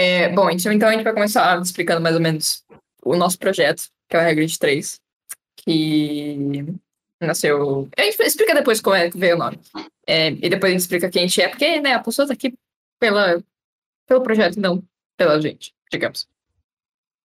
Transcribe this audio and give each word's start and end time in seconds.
É, 0.00 0.28
bom, 0.30 0.48
então, 0.48 0.72
então 0.72 0.88
a 0.88 0.92
gente 0.92 1.04
vai 1.04 1.12
começar 1.12 1.60
explicando 1.60 2.00
mais 2.00 2.14
ou 2.14 2.22
menos 2.22 2.64
o 3.02 3.14
nosso 3.16 3.38
projeto, 3.38 3.82
que 4.08 4.16
é 4.16 4.18
o 4.18 4.22
Regra 4.22 4.46
de 4.46 4.58
3, 4.58 4.98
que 5.56 6.64
nasceu. 7.20 7.86
A 7.98 8.02
gente 8.02 8.18
explica 8.22 8.54
depois 8.54 8.80
como 8.80 8.96
é 8.96 9.10
que 9.10 9.18
veio 9.18 9.36
o 9.36 9.38
nome. 9.38 9.60
É, 10.06 10.28
e 10.28 10.48
depois 10.48 10.70
a 10.70 10.72
gente 10.72 10.80
explica 10.80 11.10
quem 11.10 11.24
a 11.24 11.26
gente 11.26 11.42
é, 11.42 11.48
porque 11.48 11.80
né, 11.82 11.92
a 11.92 12.00
pessoa 12.00 12.26
tá 12.26 12.32
aqui 12.32 12.54
pela, 12.98 13.42
pelo 14.06 14.22
projeto, 14.22 14.58
não 14.58 14.82
pela 15.18 15.38
gente, 15.38 15.74
digamos. 15.92 16.26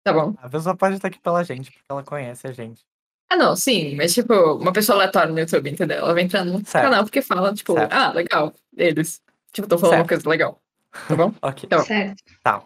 Tá 0.03 0.11
bom. 0.11 0.35
A 0.37 0.49
pessoa 0.49 0.75
pode 0.75 0.95
estar 0.95 1.07
aqui 1.07 1.19
pela 1.19 1.43
gente, 1.43 1.71
porque 1.71 1.85
ela 1.89 2.03
conhece 2.03 2.45
a 2.45 2.51
gente. 2.51 2.83
Ah, 3.29 3.37
não, 3.37 3.55
sim, 3.55 3.95
mas 3.95 4.13
tipo, 4.13 4.33
uma 4.33 4.73
pessoa 4.73 4.97
aleatória 4.97 5.31
no 5.31 5.39
YouTube, 5.39 5.69
entendeu? 5.69 5.97
Ela 5.97 6.13
vai 6.13 6.23
entrar 6.23 6.43
no 6.43 6.63
Certo. 6.65 6.83
canal 6.83 7.03
porque 7.03 7.21
fala, 7.21 7.53
tipo, 7.53 7.73
Certo. 7.73 7.93
ah, 7.93 8.11
legal, 8.11 8.53
eles. 8.75 9.21
Tipo, 9.51 9.67
tô 9.67 9.77
falando 9.77 9.93
uma 9.93 9.99
Certo. 9.99 10.09
coisa 10.09 10.29
legal. 10.29 10.61
Tá 11.07 11.15
bom? 11.15 11.33
Ok. 11.41 11.63
Então, 11.65 11.83
Certo. 11.83 12.23
Tá. 12.43 12.63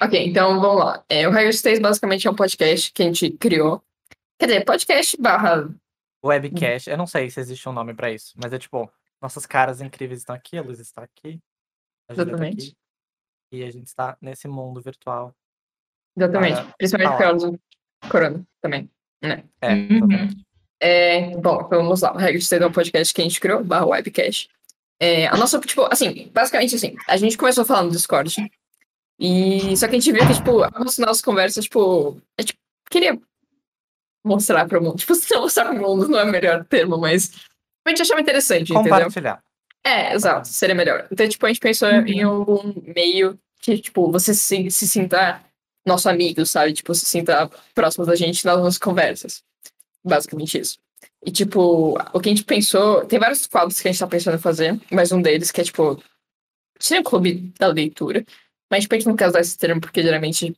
Ok, 0.00 0.26
então 0.28 0.60
vamos 0.60 0.84
lá. 0.84 1.04
É, 1.08 1.26
o 1.28 1.30
Regra 1.30 1.50
de 1.52 1.60
3 1.62 1.80
basicamente 1.80 2.26
é 2.26 2.30
um 2.30 2.34
podcast 2.36 2.92
que 2.92 3.02
a 3.02 3.06
gente 3.06 3.30
criou. 3.32 3.82
Quer 4.38 4.46
dizer, 4.46 4.64
podcast 4.64 5.16
barra. 5.20 5.68
Webcast, 6.24 6.88
eu 6.88 6.96
não 6.96 7.06
sei 7.06 7.28
se 7.30 7.40
existe 7.40 7.68
um 7.68 7.72
nome 7.72 7.92
pra 7.94 8.10
isso, 8.10 8.32
mas 8.40 8.52
é 8.52 8.58
tipo, 8.58 8.90
nossas 9.20 9.44
caras 9.44 9.80
incríveis 9.80 10.20
estão 10.20 10.36
aqui, 10.36 10.56
a 10.56 10.62
Luz 10.62 10.78
está 10.78 11.02
aqui, 11.02 11.40
a 12.08 12.14
tá 12.14 12.22
Exatamente. 12.22 12.66
aqui, 12.68 12.76
e 13.52 13.64
a 13.64 13.70
gente 13.72 13.88
está 13.88 14.16
nesse 14.20 14.46
mundo 14.46 14.80
virtual. 14.80 15.34
Exatamente. 16.16 16.54
Para 16.62 16.74
Principalmente 16.78 17.10
por 17.12 17.18
causa 17.18 17.50
do 17.50 17.60
Corona 18.08 18.46
também. 18.60 18.88
Né? 19.20 19.44
É, 19.60 19.72
Uhum. 19.74 19.96
exatamente. 19.96 20.46
É, 20.80 21.36
bom, 21.38 21.68
vamos 21.68 22.00
lá. 22.02 22.12
O 22.12 22.16
Regra 22.18 22.38
de 22.38 22.48
3 22.48 22.62
é 22.62 22.66
um 22.66 22.72
podcast 22.72 23.12
que 23.14 23.20
a 23.20 23.24
gente 23.24 23.40
criou, 23.40 23.64
barra 23.64 23.86
webcast. 23.86 24.48
É, 25.02 25.26
a 25.26 25.36
nossa, 25.36 25.58
tipo, 25.58 25.82
assim, 25.90 26.30
basicamente 26.32 26.76
assim, 26.76 26.94
a 27.08 27.16
gente 27.16 27.36
começou 27.36 27.64
falando 27.64 27.86
no 27.86 27.90
Discord. 27.90 28.32
E 29.18 29.76
só 29.76 29.88
que 29.88 29.96
a 29.96 29.98
gente 29.98 30.12
viu 30.12 30.24
que, 30.24 30.34
tipo, 30.34 30.62
as 30.62 30.96
nossas 30.98 31.20
conversas, 31.20 31.64
tipo, 31.64 32.20
a 32.38 32.42
gente 32.42 32.54
queria 32.88 33.20
mostrar 34.24 34.64
para 34.68 34.78
o 34.78 34.82
mundo. 34.82 34.98
Tipo, 35.02 35.16
se 35.16 35.34
mostrar 35.36 35.64
para 35.64 35.74
o 35.74 35.80
mundo 35.80 36.08
não 36.08 36.20
é 36.20 36.24
o 36.24 36.30
melhor 36.30 36.64
termo, 36.66 36.96
mas 36.98 37.32
a 37.84 37.90
gente 37.90 38.02
achava 38.02 38.20
interessante, 38.20 38.72
entendeu? 38.72 38.92
Compartilhar. 38.92 39.42
É, 39.84 40.14
exato, 40.14 40.46
seria 40.46 40.74
melhor. 40.76 41.08
Então, 41.10 41.28
tipo, 41.28 41.44
a 41.44 41.48
gente 41.48 41.58
pensou 41.58 41.88
Uhum. 41.88 42.06
em 42.06 42.22
algum 42.22 42.72
meio 42.94 43.36
que, 43.60 43.78
tipo, 43.78 44.08
você 44.12 44.32
se, 44.32 44.70
se 44.70 44.86
sinta 44.86 45.42
nosso 45.84 46.08
amigo, 46.08 46.46
sabe? 46.46 46.72
Tipo, 46.74 46.94
se 46.94 47.04
sinta 47.06 47.50
próximo 47.74 48.06
da 48.06 48.14
gente 48.14 48.44
nas 48.46 48.56
nossas 48.56 48.78
conversas. 48.78 49.42
Basicamente 50.04 50.58
isso. 50.60 50.78
E, 51.24 51.30
tipo, 51.30 51.96
o 52.12 52.20
que 52.20 52.28
a 52.28 52.32
gente 52.34 52.44
pensou... 52.44 53.04
Tem 53.06 53.18
vários 53.18 53.46
quadros 53.46 53.80
que 53.80 53.86
a 53.88 53.92
gente 53.92 54.00
tá 54.00 54.06
pensando 54.06 54.34
em 54.36 54.40
fazer, 54.40 54.80
mas 54.90 55.12
um 55.12 55.22
deles 55.22 55.50
que 55.52 55.60
é, 55.60 55.64
tipo... 55.64 56.02
Seria 56.80 57.00
um 57.00 57.04
clube 57.04 57.52
da 57.58 57.68
leitura. 57.68 58.24
Mas, 58.70 58.82
tipo, 58.82 58.94
a 58.94 58.98
gente 58.98 59.06
não 59.06 59.14
quer 59.16 59.28
usar 59.28 59.40
esse 59.40 59.56
termo 59.56 59.80
porque, 59.80 60.02
geralmente, 60.02 60.52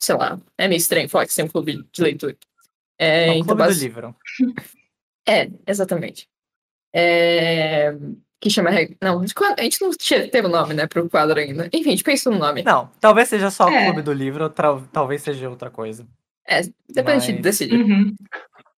sei 0.00 0.14
lá, 0.14 0.38
é 0.56 0.68
meio 0.68 0.78
estranho 0.78 1.08
falar 1.08 1.26
que 1.26 1.40
é 1.40 1.44
um 1.44 1.48
clube 1.48 1.84
de 1.92 2.02
leitura. 2.02 2.36
É, 2.98 3.28
É 3.28 3.30
um 3.30 3.34
então, 3.34 3.46
clube 3.46 3.62
do 3.62 3.66
basi- 3.66 3.84
livro. 3.86 4.14
é, 5.26 5.50
exatamente. 5.66 6.28
É, 6.94 7.92
Que 8.40 8.48
chama. 8.50 8.70
Não, 9.02 9.20
a 9.20 9.62
gente 9.62 9.80
não 9.82 9.90
tinha, 9.90 10.30
teve 10.30 10.46
o 10.46 10.50
nome, 10.50 10.72
né, 10.74 10.86
pro 10.86 11.08
quadro 11.10 11.38
ainda. 11.38 11.66
Enfim, 11.72 11.88
a 11.88 11.92
gente 11.92 12.04
pensa 12.04 12.30
no 12.30 12.38
nome. 12.38 12.62
Não, 12.62 12.90
talvez 13.00 13.28
seja 13.28 13.50
só 13.50 13.66
o 13.66 13.70
É. 13.70 13.84
clube 13.86 14.02
do 14.02 14.12
livro, 14.12 14.48
talvez 14.92 15.22
seja 15.22 15.50
outra 15.50 15.70
coisa. 15.70 16.06
É, 16.46 16.62
depois 16.88 17.16
a 17.16 17.18
gente 17.26 17.34
Mas- 17.36 17.42
decide. 17.42 17.76
Uhum. 17.76 18.14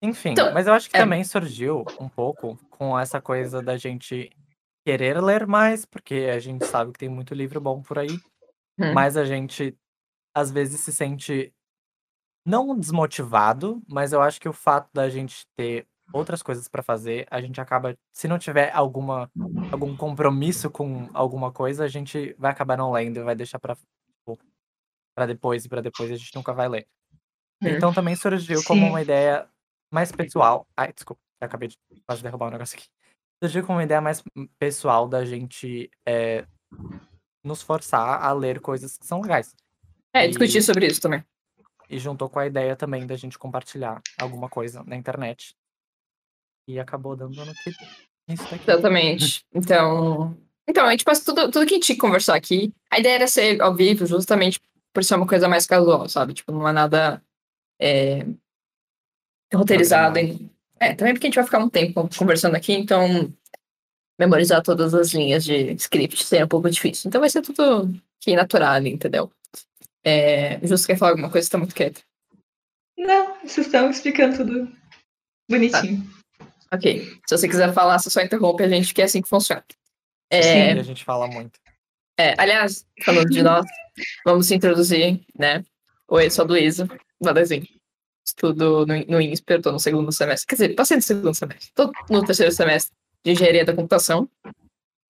Enfim, 0.04 0.36
Então, 0.36 0.50
mas 0.50 0.66
eu 0.66 0.72
acho 0.74 0.88
que 0.90 0.96
é. 0.96 1.02
também 1.02 1.22
surgiu 1.22 1.88
um 1.98 2.08
pouco 2.08 2.58
com 2.68 2.98
essa 2.98 3.20
coisa 3.22 3.62
da 3.62 3.76
gente 3.76 4.30
querer 4.84 5.20
ler 5.22 5.46
mais, 5.46 5.84
porque 5.84 6.28
a 6.34 6.40
gente 6.40 6.66
sabe 6.66 6.92
que 6.92 6.98
tem 6.98 7.08
muito 7.08 7.34
livro 7.34 7.60
bom 7.60 7.82
por 7.82 7.98
aí, 7.98 8.20
Hum. 8.78 8.94
mas 8.94 9.16
a 9.16 9.24
gente 9.24 9.76
às 10.34 10.50
vezes 10.50 10.80
se 10.80 10.92
sente 10.92 11.52
não 12.46 12.78
desmotivado, 12.78 13.82
mas 13.88 14.12
eu 14.12 14.22
acho 14.22 14.40
que 14.40 14.48
o 14.48 14.52
fato 14.54 14.88
da 14.94 15.08
gente 15.10 15.46
ter 15.56 15.86
outras 16.12 16.42
coisas 16.42 16.68
pra 16.68 16.82
fazer, 16.82 17.26
a 17.30 17.40
gente 17.40 17.60
acaba, 17.60 17.96
se 18.12 18.28
não 18.28 18.38
tiver 18.38 18.72
alguma 18.74 19.30
algum 19.72 19.96
compromisso 19.96 20.70
com 20.70 21.10
alguma 21.14 21.52
coisa, 21.52 21.84
a 21.84 21.88
gente 21.88 22.34
vai 22.38 22.52
acabar 22.52 22.76
não 22.78 22.92
lendo 22.92 23.18
e 23.20 23.24
vai 23.24 23.34
deixar 23.36 23.58
pra 23.60 23.76
para 25.16 25.26
depois 25.26 25.64
e 25.64 25.68
pra 25.70 25.80
depois 25.82 26.10
a 26.12 26.16
gente 26.16 26.34
nunca 26.36 26.52
vai 26.54 26.68
ler. 26.68 26.86
Hum. 27.60 27.78
Então 27.78 27.92
também 27.94 28.16
surgiu 28.16 28.64
como 28.64 28.86
Sim. 28.86 28.88
uma 28.88 29.02
ideia 29.02 29.48
mais 29.92 30.10
pessoal. 30.10 30.66
Ai, 30.76 30.92
desculpa, 30.92 31.20
eu 31.40 31.46
acabei 31.46 31.68
de 31.68 31.78
quase 32.06 32.22
derrubar 32.22 32.48
um 32.48 32.52
negócio 32.52 32.76
aqui. 32.76 32.88
Surgiu 33.42 33.64
como 33.66 33.78
uma 33.78 33.84
ideia 33.84 34.00
mais 34.00 34.22
pessoal 34.58 35.08
da 35.08 35.24
gente 35.24 35.90
é, 36.06 36.46
nos 37.44 37.60
forçar 37.60 38.22
a 38.24 38.32
ler 38.32 38.60
coisas 38.60 38.96
que 38.96 39.06
são 39.06 39.20
legais. 39.20 39.54
É, 40.14 40.26
discutir 40.26 40.58
e- 40.58 40.62
sobre 40.62 40.86
isso 40.86 41.00
também. 41.00 41.24
E 41.90 41.98
juntou 41.98 42.28
com 42.28 42.38
a 42.38 42.46
ideia 42.46 42.74
também 42.74 43.06
da 43.06 43.16
gente 43.16 43.38
compartilhar 43.38 44.00
alguma 44.18 44.48
coisa 44.48 44.82
na 44.84 44.96
internet. 44.96 45.54
E 46.66 46.78
acabou 46.78 47.14
dando 47.16 47.44
no 47.44 47.52
que 47.54 47.70
isso 48.28 48.44
daqui. 48.44 48.70
Exatamente. 48.70 49.44
Então. 49.52 50.36
Então, 50.66 50.86
a 50.86 50.92
gente 50.92 51.04
passa 51.04 51.24
tudo, 51.24 51.50
tudo 51.50 51.66
que 51.66 51.74
a 51.74 51.76
gente 51.76 51.96
conversar 51.96 52.36
aqui. 52.36 52.72
A 52.88 53.00
ideia 53.00 53.16
era 53.16 53.26
ser 53.26 53.60
ao 53.60 53.74
vivo, 53.74 54.06
justamente 54.06 54.60
por 54.94 55.02
ser 55.02 55.16
uma 55.16 55.26
coisa 55.26 55.48
mais 55.48 55.66
casual, 55.66 56.08
sabe? 56.08 56.32
Tipo, 56.32 56.52
não 56.52 56.66
é 56.68 56.72
nada 56.72 57.22
é, 57.80 58.24
roteirizado. 59.54 60.18
Em... 60.18 60.50
É, 60.78 60.94
também 60.94 61.14
porque 61.14 61.26
a 61.26 61.28
gente 61.28 61.36
vai 61.36 61.44
ficar 61.44 61.58
um 61.58 61.68
tempo 61.68 62.08
conversando 62.16 62.56
aqui, 62.56 62.72
então 62.72 63.32
memorizar 64.18 64.62
todas 64.62 64.94
as 64.94 65.12
linhas 65.12 65.44
de 65.44 65.72
script 65.72 66.24
seria 66.24 66.44
um 66.44 66.48
pouco 66.48 66.70
difícil. 66.70 67.08
Então 67.08 67.20
vai 67.20 67.30
ser 67.30 67.42
tudo 67.42 67.92
que 68.20 68.36
natural, 68.36 68.84
entendeu? 68.86 69.30
É, 70.04 70.64
Justo 70.66 70.86
quer 70.86 70.96
falar 70.96 71.12
alguma 71.12 71.30
coisa, 71.30 71.48
tá 71.48 71.58
muito 71.58 71.74
quieto. 71.74 72.02
Não, 72.98 73.38
vocês 73.40 73.66
estão 73.66 73.90
explicando 73.90 74.36
tudo 74.36 74.72
bonitinho. 75.48 76.08
Ok. 76.72 77.18
Se 77.26 77.36
você 77.36 77.48
quiser 77.48 77.72
falar, 77.72 77.98
você 77.98 78.10
só 78.10 78.20
interrompe 78.20 78.62
a 78.62 78.68
gente, 78.68 78.94
que 78.94 79.02
é 79.02 79.04
assim 79.04 79.22
que 79.22 79.28
funciona. 79.28 79.64
É, 80.30 80.74
E 80.74 80.78
a 80.78 80.82
gente 80.82 81.04
fala 81.04 81.26
muito. 81.26 81.58
É, 82.18 82.34
aliás, 82.38 82.86
falando 83.04 83.28
de 83.28 83.42
nós, 83.42 83.66
vamos 84.24 84.46
se 84.46 84.54
introduzir, 84.54 85.20
né? 85.38 85.64
Oi, 86.08 86.26
eu 86.26 86.30
sou 86.30 86.44
a 86.44 86.48
Luísa, 86.48 86.88
Valezinho. 87.20 87.66
Estudo 88.24 88.86
no, 88.86 88.96
no 89.06 89.20
INSPER, 89.20 89.60
tô 89.60 89.72
no 89.72 89.80
segundo 89.80 90.12
semestre. 90.12 90.46
Quer 90.46 90.54
dizer, 90.54 90.74
passei 90.74 90.96
no 90.96 91.02
segundo 91.02 91.34
semestre. 91.34 91.72
Tô 91.74 91.90
no 92.08 92.24
terceiro 92.24 92.52
semestre 92.52 92.94
de 93.24 93.32
Engenharia 93.32 93.64
da 93.64 93.74
Computação. 93.74 94.28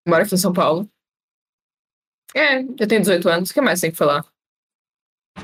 Moro 0.06 0.22
aqui 0.22 0.34
em 0.34 0.38
São 0.38 0.52
Paulo. 0.52 0.88
É, 2.34 2.60
eu 2.60 2.86
tenho 2.86 3.00
18 3.00 3.28
anos, 3.28 3.50
o 3.50 3.54
que 3.54 3.60
mais 3.60 3.80
tem 3.80 3.90
que 3.90 3.96
falar? 3.96 4.24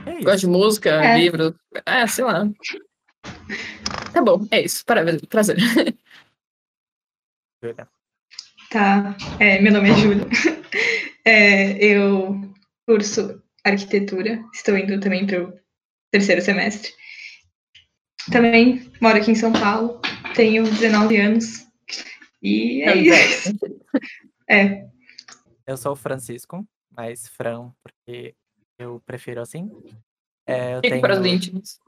É. 0.07 0.23
Gosto 0.23 0.41
de 0.41 0.47
música, 0.49 0.91
É. 0.91 1.19
livro. 1.19 1.59
É, 1.87 2.07
sei 2.07 2.25
lá. 2.25 2.45
Tá 4.13 4.23
bom, 4.23 4.47
é 4.51 4.61
isso. 4.63 4.85
Parabéns, 4.85 5.23
prazer. 5.23 5.57
Tá. 8.71 9.17
É, 9.41 9.61
meu 9.61 9.73
nome 9.73 9.91
é 9.91 9.95
Júlia. 9.95 10.27
É, 11.27 11.83
eu 11.83 12.39
curso 12.87 13.43
arquitetura. 13.65 14.45
Estou 14.53 14.77
indo 14.77 15.01
também 15.01 15.27
para 15.27 15.43
o 15.43 15.59
terceiro 16.13 16.43
semestre. 16.43 16.93
Também 18.31 18.91
moro 19.01 19.17
aqui 19.19 19.31
em 19.31 19.35
São 19.35 19.53
Paulo. 19.53 20.01
Tenho 20.35 20.65
19 20.65 21.17
anos. 21.17 21.67
E 22.43 22.83
é 22.83 22.97
isso. 22.97 23.51
É, 24.47 24.87
Eu 25.67 25.77
sou 25.79 25.93
o 25.93 25.97
Francisco, 25.97 26.67
mas 26.95 27.27
Fran, 27.29 27.73
porque 27.83 28.35
eu 28.79 29.01
prefiro 29.07 29.41
assim. 29.41 29.71
É, 30.47 30.75
eu 30.75 30.81
Fique 30.83 31.01
para 31.01 31.15
os 31.15 31.21
tenho- 31.23 31.35
íntimos. 31.37 31.79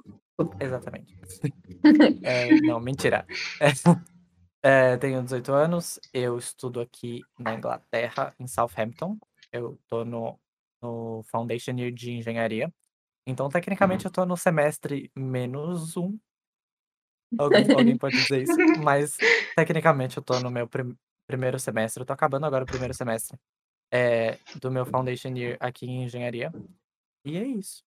Exatamente. 0.58 1.14
É, 2.22 2.54
não, 2.62 2.80
mentira. 2.80 3.26
É, 4.62 4.92
é, 4.92 4.96
tenho 4.96 5.22
18 5.22 5.52
anos, 5.52 6.00
eu 6.14 6.38
estudo 6.38 6.80
aqui 6.80 7.20
na 7.38 7.54
Inglaterra, 7.54 8.34
em 8.40 8.46
Southampton. 8.46 9.18
Eu 9.52 9.78
tô 9.86 10.02
no, 10.02 10.40
no 10.80 11.22
Foundation 11.30 11.72
Year 11.76 11.92
de 11.92 12.10
Engenharia. 12.12 12.72
Então, 13.26 13.50
tecnicamente, 13.50 14.06
eu 14.06 14.10
tô 14.10 14.24
no 14.24 14.36
semestre 14.36 15.10
menos 15.14 15.94
um. 15.96 16.18
Alguém, 17.38 17.66
alguém 17.72 17.96
pode 17.98 18.16
dizer 18.16 18.42
isso, 18.42 18.56
mas 18.82 19.16
tecnicamente 19.56 20.16
eu 20.16 20.22
tô 20.22 20.38
no 20.40 20.50
meu 20.50 20.66
prim- 20.68 20.96
primeiro 21.28 21.58
semestre. 21.58 22.02
Eu 22.02 22.06
tô 22.06 22.12
acabando 22.12 22.46
agora 22.46 22.64
o 22.64 22.66
primeiro 22.66 22.94
semestre 22.94 23.36
é, 23.92 24.38
do 24.60 24.70
meu 24.70 24.84
Foundation 24.86 25.28
Year 25.36 25.56
aqui 25.60 25.86
em 25.86 26.04
Engenharia. 26.04 26.52
E 27.24 27.36
é 27.36 27.44
isso. 27.44 27.82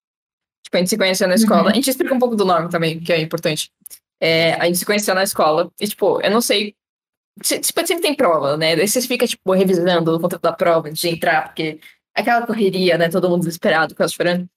Tipo, 0.65 0.77
a 0.77 0.81
gente 0.81 0.89
se 0.91 0.99
conheceu 0.99 1.29
na 1.29 1.35
escola. 1.35 1.71
A 1.71 1.75
gente 1.75 1.91
explica 1.91 2.15
um 2.15 2.19
pouco 2.19 2.35
do 2.35 2.45
nome 2.45 2.69
também, 2.71 2.99
que 2.99 3.13
é 3.13 3.21
importante. 3.21 3.71
É, 4.21 4.55
a 4.55 4.65
gente 4.67 4.79
se 4.79 4.87
conheceu 4.87 5.15
na 5.15 5.23
escola. 5.23 5.71
E, 5.81 5.87
tipo, 5.87 6.21
eu 6.23 6.31
não 6.31 6.41
sei. 6.41 6.75
se- 7.43 7.61
Tipo, 7.61 7.87
sempre 7.87 8.03
tem 8.03 8.15
prova, 8.17 8.57
né? 8.57 8.75
Daí 8.75 8.89
você 8.89 9.01
fica, 9.03 9.27
tipo, 9.27 9.53
revisando 9.53 10.17
o 10.17 10.21
conteúdo 10.21 10.43
da 10.43 10.53
prova 10.53 10.89
antes 10.89 11.01
de 11.01 11.09
entrar, 11.11 11.49
porque 11.49 11.79
aquela 12.15 12.47
correria, 12.47 12.97
né? 12.99 13.09
Todo 13.11 13.29
mundo 13.29 13.41
desesperado, 13.41 13.95
quase 13.95 14.15
chorando. 14.15 14.49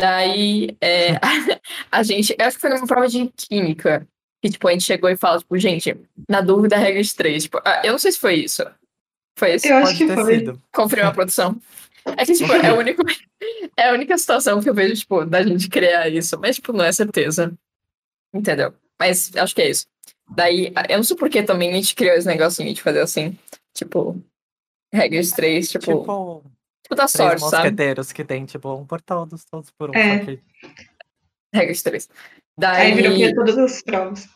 Daí, 0.00 0.76
é, 0.80 1.12
a 1.92 2.02
gente. 2.02 2.34
Eu 2.38 2.46
acho 2.46 2.56
que 2.56 2.60
foi 2.62 2.70
numa 2.70 2.86
prova 2.86 3.06
de 3.06 3.28
química. 3.36 4.08
Que, 4.42 4.50
tipo, 4.50 4.66
a 4.66 4.72
gente 4.72 4.82
chegou 4.82 5.08
e 5.08 5.16
fala, 5.16 5.38
tipo, 5.38 5.56
gente, 5.56 5.96
na 6.28 6.40
dúvida, 6.40 6.76
regra 6.76 7.00
de 7.00 7.14
três. 7.14 7.44
Tipo, 7.44 7.60
ah, 7.64 7.80
eu 7.84 7.92
não 7.92 7.98
sei 7.98 8.10
se 8.10 8.18
foi 8.18 8.34
isso. 8.34 8.64
Foi 9.38 9.54
isso? 9.54 9.68
eu 9.68 9.76
acho 9.76 9.86
Pode 9.86 9.98
que 9.98 10.14
foi. 10.14 10.38
sido. 10.38 10.62
confirma 10.72 11.08
a 11.08 11.12
produção. 11.12 11.60
É 12.04 12.26
que, 12.26 12.32
tipo, 12.34 12.52
é 12.52 12.72
único. 12.72 13.02
É 13.76 13.88
a 13.88 13.92
única 13.92 14.16
situação 14.16 14.62
que 14.62 14.70
eu 14.70 14.74
vejo, 14.74 14.94
tipo, 14.94 15.24
da 15.24 15.42
gente 15.42 15.68
criar 15.68 16.08
isso. 16.08 16.38
Mas, 16.38 16.56
tipo, 16.56 16.72
não 16.72 16.84
é 16.84 16.92
certeza. 16.92 17.52
Entendeu? 18.32 18.72
Mas 19.00 19.34
acho 19.36 19.54
que 19.54 19.62
é 19.62 19.70
isso. 19.70 19.86
Daí, 20.30 20.72
eu 20.88 20.98
não 20.98 21.02
sei 21.02 21.16
por 21.16 21.28
que 21.28 21.42
também 21.42 21.70
a 21.70 21.74
gente 21.74 21.94
criou 21.94 22.14
esse 22.14 22.26
negocinho 22.26 22.72
de 22.72 22.80
fazer 22.80 23.00
assim. 23.00 23.36
Tipo, 23.74 24.16
regras 24.92 25.30
três, 25.30 25.70
tipo. 25.70 25.84
Tipo, 26.00 26.44
tipo 26.82 26.94
da 26.94 27.08
sorte, 27.08 27.40
sabe? 27.40 27.56
mosqueteiros 27.56 28.12
que 28.12 28.24
tem, 28.24 28.44
tipo, 28.44 28.72
um 28.74 28.86
por 28.86 29.00
todos, 29.00 29.44
todos 29.44 29.70
por 29.72 29.90
um. 29.90 29.94
É. 29.94 30.38
Regras 31.52 31.82
três. 31.82 32.08
Aí 32.60 32.94
virou 32.94 33.12
Daí. 33.12 33.34
pra 33.34 33.44
todas 33.44 33.58
as 33.58 33.82
provas. 33.82 34.28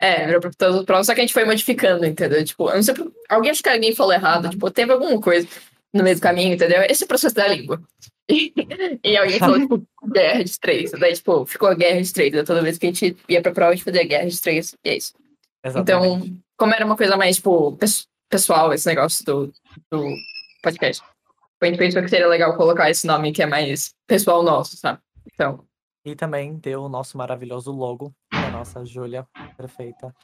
É, 0.00 0.26
virou 0.26 0.40
pra 0.40 0.50
todos 0.56 0.76
os 0.80 0.84
provas, 0.84 1.06
só 1.06 1.14
que 1.14 1.20
a 1.20 1.24
gente 1.24 1.32
foi 1.32 1.44
modificando, 1.44 2.06
entendeu? 2.06 2.44
Tipo, 2.44 2.68
eu 2.70 2.76
não 2.76 2.82
sei. 2.82 2.94
Alguém 3.28 3.50
acho 3.50 3.62
que 3.62 3.68
alguém 3.68 3.94
falou 3.94 4.12
errado, 4.12 4.48
tipo, 4.50 4.70
teve 4.70 4.92
alguma 4.92 5.20
coisa 5.20 5.48
no 5.92 6.04
meio 6.04 6.14
do 6.16 6.22
caminho, 6.22 6.54
entendeu? 6.54 6.82
Esse 6.88 7.02
é 7.02 7.06
o 7.06 7.08
processo 7.08 7.34
da 7.34 7.48
língua. 7.48 7.80
E, 9.02 9.16
alguém 9.16 9.38
falou, 9.38 9.58
tipo, 9.58 9.82
guerra 10.12 10.44
de 10.44 10.60
três. 10.60 10.90
Daí, 10.90 11.14
tipo, 11.14 11.46
ficou 11.46 11.66
a 11.66 11.74
guerra 11.74 12.02
de 12.02 12.12
três. 12.12 12.30
né? 12.34 12.42
Toda 12.42 12.60
vez 12.60 12.76
que 12.76 12.86
a 12.86 12.90
gente 12.92 13.16
ia 13.26 13.40
pra 13.40 13.52
prova, 13.52 13.72
a 13.72 13.74
gente 13.74 13.84
fazia 13.84 14.04
guerra 14.06 14.28
de 14.28 14.38
três. 14.38 14.74
E 14.84 14.90
é 14.90 14.96
isso. 14.98 15.14
Exatamente. 15.64 16.26
Então, 16.26 16.36
como 16.58 16.74
era 16.74 16.84
uma 16.84 16.94
coisa 16.96 17.16
mais, 17.16 17.36
tipo, 17.36 17.72
pes- 17.78 18.06
pessoal, 18.28 18.70
esse 18.74 18.86
negócio 18.86 19.24
do, 19.24 19.50
do 19.90 20.14
podcast, 20.62 21.02
a 21.62 21.66
gente 21.66 21.78
pensou 21.78 22.02
que 22.02 22.08
seria 22.10 22.28
legal 22.28 22.54
colocar 22.54 22.90
esse 22.90 23.06
nome 23.06 23.32
que 23.32 23.42
é 23.42 23.46
mais 23.46 23.94
pessoal 24.06 24.42
nosso, 24.42 24.76
sabe? 24.76 24.98
Então, 25.32 25.64
E 26.08 26.16
também 26.16 26.54
deu 26.56 26.84
o 26.84 26.88
nosso 26.88 27.18
maravilhoso 27.18 27.70
logo, 27.70 28.14
da 28.32 28.50
nossa 28.50 28.82
Júlia, 28.82 29.26
perfeita. 29.58 30.14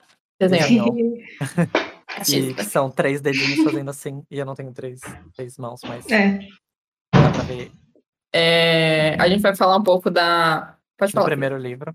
Desenhou. 0.40 0.96
E 2.28 2.54
que 2.54 2.64
são 2.64 2.90
três 2.90 3.20
dedinhos 3.20 3.64
fazendo 3.64 3.90
assim, 3.90 4.24
e 4.30 4.38
eu 4.38 4.46
não 4.46 4.54
tenho 4.54 4.72
três, 4.72 5.00
três 5.34 5.58
mãos, 5.58 5.80
mas 5.82 6.08
É. 6.10 6.38
dá 7.12 7.30
pra 7.32 7.42
ver 7.42 7.72
É, 8.32 9.14
a 9.20 9.28
gente 9.28 9.42
vai 9.42 9.54
falar 9.56 9.76
um 9.76 9.82
pouco 9.82 10.10
da. 10.10 10.78
Pode 10.96 11.10
falar. 11.12 11.26
primeiro 11.26 11.58
livro. 11.58 11.92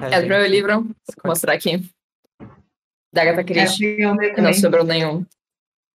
É, 0.00 0.16
o 0.16 0.20
primeiro 0.20 0.46
livro, 0.46 0.82
vou 0.84 0.94
mostrar 1.26 1.52
aqui. 1.54 1.78
Da 3.12 3.22
Agatha 3.22 3.40
É, 3.40 3.44
Christie. 3.44 3.96
que 4.34 4.40
não 4.40 4.54
sobrou 4.54 4.84
nenhum. 4.84 5.26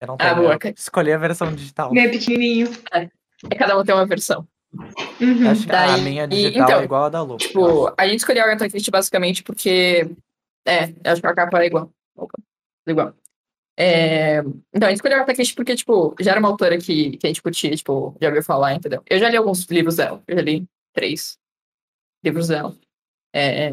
Eu 0.01 0.07
não 0.07 0.15
Ah, 0.15 0.17
tenho, 0.17 0.35
boa. 0.35 0.59
eu 0.61 0.73
escolhi 0.77 1.13
a 1.13 1.17
versão 1.17 1.55
digital. 1.55 1.93
Meu 1.93 2.03
é 2.03 2.09
pequenininho. 2.09 2.67
É, 2.93 3.09
cada 3.57 3.79
um 3.79 3.85
tem 3.85 3.95
uma 3.95 4.05
versão. 4.05 4.45
Uhum. 4.73 5.50
Acho 5.50 5.65
que 5.65 5.71
a 5.71 5.85
Daí- 5.88 6.01
minha 6.01 6.23
e- 6.25 6.27
digital 6.27 6.63
então, 6.63 6.79
é 6.79 6.83
igual 6.83 7.03
a 7.06 7.09
da 7.09 7.21
Lu. 7.21 7.38
Tipo, 7.38 7.94
a 7.97 8.07
gente 8.07 8.19
escolheu 8.19 8.44
a 8.44 8.45
Agatha 8.47 8.69
Christie 8.69 8.91
basicamente 8.91 9.44
porque. 9.44 10.09
É, 10.65 10.94
acho 11.09 11.21
que 11.21 11.27
a 11.27 11.33
capa 11.35 11.62
é 11.63 11.68
igual. 11.68 11.91
Opa, 12.15 12.38
igual. 12.88 13.13
É, 13.77 14.39
então, 14.73 14.88
a 14.88 14.89
gente 14.89 14.97
escolheu 14.97 15.18
a 15.18 15.21
Agatha 15.21 15.33
Christie 15.35 15.56
porque, 15.56 15.75
tipo, 15.75 16.15
já 16.19 16.31
era 16.31 16.39
uma 16.39 16.50
autora 16.50 16.77
que, 16.77 17.18
que 17.18 17.25
a 17.25 17.29
gente 17.29 17.41
curtia, 17.41 17.75
tipo, 17.75 18.15
já 18.21 18.27
ouviu 18.29 18.44
falar, 18.44 18.73
entendeu? 18.75 19.01
Eu 19.09 19.19
já 19.19 19.29
li 19.29 19.38
alguns 19.38 19.65
livros 19.65 19.95
dela. 19.97 20.21
Eu 20.27 20.35
já 20.38 20.41
li 20.41 20.65
três 20.94 21.38
livros 22.24 22.47
dela. 22.50 22.75
É, 23.33 23.71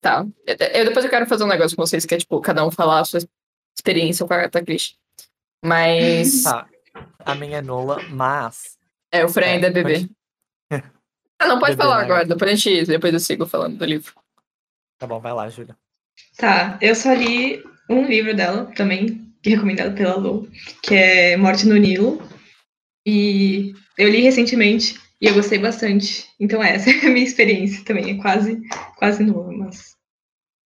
tá. 0.00 0.24
Eu, 0.46 0.56
eu- 0.74 0.84
depois 0.86 1.04
eu 1.04 1.10
quero 1.10 1.26
fazer 1.26 1.44
um 1.44 1.48
negócio 1.48 1.76
com 1.76 1.84
vocês 1.84 2.06
que 2.06 2.14
é, 2.14 2.18
tipo, 2.18 2.40
cada 2.40 2.64
um 2.66 2.70
falar 2.70 3.00
a 3.00 3.04
sua 3.04 3.20
experiência 3.76 4.26
com 4.26 4.32
a 4.32 4.36
Agatha 4.36 4.62
Christie. 4.64 4.96
Mas. 5.64 6.44
Tá. 6.44 6.66
A 7.24 7.34
minha 7.34 7.58
é 7.58 7.62
nula, 7.62 7.98
mas. 8.10 8.78
É, 9.12 9.24
o 9.24 9.28
Fran 9.28 9.44
É, 9.46 9.50
ainda 9.52 9.66
é 9.68 9.70
bebê. 9.70 10.08
Ah, 11.38 11.48
não 11.48 11.58
pode 11.58 11.72
Bebê, 11.72 11.82
falar 11.82 11.98
né? 11.98 12.04
agora, 12.04 12.24
depois 12.24 12.50
a 12.50 12.54
gente. 12.54 12.86
Depois 12.86 13.12
eu 13.12 13.20
sigo 13.20 13.46
falando 13.46 13.76
do 13.76 13.84
livro. 13.84 14.14
Tá 14.98 15.06
bom, 15.06 15.20
vai 15.20 15.32
lá, 15.32 15.48
Júlia. 15.48 15.76
Tá, 16.36 16.78
eu 16.80 16.94
só 16.94 17.12
li 17.12 17.62
um 17.90 18.04
livro 18.06 18.34
dela 18.34 18.70
também, 18.76 19.32
é 19.44 19.50
recomendado 19.50 19.94
pela 19.94 20.14
Lu, 20.16 20.48
que 20.82 20.94
é 20.94 21.36
Morte 21.36 21.66
no 21.66 21.76
Nilo. 21.76 22.22
E 23.04 23.74
eu 23.98 24.08
li 24.08 24.20
recentemente 24.20 25.00
e 25.20 25.26
eu 25.26 25.34
gostei 25.34 25.58
bastante. 25.58 26.28
Então 26.38 26.62
essa 26.62 26.88
é 26.90 27.06
a 27.06 27.10
minha 27.10 27.26
experiência 27.26 27.84
também, 27.84 28.16
é 28.16 28.22
quase, 28.22 28.60
quase 28.96 29.24
nova, 29.24 29.50
mas. 29.50 29.96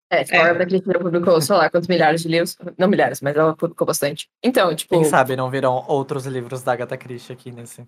É, 0.09 0.23
tipo, 0.23 0.37
É. 0.37 0.51
a 0.51 0.55
Christie 0.65 0.93
já 0.93 0.99
publicou, 0.99 1.41
sei 1.41 1.55
lá, 1.55 1.69
quantos 1.69 1.87
milhares 1.89 2.21
de 2.21 2.29
livros. 2.29 2.55
Não 2.77 2.87
milhares, 2.87 3.19
mas 3.19 3.35
ela 3.35 3.55
publicou 3.55 3.85
bastante. 3.87 4.29
Então, 4.43 4.73
tipo. 4.75 4.93
Quem 4.93 5.03
sabe 5.03 5.35
não 5.35 5.49
virão 5.49 5.83
outros 5.87 6.25
livros 6.27 6.61
da 6.61 6.73
Agatha 6.73 6.95
Christie 6.95 7.33
aqui 7.33 7.51
nesse 7.51 7.85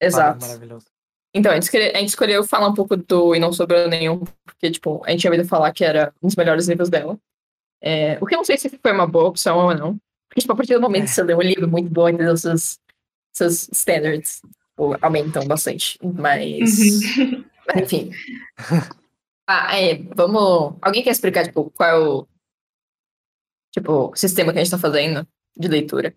Exato. 0.00 0.40
maravilhoso. 0.40 0.86
Então, 1.34 1.52
a 1.52 1.54
gente, 1.54 1.64
escolhe- 1.64 1.92
a 1.94 1.98
gente 1.98 2.08
escolheu 2.08 2.42
falar 2.44 2.68
um 2.68 2.74
pouco 2.74 2.96
do 2.96 3.34
E 3.34 3.38
Não 3.38 3.52
Sobrou 3.52 3.88
Nenhum, 3.88 4.20
porque, 4.44 4.70
tipo, 4.70 5.02
a 5.04 5.10
gente 5.10 5.20
tinha 5.20 5.30
ouvido 5.30 5.48
falar 5.48 5.72
que 5.72 5.84
era 5.84 6.12
um 6.22 6.26
dos 6.26 6.34
melhores 6.36 6.66
livros 6.68 6.88
dela. 6.88 7.18
É, 7.82 8.18
o 8.20 8.26
que 8.26 8.34
eu 8.34 8.38
não 8.38 8.44
sei 8.44 8.58
se 8.58 8.68
foi 8.68 8.92
uma 8.92 9.06
boa 9.06 9.28
opção 9.28 9.58
ou 9.58 9.74
não. 9.74 9.96
Porque, 10.28 10.40
tipo, 10.40 10.52
a 10.52 10.56
partir 10.56 10.74
do 10.74 10.80
momento 10.80 11.04
que 11.04 11.10
você 11.10 11.22
lê 11.22 11.34
um 11.34 11.40
livro 11.42 11.68
muito 11.68 11.88
bom, 11.90 12.08
entendeu? 12.08 12.36
Seus, 12.36 12.78
seus 13.32 13.68
standards 13.72 14.40
tipo, 14.70 14.96
aumentam 15.00 15.46
bastante. 15.46 15.98
Mas. 16.02 17.00
Uhum. 17.16 17.44
Mas, 17.72 17.82
enfim. 17.82 18.10
Ah, 19.46 19.78
é, 19.78 20.02
vamos. 20.16 20.76
Alguém 20.82 21.02
quer 21.04 21.10
explicar, 21.10 21.44
tipo, 21.46 21.70
qual 21.70 21.88
é 21.88 21.96
o. 21.98 22.26
Tipo, 23.72 24.12
sistema 24.16 24.52
que 24.52 24.58
a 24.58 24.64
gente 24.64 24.70
tá 24.72 24.78
fazendo 24.78 25.26
de 25.56 25.68
leitura? 25.68 26.14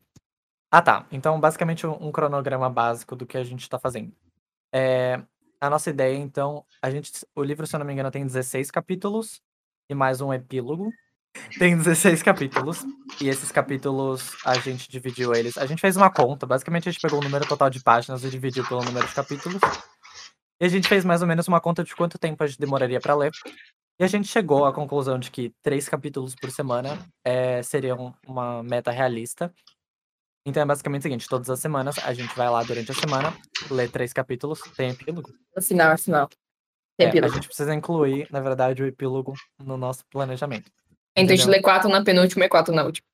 Ah, 0.75 0.81
tá. 0.81 1.05
Então, 1.11 1.39
basicamente, 1.39 1.85
um 1.85 2.11
cronograma 2.11 2.67
básico 2.67 3.15
do 3.15 3.27
que 3.27 3.37
a 3.37 3.43
gente 3.43 3.69
tá 3.69 3.77
fazendo. 3.77 4.11
É, 4.73 5.21
a 5.61 5.69
nossa 5.69 5.91
ideia, 5.91 6.17
então, 6.17 6.65
a 6.81 6.89
gente, 6.89 7.11
o 7.35 7.43
livro, 7.43 7.67
se 7.67 7.75
eu 7.75 7.79
não 7.79 7.85
me 7.85 7.93
engano, 7.93 8.09
tem 8.09 8.25
16 8.25 8.71
capítulos 8.71 9.39
e 9.87 9.93
mais 9.93 10.19
um 10.19 10.33
epílogo. 10.33 10.91
Tem 11.59 11.77
16 11.77 12.23
capítulos, 12.23 12.83
e 13.21 13.29
esses 13.29 13.51
capítulos 13.51 14.35
a 14.43 14.55
gente 14.55 14.89
dividiu 14.89 15.35
eles. 15.35 15.59
A 15.59 15.67
gente 15.67 15.79
fez 15.79 15.95
uma 15.95 16.09
conta, 16.11 16.47
basicamente 16.47 16.89
a 16.89 16.91
gente 16.91 17.01
pegou 17.01 17.19
o 17.19 17.23
número 17.23 17.47
total 17.47 17.69
de 17.69 17.79
páginas 17.79 18.23
e 18.23 18.29
dividiu 18.31 18.67
pelo 18.67 18.83
número 18.83 19.07
de 19.07 19.13
capítulos. 19.13 19.61
E 20.59 20.65
a 20.65 20.69
gente 20.69 20.87
fez 20.87 21.05
mais 21.05 21.21
ou 21.21 21.27
menos 21.27 21.47
uma 21.47 21.61
conta 21.61 21.83
de 21.83 21.95
quanto 21.95 22.17
tempo 22.17 22.43
a 22.43 22.47
gente 22.47 22.59
demoraria 22.59 22.99
para 22.99 23.13
ler. 23.13 23.31
E 23.99 24.03
a 24.03 24.07
gente 24.07 24.27
chegou 24.27 24.65
à 24.65 24.73
conclusão 24.73 25.19
de 25.19 25.29
que 25.29 25.53
três 25.61 25.87
capítulos 25.87 26.33
por 26.33 26.49
semana 26.49 26.97
é, 27.23 27.61
uma 28.27 28.63
meta 28.63 28.89
realista. 28.89 29.53
Então 30.45 30.61
é 30.61 30.65
basicamente 30.65 31.01
o 31.01 31.03
seguinte: 31.03 31.27
todas 31.27 31.49
as 31.49 31.59
semanas 31.59 31.97
a 31.99 32.13
gente 32.13 32.35
vai 32.35 32.49
lá 32.49 32.63
durante 32.63 32.91
a 32.91 32.95
semana, 32.95 33.33
lê 33.71 33.87
três 33.87 34.11
capítulos, 34.11 34.61
tem 34.75 34.91
epílogo. 34.91 35.31
Final, 35.61 35.91
no 35.91 35.97
final. 35.97 36.29
Tem 36.97 37.05
É, 37.05 37.09
a 37.09 37.09
epílogo. 37.09 37.33
gente 37.33 37.47
precisa 37.47 37.73
incluir, 37.73 38.27
na 38.31 38.39
verdade, 38.41 38.83
o 38.83 38.85
epílogo 38.85 39.33
no 39.59 39.77
nosso 39.77 40.05
planejamento. 40.07 40.69
Então 40.69 40.95
a 41.15 41.19
gente 41.21 41.31
entendeu? 41.41 41.47
lê 41.51 41.61
quatro 41.61 41.89
na 41.89 42.03
penúltima 42.03 42.45
e 42.45 42.49
quatro 42.49 42.73
na 42.73 42.83
última. 42.83 43.05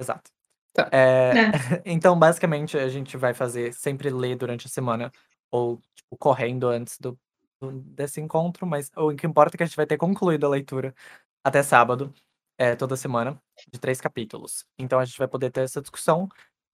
Exato. 0.00 0.30
Tá. 0.72 0.88
É, 0.92 1.32
É. 1.32 1.50
então, 1.84 2.18
basicamente, 2.18 2.76
a 2.78 2.88
gente 2.88 3.16
vai 3.16 3.34
fazer 3.34 3.72
sempre 3.72 4.10
ler 4.10 4.36
durante 4.36 4.66
a 4.66 4.70
semana, 4.70 5.10
ou 5.50 5.78
tipo, 5.94 6.16
correndo 6.18 6.68
antes 6.68 6.98
do, 6.98 7.18
do- 7.60 7.72
desse 7.72 8.20
encontro, 8.20 8.66
mas 8.66 8.90
o 8.96 9.14
que 9.14 9.26
importa 9.26 9.56
é 9.56 9.58
que 9.58 9.62
a 9.62 9.66
gente 9.66 9.76
vai 9.76 9.86
ter 9.86 9.96
concluído 9.96 10.44
a 10.46 10.50
leitura 10.50 10.94
até 11.42 11.62
sábado, 11.62 12.12
é, 12.58 12.74
toda 12.76 12.96
semana, 12.96 13.40
de 13.72 13.78
três 13.78 14.00
capítulos. 14.00 14.64
Então 14.78 14.98
a 14.98 15.04
gente 15.04 15.18
vai 15.18 15.28
poder 15.28 15.50
ter 15.50 15.62
essa 15.62 15.80
discussão 15.80 16.28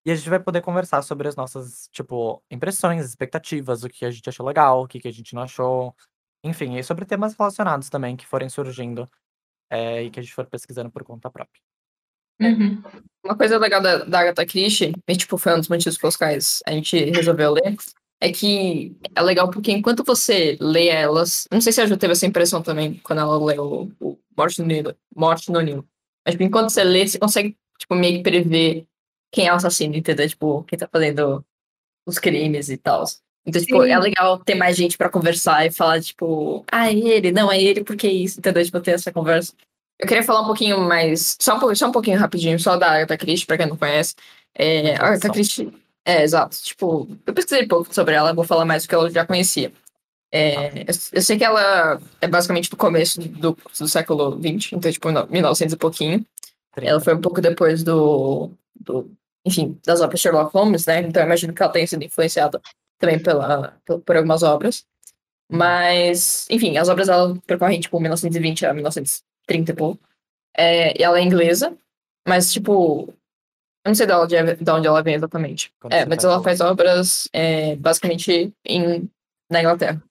e 0.05 0.11
a 0.11 0.15
gente 0.15 0.29
vai 0.29 0.41
poder 0.41 0.61
conversar 0.61 1.03
sobre 1.03 1.29
as 1.29 1.37
nossas, 1.37 1.89
tipo, 1.93 2.43
impressões, 2.51 3.05
expectativas, 3.05 3.85
o 3.85 3.89
que 3.89 4.05
a 4.05 4.11
gente 4.11 4.29
achou 4.29 4.45
legal, 4.45 4.83
o 4.83 4.89
que, 4.89 5.07
a 5.07 5.13
gente 5.13 5.35
não 5.35 5.43
achou, 5.43 5.95
enfim, 6.43 6.77
e 6.77 6.83
sobre 6.83 7.05
temas 7.05 7.35
relacionados 7.35 7.89
também 7.89 8.17
que 8.17 8.27
forem 8.27 8.49
surgindo 8.49 9.09
é, 9.71 10.03
e 10.03 10.11
que 10.11 10.19
a 10.19 10.23
gente 10.23 10.35
for 10.35 10.47
pesquisando 10.47 10.91
por 10.91 11.05
conta 11.05 11.31
própria. 11.31 11.61
Uhum. 12.41 12.83
Uma 13.25 13.37
coisa 13.37 13.59
legal 13.59 13.81
da, 13.81 13.99
da 13.99 14.21
Agatha 14.21 14.45
Christie, 14.45 14.93
e 15.07 15.17
tipo, 15.17 15.39
foi 15.39 15.55
um 15.55 15.59
dos 15.59 15.69
motivos 15.69 15.97
pelos 15.97 16.17
quais 16.17 16.59
a 16.67 16.73
gente 16.73 16.97
resolveu 17.11 17.53
ler, 17.53 17.77
é 18.21 18.33
que 18.33 18.97
é 19.15 19.23
legal 19.23 19.51
porque 19.51 19.71
enquanto 19.71 20.05
você 20.05 20.57
lê 20.61 20.89
elas, 20.89 21.47
não 21.51 21.61
sei 21.61 21.73
se 21.73 21.81
a 21.81 21.87
Ju 21.87 21.97
teve 21.97 22.13
essa 22.13 22.27
impressão 22.27 22.63
também 22.63 23.01
quando 23.03 23.21
ela 23.21 23.37
leu 23.37 23.93
o, 24.01 24.13
o 24.13 24.19
Morte 24.37 24.61
no 24.61 24.67
Nilo, 24.67 24.97
Morte 25.15 25.51
no 25.51 25.61
Nilo. 25.61 25.87
Mas 26.25 26.35
tipo, 26.35 26.45
enquanto 26.45 26.71
você 26.71 26.85
lê, 26.85 27.07
você 27.07 27.19
consegue 27.19 27.57
tipo, 27.79 27.95
meio 27.97 28.19
que 28.19 28.23
prever 28.23 28.87
quem 29.33 29.47
é 29.49 29.53
o 29.53 29.57
assassino, 29.57 29.97
entendeu? 29.97 30.29
Tipo, 30.29 30.63
quem 30.65 30.79
tá 30.79 30.87
fazendo 30.91 31.45
os 32.07 32.19
crimes 32.19 32.69
e 32.69 32.77
tal. 32.77 33.05
Então, 33.47 33.61
tipo, 33.61 33.83
Sim. 33.83 33.91
é 33.91 33.99
legal 33.99 34.39
ter 34.39 34.55
mais 34.55 34.77
gente 34.77 34.97
pra 34.97 35.09
conversar 35.09 35.67
e 35.67 35.73
falar, 35.73 36.01
tipo, 36.01 36.65
ah, 36.71 36.89
é 36.89 36.95
ele, 36.95 37.33
não, 37.33 37.51
é 37.51 37.61
ele, 37.61 37.83
por 37.83 37.97
que 37.97 38.07
isso? 38.09 38.39
Entendeu? 38.39 38.65
Tipo, 38.65 38.81
ter 38.81 38.93
essa 38.93 39.11
conversa. 39.11 39.53
Eu 39.99 40.07
queria 40.07 40.23
falar 40.23 40.43
um 40.43 40.47
pouquinho 40.47 40.81
mais, 40.81 41.37
só 41.41 41.57
um, 41.57 41.61
pouco- 41.61 41.75
só 41.77 41.89
um 41.89 41.93
pouquinho 41.93 42.19
rapidinho, 42.19 42.59
só 42.61 42.77
da 42.77 42.91
Agatha 42.93 43.17
Christie, 43.17 43.47
pra 43.47 43.57
quem 43.57 43.67
não 43.67 43.77
conhece. 43.77 44.15
É, 44.55 44.95
a 44.97 45.07
Agatha. 45.09 45.31
Christie, 45.31 45.73
é, 46.05 46.23
exato. 46.23 46.57
Tipo, 46.63 47.09
eu 47.27 47.35
pesquisei 47.35 47.67
pouco 47.67 47.93
sobre 47.95 48.15
ela, 48.15 48.33
vou 48.33 48.45
falar 48.45 48.65
mais 48.65 48.83
do 48.85 48.89
que 48.89 48.95
eu 48.95 49.09
já 49.11 49.25
conhecia. 49.27 49.73
É, 50.35 50.83
eu, 50.83 50.95
eu 51.13 51.23
sei 51.23 51.37
que 51.37 51.45
ela 51.45 52.01
é 52.21 52.27
basicamente 52.27 52.71
do 52.71 52.77
começo 52.77 53.21
do, 53.21 53.57
do 53.79 53.89
século 53.89 54.39
XX, 54.41 54.73
então, 54.75 54.91
tipo, 54.91 55.11
no- 55.11 55.27
1900 55.27 55.75
e 55.75 55.77
pouquinho. 55.77 56.27
Ela 56.77 57.01
foi 57.01 57.15
um 57.15 57.21
pouco 57.21 57.41
depois 57.41 57.83
do, 57.83 58.51
do, 58.81 59.11
enfim, 59.45 59.79
das 59.85 60.01
obras 60.01 60.19
de 60.19 60.23
Sherlock 60.23 60.53
Holmes, 60.55 60.87
né? 60.87 61.01
Então 61.01 61.23
eu 61.23 61.27
imagino 61.27 61.53
que 61.53 61.63
ela 61.63 61.73
tenha 61.73 61.87
sido 61.87 62.05
influenciada 62.05 62.61
também 62.99 63.19
pela, 63.21 63.77
por, 64.05 64.17
algumas 64.17 64.43
obras. 64.43 64.85
Mas, 65.51 66.47
enfim, 66.49 66.77
as 66.79 66.89
obras 66.89 67.09
dela 67.09 67.37
percorrem, 67.47 67.81
tipo, 67.81 68.01
1920 68.01 68.65
a 68.65 68.73
1930 68.73 69.73
e 69.73 69.75
pouco. 69.75 70.03
É, 70.57 70.99
e 70.99 71.03
ela 71.03 71.19
é 71.19 71.23
inglesa, 71.23 71.77
mas, 72.27 72.53
tipo, 72.53 73.09
eu 73.85 73.89
não 73.89 73.95
sei 73.95 74.07
de 74.07 74.13
onde, 74.13 74.37
é- 74.37 74.55
de 74.55 74.71
onde 74.71 74.87
ela 74.87 75.03
vem 75.03 75.15
exatamente. 75.15 75.73
É, 75.91 76.07
mas 76.07 76.17
faz 76.17 76.25
ela 76.25 76.35
obra. 76.35 76.45
faz 76.45 76.61
obras, 76.61 77.29
é, 77.33 77.77
basicamente, 77.77 78.53
em 78.65 79.11
na 79.51 79.61
Inglaterra. 79.61 80.03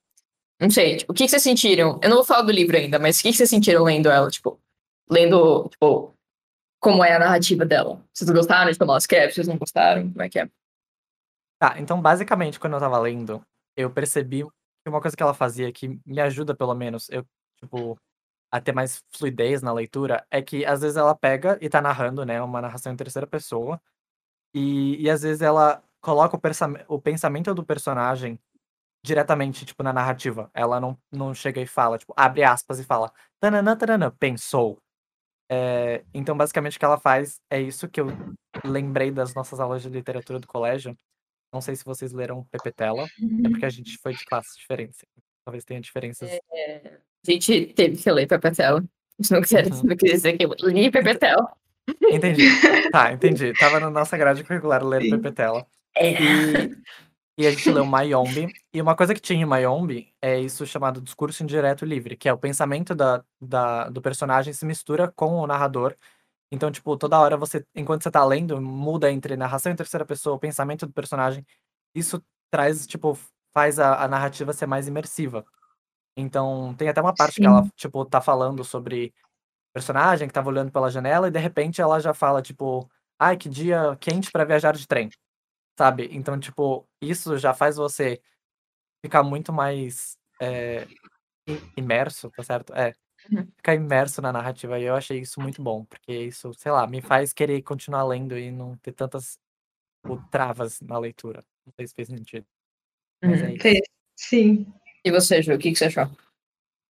Não 0.60 0.70
sei, 0.70 0.98
tipo, 0.98 1.12
o 1.12 1.16
que, 1.16 1.24
que 1.24 1.30
vocês 1.30 1.42
sentiram? 1.42 2.00
Eu 2.04 2.10
não 2.10 2.18
vou 2.18 2.26
falar 2.26 2.44
do 2.44 2.52
livro 2.52 2.78
ainda, 2.78 3.00
mas 3.00 3.20
o 3.20 3.24
que, 3.24 3.32
que 3.32 3.38
vocês 3.38 3.50
sentiram 3.50 3.84
lendo 3.84 4.10
ela? 4.12 4.30
Tipo, 4.30 4.60
lendo, 5.10 5.68
tipo, 5.70 6.14
como 6.82 7.04
é 7.04 7.16
a 7.16 7.20
narrativa 7.20 7.64
dela? 7.64 8.04
Vocês 8.12 8.30
gostaram 8.30 8.72
de 8.72 8.78
como 8.78 8.92
ela 8.92 8.98
escreve? 8.98 9.32
Vocês 9.32 9.48
não 9.48 9.58
gostaram? 9.58 10.12
Como 10.12 10.22
é 10.22 10.28
que 10.28 10.40
é? 10.40 10.50
Tá, 11.60 11.80
então 11.80 12.02
basicamente 12.02 12.60
quando 12.60 12.74
eu 12.74 12.80
tava 12.80 12.98
lendo, 13.00 13.46
eu 13.78 13.92
percebi 13.92 14.44
que 14.44 14.90
uma 14.90 15.00
coisa 15.00 15.16
que 15.16 15.22
ela 15.22 15.34
fazia 15.34 15.72
que 15.72 16.00
me 16.04 16.20
ajuda 16.20 16.56
pelo 16.56 16.74
menos, 16.74 17.08
eu, 17.10 17.24
tipo, 17.58 17.98
a 18.52 18.60
ter 18.60 18.74
mais 18.74 19.04
fluidez 19.16 19.62
na 19.62 19.72
leitura, 19.72 20.26
é 20.32 20.42
que 20.42 20.66
às 20.66 20.82
vezes 20.82 20.98
ela 20.98 21.16
pega 21.16 21.58
e 21.62 21.70
tá 21.70 21.80
narrando, 21.80 22.26
né, 22.26 22.42
uma 22.42 22.60
narração 22.60 22.92
em 22.92 22.98
terceira 22.98 23.28
pessoa, 23.28 23.80
e, 24.54 25.02
e 25.02 25.10
às 25.10 25.22
vezes 25.22 25.42
ela 25.42 25.84
coloca 26.02 26.36
o, 26.36 26.96
o 26.96 27.00
pensamento 27.00 27.54
do 27.54 27.64
personagem 27.64 28.40
diretamente, 29.04 29.66
tipo, 29.66 29.84
na 29.84 29.94
narrativa. 29.94 30.50
Ela 30.54 30.80
não, 30.80 30.98
não 31.12 31.34
chega 31.34 31.62
e 31.62 31.68
fala, 31.68 31.98
tipo, 31.98 32.14
abre 32.16 32.44
aspas 32.44 32.80
e 32.80 32.84
fala, 32.84 33.12
tananã, 33.40 33.76
tananã, 33.76 34.12
pensou. 34.12 34.82
É, 35.53 36.03
então, 36.13 36.38
basicamente, 36.38 36.77
o 36.77 36.79
que 36.79 36.86
ela 36.86 36.98
faz 36.98 37.41
é 37.50 37.60
isso 37.60 37.89
que 37.89 38.00
eu 38.00 38.08
lembrei 38.63 39.12
das 39.12 39.34
nossas 39.34 39.60
aulas 39.60 39.81
de 39.81 39.89
literatura 39.89 40.39
do 40.39 40.48
colégio. 40.48 40.96
Não 41.53 41.60
sei 41.60 41.75
se 41.75 41.84
vocês 41.84 42.13
leram 42.13 42.46
Pepetela, 42.50 43.03
é 43.03 43.50
porque 43.50 43.65
a 43.65 43.67
Uhum. 43.67 43.72
gente 43.72 43.98
foi 43.98 44.13
de 44.13 44.24
classes 44.24 44.55
diferentes. 44.55 45.00
Talvez 45.43 45.65
tenha 45.65 45.81
diferenças. 45.81 46.29
É, 46.53 46.98
a 47.27 47.31
gente 47.31 47.65
teve 47.74 47.98
que 48.01 48.10
ler 48.12 48.27
Pepetela. 48.27 48.81
Isso 49.20 49.34
não 49.34 49.41
quer, 49.41 49.65
Uhum. 49.67 49.84
não 49.84 49.96
quer 49.98 50.12
dizer 50.13 50.38
que 50.38 50.46
eu 50.46 50.53
li 50.70 50.89
Pepetela. 50.89 51.51
Entendi. 52.10 52.46
Tá, 52.91 53.12
entendi. 53.12 53.51
Tava 53.60 53.79
na 53.81 53.89
nossa 53.89 54.15
grade 54.15 54.43
curricular 54.46 54.81
ler. 54.86 55.10
Pepetela. 55.10 55.65
É. 55.98 56.12
E, 56.13 56.77
e 57.41 57.48
a 57.48 57.51
gente 57.51 57.71
leu 57.71 57.86
Mayombe. 57.86 58.53
E 58.74 58.81
uma 58.81 58.95
coisa 58.95 59.13
que 59.13 59.19
tinha 59.19 59.41
em 59.41 59.45
Mayombe 59.45 60.13
é 60.21 60.39
isso 60.39 60.65
chamado 60.65 61.01
discurso 61.01 61.43
indireto 61.43 61.86
livre, 61.86 62.15
que 62.15 62.29
é 62.29 62.33
o 62.33 62.38
pensamento 62.38 62.93
da, 62.93 63.24
da, 63.39 63.89
do 63.89 64.01
personagem 64.01 64.53
se 64.53 64.65
mistura 64.65 65.12
com 65.12 65.39
o 65.39 65.48
narrador. 65.48 65.95
Então, 66.51 66.71
tipo, 66.71 66.95
toda 66.98 67.19
hora 67.19 67.38
você, 67.38 67.65
enquanto 67.75 68.03
você 68.03 68.12
tá 68.12 68.24
lendo, 68.24 68.62
muda 68.62 69.12
entre 69.12 69.36
narração 69.36 69.71
em 69.71 69.75
terceira 69.75 70.05
pessoa, 70.05 70.36
o 70.36 70.39
pensamento 70.39 70.86
do 70.86 70.93
personagem. 70.93 71.45
Isso 71.95 72.21
traz, 72.51 72.86
tipo, 72.86 73.17
faz 73.53 73.79
a, 73.79 74.03
a 74.03 74.07
narrativa 74.07 74.53
ser 74.53 74.65
mais 74.65 74.88
imersiva. 74.88 75.45
Então, 76.15 76.75
tem 76.77 76.89
até 76.89 77.01
uma 77.01 77.15
parte 77.15 77.39
que 77.39 77.45
ela, 77.45 77.63
Sim. 77.63 77.71
tipo, 77.75 78.05
tá 78.05 78.19
falando 78.21 78.63
sobre 78.63 79.13
o 79.71 79.74
personagem 79.74 80.27
que 80.27 80.33
tava 80.33 80.50
olhando 80.50 80.71
pela 80.71 80.91
janela 80.91 81.29
e 81.29 81.31
de 81.31 81.39
repente 81.39 81.81
ela 81.81 82.00
já 82.00 82.13
fala, 82.13 82.41
tipo, 82.41 82.89
ai, 83.17 83.38
que 83.38 83.48
dia 83.48 83.95
quente 84.00 84.29
pra 84.29 84.43
viajar 84.43 84.75
de 84.75 84.86
trem. 84.86 85.10
Sabe? 85.78 86.10
Então, 86.12 86.40
tipo, 86.40 86.88
isso 87.01 87.38
já 87.38 87.54
faz 87.54 87.78
você 87.78 88.22
ficar 89.04 89.24
muito 89.24 89.51
mais 89.51 90.18
é, 90.40 90.88
imerso, 91.78 92.30
tá 92.32 92.44
certo? 92.44 92.74
É. 92.74 92.94
Uhum. 93.32 93.48
Ficar 93.56 93.75
imerso 93.75 94.22
na 94.22 94.32
narrativa. 94.32 94.80
E 94.80 94.84
eu 94.84 94.96
achei 94.96 95.20
isso 95.20 95.40
muito 95.40 95.62
bom, 95.62 95.86
porque 95.86 96.12
isso, 96.12 96.54
sei 96.56 96.72
lá, 96.72 96.86
me 96.88 97.01
faz 97.01 97.34
querer 97.34 97.62
continuar 97.62 98.04
lendo 98.04 98.38
e 98.38 98.51
não 98.51 98.75
ter 98.78 98.92
tantas 98.92 99.38
tipo, 100.04 100.22
travas 100.30 100.82
na 100.82 100.98
leitura. 100.98 101.44
Não 101.66 101.74
sei 101.74 101.88
se 101.88 101.94
fez 101.96 102.08
sentido. 102.08 102.46
Mas 103.24 103.42
Uhum. 103.42 103.48
é 103.48 103.54
isso. 103.54 103.92
Sim. 104.16 104.74
E 105.06 105.12
você, 105.12 105.42
Ju, 105.42 105.54
o 105.54 105.58
que, 105.58 105.72
que 105.72 105.78
você 105.78 105.86
achou? 105.86 106.10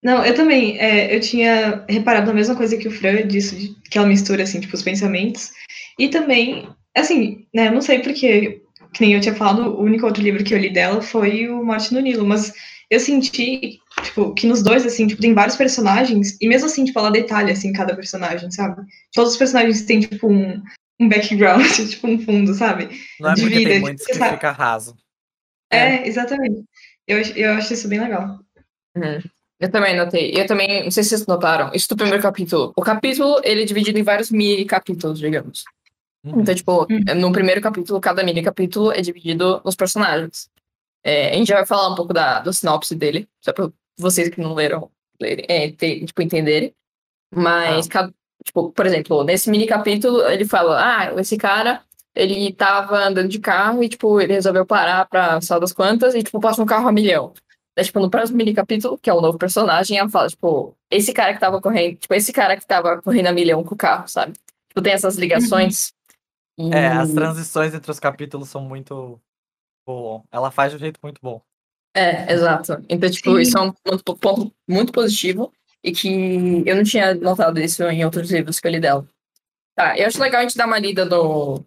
Não, 0.04 0.26
eu 0.26 0.34
também. 0.36 0.80
é, 0.80 1.16
eu 1.16 1.22
tinha 1.22 1.86
reparado 1.88 2.28
na 2.28 2.34
mesma 2.34 2.56
coisa 2.56 2.76
que 2.78 2.88
o 2.88 2.92
Fran 2.92 3.28
disse, 3.28 3.56
de- 3.56 3.82
que 3.90 3.98
ela 3.98 4.08
mistura, 4.08 4.44
assim, 4.44 4.60
tipo, 4.60 4.74
os 4.76 4.82
pensamentos. 4.82 5.52
E 6.00 6.10
também, 6.10 6.68
assim, 6.98 7.48
né, 7.54 7.68
eu 7.68 7.72
não 7.74 7.82
sei 7.82 8.00
porque, 8.00 8.64
que 8.94 9.02
nem 9.02 9.14
eu 9.14 9.22
tinha 9.22 9.34
falado, 9.36 9.62
o 9.64 9.82
único 9.82 10.06
outro 10.06 10.22
livro 10.22 10.44
que 10.44 10.54
eu 10.54 10.58
li 10.58 10.70
dela 10.72 11.02
foi 11.02 11.48
o 11.48 11.64
Morte 11.64 11.94
no 11.94 12.00
Nilo, 12.00 12.26
mas 12.26 12.54
eu 12.90 13.00
senti, 13.00 13.80
tipo, 14.04 14.34
que 14.34 14.46
nos 14.46 14.62
dois, 14.62 14.86
assim, 14.86 15.08
tipo, 15.08 15.22
tem 15.22 15.34
vários 15.34 15.56
personagens, 15.56 16.38
e 16.42 16.48
mesmo 16.48 16.66
assim, 16.68 16.84
tipo, 16.84 17.00
ela 17.00 17.10
detalha, 17.10 17.54
assim, 17.54 17.72
cada 17.72 17.96
personagem, 17.96 18.52
sabe? 18.52 18.82
Todos 19.14 19.32
os 19.32 19.38
personagens 19.38 19.84
têm, 19.84 20.02
tipo, 20.02 20.28
um, 20.28 20.62
um 21.00 21.08
background, 21.08 21.66
tipo, 21.90 22.08
um 22.08 22.20
fundo, 22.20 22.54
sabe? 22.54 22.90
Não 23.20 23.32
é 23.32 23.34
de 23.34 23.42
porque 23.42 23.58
vida, 23.58 23.70
tem 23.70 23.80
tipo, 23.80 23.86
muitos 23.88 24.06
você 24.06 24.12
que 24.12 24.18
sabe- 24.18 24.36
fica 24.36 24.52
raso. 24.52 24.96
É, 25.72 26.06
exatamente. 26.06 26.66
Eu, 27.08 27.22
eu 27.22 27.54
acho 27.54 27.74
isso 27.74 27.88
bem 27.88 28.02
legal. 28.02 28.40
Uhum. 28.96 29.22
Eu 29.58 29.72
também 29.72 29.96
notei. 29.96 30.34
Eu 30.36 30.46
também, 30.46 30.84
não 30.84 30.92
sei 30.92 31.04
se 31.04 31.10
vocês 31.10 31.26
notaram, 31.26 31.72
isso 31.74 31.88
do 31.88 31.96
primeiro 31.96 32.22
capítulo. 32.22 32.74
O 32.76 32.82
capítulo, 32.82 33.40
ele 33.44 33.62
é 33.62 33.66
dividido 33.66 33.98
em 33.98 34.04
vários 34.04 34.32
mini 34.32 34.66
capítulos, 34.66 35.20
digamos. 35.20 35.64
Uhum. 36.24 36.42
Então, 36.42 36.54
tipo, 36.54 36.82
Uhum. 36.90 37.16
no 37.16 37.32
primeiro 37.32 37.62
capítulo, 37.62 38.00
cada 38.00 38.24
mini 38.24 38.44
capítulo 38.44 38.92
é 38.92 39.02
dividido 39.02 39.62
nos 39.66 39.76
personagens. 39.76 40.50
É, 41.04 41.32
a 41.32 41.34
gente 41.34 41.48
já 41.48 41.56
vai 41.56 41.66
falar 41.66 41.90
um 41.90 41.96
pouco 41.96 42.14
da, 42.14 42.40
do 42.40 42.54
sinopse 42.54 42.94
dele, 42.96 43.28
só 43.44 43.52
pra 43.52 43.70
vocês 43.98 44.30
que 44.30 44.40
não 44.40 44.54
leram, 44.54 44.90
lerem, 45.20 45.46
é, 45.50 45.72
ter- 45.72 46.06
tipo, 46.06 46.22
entenderem. 46.22 46.74
Mas, 47.34 47.88
cada- 47.88 48.14
tipo, 48.46 48.72
por 48.72 48.86
exemplo, 48.86 49.24
nesse 49.24 49.50
mini 49.50 49.66
capítulo, 49.66 50.22
ele 50.28 50.46
fala, 50.46 50.80
ah, 50.80 51.20
esse 51.20 51.38
cara, 51.38 51.82
ele 52.14 52.52
tava 52.54 52.98
andando 53.06 53.30
de 53.30 53.40
carro 53.40 53.84
e, 53.84 53.90
tipo, 53.90 54.20
ele 54.22 54.34
resolveu 54.34 54.66
parar 54.66 55.06
pra 55.08 55.40
sal 55.42 55.60
das 55.60 55.72
quantas 55.74 56.14
e, 56.14 56.22
tipo, 56.22 56.40
passa 56.40 56.62
um 56.62 56.66
carro 56.66 56.88
a 56.88 56.92
milhão. 56.92 57.34
Daí, 57.76 57.86
tipo, 57.86 58.00
no 58.00 58.10
próximo 58.10 58.38
mini 58.38 58.54
capítulo, 58.54 58.98
que 58.98 59.10
é 59.10 59.14
o 59.14 59.22
novo 59.22 59.38
personagem, 59.38 59.98
ela 59.98 60.10
fala, 60.10 60.28
tipo, 60.28 60.76
esse 60.92 61.14
cara 61.14 61.34
que 61.34 61.40
tava 61.40 61.62
correndo, 61.62 61.96
tipo, 61.98 62.14
esse 62.14 62.34
cara 62.34 62.58
que 62.58 62.68
tava 62.68 63.02
correndo 63.02 63.28
a 63.28 63.32
milhão 63.32 63.64
com 63.64 63.74
o 63.74 63.78
carro, 63.78 64.08
sabe? 64.10 64.34
Tipo, 64.68 64.82
tem 64.82 64.94
essas 64.94 65.16
ligações. 65.16 65.94
É, 66.74 66.88
as 66.88 67.12
transições 67.14 67.74
entre 67.74 67.90
os 67.90 68.00
capítulos 68.00 68.50
são 68.50 68.62
muito. 68.62 69.20
Bom, 69.88 70.24
ela 70.32 70.52
faz 70.52 70.72
de 70.72 70.76
um 70.78 70.80
jeito 70.80 71.00
muito 71.02 71.20
bom. 71.22 71.42
É, 71.96 72.32
exato. 72.32 72.84
Então, 72.88 73.10
tipo, 73.10 73.36
Sim. 73.36 73.42
isso 73.42 73.58
é 73.58 73.62
um 73.62 73.72
ponto, 73.72 74.16
ponto 74.18 74.54
muito 74.70 74.92
positivo 74.94 75.52
e 75.84 75.92
que 75.92 76.64
eu 76.66 76.76
não 76.76 76.84
tinha 76.84 77.14
notado 77.16 77.60
isso 77.60 77.84
em 77.84 78.06
outros 78.06 78.30
livros 78.32 78.60
que 78.60 78.68
eu 78.68 78.72
li 78.72 78.80
dela. 78.80 79.06
Tá, 79.76 79.98
eu 79.98 80.06
acho 80.08 80.22
legal 80.22 80.40
a 80.40 80.44
gente 80.44 80.56
dar 80.58 80.68
uma 80.68 80.78
lida 80.80 81.04
no, 81.06 81.66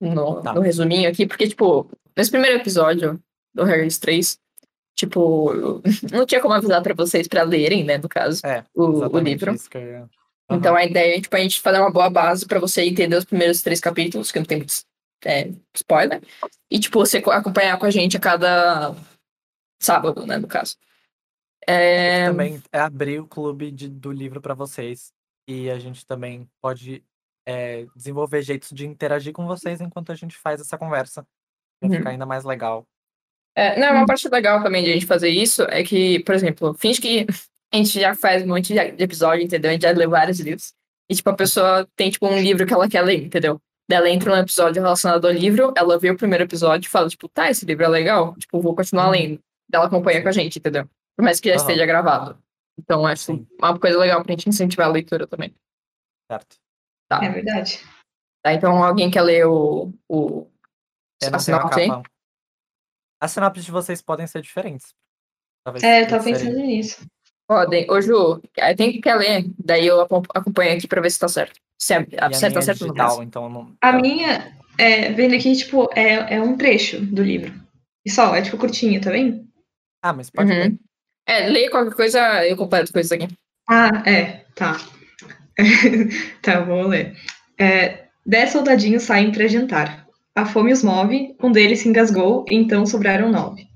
no, 0.00 0.40
Tá. 0.42 0.54
no 0.54 0.60
resuminho 0.60 1.08
aqui, 1.10 1.26
porque, 1.26 1.46
tipo, 1.48 1.88
nesse 2.16 2.30
primeiro 2.30 2.56
episódio 2.58 3.20
do 3.54 3.64
Harry's 3.64 3.98
3, 3.98 4.38
tipo, 4.96 5.52
não 6.10 6.24
tinha 6.26 6.40
como 6.40 6.54
avisar 6.54 6.82
pra 6.82 6.94
vocês 6.94 7.28
pra 7.28 7.42
lerem, 7.42 7.84
né, 7.84 7.98
no 7.98 8.08
caso, 8.08 8.40
É, 8.44 8.64
o, 8.74 8.84
o 9.06 9.18
livro. 9.18 9.52
isso 9.54 9.68
que 9.70 9.78
eu 9.78 10.08
ia- 10.50 10.56
Então 10.56 10.74
a 10.74 10.84
ideia 10.84 11.16
é, 11.16 11.20
tipo, 11.20 11.34
a 11.36 11.40
gente 11.40 11.60
fazer 11.60 11.78
uma 11.78 11.90
boa 11.90 12.08
base 12.10 12.46
pra 12.46 12.58
você 12.60 12.82
entender 12.82 13.16
os 13.16 13.24
primeiros 13.24 13.62
três 13.62 13.80
capítulos, 13.80 14.30
que 14.32 14.38
não 14.38 14.46
tem 14.46 14.58
muito 14.58 14.74
é, 15.26 15.50
spoiler, 15.74 16.20
e, 16.70 16.78
tipo, 16.78 16.98
você 16.98 17.22
co- 17.22 17.30
acompanhar 17.30 17.78
com 17.78 17.86
a 17.86 17.90
gente 17.90 18.14
a 18.16 18.20
cada 18.20 18.94
sábado, 19.82 20.26
né, 20.26 20.36
no 20.36 20.46
caso. 20.46 20.76
É, 21.66 22.26
também 22.26 22.62
é 22.70 22.78
abrir 22.78 23.20
o 23.20 23.26
clube 23.26 23.70
de- 23.70 23.88
do 23.88 24.12
livro 24.12 24.38
para 24.40 24.52
vocês. 24.52 25.12
E 25.48 25.70
a 25.70 25.78
gente 25.78 26.06
também 26.06 26.48
pode 26.60 27.02
é, 27.46 27.86
desenvolver 27.94 28.40
jeitos 28.42 28.70
de 28.70 28.86
interagir 28.86 29.32
com 29.32 29.46
vocês 29.46 29.78
enquanto 29.80 30.10
a 30.10 30.14
gente 30.14 30.34
faz 30.36 30.60
essa 30.62 30.78
conversa. 30.78 31.26
Pra 31.80 31.90
Uhum. 31.90 31.96
ficar 31.96 32.10
ainda 32.10 32.24
mais 32.24 32.42
legal. 32.44 32.86
É, 33.54 33.78
não, 33.78 33.92
uma 33.96 34.06
parte 34.06 34.26
legal 34.30 34.62
também 34.62 34.82
de 34.82 34.90
a 34.90 34.94
gente 34.94 35.04
fazer 35.06 35.28
isso 35.28 35.62
é 35.64 35.82
que, 35.84 36.20
por 36.20 36.34
exemplo, 36.34 36.72
finge 36.74 37.00
que 37.02 37.26
a 37.74 37.76
gente 37.76 38.00
já 38.00 38.14
faz 38.14 38.42
um 38.42 38.46
monte 38.48 38.72
de 38.72 38.78
episódio, 39.02 39.44
entendeu? 39.44 39.70
A 39.70 39.72
gente 39.74 39.82
já 39.82 39.90
leu 39.90 40.08
vários 40.10 40.38
livros. 40.40 40.72
E, 41.10 41.14
tipo, 41.14 41.28
a 41.28 41.34
pessoa 41.34 41.86
tem, 41.96 42.10
tipo, 42.10 42.26
um 42.26 42.38
livro 42.38 42.66
que 42.66 42.72
ela 42.72 42.88
quer 42.88 43.02
ler, 43.02 43.24
entendeu? 43.24 43.60
Daí 43.88 43.98
ela 43.98 44.08
entra 44.10 44.34
num 44.34 44.40
episódio 44.40 44.80
relacionado 44.82 45.26
ao 45.26 45.32
livro, 45.32 45.72
ela 45.76 45.98
vê 45.98 46.10
o 46.10 46.16
primeiro 46.16 46.44
episódio 46.44 46.86
e 46.86 46.90
fala, 46.90 47.08
tipo, 47.08 47.28
tá, 47.28 47.50
esse 47.50 47.66
livro 47.66 47.84
é 47.84 47.88
legal, 47.88 48.34
tipo, 48.36 48.60
vou 48.60 48.74
continuar 48.74 49.06
Uhum. 49.06 49.10
lendo. 49.12 49.40
Daí 49.68 49.78
ela 49.78 49.86
acompanha 49.86 50.22
com 50.22 50.28
a 50.28 50.32
gente, 50.32 50.58
entendeu? 50.58 50.88
Por 51.16 51.22
mais 51.22 51.40
que 51.40 51.48
já 51.48 51.56
Aham. 51.56 51.62
esteja 51.62 51.84
gravado. 51.86 52.42
Então, 52.78 53.06
acho 53.06 53.24
Sim. 53.24 53.46
uma 53.60 53.78
coisa 53.78 53.98
legal 53.98 54.22
pra 54.22 54.32
gente 54.32 54.48
incentivar 54.48 54.88
a 54.88 54.90
leitura 54.90 55.26
também. 55.26 55.54
Certo? 56.30 56.56
Tá. 57.08 57.22
É 57.22 57.28
verdade. 57.28 57.80
Tá, 58.42 58.52
então 58.54 58.82
alguém 58.82 59.10
quer 59.10 59.22
ler 59.22 59.46
o, 59.46 59.92
o 60.08 60.50
a 61.32 61.38
sinopse 61.38 61.80
aí? 61.80 61.88
As 63.20 63.30
sinopses 63.30 63.64
de 63.64 63.70
vocês 63.70 64.02
podem 64.02 64.26
ser 64.26 64.42
diferentes. 64.42 64.94
Talvez 65.64 65.82
É, 65.82 66.02
eu 66.02 66.08
tava 66.08 66.24
pensando 66.24 66.56
nisso. 66.58 67.06
Podem. 67.46 67.86
Ô, 67.90 68.00
Ju, 68.00 68.40
tem 68.76 68.92
que 68.92 69.00
quer 69.00 69.16
ler, 69.16 69.44
daí 69.62 69.86
eu 69.86 70.00
acom- 70.00 70.22
acompanho 70.34 70.76
aqui 70.76 70.88
pra 70.88 71.00
ver 71.00 71.10
se 71.10 71.18
tá 71.18 71.28
certo. 71.28 71.60
Se 71.78 71.94
é, 71.94 72.06
E 72.10 72.16
a 72.18 72.32
certo, 72.32 72.52
minha 72.52 72.52
tá 72.52 72.58
é 72.58 72.62
certo 72.62 72.86
no 72.86 72.94
digital, 72.94 73.22
então 73.22 73.48
não. 73.50 73.76
A 73.82 73.92
minha, 73.92 74.56
é, 74.78 75.12
vendo 75.12 75.34
aqui, 75.34 75.54
tipo, 75.54 75.88
é, 75.94 76.36
é 76.36 76.40
um 76.42 76.56
trecho 76.56 76.98
do 77.00 77.22
livro. 77.22 77.52
E 78.06 78.10
só, 78.10 78.34
é 78.34 78.42
tipo 78.42 78.56
curtinho, 78.56 79.00
tá 79.00 79.10
vendo? 79.10 79.44
Ah, 80.02 80.12
mas 80.12 80.30
pode 80.30 80.50
Uhum. 80.50 80.58
ler. 80.58 80.76
É, 81.26 81.48
lê 81.48 81.68
qualquer 81.70 81.94
coisa, 81.94 82.44
eu 82.46 82.56
completo 82.56 82.92
coisas 82.92 83.12
aqui. 83.12 83.28
Ah, 83.68 84.02
é, 84.06 84.44
tá. 84.54 84.76
tá, 86.42 86.60
vou 86.60 86.86
ler. 86.86 87.16
É, 87.58 88.06
dez 88.26 88.50
soldadinhos 88.50 89.02
saem 89.04 89.32
para 89.32 89.46
jantar. 89.48 90.06
A 90.34 90.44
fome 90.46 90.72
os 90.72 90.82
move, 90.82 91.36
um 91.42 91.52
deles 91.52 91.80
se 91.80 91.88
engasgou, 91.88 92.44
e 92.50 92.54
então 92.54 92.84
sobraram 92.86 93.30
nove. 93.30 93.66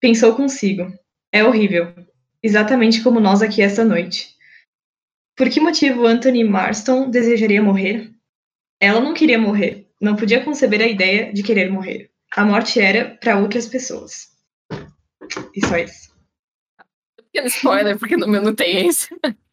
Pensou 0.00 0.34
consigo. 0.34 0.92
É 1.32 1.44
horrível. 1.44 1.92
Exatamente 2.46 3.02
como 3.02 3.18
nós 3.18 3.42
aqui 3.42 3.60
esta 3.60 3.84
noite. 3.84 4.36
Por 5.36 5.50
que 5.50 5.58
motivo 5.60 6.06
Anthony 6.06 6.44
Marston 6.44 7.10
desejaria 7.10 7.60
morrer? 7.60 8.12
Ela 8.80 9.00
não 9.00 9.12
queria 9.12 9.36
morrer. 9.36 9.88
Não 10.00 10.14
podia 10.14 10.44
conceber 10.44 10.80
a 10.80 10.86
ideia 10.86 11.32
de 11.32 11.42
querer 11.42 11.68
morrer. 11.72 12.08
A 12.36 12.44
morte 12.44 12.80
era 12.80 13.16
para 13.20 13.36
outras 13.36 13.66
pessoas. 13.66 14.28
E 15.56 15.66
só 15.66 15.76
isso. 15.76 16.14
Pequeno 17.16 17.48
spoiler, 17.48 17.98
porque 17.98 18.16
no 18.16 18.28
meu 18.28 18.40
não 18.42 18.54
tem 18.54 18.86
esse. 18.86 19.08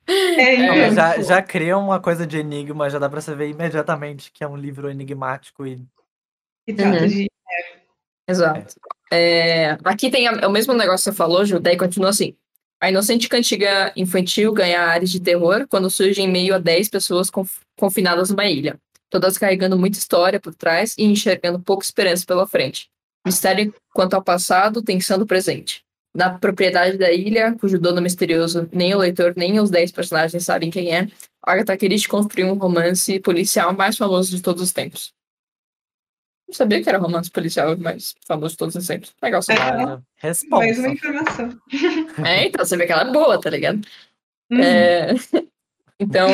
É, 0.08 0.56
então, 0.56 0.76
É, 0.76 0.92
já, 0.92 1.14
tipo, 1.14 1.24
já 1.26 1.42
cria 1.42 1.78
uma 1.78 2.00
coisa 2.00 2.28
de 2.28 2.38
enigma, 2.38 2.90
já 2.92 3.00
dá 3.00 3.10
pra 3.10 3.20
você 3.22 3.34
ver 3.34 3.50
imediatamente 3.50 4.32
que 4.32 4.44
é 4.44 4.48
um 4.48 4.56
livro 4.58 4.88
enigmático 4.90 5.66
e. 5.66 5.84
trata 6.76 7.02
Uhum. 7.02 7.08
de. 7.08 7.28
Exato. 8.30 8.76
É, 9.12 9.72
aqui 9.84 10.12
tem 10.12 10.28
a- 10.28 10.40
é 10.42 10.48
o 10.48 10.52
mesmo 10.52 10.74
negócio 10.74 11.06
que 11.06 11.12
você 11.12 11.18
falou, 11.18 11.44
Ju, 11.46 11.60
daí 11.60 11.78
continua 11.78 12.10
assim. 12.10 12.36
A 12.84 12.90
inocente 12.90 13.30
cantiga 13.30 13.94
infantil 13.96 14.52
ganha 14.52 14.82
áreas 14.82 15.10
de 15.10 15.22
terror 15.22 15.66
quando 15.70 15.90
surge 15.90 16.22
em 16.22 16.30
meio 16.30 16.54
a 16.54 16.58
10 16.58 16.90
pessoas 16.90 17.30
conf- 17.30 17.62
confinadas 17.78 18.30
numa 18.30 18.46
ilha, 18.46 18.78
todas 19.10 19.38
carregando 19.38 19.80
muita 19.80 19.98
história 19.98 20.38
por 20.38 20.54
trás 20.54 20.94
e 20.98 21.06
enxergando 21.06 21.62
pouca 21.62 21.86
esperança 21.86 22.26
pela 22.26 22.46
frente. 22.46 22.90
Mistério 23.26 23.74
quanto 23.94 24.16
ao 24.16 24.22
passado, 24.22 24.82
tensão 24.84 25.18
do 25.18 25.26
presente. 25.26 25.82
Na 26.14 26.38
propriedade 26.38 26.98
da 26.98 27.10
ilha, 27.10 27.56
cujo 27.58 27.80
dono 27.80 28.02
misterioso 28.02 28.68
nem 28.74 28.94
o 28.94 28.98
leitor 28.98 29.34
nem 29.38 29.62
os 29.62 29.70
10 29.70 29.94
personagens 29.94 30.44
sabem 30.44 30.70
quem 30.70 30.94
é, 30.94 31.08
Agatha 31.42 31.78
Christie 31.78 32.10
construiu 32.10 32.48
um 32.50 32.56
romance 32.58 33.18
policial 33.22 33.74
mais 33.74 33.96
famoso 33.96 34.30
de 34.36 34.42
todos 34.42 34.62
os 34.62 34.74
tempos. 34.74 35.14
Não 36.46 36.54
sabia 36.54 36.84
que 36.84 36.90
era 36.90 37.00
o 37.00 37.02
romance 37.02 37.32
policial 37.32 37.78
mais 37.78 38.14
famoso 38.28 38.52
de 38.52 38.58
todos 38.58 38.76
os 38.76 38.86
tempos. 38.86 39.14
Legal 39.24 39.40
É. 39.40 39.42
saber. 39.44 39.62
Ah, 39.62 40.02
Mais 40.50 40.78
uma 40.78 40.90
informação. 40.90 41.58
É, 42.26 42.46
então 42.46 42.64
você 42.64 42.78
vê 42.78 42.86
que 42.86 42.92
ela 42.92 43.10
é 43.10 43.12
boa, 43.12 43.40
tá 43.40 43.50
ligado? 43.50 43.82
Uhum. 44.52 44.60
É, 44.60 45.08
então, 46.00 46.30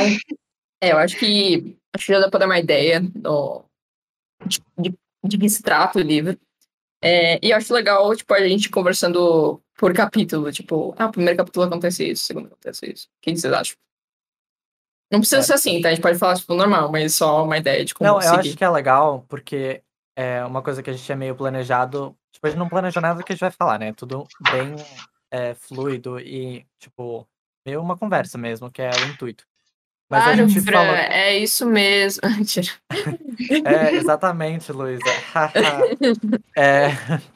é, 0.81 0.91
eu 0.91 0.98
acho 0.98 1.17
que 1.17 1.77
acho 1.95 2.05
que 2.05 2.13
já 2.13 2.19
dá 2.19 2.29
pra 2.29 2.39
dar 2.39 2.45
uma 2.45 2.59
ideia 2.59 3.01
do, 3.01 3.63
de, 4.45 4.62
de, 4.77 4.98
de 5.24 5.38
que 5.38 5.50
se 5.50 5.62
trata 5.62 6.00
o 6.00 6.01
livro. 6.01 6.38
É, 7.01 7.39
e 7.45 7.51
eu 7.51 7.57
acho 7.57 7.74
legal, 7.74 8.13
tipo, 8.15 8.33
a 8.33 8.48
gente 8.48 8.69
conversando 8.69 9.62
por 9.77 9.93
capítulo, 9.93 10.51
tipo, 10.51 10.93
ah, 10.98 11.05
o 11.05 11.12
primeiro 11.12 11.38
capítulo 11.38 11.65
acontece 11.65 12.09
isso, 12.09 12.24
o 12.24 12.27
segundo 12.27 12.48
acontece 12.48 12.91
isso. 12.91 13.07
O 13.07 13.21
que 13.21 13.36
vocês 13.36 13.53
acham? 13.53 13.77
Não 15.12 15.19
precisa 15.19 15.39
É. 15.39 15.43
ser 15.43 15.53
assim, 15.53 15.81
tá? 15.81 15.88
A 15.88 15.91
gente 15.93 16.03
pode 16.03 16.19
falar, 16.19 16.36
tipo, 16.36 16.53
normal, 16.53 16.91
mas 16.91 17.15
só 17.15 17.43
uma 17.43 17.57
ideia 17.57 17.86
de 17.86 17.93
como 17.93 18.07
Não, 18.09 18.21
eu 18.21 18.29
acho 18.31 18.55
que 18.55 18.63
é 18.63 18.69
legal, 18.69 19.25
porque 19.29 19.81
é 20.15 20.43
uma 20.43 20.62
coisa 20.62 20.83
que 20.83 20.89
a 20.89 20.93
gente 20.93 21.05
tinha 21.05 21.15
meio 21.15 21.36
planejado. 21.36 22.15
Tipo, 22.31 22.48
a 22.48 22.50
gente 22.50 22.59
não 22.59 22.69
planejou 22.69 23.01
nada 23.01 23.17
do 23.17 23.24
que 23.25 23.31
a 23.31 23.36
gente 23.36 23.41
vai 23.41 23.51
falar, 23.51 23.79
né? 23.79 23.93
Tudo 23.93 24.27
bem 24.51 24.75
é, 25.31 25.53
fluido 25.53 26.19
e, 26.19 26.65
tipo, 26.79 27.27
meio 27.65 27.81
uma 27.81 27.98
conversa 27.98 28.38
mesmo, 28.38 28.71
que 28.71 28.81
é 28.81 28.89
o 28.89 29.05
intuito. 29.13 29.45
Mas 30.09 30.21
a 30.21 30.33
Claro, 30.33 30.50
gente 30.50 30.62
Fran, 30.62 30.71
falou. 30.74 30.95
é 30.95 31.38
isso 31.38 31.65
mesmo. 31.67 32.21
É, 33.65 33.95
exatamente, 33.95 34.71
Luísa. 34.71 35.03
É, 36.57 36.88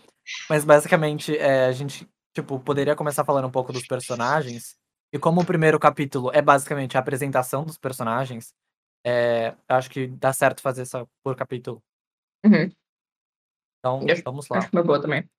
mas 0.49 0.65
basicamente, 0.65 1.37
é, 1.37 1.65
a 1.65 1.71
gente, 1.71 2.07
tipo, 2.33 2.59
poderia 2.59 2.95
começar 2.95 3.23
falando 3.23 3.47
um 3.47 3.51
pouco 3.51 3.71
dos 3.71 3.87
personagens. 3.87 4.75
E 5.13 5.19
como 5.19 5.41
o 5.41 5.45
primeiro 5.45 5.79
capítulo 5.79 6.31
é 6.33 6.41
basicamente 6.41 6.97
a 6.97 6.99
apresentação 6.99 7.63
dos 7.63 7.77
personagens, 7.77 8.53
é, 9.05 9.53
eu 9.69 9.75
acho 9.75 9.89
que 9.89 10.07
dá 10.07 10.33
certo 10.33 10.61
fazer 10.61 10.83
isso 10.83 11.07
por 11.23 11.35
capítulo. 11.35 11.81
Uhum, 12.43 12.71
Então, 13.79 14.05
Eu 14.07 14.21
vamos 14.23 14.47
lá. 14.49 14.57
acho 14.57 14.69
uma 14.73 14.83
boa 14.83 14.99
também. 15.01 15.29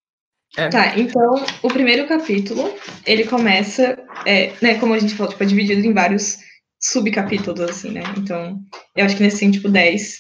É. 0.57 0.69
Tá, 0.69 0.99
então 0.99 1.45
o 1.63 1.69
primeiro 1.69 2.07
capítulo, 2.07 2.73
ele 3.05 3.25
começa, 3.25 3.99
é, 4.25 4.53
né, 4.63 4.79
como 4.79 4.95
a 4.95 4.99
gente 4.99 5.15
falou, 5.15 5.33
tipo, 5.33 5.43
é 5.43 5.47
dividido 5.47 5.85
em 5.85 5.93
vários 5.93 6.39
subcapítulos, 6.81 7.61
assim, 7.61 7.91
né? 7.91 8.03
Então, 8.17 8.61
eu 8.95 9.05
acho 9.05 9.17
que 9.17 9.23
nesse 9.23 9.41
tem, 9.41 9.51
tipo, 9.51 9.69
10. 9.69 10.19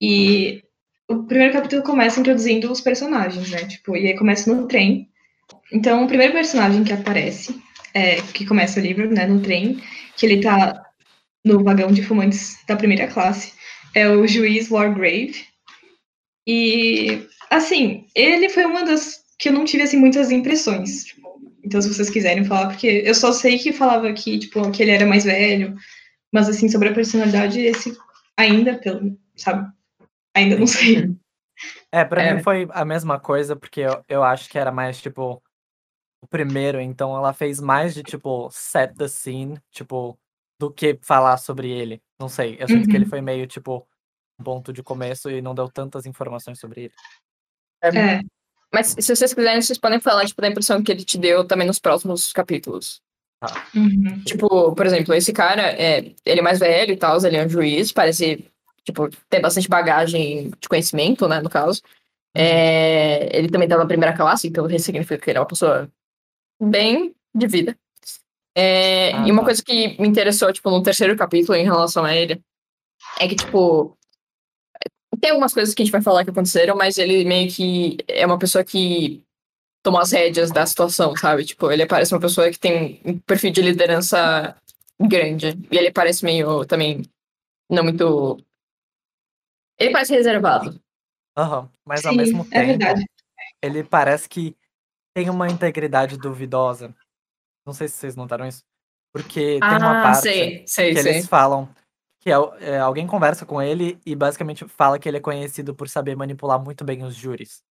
E 0.00 0.62
o 1.08 1.24
primeiro 1.24 1.52
capítulo 1.52 1.82
começa 1.82 2.18
introduzindo 2.18 2.70
os 2.70 2.80
personagens, 2.80 3.50
né? 3.50 3.66
Tipo, 3.66 3.96
e 3.96 4.08
aí 4.08 4.16
começa 4.16 4.52
no 4.52 4.66
trem. 4.66 5.08
Então, 5.72 6.04
o 6.04 6.08
primeiro 6.08 6.32
personagem 6.32 6.82
que 6.82 6.92
aparece, 6.92 7.60
é, 7.92 8.16
que 8.22 8.46
começa 8.46 8.80
o 8.80 8.82
livro, 8.82 9.10
né, 9.10 9.26
no 9.26 9.40
trem, 9.40 9.80
que 10.16 10.26
ele 10.26 10.40
tá 10.40 10.82
no 11.44 11.62
vagão 11.62 11.92
de 11.92 12.02
fumantes 12.02 12.56
da 12.66 12.76
primeira 12.76 13.06
classe, 13.06 13.52
é 13.94 14.08
o 14.08 14.26
juiz 14.26 14.70
Wargrave. 14.70 15.44
E, 16.46 17.26
assim, 17.50 18.06
ele 18.14 18.48
foi 18.48 18.64
uma 18.64 18.84
das 18.84 19.19
que 19.40 19.48
eu 19.48 19.52
não 19.54 19.64
tive, 19.64 19.82
assim, 19.82 19.96
muitas 19.96 20.30
impressões. 20.30 21.04
tipo, 21.04 21.40
então, 21.64 21.80
se 21.80 21.88
vocês 21.92 22.10
quiserem 22.10 22.44
falar, 22.44 22.68
porque 22.68 23.02
eu 23.04 23.14
só 23.14 23.32
sei 23.32 23.58
que 23.58 23.72
falava 23.72 24.12
que, 24.12 24.38
tipo, 24.38 24.70
que 24.70 24.82
ele 24.82 24.90
era 24.92 25.06
mais 25.06 25.24
velho, 25.24 25.74
mas, 26.30 26.48
assim, 26.48 26.68
sobre 26.68 26.90
a 26.90 26.94
personalidade, 26.94 27.58
esse 27.60 27.96
ainda, 28.36 28.78
pelo, 28.78 29.18
sabe? 29.34 29.70
Ainda 30.36 30.58
não 30.58 30.66
sei. 30.66 31.16
É, 31.90 32.04
pra 32.04 32.22
É. 32.22 32.34
mim 32.34 32.42
foi 32.42 32.68
a 32.70 32.84
mesma 32.84 33.18
coisa, 33.18 33.56
porque 33.56 33.80
eu, 33.80 34.04
eu 34.08 34.22
acho 34.22 34.48
que 34.48 34.58
era 34.58 34.70
mais, 34.70 35.00
tipo, 35.00 35.42
o 36.22 36.26
primeiro, 36.26 36.78
então 36.80 37.16
ela 37.16 37.32
fez 37.32 37.60
mais 37.60 37.94
de, 37.94 38.02
tipo, 38.02 38.50
set 38.50 38.94
the 38.94 39.08
scene, 39.08 39.58
tipo, 39.70 40.18
do 40.58 40.70
que 40.70 40.98
falar 41.02 41.38
sobre 41.38 41.70
ele. 41.70 42.02
Não 42.18 42.28
sei, 42.28 42.58
eu 42.60 42.68
sinto 42.68 42.88
que 42.88 42.94
ele 42.96 43.04
Uhum. 43.04 43.10
foi 43.10 43.20
meio, 43.22 43.46
tipo, 43.46 43.86
um 44.38 44.44
ponto 44.44 44.70
de 44.72 44.82
começo 44.82 45.30
e 45.30 45.40
não 45.40 45.54
deu 45.54 45.68
tantas 45.68 46.04
informações 46.04 46.58
sobre 46.58 46.82
ele. 46.84 46.94
É, 47.82 48.20
Mas 48.72 48.94
se 48.98 49.14
vocês 49.14 49.34
quiserem, 49.34 49.60
vocês 49.60 49.78
podem 49.78 50.00
falar, 50.00 50.26
tipo, 50.26 50.40
da 50.40 50.48
impressão 50.48 50.82
que 50.82 50.92
ele 50.92 51.04
te 51.04 51.18
deu 51.18 51.44
também 51.44 51.66
nos 51.66 51.78
próximos 51.78 52.32
capítulos. 52.32 53.00
uhum. 53.74 54.22
Tipo, 54.24 54.74
por 54.74 54.86
exemplo, 54.86 55.14
esse 55.14 55.32
cara, 55.32 55.62
é, 55.72 56.12
ele 56.24 56.40
é 56.40 56.42
mais 56.42 56.58
velho 56.58 56.92
e 56.92 56.96
tal, 56.96 57.24
ele 57.24 57.36
é 57.36 57.44
um 57.44 57.48
juiz, 57.48 57.90
parece, 57.90 58.44
tipo, 58.84 59.08
ter 59.28 59.40
bastante 59.40 59.68
bagagem 59.68 60.50
de 60.60 60.68
conhecimento, 60.68 61.26
né, 61.26 61.40
no 61.40 61.50
caso. 61.50 61.82
É, 62.34 63.36
ele 63.36 63.48
também 63.48 63.68
tá 63.68 63.76
na 63.76 63.86
primeira 63.86 64.16
classe, 64.16 64.46
então 64.46 64.68
isso 64.70 64.84
significa 64.84 65.18
que 65.18 65.30
ele 65.30 65.38
é 65.38 65.40
uma 65.40 65.46
pessoa 65.48 65.90
bem 66.60 67.14
de 67.34 67.46
vida. 67.46 67.76
É, 68.54 69.12
Ah, 69.14 69.26
e 69.26 69.30
uma 69.32 69.40
tá. 69.40 69.46
coisa 69.46 69.62
que 69.64 70.00
me 70.00 70.08
interessou, 70.08 70.52
tipo, 70.52 70.70
no 70.70 70.82
terceiro 70.82 71.16
capítulo 71.16 71.56
em 71.56 71.64
relação 71.64 72.04
a 72.04 72.14
ele, 72.14 72.40
é 73.18 73.26
que, 73.26 73.36
tipo, 73.36 73.96
tem 75.20 75.30
algumas 75.30 75.52
coisas 75.52 75.74
que 75.74 75.82
a 75.82 75.84
gente 75.84 75.92
vai 75.92 76.02
falar 76.02 76.24
que 76.24 76.30
aconteceram, 76.30 76.76
mas 76.76 76.98
ele 76.98 77.24
meio 77.24 77.50
que 77.50 77.98
é 78.08 78.24
uma 78.26 78.38
pessoa 78.38 78.64
que 78.64 79.22
tomou 79.82 80.00
as 80.00 80.12
rédeas 80.12 80.50
da 80.50 80.66
situação, 80.66 81.16
sabe? 81.16 81.44
Tipo, 81.44 81.70
ele 81.70 81.86
parece 81.86 82.14
uma 82.14 82.20
pessoa 82.20 82.50
que 82.50 82.58
tem 82.58 83.00
um 83.04 83.18
perfil 83.18 83.50
de 83.52 83.62
liderança 83.62 84.56
grande. 85.00 85.58
E 85.70 85.76
ele 85.76 85.90
parece 85.90 86.24
meio 86.24 86.64
também 86.66 87.02
não 87.70 87.84
muito. 87.84 88.38
Ele 89.78 89.92
parece 89.92 90.12
reservado. 90.12 90.78
Aham, 91.36 91.70
Mas 91.84 92.04
ao 92.04 92.12
Sim, 92.12 92.18
mesmo 92.18 92.42
é 92.50 92.60
tempo, 92.60 92.66
verdade. 92.66 93.04
ele 93.62 93.84
parece 93.84 94.28
que 94.28 94.54
tem 95.14 95.30
uma 95.30 95.48
integridade 95.48 96.18
duvidosa. 96.18 96.94
Não 97.64 97.72
sei 97.72 97.88
se 97.88 97.96
vocês 97.96 98.16
notaram 98.16 98.46
isso. 98.46 98.62
Porque 99.12 99.58
tem 99.58 99.78
uma 99.78 100.00
ah, 100.00 100.02
parte 100.02 100.22
sei, 100.22 100.64
sei, 100.66 100.94
que 100.94 101.02
sei. 101.02 101.12
eles 101.12 101.26
falam 101.26 101.68
que 102.20 102.30
al- 102.30 102.54
é, 102.58 102.78
alguém 102.78 103.06
conversa 103.06 103.44
com 103.46 103.60
ele 103.60 103.98
e 104.04 104.14
basicamente 104.14 104.66
fala 104.68 104.98
que 104.98 105.08
ele 105.08 105.16
é 105.16 105.20
conhecido 105.20 105.74
por 105.74 105.88
saber 105.88 106.14
manipular 106.16 106.62
muito 106.62 106.84
bem 106.84 107.02
os 107.02 107.14
júris. 107.14 107.62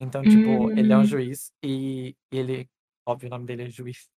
Então, 0.00 0.22
tipo, 0.22 0.70
ele 0.72 0.92
é 0.92 0.96
um 0.96 1.00
Hum. 1.00 1.04
juiz 1.04 1.52
e 1.62 2.16
e 2.32 2.38
ele. 2.38 2.68
Óbvio, 3.06 3.28
o 3.28 3.30
nome 3.30 3.46
dele 3.46 3.64
é 3.64 3.70
juiz. 3.70 4.08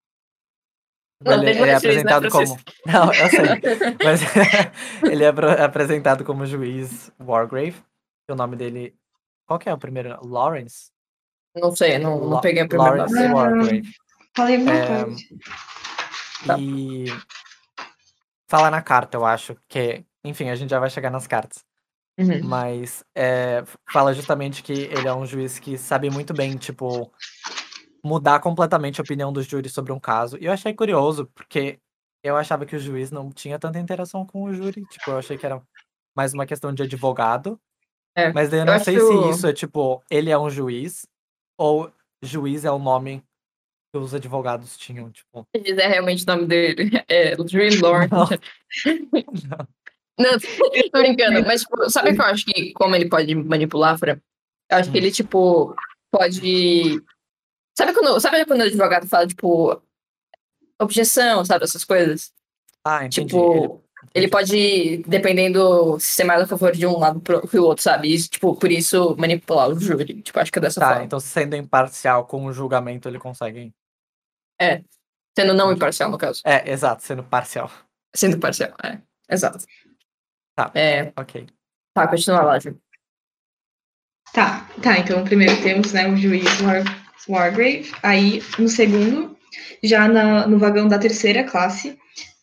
Não, 1.24 1.34
ele, 1.34 1.50
ele 1.52 1.60
é 1.62 1.66
né, 1.66 1.76
apresentado 1.76 2.30
como. 2.30 2.46
Não, 2.86 3.14
eu 3.14 3.30
sei. 3.30 3.48
Mas 4.04 4.22
ele 5.12 5.24
é 5.24 5.28
apresentado 5.64 6.24
como 6.26 6.46
juiz 6.46 7.12
Wargrave. 7.20 7.82
E 8.30 8.34
o 8.34 8.36
nome 8.36 8.56
dele. 8.56 8.96
Qual 9.48 9.60
que 9.60 9.70
é 9.70 9.74
o 9.74 9.78
primeiro? 9.78 10.18
Lawrence? 10.26 10.92
Não 11.56 11.76
sei, 11.76 11.98
não, 11.98 12.20
não 12.30 12.42
peguei 12.42 12.64
o 12.64 12.68
primeiro 12.70 12.98
Lawrence 12.98 13.16
nome. 13.16 13.34
Wargrave. 13.34 13.92
Falei 14.36 14.56
alguma 14.58 14.74
É. 14.76 15.06
Tá. 16.46 16.60
E 16.60 17.06
fala 18.48 18.70
na 18.72 18.82
carta, 18.82 19.18
eu 19.18 19.26
acho, 19.26 19.56
que, 19.68 20.06
enfim, 20.24 20.50
a 20.50 20.56
gente 20.56 20.70
já 20.70 20.80
vai 20.80 20.90
chegar 20.90 21.10
nas 21.12 21.28
cartas. 21.28 21.66
Uhum. 22.20 22.42
Mas 22.44 23.04
é, 23.16 23.64
fala 23.92 24.14
justamente 24.14 24.64
que 24.64 24.72
ele 24.74 25.08
é 25.08 25.14
um 25.14 25.26
juiz 25.26 25.60
que 25.60 25.78
sabe 25.78 26.10
muito 26.10 26.34
bem, 26.34 26.58
tipo, 26.58 27.12
mudar 28.04 28.40
completamente 28.40 29.00
a 29.00 29.04
opinião 29.04 29.32
dos 29.32 29.46
júris 29.46 29.74
sobre 29.74 29.92
um 29.94 30.00
caso. 30.00 30.38
E 30.40 30.46
eu 30.46 30.52
achei 30.52 30.74
curioso, 30.74 31.28
porque 31.36 31.80
eu 32.24 32.36
achava 32.36 32.66
que 32.66 32.76
o 32.76 32.80
juiz 32.80 33.12
não 33.12 33.30
tinha 33.30 33.60
tanta 33.60 33.80
interação 33.80 34.26
com 34.26 34.44
o 34.44 34.54
júri. 34.54 34.84
Tipo, 34.86 35.12
eu 35.12 35.18
achei 35.20 35.38
que 35.38 35.46
era 35.46 35.62
mais 36.16 36.34
uma 36.34 36.46
questão 36.46 36.74
de 36.74 36.82
advogado. 36.84 37.60
É, 38.16 38.34
Mas 38.34 38.52
eu 38.52 38.60
eu 38.60 38.66
não 38.66 38.80
sei 38.80 38.98
acho- 38.98 39.08
se 39.08 39.30
isso 39.30 39.48
é 39.48 39.54
tipo, 39.54 40.02
ele 40.10 40.32
é 40.32 40.38
um 40.40 40.50
juiz, 40.50 41.06
ou 41.56 41.92
juiz 42.24 42.66
é 42.66 42.72
o 42.72 42.80
nome 42.80 43.24
que 43.92 43.98
os 43.98 44.14
advogados 44.14 44.78
tinham, 44.78 45.10
tipo. 45.12 45.48
Juiz 45.56 45.78
é 45.78 45.88
realmente 45.88 46.24
o 46.24 46.28
nome 46.28 46.46
dele. 46.48 46.90
É 47.08 47.36
Dream 47.36 47.80
Lord. 47.82 48.10
Não. 48.12 48.28
Não, 50.20 50.32
tô 50.40 51.00
brincando. 51.00 51.46
Mas, 51.46 51.62
tipo, 51.62 51.90
sabe 51.92 52.10
o 52.10 52.16
que 52.16 52.22
eu 52.22 52.26
acho 52.26 52.44
que, 52.46 52.74
como 52.74 52.96
ele 52.96 53.08
pode 53.08 53.36
manipular, 53.36 54.00
Fran? 54.00 54.20
Eu 54.70 54.78
acho 54.78 54.92
que 54.92 54.98
Hum. 54.98 55.02
ele, 55.02 55.12
tipo, 55.12 55.76
pode. 56.12 57.00
Sabe 57.78 57.94
quando, 57.94 58.20
sabe 58.20 58.44
quando 58.46 58.62
o 58.62 58.64
advogado 58.64 59.08
fala, 59.08 59.28
tipo, 59.28 59.80
objeção, 60.82 61.46
sabe, 61.46 61.66
essas 61.66 61.84
coisas? 61.84 62.34
Ah, 62.84 63.06
entendi. 63.06 63.28
Tipo, 63.28 63.84
Ele 64.14 64.28
pode, 64.28 65.04
dependendo 65.08 66.00
se 66.00 66.08
ser 66.14 66.24
mais 66.24 66.42
a 66.42 66.48
favor 66.48 66.72
de 66.72 66.86
um 66.88 66.98
lado 66.98 67.20
pro, 67.20 67.42
pro 67.48 67.64
outro, 67.64 67.84
sabe? 67.84 68.14
E, 68.14 68.22
tipo, 68.30 68.56
por 68.56 68.72
isso 68.72 69.16
manipular 69.18 69.70
o 69.70 69.80
júri. 69.80 70.22
Tipo, 70.22 70.40
acho 70.40 70.52
que 70.52 70.60
é 70.60 70.62
dessa 70.62 70.80
Tá, 70.80 70.90
forma. 70.90 71.04
então 71.04 71.20
sendo 71.20 71.56
imparcial 71.56 72.26
com 72.26 72.46
o 72.46 72.54
julgamento, 72.54 73.08
ele 73.08 73.20
consegue. 73.20 73.74
Sendo 75.38 75.54
não 75.54 75.72
imparcial, 75.72 76.10
no 76.10 76.18
caso. 76.18 76.42
É, 76.46 76.72
exato, 76.72 77.04
sendo 77.04 77.24
parcial. 77.24 77.72
Sendo 78.16 78.40
parcial, 78.40 78.72
é. 78.84 79.00
Exato. 79.30 79.64
Tá. 80.56 80.72
É, 80.74 81.12
Ok. 81.16 81.48
tá, 81.94 82.08
continua 82.08 82.42
lá, 82.42 82.60
Ju. 82.60 82.76
Tá, 84.34 84.68
tá. 84.82 84.98
Então, 85.00 85.24
primeiro 85.24 85.62
temos 85.62 85.94
né, 85.94 86.08
o 86.08 86.16
juiz 86.18 86.60
War, 86.62 86.84
Wargrave. 87.30 87.92
Aí, 88.04 88.42
no 88.58 88.68
segundo, 88.68 89.38
já 89.84 90.08
na- 90.08 90.48
no 90.48 90.58
vagão 90.58 90.88
da 90.88 90.98
terceira 91.00 91.44
classe, 91.44 91.98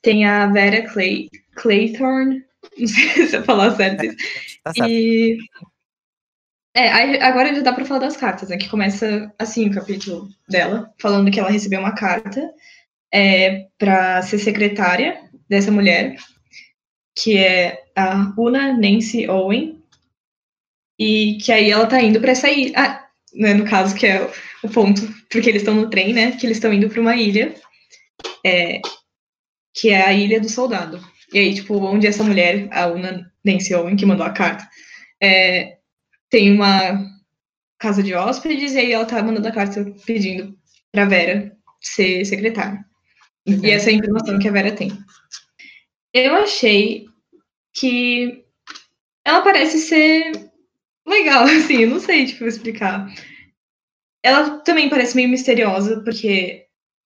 tem 0.05 0.25
a 0.25 0.47
Vera 0.47 0.83
Clay, 0.83 1.29
Claythorne. 1.57 2.45
Não 2.79 2.87
sei 2.87 3.27
se 3.27 3.37
eu 3.37 3.43
falar 3.43 3.75
certo 3.75 4.05
isso. 4.05 4.17
Tá 4.63 4.73
certo. 4.73 4.91
E. 4.91 5.39
É, 6.77 7.23
agora 7.23 7.55
já 7.55 7.63
dá 7.63 7.73
pra 7.73 7.85
falar 7.85 8.01
das 8.01 8.17
cartas, 8.17 8.49
né? 8.49 8.57
Que 8.57 8.69
começa 8.69 9.33
assim 9.39 9.69
o 9.69 9.73
capítulo 9.73 10.29
dela, 10.49 10.93
falando 10.99 11.31
que 11.31 11.39
ela 11.39 11.51
recebeu 11.51 11.79
uma 11.79 11.95
carta 11.95 12.53
é, 13.13 13.69
para 13.79 14.21
ser 14.23 14.39
secretária 14.39 15.21
dessa 15.49 15.71
mulher, 15.71 16.17
que 17.17 17.39
é 17.39 17.81
a 17.95 18.35
Una 18.37 18.73
Nancy 18.73 19.29
Owen, 19.29 19.81
e 20.99 21.39
que 21.39 21.53
aí 21.53 21.71
ela 21.71 21.87
tá 21.87 22.03
indo 22.03 22.21
pra 22.21 22.33
essa 22.33 22.51
ilha. 22.51 22.73
Ah, 22.77 23.07
né, 23.33 23.55
no 23.55 23.65
caso, 23.65 23.95
que 23.95 24.07
é 24.07 24.29
o 24.65 24.69
ponto, 24.69 25.01
porque 25.31 25.49
eles 25.49 25.63
estão 25.63 25.75
no 25.75 25.89
trem, 25.89 26.13
né? 26.13 26.33
Que 26.33 26.45
eles 26.45 26.57
estão 26.57 26.73
indo 26.73 26.89
pra 26.89 27.01
uma 27.01 27.15
ilha, 27.15 27.55
é, 28.45 28.81
que 29.75 29.91
é 29.91 30.07
a 30.07 30.13
Ilha 30.13 30.41
do 30.41 30.49
Soldado. 30.49 31.05
E 31.33 31.39
aí, 31.39 31.55
tipo, 31.55 31.77
onde 31.77 32.07
essa 32.07 32.23
mulher, 32.23 32.69
a 32.71 32.87
Una 32.87 33.31
Nancy 33.45 33.75
Owen, 33.75 33.97
que 33.97 34.07
mandou 34.07 34.25
a 34.25 34.31
carta, 34.31 34.69
é, 35.21 35.79
tem 36.31 36.53
uma 36.53 37.05
casa 37.79 38.03
de 38.03 38.15
hóspedes, 38.15 38.73
e 38.75 38.79
aí 38.79 38.93
ela 38.93 39.05
tá 39.05 39.23
mandando 39.23 39.49
a 39.49 39.53
carta 39.53 39.85
pedindo 40.07 40.57
pra 40.93 41.05
Vera 41.05 41.55
ser 41.81 42.25
secretária. 42.25 42.85
E 43.45 43.71
essa 43.71 43.91
é 43.91 43.93
a 43.93 43.97
informação 43.97 44.39
que 44.39 44.49
a 44.49 44.53
Vera 44.53 44.73
tem. 44.73 44.91
Eu 46.15 46.37
achei 46.37 47.07
que 47.75 48.45
ela 49.25 49.43
parece 49.43 49.79
ser 49.79 50.51
legal, 51.07 51.45
assim, 51.45 51.83
eu 51.83 51.91
não 51.91 52.01
sei, 52.01 52.27
tipo, 52.27 52.45
explicar. 52.45 53.13
Ela 54.23 54.61
também 54.61 54.89
parece 54.89 55.17
meio 55.17 55.29
misteriosa, 55.29 56.01
porque 56.03 56.64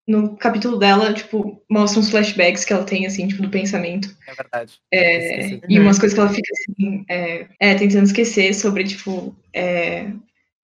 no 0.08 0.36
capítulo 0.36 0.78
dela, 0.78 1.12
tipo, 1.12 1.62
mostra 1.70 2.00
uns 2.00 2.10
flashbacks 2.10 2.64
que 2.64 2.72
ela 2.72 2.84
tem, 2.84 3.06
assim, 3.06 3.28
tipo, 3.28 3.42
do 3.42 3.50
pensamento. 3.50 4.08
É 4.26 4.34
verdade. 4.34 4.80
É, 4.92 5.60
e 5.68 5.78
umas 5.78 5.98
coisas 5.98 6.14
que 6.14 6.20
ela 6.20 6.30
fica, 6.32 6.52
assim, 6.54 7.04
é, 7.08 7.46
é, 7.60 7.74
tentando 7.74 8.04
esquecer 8.06 8.54
sobre, 8.54 8.84
tipo, 8.84 9.36
é, 9.54 10.10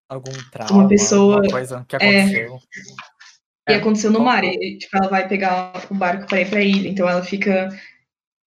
Algum 0.09 0.31
trauma, 0.51 0.87
pessoa- 0.87 1.35
alguma 1.35 1.51
coisa 1.51 1.85
que 1.87 1.95
é. 1.95 2.21
aconteceu. 2.21 2.59
e 3.69 3.73
É, 3.73 3.75
aconteceu 3.77 4.11
no 4.11 4.19
bom. 4.19 4.25
mar. 4.25 4.43
E, 4.43 4.77
tipo, 4.77 4.95
ela 4.97 5.07
vai 5.09 5.27
pegar 5.27 5.73
o 5.89 5.95
barco 5.95 6.27
para 6.27 6.41
ir 6.41 6.49
pra 6.49 6.61
ilha. 6.61 6.87
Então 6.89 7.07
ela 7.09 7.23
fica. 7.23 7.69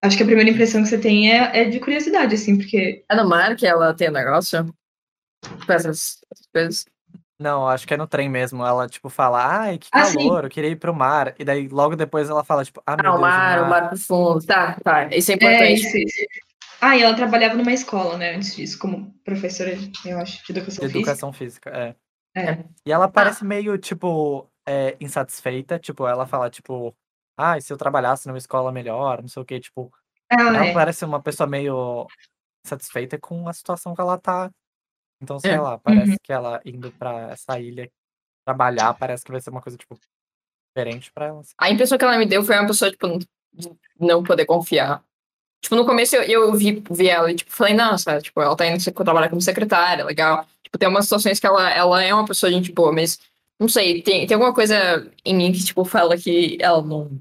Acho 0.02 0.16
que 0.16 0.22
a 0.22 0.26
primeira 0.26 0.50
impressão 0.50 0.82
que 0.82 0.88
você 0.90 0.98
tem 0.98 1.32
é, 1.32 1.60
é 1.62 1.64
de 1.64 1.80
curiosidade, 1.80 2.34
assim, 2.34 2.56
porque. 2.58 3.02
É 3.10 3.16
no 3.16 3.26
mar 3.28 3.56
que 3.56 3.66
ela 3.66 3.94
tem 3.94 4.08
o 4.08 4.12
negócio? 4.12 4.66
Com 5.66 5.72
essas 5.72 6.18
coisas. 6.52 6.84
Não, 7.38 7.68
acho 7.68 7.86
que 7.86 7.92
é 7.92 7.96
no 7.98 8.06
trem 8.06 8.28
mesmo. 8.30 8.64
Ela, 8.64 8.88
tipo, 8.88 9.10
fala, 9.10 9.44
ai, 9.60 9.78
que 9.78 9.88
Ah, 9.92 10.04
sim. 10.04 10.14
calor, 10.16 10.44
eu 10.44 10.50
queria 10.50 10.70
ir 10.70 10.76
pro 10.76 10.94
mar. 10.94 11.34
E 11.38 11.44
daí, 11.44 11.68
logo 11.68 11.94
depois, 11.94 12.30
ela 12.30 12.42
fala, 12.42 12.64
tipo, 12.64 12.82
ah, 12.86 12.96
meu 12.96 13.06
Ah, 13.06 13.14
o 13.14 13.18
Deus, 13.18 13.20
mar, 13.20 13.62
o 13.62 13.68
mar 13.68 13.88
profundo. 13.88 14.46
Tá, 14.46 14.78
tá. 14.82 15.04
Isso 15.14 15.30
é 15.30 15.34
É, 15.34 15.36
importante. 15.36 15.72
isso, 15.74 15.96
isso. 15.98 16.26
Ah, 16.80 16.96
e 16.96 17.02
ela 17.02 17.14
trabalhava 17.14 17.54
numa 17.54 17.72
escola, 17.72 18.16
né, 18.16 18.34
antes 18.36 18.54
disso, 18.56 18.78
como 18.78 19.12
professora, 19.24 19.72
eu 20.04 20.18
acho, 20.18 20.44
de 20.44 20.52
educação 20.52 20.82
física. 20.84 20.98
educação 20.98 21.32
física, 21.32 21.70
é. 21.70 21.94
É. 22.38 22.64
E 22.86 22.92
ela 22.92 23.08
parece 23.08 23.44
meio, 23.44 23.78
tipo, 23.78 24.50
é, 24.66 24.96
insatisfeita. 25.00 25.78
Tipo, 25.78 26.06
ela 26.06 26.26
fala, 26.26 26.50
tipo, 26.50 26.94
ah, 27.36 27.58
se 27.60 27.72
eu 27.72 27.76
trabalhasse 27.78 28.26
numa 28.28 28.38
escola 28.38 28.70
melhor, 28.72 29.20
não 29.22 29.28
sei 29.28 29.42
o 29.42 29.44
quê. 29.46 29.58
Tipo, 29.60 29.90
Ah, 30.30 30.36
ela 30.56 30.66
é. 30.66 30.72
parece 30.74 31.04
uma 31.04 31.20
pessoa 31.22 31.46
meio 31.46 32.06
insatisfeita 32.66 33.18
com 33.18 33.48
a 33.48 33.52
situação 33.54 33.94
que 33.94 34.00
ela 34.00 34.18
tá. 34.18 34.50
Então, 35.22 35.38
sei 35.38 35.52
É. 35.52 35.60
lá, 35.60 35.78
parece 35.78 36.12
Uhum. 36.12 36.16
que 36.22 36.32
ela 36.32 36.60
indo 36.64 36.92
pra 36.92 37.30
essa 37.30 37.58
ilha 37.58 37.90
trabalhar, 38.46 38.94
parece 38.94 39.24
que 39.24 39.32
vai 39.32 39.40
ser 39.40 39.50
uma 39.50 39.62
coisa, 39.62 39.78
tipo, 39.78 39.98
diferente 40.76 41.12
pra 41.12 41.26
ela. 41.26 41.40
assim. 41.40 41.54
A 41.58 41.70
impressão 41.70 41.98
que 41.98 42.04
ela 42.04 42.18
me 42.18 42.26
deu 42.26 42.44
foi 42.44 42.56
uma 42.58 42.66
pessoa, 42.66 42.90
tipo, 42.90 43.06
não 43.98 44.22
poder 44.24 44.46
confiar. 44.46 45.02
Tipo, 45.62 45.76
no 45.76 45.86
começo 45.86 46.16
eu, 46.16 46.24
eu 46.24 46.54
vi, 46.54 46.82
vi 46.90 47.08
ela 47.08 47.30
e, 47.32 47.36
tipo, 47.36 47.52
falei, 47.52 47.74
nossa, 47.74 48.20
tipo, 48.20 48.40
ela 48.42 48.56
tá 48.56 48.66
indo 48.66 48.82
trabalhar 49.04 49.28
como 49.30 49.42
secretária, 49.42 50.04
legal. 50.04 50.46
Tipo, 50.64 50.78
tem 50.78 50.88
umas 50.88 51.06
situações 51.06 51.40
que 51.40 51.46
ela, 51.46 51.70
ela 51.70 52.02
é 52.02 52.14
uma 52.14 52.26
pessoa 52.26 52.52
gente 52.52 52.72
boa, 52.72 52.92
mas, 52.92 53.20
não 53.60 53.68
sei, 53.68 54.02
tem, 54.02 54.26
tem 54.26 54.34
alguma 54.36 54.54
coisa 54.54 55.10
em 55.24 55.34
mim 55.36 55.52
que, 55.52 55.64
tipo, 55.64 55.84
fala 55.84 56.16
que 56.18 56.58
ela 56.60 56.82
não... 56.82 57.20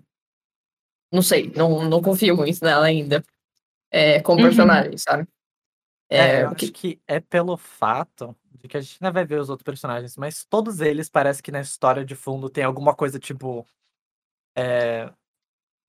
Não 1.11 1.21
sei, 1.21 1.51
não, 1.55 1.87
não 1.87 2.01
confio 2.01 2.35
muito 2.35 2.63
nela 2.63 2.85
ainda. 2.85 3.23
É, 3.91 4.21
como 4.21 4.39
Uhum. 4.41 4.47
personagem, 4.47 4.97
sabe? 4.97 5.27
É, 6.09 6.17
É, 6.39 6.43
eu 6.43 6.49
que- 6.55 6.65
acho 6.65 6.73
que 6.73 7.01
é 7.07 7.19
pelo 7.19 7.57
fato 7.57 8.35
de 8.51 8.67
que 8.67 8.77
a 8.77 8.81
gente 8.81 8.97
ainda 9.01 9.11
vai 9.11 9.25
ver 9.25 9.39
os 9.39 9.49
outros 9.49 9.65
personagens, 9.65 10.15
mas 10.17 10.45
todos 10.45 10.79
eles 10.81 11.09
parece 11.09 11.41
que 11.41 11.51
na 11.51 11.61
história 11.61 12.05
de 12.05 12.15
fundo 12.15 12.49
tem 12.49 12.63
alguma 12.63 12.95
coisa, 12.95 13.19
tipo. 13.19 13.65
é, 14.57 15.11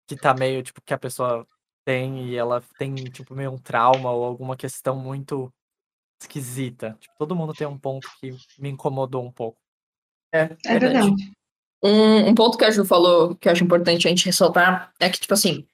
que 0.09 0.17
tá 0.17 0.35
meio, 0.35 0.63
tipo, 0.63 0.81
que 0.83 0.95
a 0.95 0.99
pessoa 0.99 1.47
tem 1.85 2.29
e 2.29 2.37
ela 2.37 2.61
tem, 2.79 3.05
tipo, 3.11 3.35
meio 3.35 3.53
um 3.53 3.59
trauma 3.59 4.11
ou 4.11 4.25
alguma 4.25 4.57
questão 4.57 4.97
muito 4.97 5.53
esquisita. 6.21 6.97
Tipo, 7.01 7.15
todo 7.19 7.37
mundo 7.37 7.55
tem 7.55 7.67
um 7.67 7.79
ponto 7.79 8.09
que 8.21 8.33
me 8.59 8.69
incomodou 8.71 9.25
um 9.25 9.31
pouco. 9.33 9.59
é, 10.33 10.57
É 10.67 10.79
verdade. 10.79 11.11
Um, 11.83 12.29
um 12.31 12.35
ponto 12.35 12.57
que 12.59 12.65
a 12.65 12.71
Ju 12.71 12.85
falou 12.85 13.37
que 13.37 13.49
eu 13.49 13.53
acho 13.53 13.63
importante 13.65 14.07
a 14.07 14.11
gente 14.11 14.27
ressaltar 14.27 14.93
é 14.99 15.09
que, 15.11 15.21
tipo 15.21 15.35
assim, 15.35 15.67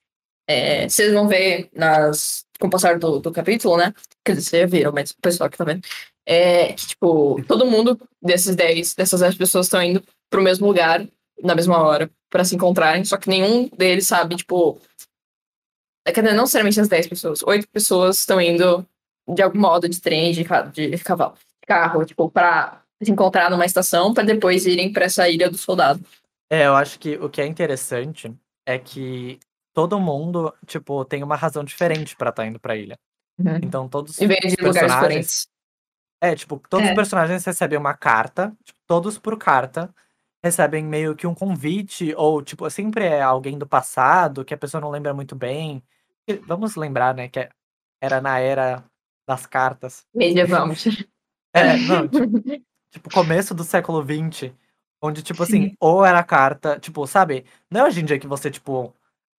é, 0.46 0.88
vocês 0.88 1.12
vão 1.12 1.28
ver 1.28 1.68
nas, 1.74 2.44
com 2.58 2.66
o 2.66 2.70
passar 2.70 2.98
do, 2.98 3.18
do 3.18 3.32
capítulo, 3.32 3.76
né? 3.76 3.94
Quer 4.24 4.36
dizer, 4.36 4.50
vocês 4.50 4.70
viram, 4.70 4.92
mas 4.92 5.10
o 5.10 5.20
pessoal 5.20 5.50
que 5.50 5.58
tá 5.58 5.64
vendo. 5.64 5.82
É 6.24 6.72
que, 6.74 6.86
tipo, 6.86 7.42
todo 7.48 7.66
mundo 7.66 7.98
desses 8.20 8.54
10, 8.54 8.94
dessas 8.94 9.20
10 9.20 9.34
pessoas 9.36 9.66
estão 9.66 9.82
indo 9.82 10.02
pro 10.30 10.42
mesmo 10.42 10.66
lugar, 10.66 11.06
na 11.42 11.54
mesma 11.54 11.82
hora, 11.82 12.10
pra 12.30 12.44
se 12.44 12.54
encontrarem, 12.54 13.04
só 13.04 13.16
que 13.16 13.28
nenhum 13.28 13.68
deles 13.76 14.06
sabe, 14.06 14.36
tipo. 14.36 14.78
É, 16.06 16.12
quer 16.12 16.22
dizer, 16.22 16.34
não 16.34 16.44
necessariamente 16.44 16.80
as 16.80 16.88
10 16.88 17.06
pessoas, 17.08 17.42
oito 17.44 17.68
pessoas 17.68 18.18
estão 18.18 18.40
indo 18.40 18.86
de 19.28 19.42
algum 19.42 19.60
modo 19.60 19.88
de 19.88 20.00
trem, 20.00 20.32
de, 20.32 20.42
de 20.42 20.98
cavalo, 20.98 21.34
de 21.34 21.66
carro, 21.66 22.04
tipo, 22.04 22.28
pra 22.30 22.82
se 23.02 23.10
encontrar 23.10 23.50
numa 23.50 23.66
estação 23.66 24.12
pra 24.12 24.24
depois 24.24 24.66
irem 24.66 24.92
pra 24.92 25.04
essa 25.04 25.28
ilha 25.28 25.50
do 25.50 25.58
soldado. 25.58 26.04
É, 26.50 26.66
eu 26.66 26.74
acho 26.74 26.98
que 26.98 27.16
o 27.16 27.28
que 27.28 27.40
é 27.40 27.46
interessante 27.46 28.32
é 28.66 28.78
que 28.78 29.38
todo 29.72 29.98
mundo, 30.00 30.52
tipo, 30.66 31.04
tem 31.04 31.22
uma 31.22 31.36
razão 31.36 31.64
diferente 31.64 32.16
pra 32.16 32.30
estar 32.30 32.46
indo 32.46 32.60
pra 32.60 32.76
ilha. 32.76 32.98
Então, 33.62 33.88
todos 33.88 34.18
E 34.20 34.26
vem 34.26 34.38
de 34.40 34.56
lugares 34.62 34.92
diferentes. 34.92 35.48
É, 36.20 36.34
tipo, 36.36 36.60
todos 36.68 36.86
É. 36.86 36.90
os 36.90 36.94
personagens 36.96 37.44
recebem 37.44 37.78
uma 37.78 37.94
carta, 37.94 38.56
tipo, 38.64 38.78
todos 38.86 39.18
por 39.18 39.36
carta, 39.38 39.92
recebem 40.44 40.84
meio 40.84 41.16
que 41.16 41.26
um 41.26 41.34
convite, 41.34 42.14
ou, 42.16 42.42
tipo, 42.42 42.68
sempre 42.70 43.04
é 43.06 43.22
alguém 43.22 43.58
do 43.58 43.66
passado 43.66 44.44
que 44.44 44.54
a 44.54 44.58
pessoa 44.58 44.80
não 44.80 44.90
lembra 44.90 45.12
muito 45.14 45.34
bem. 45.34 45.82
E 46.28 46.34
vamos 46.34 46.76
lembrar, 46.76 47.14
né, 47.14 47.28
que 47.28 47.40
é- 47.40 47.50
era 48.00 48.20
na 48.20 48.38
era 48.38 48.84
das 49.26 49.46
cartas. 49.46 50.04
Medieval. 50.14 50.68
É, 51.54 51.76
não, 51.76 52.08
tipo, 52.08 52.40
tipo, 52.90 53.10
começo 53.12 53.52
do 53.54 53.62
século 53.62 54.02
XX, 54.02 54.54
onde, 55.02 55.22
tipo 55.22 55.42
assim, 55.42 55.68
Sim. 55.70 55.76
ou 55.78 56.02
era 56.04 56.22
carta, 56.24 56.78
tipo, 56.80 57.06
sabe? 57.06 57.44
Não 57.70 57.82
é 57.82 57.84
hoje 57.88 58.00
em 58.00 58.04
dia 58.06 58.18
que 58.18 58.26
você, 58.26 58.50
tipo, 58.50 58.94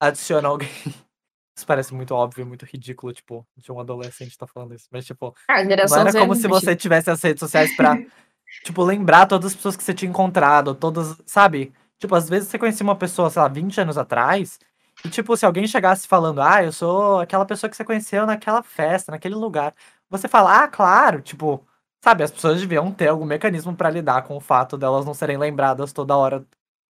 adiciona 0.07 0.47
alguém. 0.47 0.69
Isso 1.55 1.67
parece 1.67 1.93
muito 1.93 2.15
óbvio, 2.15 2.45
muito 2.45 2.65
ridículo, 2.65 3.13
tipo, 3.13 3.45
de 3.55 3.71
um 3.71 3.79
adolescente 3.79 4.35
tá 4.35 4.47
falando 4.47 4.73
isso. 4.73 4.87
Mas, 4.91 5.05
tipo, 5.05 5.35
Ah, 5.47 5.63
não 5.63 5.87
era 6.01 6.11
como 6.19 6.33
se 6.35 6.47
você 6.47 6.75
tivesse 6.75 7.11
as 7.11 7.21
redes 7.21 7.39
sociais 7.39 7.75
pra, 7.75 7.95
tipo, 8.65 8.83
lembrar 8.83 9.27
todas 9.27 9.51
as 9.51 9.55
pessoas 9.55 9.77
que 9.77 9.83
você 9.83 9.93
tinha 9.93 10.09
encontrado, 10.09 10.73
todas, 10.73 11.15
sabe? 11.27 11.71
Tipo, 11.99 12.15
às 12.15 12.27
vezes 12.27 12.49
você 12.49 12.57
conhecia 12.57 12.83
uma 12.83 12.95
pessoa, 12.95 13.29
sei 13.29 13.39
lá, 13.39 13.47
20 13.47 13.79
anos 13.79 13.99
atrás, 13.99 14.59
e, 15.05 15.09
tipo, 15.09 15.37
se 15.37 15.45
alguém 15.45 15.67
chegasse 15.67 16.07
falando, 16.07 16.41
ah, 16.41 16.63
eu 16.63 16.71
sou 16.71 17.19
aquela 17.19 17.45
pessoa 17.45 17.69
que 17.69 17.75
você 17.77 17.85
conheceu 17.85 18.25
naquela 18.25 18.63
festa, 18.63 19.11
naquele 19.11 19.35
lugar, 19.35 19.75
você 20.09 20.27
fala, 20.27 20.63
ah, 20.63 20.67
claro, 20.67 21.21
tipo, 21.21 21.63
sabe, 22.03 22.23
as 22.23 22.31
pessoas 22.31 22.59
deviam 22.59 22.91
ter 22.91 23.09
algum 23.09 23.25
mecanismo 23.25 23.75
pra 23.75 23.91
lidar 23.91 24.23
com 24.23 24.35
o 24.35 24.41
fato 24.41 24.75
delas 24.75 25.05
não 25.05 25.13
serem 25.13 25.37
lembradas 25.37 25.93
toda 25.93 26.17
hora 26.17 26.43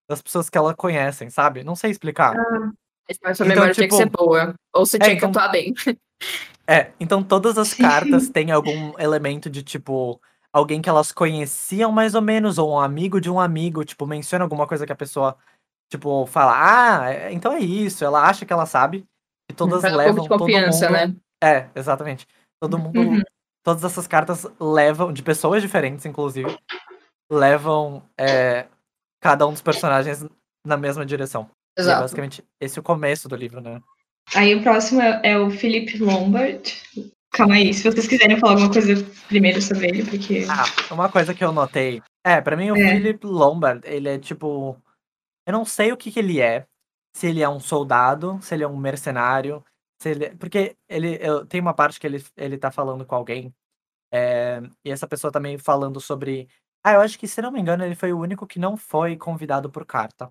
das 0.08 0.22
pessoas 0.22 0.48
que 0.48 0.58
elas 0.58 0.74
conhecem, 0.76 1.30
sabe? 1.30 1.64
Não 1.64 1.74
sei 1.74 1.90
explicar. 1.90 2.34
Mas 3.22 3.36
sua 3.36 3.44
Então, 3.44 3.54
memória 3.56 3.74
tinha 3.74 3.88
que 3.88 3.94
ser 3.94 4.04
tipo, 4.06 4.18
boa. 4.26 4.54
Ou 4.74 4.86
você 4.86 4.96
é, 4.96 5.00
tinha 5.00 5.18
que 5.18 5.24
atuar 5.24 5.48
bem. 5.48 5.74
É, 6.66 6.92
então 7.00 7.22
todas 7.22 7.58
as 7.58 7.74
cartas 7.74 8.28
têm 8.30 8.50
algum 8.50 8.92
elemento 8.98 9.50
de 9.50 9.62
tipo 9.62 10.20
alguém 10.52 10.80
que 10.82 10.88
elas 10.88 11.10
conheciam 11.12 11.90
mais 11.90 12.14
ou 12.14 12.22
menos 12.22 12.58
ou 12.58 12.72
um 12.72 12.78
amigo 12.80 13.20
de 13.20 13.30
um 13.30 13.40
amigo, 13.40 13.84
tipo, 13.84 14.06
menciona 14.06 14.44
alguma 14.44 14.66
coisa 14.66 14.86
que 14.86 14.92
a 14.92 14.96
pessoa 14.96 15.36
tipo 15.90 16.24
fala: 16.26 16.52
"Ah, 17.04 17.10
é- 17.12 17.32
então 17.32 17.52
é 17.52 17.60
isso". 17.60 18.04
Ela 18.04 18.26
acha 18.28 18.46
que 18.46 18.52
ela 18.52 18.66
sabe. 18.66 19.04
E 19.50 19.54
todas 19.54 19.82
Faz 19.82 19.92
um 19.92 19.96
levam 19.96 20.14
pouco 20.14 20.22
de 20.22 20.28
todo 20.28 20.38
confiança, 20.40 20.86
mundo. 20.90 20.92
né? 20.92 21.16
É, 21.42 21.68
exatamente. 21.74 22.26
Todo 22.60 22.78
mundo. 22.78 22.98
Uhum. 23.00 23.22
Todas 23.64 23.84
essas 23.84 24.06
cartas 24.06 24.46
levam, 24.60 25.12
de 25.12 25.22
pessoas 25.22 25.62
diferentes, 25.62 26.04
inclusive, 26.06 26.56
levam 27.30 28.02
é, 28.18 28.66
cada 29.20 29.46
um 29.46 29.52
dos 29.52 29.62
personagens 29.62 30.24
na 30.66 30.76
mesma 30.76 31.04
direção. 31.06 31.48
E 31.78 31.80
é 31.80 31.82
Exato. 31.82 32.00
basicamente 32.02 32.44
esse 32.60 32.78
o 32.78 32.82
começo 32.82 33.28
do 33.28 33.36
livro, 33.36 33.60
né? 33.60 33.80
Aí 34.34 34.54
o 34.54 34.62
próximo 34.62 35.00
é, 35.00 35.20
é 35.24 35.38
o 35.38 35.50
Philip 35.50 35.98
Lombard. 35.98 36.62
Calma 37.32 37.54
aí, 37.54 37.72
se 37.72 37.82
vocês 37.90 38.06
quiserem 38.06 38.38
falar 38.38 38.52
alguma 38.52 38.72
coisa 38.72 38.94
primeiro 39.26 39.60
sobre 39.62 39.88
ele, 39.88 40.04
porque. 40.04 40.46
Ah, 40.48 40.64
uma 40.92 41.10
coisa 41.10 41.34
que 41.34 41.42
eu 41.42 41.50
notei. 41.52 42.02
É, 42.24 42.40
pra 42.40 42.56
mim 42.56 42.70
o 42.70 42.76
É. 42.76 42.90
Philip 42.96 43.26
Lombard, 43.26 43.80
ele 43.86 44.08
é 44.08 44.18
tipo. 44.18 44.76
Eu 45.46 45.52
não 45.52 45.64
sei 45.64 45.92
o 45.92 45.96
que, 45.96 46.12
que 46.12 46.18
ele 46.20 46.40
é. 46.40 46.66
Se 47.16 47.26
ele 47.26 47.42
é 47.42 47.48
um 47.48 47.58
soldado, 47.60 48.38
se 48.42 48.54
ele 48.54 48.64
é 48.64 48.68
um 48.68 48.76
mercenário. 48.76 49.64
Se 50.00 50.10
ele... 50.10 50.30
Porque 50.36 50.76
ele 50.88 51.18
eu, 51.20 51.44
tem 51.46 51.60
uma 51.60 51.74
parte 51.74 51.98
que 52.00 52.06
ele, 52.06 52.24
ele 52.36 52.58
tá 52.58 52.70
falando 52.70 53.04
com 53.06 53.14
alguém. 53.14 53.52
é, 54.12 54.62
e 54.84 54.90
essa 54.90 55.06
pessoa 55.08 55.32
também 55.32 55.58
falando 55.58 56.00
sobre. 56.00 56.48
Ah, 56.84 56.94
eu 56.94 57.00
acho 57.00 57.18
que, 57.18 57.28
se 57.28 57.40
não 57.42 57.50
me 57.52 57.60
engano, 57.60 57.84
ele 57.84 57.94
foi 57.94 58.12
o 58.12 58.18
único 58.20 58.46
que 58.46 58.58
não 58.58 58.76
foi 58.76 59.16
convidado 59.16 59.70
por 59.70 59.86
carta. 59.86 60.30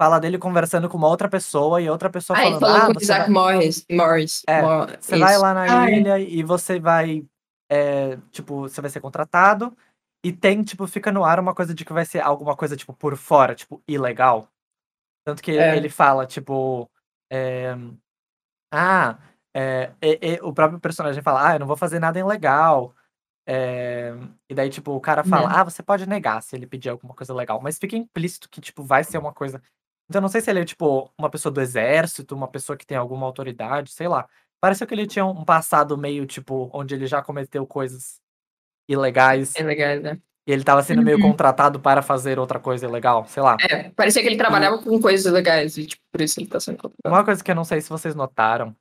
Fala 0.00 0.18
dele 0.20 0.36
conversando 0.38 0.88
com 0.90 0.98
uma 0.98 1.08
outra 1.08 1.28
pessoa 1.28 1.80
e 1.80 1.88
outra 1.88 2.10
pessoa 2.10 2.38
Ah, 2.38 2.46
ele 2.46 2.58
falando. 2.58 2.60
falou 2.60 2.76
ah, 2.76 2.86
com 2.86 2.90
o 2.92 2.94
você 2.94 3.04
Isaac 3.04 3.20
vai... 3.20 3.30
Morris. 3.30 3.86
Morris. 3.90 4.42
É, 4.46 4.62
Você 5.00 5.18
vai 5.18 5.38
lá 5.38 5.54
na 5.54 5.82
Ah, 5.82 5.90
é. 5.90 5.98
ilha 5.98 6.18
e 6.20 6.42
você 6.42 6.78
vai. 6.78 7.24
é, 7.70 8.16
tipo, 8.30 8.60
você 8.62 8.80
vai 8.80 8.90
ser 8.90 9.00
contratado. 9.00 9.76
E 10.24 10.32
tem, 10.32 10.62
tipo, 10.62 10.86
fica 10.86 11.10
no 11.12 11.24
ar 11.24 11.38
uma 11.40 11.54
coisa 11.54 11.72
de 11.74 11.84
que 11.84 11.92
vai 11.92 12.04
ser 12.04 12.20
alguma 12.20 12.54
coisa, 12.56 12.76
tipo, 12.76 12.92
por 12.92 13.16
fora, 13.16 13.54
tipo, 13.54 13.82
ilegal. 13.88 14.48
Tanto 15.24 15.42
que 15.42 15.52
É. 15.52 15.76
ele 15.76 15.88
fala, 15.88 16.26
tipo. 16.26 16.88
é, 17.32 17.74
ah, 18.72 19.18
é, 19.54 19.92
o 20.42 20.52
próprio 20.52 20.78
personagem 20.80 21.22
fala, 21.22 21.48
ah, 21.48 21.54
eu 21.54 21.60
não 21.60 21.66
vou 21.66 21.76
fazer 21.76 21.98
nada 21.98 22.18
ilegal. 22.18 22.94
É, 23.48 24.12
e 24.50 24.54
daí, 24.54 24.68
tipo, 24.68 24.90
o 24.92 25.00
cara 25.00 25.22
fala, 25.24 25.48
Uhum. 25.48 25.56
ah, 25.56 25.64
você 25.64 25.82
pode 25.82 26.06
negar 26.06 26.42
se 26.42 26.54
ele 26.56 26.66
pedir 26.66 26.88
alguma 26.90 27.14
coisa 27.14 27.32
legal. 27.32 27.60
Mas 27.62 27.78
fica 27.78 27.96
implícito 27.96 28.48
que, 28.50 28.60
tipo, 28.60 28.82
vai 28.82 29.02
ser 29.04 29.18
uma 29.18 29.32
coisa. 29.32 29.62
Então, 30.08 30.18
eu 30.20 30.22
não 30.22 30.28
sei 30.28 30.40
se 30.40 30.50
ele 30.50 30.60
é, 30.60 30.64
tipo, 30.64 31.10
uma 31.18 31.28
pessoa 31.28 31.52
do 31.52 31.60
exército, 31.60 32.34
uma 32.34 32.48
pessoa 32.48 32.76
que 32.76 32.86
tem 32.86 32.96
alguma 32.96 33.26
autoridade, 33.26 33.90
sei 33.92 34.06
lá. 34.08 34.28
Pareceu 34.60 34.86
que 34.86 34.94
ele 34.94 35.06
tinha 35.06 35.24
um 35.26 35.44
passado 35.44 35.98
meio, 35.98 36.26
tipo, 36.26 36.70
onde 36.72 36.94
ele 36.94 37.06
já 37.06 37.20
cometeu 37.22 37.66
coisas 37.66 38.20
ilegais 38.88 39.54
legal, 39.54 40.00
né? 40.00 40.20
e 40.46 40.52
ele 40.52 40.62
tava 40.62 40.80
sendo 40.82 41.02
meio 41.02 41.16
Uhum. 41.18 41.30
contratado 41.30 41.80
para 41.80 42.02
fazer 42.02 42.38
outra 42.38 42.60
coisa 42.60 42.86
ilegal, 42.86 43.26
sei 43.26 43.42
lá. 43.42 43.56
É, 43.68 43.90
parecia 43.90 44.22
que 44.22 44.28
ele 44.28 44.36
trabalhava 44.36 44.78
com 44.78 45.00
coisas 45.00 45.30
legais 45.32 45.76
e, 45.76 45.86
tipo, 45.86 46.02
por 46.12 46.20
isso 46.20 46.38
ele 46.38 46.46
tá 46.46 46.60
sendo 46.60 46.76
contratado. 46.76 47.14
Uma 47.14 47.24
coisa 47.24 47.42
que 47.42 47.50
eu 47.50 47.54
não 47.54 47.64
sei 47.64 47.80
se 47.80 47.88
vocês 47.88 48.14
notaram, 48.14 48.74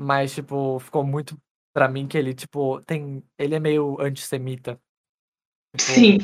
mas, 0.00 0.34
tipo, 0.34 0.78
ficou 0.78 1.04
muito 1.04 1.36
pra 1.74 1.88
mim 1.88 2.06
que 2.08 2.16
ele, 2.16 2.32
tipo, 2.32 2.80
tem. 2.86 3.22
Ele 3.38 3.54
é 3.54 3.60
meio 3.60 4.00
antissemita. 4.00 4.80
Tipo, 5.76 5.82
Sim. 5.92 6.18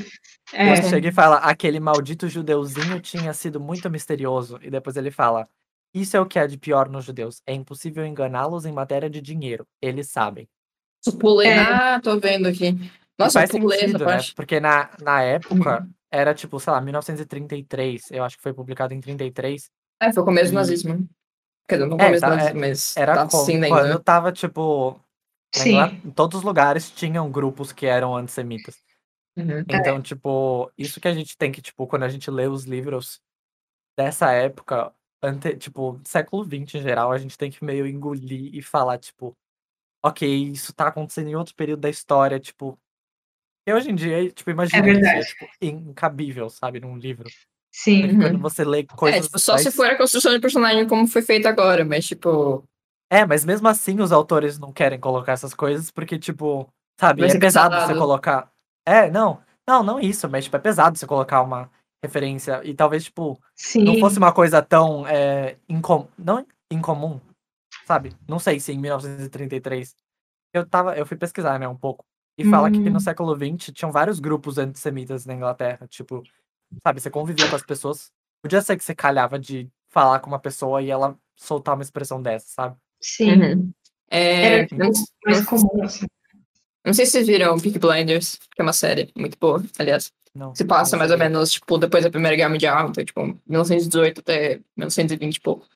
É. 0.52 0.72
Ele 0.72 0.82
chega 0.82 1.08
e 1.08 1.12
fala, 1.12 1.36
aquele 1.36 1.78
maldito 1.78 2.28
judeuzinho 2.28 3.00
tinha 3.00 3.32
sido 3.32 3.60
muito 3.60 3.88
misterioso. 3.88 4.58
E 4.62 4.70
depois 4.70 4.96
ele 4.96 5.10
fala, 5.10 5.48
isso 5.94 6.16
é 6.16 6.20
o 6.20 6.26
que 6.26 6.38
há 6.38 6.46
de 6.46 6.58
pior 6.58 6.88
nos 6.88 7.04
judeus. 7.04 7.40
É 7.46 7.54
impossível 7.54 8.04
enganá-los 8.04 8.64
em 8.64 8.72
matéria 8.72 9.08
de 9.08 9.20
dinheiro. 9.20 9.66
Eles 9.80 10.08
sabem. 10.10 10.48
Eu 11.06 11.12
pulei. 11.14 11.48
É. 11.48 11.58
Ah, 11.60 12.00
tô 12.02 12.18
vendo 12.18 12.46
aqui. 12.48 12.72
Nossa, 13.18 13.38
eu 13.42 13.48
faz 13.48 13.50
pulei 13.50 13.78
sentido, 13.80 14.04
né? 14.04 14.18
Porque 14.34 14.58
na, 14.60 14.90
na 15.00 15.22
época, 15.22 15.86
era 16.10 16.34
tipo, 16.34 16.58
sei 16.58 16.72
lá, 16.72 16.80
1933. 16.80 18.10
Eu 18.10 18.24
acho 18.24 18.36
que 18.36 18.42
foi 18.42 18.52
publicado 18.52 18.92
em 18.92 19.00
33. 19.00 19.70
É, 20.02 20.12
foi 20.12 20.22
o 20.22 20.26
começo 20.26 20.50
do 20.50 20.54
nazismo. 20.54 21.08
Quer 21.68 21.76
dizer, 21.76 21.88
não 21.88 21.96
É, 21.96 22.04
começo 22.06 22.20
do 22.24 22.28
tá, 22.28 22.36
nazismo, 22.36 22.60
mas 22.60 22.96
Era 22.96 23.14
tá 23.14 23.28
co- 23.28 23.42
assim 23.42 23.60
quando 23.68 23.84
ainda. 23.86 24.00
tava, 24.00 24.32
tipo... 24.32 24.98
Sim. 25.54 25.78
Em 26.04 26.10
todos 26.10 26.38
os 26.38 26.44
lugares 26.44 26.90
tinham 26.90 27.30
grupos 27.30 27.72
que 27.72 27.84
eram 27.86 28.16
antissemitas. 28.16 28.76
Uhum. 29.36 29.60
Então, 29.68 30.00
tipo, 30.02 30.70
isso 30.76 31.00
que 31.00 31.08
a 31.08 31.14
gente 31.14 31.36
tem 31.36 31.50
que, 31.52 31.62
tipo, 31.62 31.86
quando 31.86 32.02
a 32.02 32.08
gente 32.08 32.30
lê 32.30 32.46
os 32.48 32.64
livros 32.64 33.20
dessa 33.96 34.32
época, 34.32 34.92
ante, 35.22 35.56
tipo, 35.56 36.00
século 36.04 36.44
XX 36.44 36.74
em 36.76 36.82
geral, 36.82 37.12
a 37.12 37.18
gente 37.18 37.36
tem 37.38 37.50
que 37.50 37.64
meio 37.64 37.86
engolir 37.86 38.54
e 38.54 38.62
falar, 38.62 38.98
tipo, 38.98 39.36
ok, 40.04 40.26
isso 40.50 40.72
tá 40.72 40.88
acontecendo 40.88 41.28
em 41.28 41.36
outro 41.36 41.54
período 41.54 41.80
da 41.80 41.90
história, 41.90 42.40
tipo. 42.40 42.78
E 43.66 43.72
hoje 43.74 43.90
em 43.90 43.94
dia, 43.94 44.30
tipo, 44.32 44.50
imagina 44.50 44.88
isso, 44.88 44.98
é, 44.98 45.02
verdade. 45.12 45.26
tipo, 45.28 45.48
incabível, 45.60 46.48
sabe, 46.50 46.80
num 46.80 46.96
livro. 46.96 47.28
Sim. 47.72 48.00
Porque 48.00 48.16
Quando 48.16 48.34
Uhum. 48.36 48.40
você 48.40 48.64
lê 48.64 48.80
É, 48.80 48.84
coisas. 48.84 49.26
tipo, 49.26 49.38
só 49.38 49.56
se 49.58 49.64
mais- 49.64 49.76
for 49.76 49.86
a 49.86 49.96
construção 49.96 50.32
de 50.32 50.40
personagem 50.40 50.88
como 50.88 51.06
foi 51.06 51.22
feito 51.22 51.46
agora, 51.46 51.84
mas, 51.84 52.06
tipo, 52.06 52.64
É, 53.12 53.26
mas 53.26 53.44
mesmo 53.44 53.66
assim 53.68 54.00
os 54.00 54.12
autores 54.12 54.58
não 54.58 54.72
querem 54.72 54.98
colocar 54.98 55.32
essas 55.32 55.52
coisas, 55.52 55.90
porque, 55.90 56.18
tipo, 56.18 56.72
sabe, 56.98 57.22
Vai 57.22 57.30
é 57.36 57.38
pesado 57.38 57.74
você 57.80 57.94
colocar. 57.94 58.50
É, 58.86 59.10
não. 59.10 59.42
Não, 59.66 59.82
não 59.82 60.00
isso, 60.00 60.28
mas, 60.28 60.44
tipo, 60.44 60.56
é 60.56 60.60
pesado 60.60 60.98
você 60.98 61.06
colocar 61.06 61.42
uma 61.42 61.70
referência. 62.02 62.60
E 62.64 62.74
talvez, 62.74 63.04
tipo, 63.04 63.40
Sim. 63.54 63.84
não 63.84 63.98
fosse 63.98 64.18
uma 64.18 64.32
coisa 64.32 64.62
tão 64.62 65.06
é, 65.06 65.56
incom... 65.68 66.08
não 66.18 66.44
incomum, 66.70 67.20
sabe? 67.86 68.12
Não 68.28 68.38
sei 68.38 68.58
se 68.58 68.72
em 68.72 68.78
1933 68.78 69.94
eu 70.52 70.66
tava, 70.66 70.96
eu 70.96 71.06
fui 71.06 71.16
pesquisar, 71.16 71.58
né, 71.58 71.68
um 71.68 71.76
pouco. 71.76 72.04
E 72.38 72.44
fala 72.48 72.70
que 72.70 72.78
no 72.88 73.00
século 73.00 73.36
XX 73.36 73.70
tinham 73.72 73.92
vários 73.92 74.18
grupos 74.18 74.56
antissemitas 74.56 75.26
na 75.26 75.34
Inglaterra, 75.34 75.86
tipo, 75.86 76.22
sabe, 76.82 77.00
você 77.00 77.10
convivia 77.10 77.48
com 77.48 77.56
as 77.56 77.62
pessoas. 77.62 78.10
Podia 78.42 78.62
ser 78.62 78.78
que 78.78 78.84
você 78.84 78.94
calhava 78.94 79.38
de 79.38 79.68
falar 79.90 80.20
com 80.20 80.28
uma 80.30 80.38
pessoa 80.38 80.80
e 80.80 80.90
ela 80.90 81.18
soltar 81.36 81.74
uma 81.74 81.82
expressão 81.82 82.22
dessa, 82.22 82.46
sabe? 82.48 82.76
Sim. 83.00 83.42
Uhum. 83.42 83.72
É, 84.10 84.60
Era 84.60 84.68
mais 85.26 85.44
comum, 85.44 85.82
assim. 85.82 86.06
Não 86.84 86.94
sei 86.94 87.06
se 87.06 87.12
vocês 87.12 87.26
viram 87.26 87.58
Peaky 87.58 87.78
Blinders, 87.78 88.38
que 88.54 88.60
é 88.60 88.62
uma 88.62 88.72
série 88.72 89.10
muito 89.16 89.36
boa, 89.38 89.62
aliás. 89.78 90.12
Não. 90.34 90.54
Se 90.54 90.64
passa 90.64 90.96
mais 90.96 91.10
ou 91.10 91.18
menos, 91.18 91.50
tipo, 91.52 91.76
depois 91.76 92.04
da 92.04 92.10
Primeira 92.10 92.36
Guerra 92.36 92.50
Mundial, 92.50 92.88
então, 92.88 93.04
tipo, 93.04 93.20
1918 93.46 94.20
até 94.20 94.60
1920 94.76 95.36
e 95.36 95.40
pouco. 95.40 95.66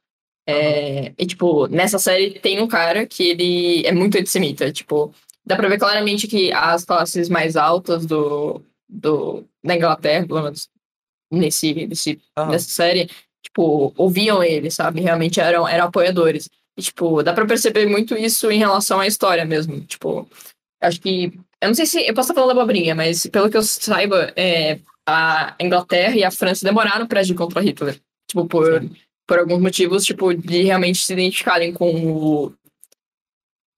É, 0.46 1.12
E, 1.18 1.26
tipo, 1.26 1.66
nessa 1.68 1.98
série 1.98 2.38
tem 2.38 2.60
um 2.60 2.68
cara 2.68 3.06
que 3.06 3.22
ele 3.30 3.86
é 3.86 3.92
muito 3.92 4.16
antissemita, 4.18 4.70
tipo, 4.72 5.12
dá 5.44 5.56
pra 5.56 5.68
ver 5.68 5.78
claramente 5.78 6.26
que 6.28 6.52
as 6.52 6.84
classes 6.84 7.28
mais 7.28 7.56
altas 7.56 8.06
do, 8.06 8.62
do, 8.88 9.44
da 9.64 9.74
Inglaterra, 9.74 10.26
pelo 10.26 10.42
menos 10.42 10.68
nesse, 11.32 11.86
nesse, 11.86 12.20
Aham. 12.36 12.50
nessa 12.52 12.68
série, 12.68 13.08
tipo, 13.42 13.92
ouviam 13.96 14.42
ele, 14.42 14.70
sabe? 14.70 15.00
Realmente 15.00 15.40
eram, 15.40 15.66
eram 15.66 15.86
apoiadores. 15.86 16.48
E, 16.76 16.82
tipo, 16.82 17.22
dá 17.22 17.32
pra 17.32 17.46
perceber 17.46 17.86
muito 17.86 18.16
isso 18.16 18.50
em 18.50 18.58
relação 18.58 19.00
à 19.00 19.06
história 19.06 19.44
mesmo, 19.44 19.80
tipo, 19.80 20.28
acho 20.86 21.00
que 21.00 21.32
eu 21.60 21.68
não 21.68 21.74
sei 21.74 21.86
se. 21.86 22.00
Eu 22.06 22.14
posso 22.14 22.30
estar 22.30 22.40
falando 22.40 22.58
abobrinha, 22.58 22.94
mas 22.94 23.26
pelo 23.26 23.50
que 23.50 23.56
eu 23.56 23.62
saiba, 23.62 24.32
é, 24.36 24.80
a 25.06 25.54
Inglaterra 25.60 26.14
e 26.16 26.24
a 26.24 26.30
França 26.30 26.64
demoraram 26.64 27.06
para 27.06 27.20
agir 27.20 27.34
contra 27.34 27.60
Hitler. 27.60 28.00
Tipo, 28.28 28.46
por, 28.46 28.82
por 29.26 29.38
alguns 29.38 29.60
motivos, 29.60 30.04
tipo, 30.04 30.32
de 30.34 30.62
realmente 30.62 31.04
se 31.04 31.12
identificarem 31.12 31.72
com 31.72 31.90
o, 31.94 32.54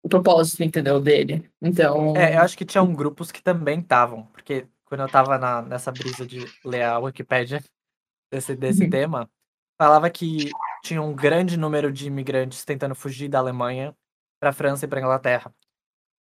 o 0.03 0.09
propósito, 0.09 0.63
entendeu, 0.63 1.01
dele. 1.01 1.49
Então. 1.61 2.17
É, 2.17 2.37
eu 2.37 2.41
acho 2.41 2.57
que 2.57 2.65
tinham 2.65 2.93
grupos 2.95 3.31
que 3.33 3.43
também 3.43 3.81
estavam, 3.81 4.25
porque 4.27 4.67
quando 4.85 5.01
eu 5.03 5.09
tava 5.09 5.37
na- 5.39 5.63
nessa 5.63 5.91
brisa 5.91 6.25
de 6.27 6.47
ler 6.65 6.83
a 6.83 6.99
Wikipédia 6.99 7.63
desse, 8.33 8.55
desse 8.55 8.85
Uhum. 8.85 8.91
tema, 8.91 9.31
falava 9.81 10.09
que 10.09 10.51
tinha 10.85 11.03
um 11.03 11.13
grande 11.15 11.57
número 11.57 11.93
de 11.93 12.07
imigrantes 12.07 12.65
tentando 12.65 12.95
fugir 12.95 13.29
da 13.29 13.39
Alemanha 13.41 13.95
pra 14.41 14.53
França 14.53 14.85
e 14.85 14.89
pra 14.89 15.01
Inglaterra. 15.01 15.53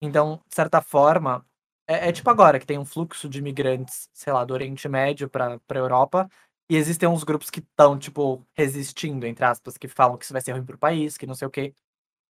Então, 0.06 0.42
de 0.48 0.56
certa 0.56 0.82
forma, 0.82 1.46
é, 1.88 2.10
é 2.10 2.12
tipo 2.12 2.30
agora, 2.30 2.60
que 2.60 2.66
tem 2.66 2.78
um 2.78 2.86
fluxo 2.86 3.30
de 3.30 3.40
imigrantes, 3.40 4.10
sei 4.14 4.34
lá, 4.34 4.44
do 4.44 4.54
Oriente 4.54 4.88
Médio 4.88 5.30
pra, 5.30 5.60
pra 5.68 5.80
Europa, 5.80 6.30
e 6.70 6.76
existem 6.76 7.08
uns 7.08 7.24
grupos 7.24 7.50
que 7.50 7.60
estão, 7.60 7.98
tipo, 7.98 8.44
resistindo, 8.54 9.26
entre 9.26 9.46
aspas, 9.46 9.78
que 9.78 9.88
falam 9.88 10.18
que 10.18 10.26
isso 10.26 10.34
vai 10.34 10.42
ser 10.42 10.54
ruim 10.54 10.66
pro 10.66 10.78
país, 10.78 11.18
que 11.18 11.28
não 11.28 11.36
sei 11.36 11.48
o 11.48 11.52
quê. 11.52 11.74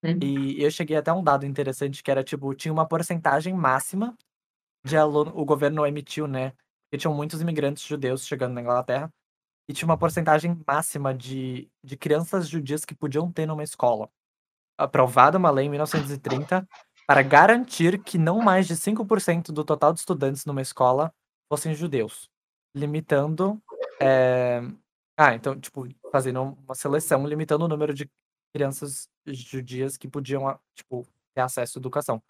Uhum. 0.03 0.19
E 0.21 0.61
eu 0.61 0.71
cheguei 0.71 0.97
até 0.97 1.13
um 1.13 1.23
dado 1.23 1.45
interessante 1.45 2.03
que 2.03 2.11
era, 2.11 2.23
tipo, 2.23 2.53
tinha 2.55 2.73
uma 2.73 2.87
porcentagem 2.87 3.53
máxima 3.53 4.17
de 4.83 4.97
aluno, 4.97 5.31
o 5.35 5.45
governo 5.45 5.85
emitiu, 5.85 6.27
né? 6.27 6.51
Porque 6.85 6.99
tinham 6.99 7.13
muitos 7.13 7.41
imigrantes 7.41 7.83
judeus 7.83 8.25
chegando 8.25 8.53
na 8.53 8.61
Inglaterra, 8.61 9.09
e 9.67 9.73
tinha 9.73 9.87
uma 9.87 9.97
porcentagem 9.97 10.59
máxima 10.67 11.13
de, 11.13 11.69
de 11.83 11.95
crianças 11.95 12.49
judias 12.49 12.83
que 12.83 12.95
podiam 12.95 13.31
ter 13.31 13.45
numa 13.45 13.63
escola. 13.63 14.09
Aprovada 14.77 15.37
uma 15.37 15.51
lei 15.51 15.67
em 15.67 15.69
1930 15.69 16.67
para 17.07 17.21
garantir 17.21 18.01
que 18.01 18.17
não 18.17 18.39
mais 18.39 18.67
de 18.67 18.75
5% 18.75 19.51
do 19.51 19.63
total 19.63 19.93
de 19.93 19.99
estudantes 19.99 20.45
numa 20.45 20.61
escola 20.61 21.13
fossem 21.51 21.75
judeus, 21.75 22.29
limitando. 22.75 23.61
é, 24.01 24.61
Ah, 25.17 25.35
então, 25.35 25.59
tipo, 25.59 25.87
fazendo 26.11 26.41
uma 26.41 26.75
seleção, 26.75 27.27
limitando 27.27 27.65
o 27.65 27.67
número 27.67 27.93
de 27.93 28.09
crianças 28.53 29.07
judias 29.27 29.97
que 29.97 30.07
podiam, 30.07 30.57
tipo, 30.75 31.07
ter 31.35 31.41
acesso 31.41 31.77
à 31.77 31.79
educação. 31.79 32.21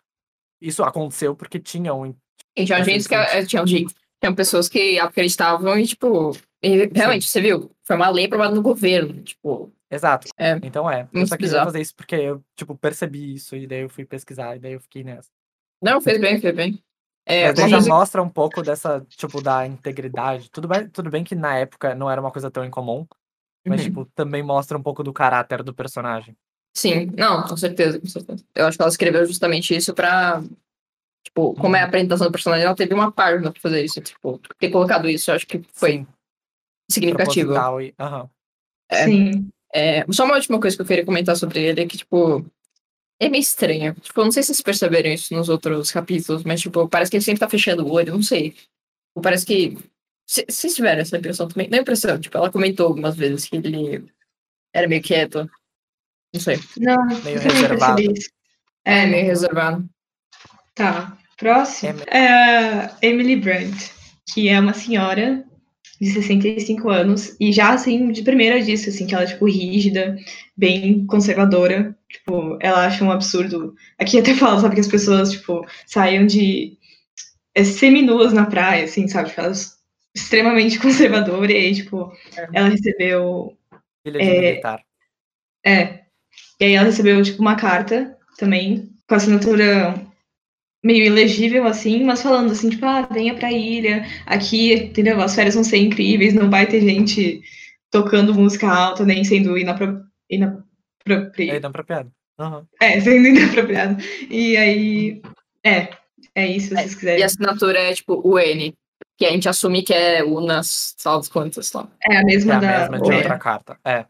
Isso 0.62 0.83
aconteceu 0.83 1.36
porque 1.36 1.59
tinha 1.59 1.93
um. 1.93 2.15
E 2.55 2.65
tinha 2.65 2.83
gente 2.83 3.07
que 3.07 3.15
eh, 3.15 3.45
tinha, 3.45 3.63
tinha 3.65 4.36
pessoas 4.36 4.69
que 4.69 4.99
acreditavam 4.99 5.77
e, 5.77 5.88
tipo, 5.88 6.31
e 6.62 6.86
realmente, 6.88 7.27
você 7.27 7.41
viu? 7.41 7.69
Foi 7.83 7.97
uma 7.97 8.09
lei 8.09 8.25
aprovada 8.25 8.55
no 8.55 8.62
governo. 8.62 9.21
Tipo, 9.21 9.69
Exato. 9.93 10.27
É, 10.38 10.53
Então 10.63 10.89
é. 10.89 11.01
Eu 11.03 11.08
muito 11.13 11.29
só 11.29 11.36
queria 11.36 11.49
bizarro. 11.49 11.65
fazer 11.65 11.82
isso 11.82 11.95
porque 11.95 12.15
eu, 12.15 12.43
tipo, 12.56 12.75
percebi 12.77 13.34
isso 13.36 13.56
e 13.56 13.67
daí 13.67 13.82
eu 13.82 13.89
fui 13.89 14.06
pesquisar 14.06 14.56
e 14.56 14.60
daí 14.60 14.73
eu 14.73 14.79
fiquei 14.79 15.03
nessa. 15.03 15.29
Não, 15.82 16.01
fez 16.01 16.19
bem, 16.19 16.39
fez 16.39 16.56
bem. 16.56 16.84
É, 17.25 17.47
Mas 17.47 17.58
já 17.58 17.69
coisa- 17.69 17.89
mostra 17.89 18.21
um 18.21 18.29
pouco 18.29 18.62
dessa, 18.62 19.06
tipo, 19.10 19.41
da 19.41 19.65
integridade. 19.65 20.49
Tudo 20.51 20.67
bem, 20.67 20.89
tudo 20.89 21.10
bem 21.10 21.23
que 21.23 21.36
na 21.36 21.58
época 21.58 21.95
não 21.95 22.10
era 22.10 22.19
uma 22.19 22.32
coisa 22.32 22.51
tão 22.51 22.65
incomum, 22.65 23.06
mas, 23.65 23.79
Uhum. 23.82 23.88
tipo, 23.88 24.06
também 24.13 24.43
mostra 24.43 24.77
um 24.77 24.84
pouco 24.84 25.03
do 25.03 25.13
caráter 25.13 25.63
do 25.63 25.73
personagem. 25.73 26.36
Sim, 26.75 27.06
não, 27.17 27.43
com 27.47 27.56
certeza, 27.56 27.99
com 27.99 28.08
certeza. 28.08 28.43
Eu 28.56 28.65
acho 28.65 28.77
que 28.77 28.82
ela 28.82 28.89
escreveu 28.91 29.25
justamente 29.25 29.75
isso 29.75 29.93
pra. 29.93 30.41
Tipo, 31.23 31.53
como 31.56 31.75
é 31.75 31.82
a 31.82 31.86
apresentação 31.86 32.27
do 32.27 32.32
personagem, 32.32 32.65
ela 32.65 32.75
teve 32.75 32.93
uma 32.93 33.10
página 33.12 33.51
pra 33.51 33.62
fazer 33.62 33.82
isso. 33.84 34.01
Tipo, 34.01 34.39
ter 34.60 34.69
colocado 34.69 35.08
isso, 35.08 35.32
eu 35.32 35.36
acho 35.36 35.47
que 35.47 35.62
foi 35.73 35.99
Sim, 35.99 36.08
significativo. 36.91 37.53
e. 37.79 37.93
Aham. 37.97 38.29
É. 38.91 39.06
Sim. 39.06 39.49
É, 39.73 40.05
só 40.12 40.25
uma 40.25 40.36
última 40.36 40.59
coisa 40.59 40.75
que 40.75 40.81
eu 40.81 40.86
queria 40.86 41.05
comentar 41.05 41.36
sobre 41.36 41.62
ele 41.63 41.81
é 41.81 41.88
que, 41.88 41.97
tipo, 41.97 42.45
é 43.19 43.27
meio 43.29 43.41
estranho. 43.41 43.93
Tipo, 43.95 44.21
eu 44.21 44.25
não 44.25 44.31
sei 44.31 44.43
se 44.43 44.47
vocês 44.47 44.62
perceberam 44.62 45.09
isso 45.12 45.33
nos 45.33 45.49
outros 45.49 45.91
capítulos, 45.91 46.43
mas, 46.43 46.62
tipo, 46.62 46.88
parece 46.88 47.09
que 47.09 47.17
ele 47.17 47.23
sempre 47.23 47.39
tá 47.39 47.49
fechando 47.49 47.86
o 47.86 47.91
olho, 47.91 48.13
não 48.13 48.21
sei. 48.23 48.51
Tipo, 48.51 49.21
Parece 49.21 49.45
que. 49.45 49.77
se- 50.27 50.45
Vocês 50.49 50.75
tiveram 50.75 51.01
essa 51.01 51.17
impressão 51.17 51.47
também? 51.47 51.69
Não 51.69 51.77
é 51.77 51.81
impressão, 51.81 52.19
tipo, 52.19 52.38
ela 52.38 52.51
comentou 52.51 52.88
algumas 52.88 53.15
vezes 53.15 53.45
que 53.47 53.55
ele 53.55 54.05
era 54.73 54.88
meio 54.88 55.01
quieto. 55.01 55.49
Não 56.33 56.41
sei. 56.41 56.59
Não, 56.77 57.05
Meio 57.23 57.39
reservado. 57.39 58.01
É, 58.86 59.05
meio 59.05 59.25
reservado. 59.25 59.88
Tá. 60.75 61.17
Próximo 61.38 61.99
é 62.07 62.27
a 62.27 62.97
Emily 63.01 63.36
Brandt, 63.36 63.91
que 64.33 64.49
é 64.49 64.59
uma 64.59 64.73
senhora 64.73 65.43
de 66.03 66.11
65 66.11 66.89
anos 66.89 67.35
e 67.39 67.51
já 67.51 67.73
assim 67.73 68.11
de 68.11 68.21
primeira 68.23 68.61
disso 68.61 68.89
assim 68.89 69.07
que 69.07 69.13
ela 69.15 69.23
é 69.23 69.27
tipo 69.27 69.45
rígida, 69.45 70.17
bem 70.55 71.05
conservadora, 71.05 71.97
tipo, 72.09 72.57
ela 72.61 72.85
acha 72.85 73.03
um 73.03 73.11
absurdo. 73.11 73.73
Aqui 73.99 74.19
até 74.19 74.33
fala, 74.35 74.59
sabe 74.59 74.75
que 74.75 74.81
as 74.81 74.87
pessoas 74.87 75.31
tipo 75.31 75.65
saiam 75.85 76.25
de 76.25 76.77
é, 77.55 77.63
seminuas 77.63 78.33
na 78.33 78.45
praia, 78.45 78.85
assim, 78.85 79.07
sabe? 79.07 79.29
Tipo, 79.29 79.41
ela 79.41 79.51
é 79.51 79.55
extremamente 80.15 80.79
conservadora 80.79 81.51
e 81.51 81.55
aí, 81.55 81.75
tipo, 81.75 82.11
É. 82.37 82.47
ela 82.53 82.69
recebeu 82.69 83.57
Filha 84.05 84.19
de 84.19 84.25
É. 84.27 84.41
militar. 84.51 84.79
é. 85.65 86.03
E 86.59 86.65
aí 86.65 86.73
ela 86.73 86.85
recebeu, 86.85 87.21
tipo, 87.23 87.41
uma 87.41 87.55
carta 87.55 88.17
também, 88.37 88.89
com 89.07 89.15
assinatura 89.15 89.95
meio 90.83 91.05
ilegível, 91.05 91.65
assim, 91.65 92.03
mas 92.03 92.21
falando 92.21 92.51
assim, 92.51 92.69
tipo, 92.69 92.85
ah, 92.85 93.07
venha 93.09 93.33
pra 93.35 93.51
ilha, 93.51 94.05
aqui, 94.25 94.73
entendeu? 94.73 95.21
As 95.21 95.33
férias 95.33 95.55
vão 95.55 95.63
ser 95.63 95.77
incríveis, 95.77 96.33
não 96.33 96.49
vai 96.49 96.67
ter 96.67 96.81
gente 96.81 97.41
tocando 97.89 98.33
música 98.33 98.67
alta, 98.67 99.05
nem 99.05 99.23
sendo 99.23 99.57
inapro... 99.57 100.03
É 100.29 100.35
inapropri... 100.35 101.49
inapropriado. 101.55 102.11
Aham. 102.39 102.67
É, 102.81 102.99
sendo 103.01 103.27
inapropriado. 103.27 104.03
E 104.29 104.57
aí, 104.57 105.21
é, 105.63 105.89
é 106.35 106.47
isso, 106.47 106.69
se 106.69 106.75
vocês 106.75 106.93
E 106.93 106.95
quiserem. 106.97 107.23
a 107.23 107.25
assinatura 107.27 107.79
é, 107.79 107.93
tipo, 107.93 108.21
o 108.23 108.37
N. 108.39 108.73
Que 109.15 109.25
a 109.25 109.31
gente 109.31 109.47
assume 109.47 109.83
que 109.83 109.93
é 109.93 110.23
unas 110.23 110.95
salas 110.97 111.27
quantas 111.29 111.71
lá. 111.71 111.87
É 112.09 112.17
a 112.17 112.21
É 112.21 112.23
mesma 112.23 112.55
a 112.55 112.59
da... 112.59 112.79
mesma 112.79 113.01
de 113.01 113.11
é. 113.11 113.15
outra 113.17 113.37
carta. 113.37 113.77
É. 113.85 114.05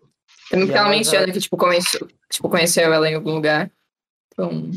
Também 0.49 0.65
E 0.65 0.67
porque 0.67 0.71
ela 0.71 0.87
ela 0.87 0.89
menciona 0.89 1.31
que, 1.31 1.39
tipo, 1.39 1.57
conheceu, 1.57 2.07
tipo, 2.31 2.49
conheceu 2.49 2.93
ela 2.93 3.09
em 3.09 3.15
algum 3.15 3.33
lugar. 3.33 3.69
Então. 4.31 4.71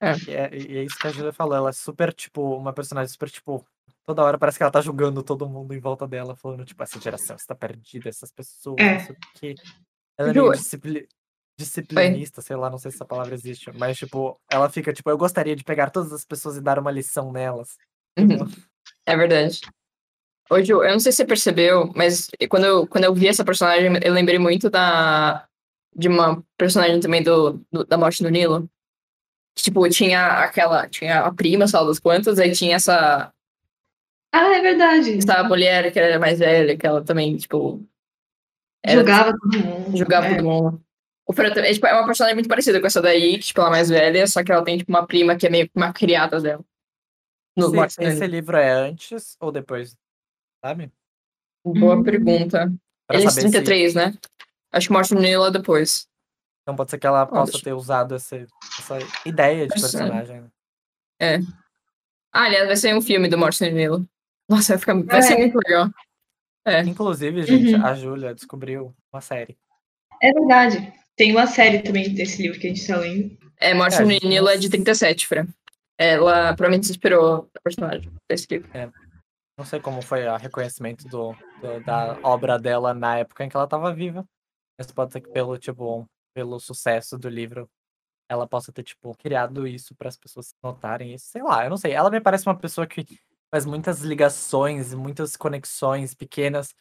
E 0.00 0.30
é, 0.30 0.50
e 0.56 0.78
é 0.78 0.82
isso 0.84 0.98
que 0.98 1.06
a 1.06 1.10
Julia 1.10 1.32
falou. 1.32 1.54
Ela 1.56 1.70
é 1.70 1.72
super, 1.72 2.12
tipo, 2.12 2.56
uma 2.56 2.72
personagem 2.72 3.10
super, 3.12 3.30
tipo. 3.30 3.66
Toda 4.04 4.22
hora 4.22 4.38
parece 4.38 4.56
que 4.58 4.62
ela 4.62 4.70
tá 4.70 4.80
julgando 4.80 5.20
todo 5.22 5.48
mundo 5.48 5.74
em 5.74 5.80
volta 5.80 6.06
dela, 6.06 6.36
falando, 6.36 6.64
tipo, 6.64 6.80
essa 6.82 7.00
geração 7.00 7.34
está 7.34 7.54
perdida, 7.56 8.08
essas 8.08 8.30
pessoas, 8.30 8.76
É. 8.78 8.92
não 8.94 9.00
sei 9.00 9.14
o 9.14 9.18
quê. 9.34 9.54
Ela 10.16 10.30
é 10.30 10.34
Ju, 10.34 10.40
meio 10.42 10.52
discipli- 10.52 11.08
disciplinista, 11.58 12.40
sei 12.40 12.54
lá, 12.54 12.70
não 12.70 12.78
sei 12.78 12.90
se 12.92 12.96
essa 12.98 13.04
palavra 13.04 13.34
existe, 13.34 13.70
mas, 13.76 13.98
tipo, 13.98 14.38
ela 14.50 14.68
fica, 14.70 14.92
tipo, 14.92 15.10
eu 15.10 15.18
gostaria 15.18 15.56
de 15.56 15.64
pegar 15.64 15.90
todas 15.90 16.12
as 16.12 16.24
pessoas 16.24 16.56
e 16.56 16.60
dar 16.60 16.78
uma 16.78 16.90
lição 16.92 17.32
nelas. 17.32 17.76
Uhum. 18.16 18.48
É 19.04 19.16
verdade. 19.16 19.60
Hoje, 20.48 20.70
eu 20.72 20.82
não 20.84 21.00
sei 21.00 21.10
se 21.10 21.16
você 21.16 21.24
percebeu, 21.24 21.90
mas 21.96 22.28
quando 22.48 22.64
eu, 22.64 22.86
quando 22.86 23.04
eu 23.04 23.14
vi 23.14 23.26
essa 23.26 23.44
personagem, 23.44 23.90
eu 24.04 24.12
lembrei 24.12 24.38
muito 24.38 24.70
da 24.70 25.48
de 25.98 26.06
uma 26.08 26.44
personagem 26.56 27.00
também 27.00 27.22
do, 27.22 27.64
do- 27.72 27.84
da 27.84 27.96
Morte 27.98 28.22
no 28.22 28.28
Nilo. 28.28 28.70
Que, 29.56 29.62
tipo, 29.62 29.88
tinha 29.88 30.42
aquela. 30.44 30.86
Tinha 30.88 31.20
a 31.20 31.32
prima, 31.34 31.66
sei 31.66 31.80
lá 31.80 31.86
das 31.86 31.98
quantas, 31.98 32.38
aí 32.38 32.52
tinha 32.52 32.76
essa, 32.76 33.32
Ah, 34.32 34.54
é 34.54 34.60
verdade. 34.60 35.16
essa 35.18 35.42
mulher 35.44 35.90
que 35.92 35.98
era 35.98 36.18
mais 36.18 36.38
velha, 36.38 36.76
que 36.76 36.86
ela 36.86 37.02
também, 37.02 37.36
tipo. 37.36 37.82
era- 38.84 38.96
Julgava 38.98 39.32
todo 39.38 39.58
mundo. 39.58 39.96
julgava 39.96 40.26
é. 40.26 40.34
todo 40.36 40.44
mundo. 40.44 40.82
O 41.28 41.32
Fran 41.32 41.48
também- 41.52 41.70
é, 41.70 41.74
tipo, 41.74 41.86
é 41.86 41.92
uma 41.94 42.04
personagem 42.06 42.36
muito 42.36 42.48
parecida 42.48 42.80
com 42.80 42.86
essa 42.86 43.02
daí, 43.02 43.38
que 43.38 43.46
tipo, 43.46 43.60
ela 43.60 43.70
é 43.70 43.72
mais 43.72 43.88
velha, 43.88 44.26
só 44.28 44.44
que 44.44 44.52
ela 44.52 44.62
tem 44.64 44.78
tipo, 44.78 44.92
uma 44.92 45.06
prima 45.06 45.34
que 45.36 45.46
é 45.46 45.50
meio 45.50 45.66
que 45.66 45.72
uma 45.74 45.92
criada 45.92 46.40
dela. 46.40 46.62
No 47.56 47.70
no 47.70 47.84
esse 47.84 47.98
Nilo. 48.00 48.26
livro 48.26 48.56
é 48.58 48.70
antes 48.70 49.36
ou 49.40 49.50
depois? 49.50 49.96
Sabe? 50.64 50.92
Boa 51.64 51.96
Hum. 51.96 52.04
pergunta. 52.04 52.70
Pra 53.08 53.16
Ele 53.16 53.26
é 53.26 53.30
saber 53.30 53.40
se- 53.46 53.50
33, 53.50 53.94
né? 53.94 54.14
Acho 54.70 54.88
que 54.88 54.92
Morte 54.92 55.14
no 55.14 55.20
Nilo 55.20 55.46
é 55.46 55.50
depois. 55.50 56.06
Então 56.66 56.74
pode 56.74 56.90
ser 56.90 56.98
que 56.98 57.06
ela 57.06 57.24
possa 57.24 57.60
ter 57.62 57.72
usado 57.72 58.16
esse- 58.16 58.44
essa 58.80 58.98
ideia 59.24 59.68
de 59.68 59.74
ser. 59.80 59.80
personagem. 59.98 60.40
né? 61.20 61.38
Ah, 62.34 62.42
aliás, 62.42 62.66
vai 62.66 62.76
sair 62.76 62.94
um 62.94 63.00
filme 63.00 63.28
do 63.28 63.38
Morte 63.38 63.62
Nilo. 63.70 64.04
Nossa, 64.50 64.72
vai, 64.74 64.78
ficar, 64.78 65.02
vai 65.04 65.22
ser 65.22 65.34
É. 65.34 65.38
muito 65.38 65.56
legal. 65.64 65.88
É. 66.66 66.80
Inclusive, 66.82 67.42
gente, 67.44 67.74
Uhum. 67.76 67.86
a 67.86 67.94
Júlia 67.94 68.34
descobriu 68.34 68.92
uma 69.12 69.20
série. 69.20 69.56
É 70.20 70.32
verdade. 70.32 70.92
Tem 71.16 71.30
uma 71.32 71.46
série 71.46 71.78
também 71.82 72.12
desse 72.12 72.42
livro 72.42 72.58
que 72.58 72.66
a 72.66 72.70
gente 72.74 72.86
tá 72.86 72.96
lendo. 72.96 73.38
É, 73.58 73.72
Morte 73.72 73.96
É, 73.96 74.00
no 74.04 74.10
gente, 74.10 74.26
Nilo 74.26 74.48
é 74.48 74.56
de 74.56 74.66
nossa. 74.66 74.70
37, 74.70 75.26
Fran. 75.26 75.46
Ela 75.98 76.48
provavelmente 76.54 76.86
se 76.86 76.92
inspirou 76.92 77.48
na 77.54 77.60
personagem 77.62 78.12
desse 78.28 78.46
livro. 78.50 78.68
Não 79.58 79.64
sei 79.64 79.80
como 79.80 80.02
foi 80.02 80.26
o 80.26 80.36
reconhecimento 80.36 81.08
do, 81.08 81.32
do- 81.62 81.80
da 81.84 82.18
obra 82.22 82.58
dela 82.58 82.92
na 82.92 83.18
época 83.18 83.44
em 83.44 83.48
que 83.48 83.56
ela 83.56 83.64
estava 83.64 83.94
viva. 83.94 84.26
Mas 84.78 84.90
pode 84.92 85.12
ser 85.12 85.22
que 85.22 85.30
pelo, 85.30 85.56
tipo, 85.56 86.04
pelo 86.36 86.60
sucesso 86.60 87.16
do 87.16 87.30
livro, 87.30 87.66
ela 88.28 88.46
possa 88.46 88.70
ter, 88.70 88.82
tipo, 88.82 89.16
criado 89.16 89.66
isso 89.66 89.94
para 89.94 90.08
as 90.08 90.18
pessoas 90.18 90.54
notarem 90.62 91.14
isso. 91.14 91.28
Sei 91.28 91.42
lá, 91.42 91.64
eu 91.64 91.70
não 91.70 91.78
sei. 91.78 91.92
Ela 91.92 92.10
me 92.10 92.20
parece 92.20 92.46
uma 92.46 92.58
pessoa 92.58 92.86
que 92.86 93.06
faz 93.50 93.64
muitas 93.64 94.02
ligações, 94.02 94.92
muitas 94.92 95.34
conexões 95.34 96.12
pequenas. 96.12 96.74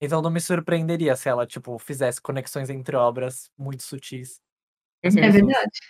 Então 0.00 0.22
não 0.22 0.30
me 0.30 0.40
surpreenderia 0.40 1.14
se 1.16 1.28
ela, 1.28 1.46
tipo, 1.46 1.78
fizesse 1.78 2.18
conexões 2.18 2.70
entre 2.70 2.96
obras 2.96 3.50
muito 3.58 3.82
sutis. 3.82 4.40
É 5.02 5.10
verdade. 5.10 5.80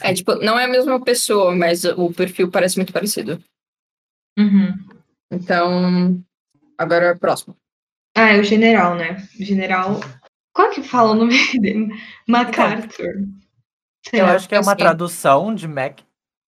É, 0.00 0.14
tipo, 0.14 0.34
não 0.36 0.58
é 0.58 0.64
a 0.64 0.68
mesma 0.68 0.98
pessoa, 1.04 1.54
mas 1.54 1.84
o 1.84 2.10
perfil 2.10 2.50
parece 2.50 2.78
muito 2.78 2.92
parecido. 2.92 3.38
Uhum. 4.38 4.72
Então, 5.30 6.24
agora 6.78 7.06
é 7.06 7.12
o 7.12 7.18
próximo. 7.18 7.54
Ah, 8.16 8.32
é 8.32 8.40
o 8.40 8.42
general, 8.42 8.94
né? 8.96 9.28
O 9.38 9.44
general. 9.44 10.00
Qual 10.56 10.70
que 10.70 10.82
fala 10.82 11.10
o 11.10 11.14
nome 11.14 11.34
dele? 11.60 11.88
MacArthur. 12.26 13.28
Sei 14.08 14.20
Eu 14.20 14.24
lá. 14.26 14.34
acho 14.36 14.48
que 14.48 14.54
é 14.54 14.60
uma 14.60 14.72
assim. 14.72 14.78
tradução 14.78 15.54
de 15.54 15.68
Mac, 15.68 16.00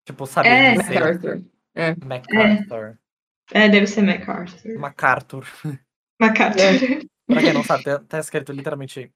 tipo, 0.06 0.24
sabendo 0.26 0.54
É. 0.54 0.76
MacArthur. 0.76 1.44
MacArthur. 2.04 2.98
É, 3.52 3.68
deve 3.68 3.86
ser 3.86 4.02
MacArthur. 4.02 4.78
MacArthur. 4.78 5.46
MacArthur. 6.20 7.06
Pra 7.28 7.40
quem 7.42 7.52
não 7.52 7.62
sabe, 7.62 7.84
tá, 7.84 7.98
tá 7.98 8.18
escrito 8.18 8.52
literalmente. 8.52 9.12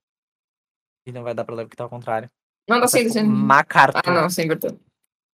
E 1.07 1.13
não 1.13 1.23
vai 1.23 1.33
dar 1.35 1.45
pra 1.45 1.55
ler 1.55 1.65
porque 1.65 1.77
tá 1.77 1.85
ao 1.85 1.91
contrário. 1.91 2.31
Não, 2.69 2.79
Tá 2.81 2.87
sendo. 2.87 3.07
escrito 3.07 3.25
sendo- 3.25 3.31
MacArthur. 3.35 4.03
Ah, 4.05 4.13
não, 4.23 4.29
sem 4.29 4.45
inverter. 4.45 4.79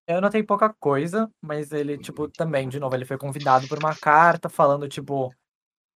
Eu 0.08 0.20
notei 0.20 0.42
pouca 0.44 0.72
coisa, 0.80 1.28
mas 1.42 1.72
ele, 1.72 1.98
tipo, 1.98 2.28
também, 2.28 2.68
de 2.68 2.78
novo, 2.78 2.94
ele 2.94 3.04
foi 3.04 3.18
convidado 3.18 3.66
por 3.66 3.78
uma 3.78 3.94
carta 3.96 4.48
falando, 4.48 4.88
tipo. 4.88 5.34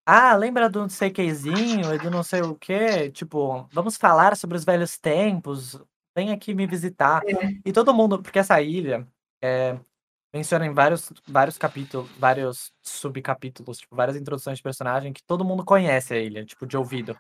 Ah, 0.07 0.35
lembra 0.35 0.69
do 0.69 0.81
não 0.81 0.89
sei 0.89 1.11
quezinho 1.11 1.95
e 1.95 1.99
do 1.99 2.11
não 2.11 2.23
sei 2.23 2.41
o 2.43 2.55
quê? 2.55 3.11
Tipo, 3.11 3.69
vamos 3.73 3.97
falar 3.97 4.37
sobre 4.37 4.57
os 4.57 4.65
velhos 4.65 4.99
tempos. 4.99 5.81
Vem 6.17 6.33
aqui 6.33 6.55
me 6.55 6.67
visitar. 6.67 7.23
É. 7.25 7.33
E 7.65 7.73
todo 7.73 7.95
mundo, 7.95 8.21
porque 8.21 8.39
essa 8.39 8.61
ilha 8.61 9.07
é, 9.43 9.79
menciona 10.35 10.67
em 10.67 10.73
vários, 10.73 11.13
vários 11.29 11.57
capítulos, 11.57 12.11
vários 12.19 12.73
subcapítulos, 12.83 13.79
tipo, 13.79 13.95
várias 13.95 14.17
introduções 14.17 14.57
de 14.59 14.63
personagem 14.63 15.13
que 15.13 15.23
todo 15.23 15.45
mundo 15.45 15.65
conhece 15.65 16.15
a 16.15 16.19
ilha, 16.19 16.45
tipo, 16.45 16.67
de 16.67 16.77
ouvido. 16.77 17.17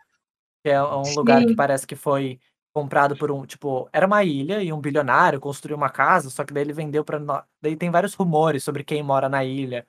Que 0.65 0.71
é 0.71 0.83
um 0.83 1.15
lugar 1.15 1.43
que 1.43 1.49
Sim. 1.51 1.57
parece 1.57 1.87
que 1.87 1.95
foi 1.97 2.41
comprado 2.75 3.17
por 3.17 3.31
um, 3.31 3.45
tipo, 3.47 3.89
era 3.93 4.07
uma 4.07 4.23
ilha 4.25 4.63
e 4.63 4.73
um 4.73 4.81
bilionário 4.81 5.41
construiu 5.41 5.77
uma 5.77 5.91
casa, 5.91 6.31
só 6.31 6.45
que 6.45 6.53
daí 6.53 6.63
ele 6.65 6.73
vendeu 6.73 7.05
pra 7.05 7.19
nós. 7.19 7.43
Daí 7.63 7.77
tem 7.77 7.91
vários 7.91 8.15
rumores 8.15 8.63
sobre 8.65 8.83
quem 8.85 9.03
mora 9.03 9.29
na 9.29 9.45
ilha. 9.45 9.87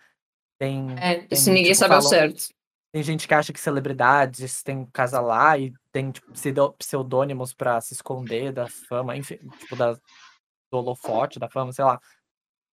Tem, 0.60 0.88
É, 0.98 1.16
tem, 1.16 1.28
isso 1.32 1.50
ninguém 1.50 1.66
tipo, 1.74 1.76
sabe 1.78 1.96
ao 1.96 2.02
falam- 2.02 2.10
certo. 2.10 2.54
Tem 2.92 3.02
gente 3.02 3.28
que 3.28 3.34
acha 3.34 3.54
que 3.54 3.60
celebridades 3.60 4.62
têm 4.64 4.86
casa 4.92 5.20
lá 5.22 5.58
e 5.58 5.74
tem 5.92 6.12
tipo, 6.12 6.32
pseudônimos 6.78 7.54
pra 7.54 7.80
se 7.80 7.94
esconder 7.94 8.52
da 8.52 8.68
fama, 8.68 9.16
enfim, 9.16 9.40
tipo, 9.60 9.76
da, 9.76 9.94
do 9.94 10.78
holofote, 10.78 11.40
da 11.40 11.50
fama, 11.50 11.72
sei 11.72 11.86
lá. 11.86 12.00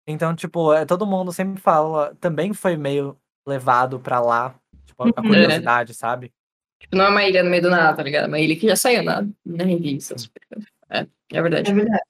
Então, 0.07 0.35
tipo, 0.35 0.73
é, 0.73 0.85
todo 0.85 1.07
mundo 1.07 1.33
sempre 1.33 1.61
fala, 1.61 2.14
também 2.21 2.53
foi 2.53 2.77
meio 2.77 3.16
levado 3.47 4.01
pra 4.01 4.21
lá, 4.21 4.55
tipo, 4.87 5.03
a, 5.03 5.07
Uhum. 5.07 5.12
curiosidade, 5.12 5.95
sabe? 5.95 6.33
Tipo, 6.81 6.97
não 6.97 7.07
é 7.07 7.09
uma 7.09 7.25
ilha 7.25 7.43
no 7.43 7.51
meio 7.51 7.62
do 7.62 7.71
nada, 7.71 7.97
tá 7.97 8.03
ligado? 8.03 8.25
É 8.25 8.29
uma 8.29 8.41
ilha 8.41 8.57
que 8.57 8.66
já 8.69 8.77
saiu 8.77 9.03
na, 9.03 9.27
na 9.45 9.64
revista. 9.64 10.16
É, 10.91 11.07
é 11.33 11.43
verdade. 11.43 11.71
É 11.71 11.75
verdade. 11.75 12.03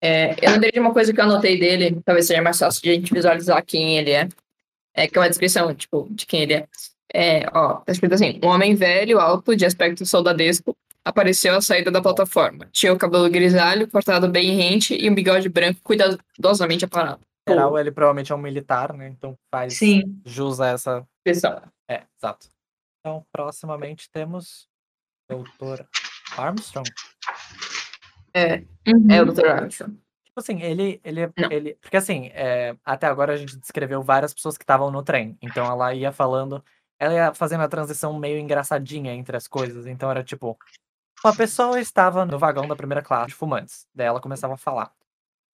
É, 0.00 0.34
eu 0.44 0.50
lembrei 0.50 0.72
de 0.72 0.80
uma 0.80 0.92
coisa 0.92 1.12
que 1.12 1.20
eu 1.20 1.24
anotei 1.24 1.58
dele, 1.60 2.00
talvez 2.04 2.26
seja 2.26 2.42
mais 2.42 2.58
fácil 2.58 2.82
de 2.82 2.90
a 2.90 2.94
gente 2.94 3.14
visualizar 3.14 3.64
quem 3.64 3.98
ele 3.98 4.10
é. 4.10 4.28
É 4.94 5.06
que 5.06 5.16
é 5.16 5.20
uma 5.20 5.28
descrição, 5.28 5.72
tipo, 5.74 6.08
de 6.10 6.26
quem 6.26 6.42
ele 6.42 6.54
é. 6.54 6.68
É, 7.14 7.46
ó, 7.52 7.74
tá 7.76 7.92
escrito 7.92 8.14
assim: 8.14 8.40
um 8.42 8.48
homem 8.48 8.74
velho, 8.74 9.18
alto, 9.20 9.54
de 9.54 9.66
aspecto 9.66 10.04
soldadesco, 10.06 10.76
apareceu 11.04 11.54
à 11.54 11.60
saída 11.60 11.90
da 11.90 12.00
plataforma. 12.00 12.68
Tinha 12.72 12.92
o 12.92 12.98
cabelo 12.98 13.28
grisalho, 13.28 13.88
cortado 13.88 14.28
bem 14.28 14.52
rente 14.56 14.94
e 14.94 15.10
um 15.10 15.14
bigode 15.14 15.48
branco 15.48 15.80
cuidadosamente 15.82 16.84
aparado. 16.84 17.20
Em 17.48 17.52
geral, 17.52 17.76
ele 17.78 17.90
provavelmente 17.90 18.30
é 18.32 18.34
um 18.34 18.38
militar, 18.38 18.92
né? 18.92 19.08
Então 19.08 19.36
faz 19.50 19.74
Sim. 19.76 20.20
jus 20.24 20.60
a 20.60 20.68
essa. 20.68 21.06
Descrição. 21.24 21.60
É, 21.88 22.02
exato. 22.16 22.48
Então, 23.00 23.26
proximamente 23.32 24.08
temos 24.10 24.68
Dr. 25.28 25.82
Armstrong. 26.36 26.88
É, 28.34 28.62
Uhum. 28.86 29.06
é 29.10 29.22
o 29.22 29.26
Dr. 29.26 29.46
Armstrong. 29.46 29.96
Tipo 30.24 30.40
assim, 30.40 30.62
ele. 30.62 31.00
ele, 31.04 31.26
Não. 31.36 31.50
ele 31.52 31.74
porque 31.80 31.96
assim, 31.96 32.30
é, 32.32 32.74
até 32.84 33.06
agora 33.06 33.34
a 33.34 33.36
gente 33.36 33.56
descreveu 33.58 34.02
várias 34.02 34.32
pessoas 34.32 34.56
que 34.56 34.62
estavam 34.64 34.90
no 34.90 35.02
trem. 35.02 35.36
Então 35.42 35.66
ela 35.66 35.92
ia 35.94 36.10
falando. 36.12 36.64
Ela 36.98 37.14
ia 37.14 37.34
fazendo 37.34 37.62
a 37.62 37.68
transição 37.68 38.18
meio 38.18 38.38
engraçadinha 38.38 39.12
entre 39.12 39.36
as 39.36 39.46
coisas. 39.48 39.86
Então 39.86 40.10
era 40.10 40.22
tipo. 40.22 40.56
Uma 41.24 41.34
pessoa 41.36 41.78
estava 41.80 42.24
no 42.26 42.38
vagão 42.38 42.66
da 42.66 42.74
primeira 42.74 43.00
classe 43.02 43.28
de 43.28 43.34
fumantes. 43.34 43.86
Daí 43.94 44.06
ela 44.08 44.20
começava 44.20 44.54
a 44.54 44.56
falar. 44.56 44.92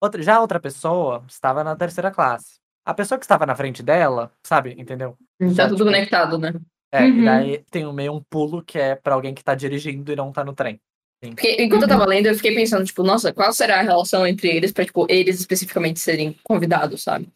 Outra, 0.00 0.22
já 0.22 0.40
outra 0.40 0.60
pessoa 0.60 1.24
estava 1.28 1.64
na 1.64 1.74
terceira 1.74 2.10
classe. 2.10 2.56
A 2.84 2.94
pessoa 2.94 3.18
que 3.18 3.24
estava 3.24 3.44
na 3.46 3.54
frente 3.56 3.82
dela, 3.82 4.30
sabe? 4.44 4.74
Entendeu? 4.78 5.16
Tá 5.40 5.46
Já, 5.48 5.64
tudo 5.64 5.78
tipo, 5.78 5.86
conectado, 5.90 6.38
né? 6.38 6.52
É, 6.92 7.02
Uhum. 7.04 7.18
e 7.18 7.24
daí 7.24 7.64
tem 7.70 7.84
um 7.84 7.92
meio 7.92 8.12
um 8.14 8.22
pulo 8.22 8.62
que 8.62 8.78
é 8.78 8.94
pra 8.94 9.14
alguém 9.14 9.34
que 9.34 9.42
tá 9.42 9.56
dirigindo 9.56 10.12
e 10.12 10.16
não 10.16 10.30
tá 10.30 10.44
no 10.44 10.52
trem. 10.52 10.80
Porque 11.20 11.56
enquanto 11.60 11.82
eu 11.82 11.88
tava 11.88 12.06
lendo, 12.06 12.26
eu 12.26 12.34
fiquei 12.36 12.54
pensando, 12.54 12.84
tipo, 12.84 13.02
nossa, 13.02 13.32
qual 13.32 13.52
será 13.52 13.80
a 13.80 13.82
relação 13.82 14.24
entre 14.24 14.48
eles 14.48 14.70
pra, 14.70 14.84
tipo, 14.84 15.04
eles 15.10 15.40
especificamente 15.40 15.98
serem 15.98 16.38
convidados, 16.44 17.02
sabe? 17.02 17.28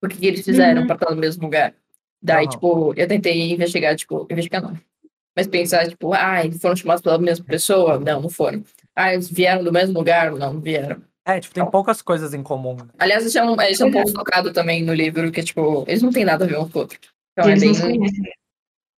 O 0.00 0.06
que, 0.06 0.18
que 0.18 0.26
eles 0.26 0.44
fizeram 0.44 0.82
Uhum. 0.82 0.86
pra 0.86 0.94
estar 0.94 1.10
no 1.10 1.16
mesmo 1.20 1.42
lugar? 1.42 1.74
Daí, 2.22 2.44
Aham. 2.44 2.50
tipo, 2.52 2.94
eu 2.96 3.08
tentei 3.08 3.52
investigar, 3.52 3.96
tipo, 3.96 4.26
investigar 4.30 4.62
não. 4.62 4.78
Mas 5.36 5.46
pensar, 5.46 5.88
tipo, 5.88 6.12
ah, 6.12 6.44
eles 6.44 6.60
foram 6.60 6.76
chamados 6.76 7.02
pela 7.02 7.18
mesma 7.18 7.44
pessoa? 7.44 7.98
Não, 7.98 8.20
não 8.20 8.28
foram. 8.30 8.62
Ah, 8.94 9.14
eles 9.14 9.30
vieram 9.30 9.64
do 9.64 9.72
mesmo 9.72 9.98
lugar? 9.98 10.30
Não, 10.32 10.52
não 10.54 10.60
vieram. 10.60 11.02
É, 11.26 11.40
tipo, 11.40 11.54
tem 11.54 11.64
poucas 11.70 12.02
coisas 12.02 12.34
em 12.34 12.42
comum. 12.42 12.76
né? 12.76 12.88
Aliás, 12.98 13.24
isso 13.24 13.38
é 13.38 13.42
um, 13.44 13.54
isso 13.62 13.82
é 13.82 13.86
um 13.86 13.90
pouco 13.90 14.08
Verdade. 14.08 14.12
focado 14.26 14.52
também 14.52 14.82
no 14.84 14.92
livro, 14.92 15.30
que, 15.32 15.42
tipo, 15.42 15.84
eles 15.88 16.02
não 16.02 16.10
têm 16.12 16.24
nada 16.24 16.44
a 16.44 16.48
ver 16.48 16.58
um 16.58 16.68
com 16.68 16.78
o 16.78 16.82
outro. 16.82 16.98
Então 17.32 17.48
Eles 17.48 17.62
é 17.62 17.66
não 17.66 17.74
se 17.74 17.82
bem. 17.82 17.98
conhecem. 17.98 18.32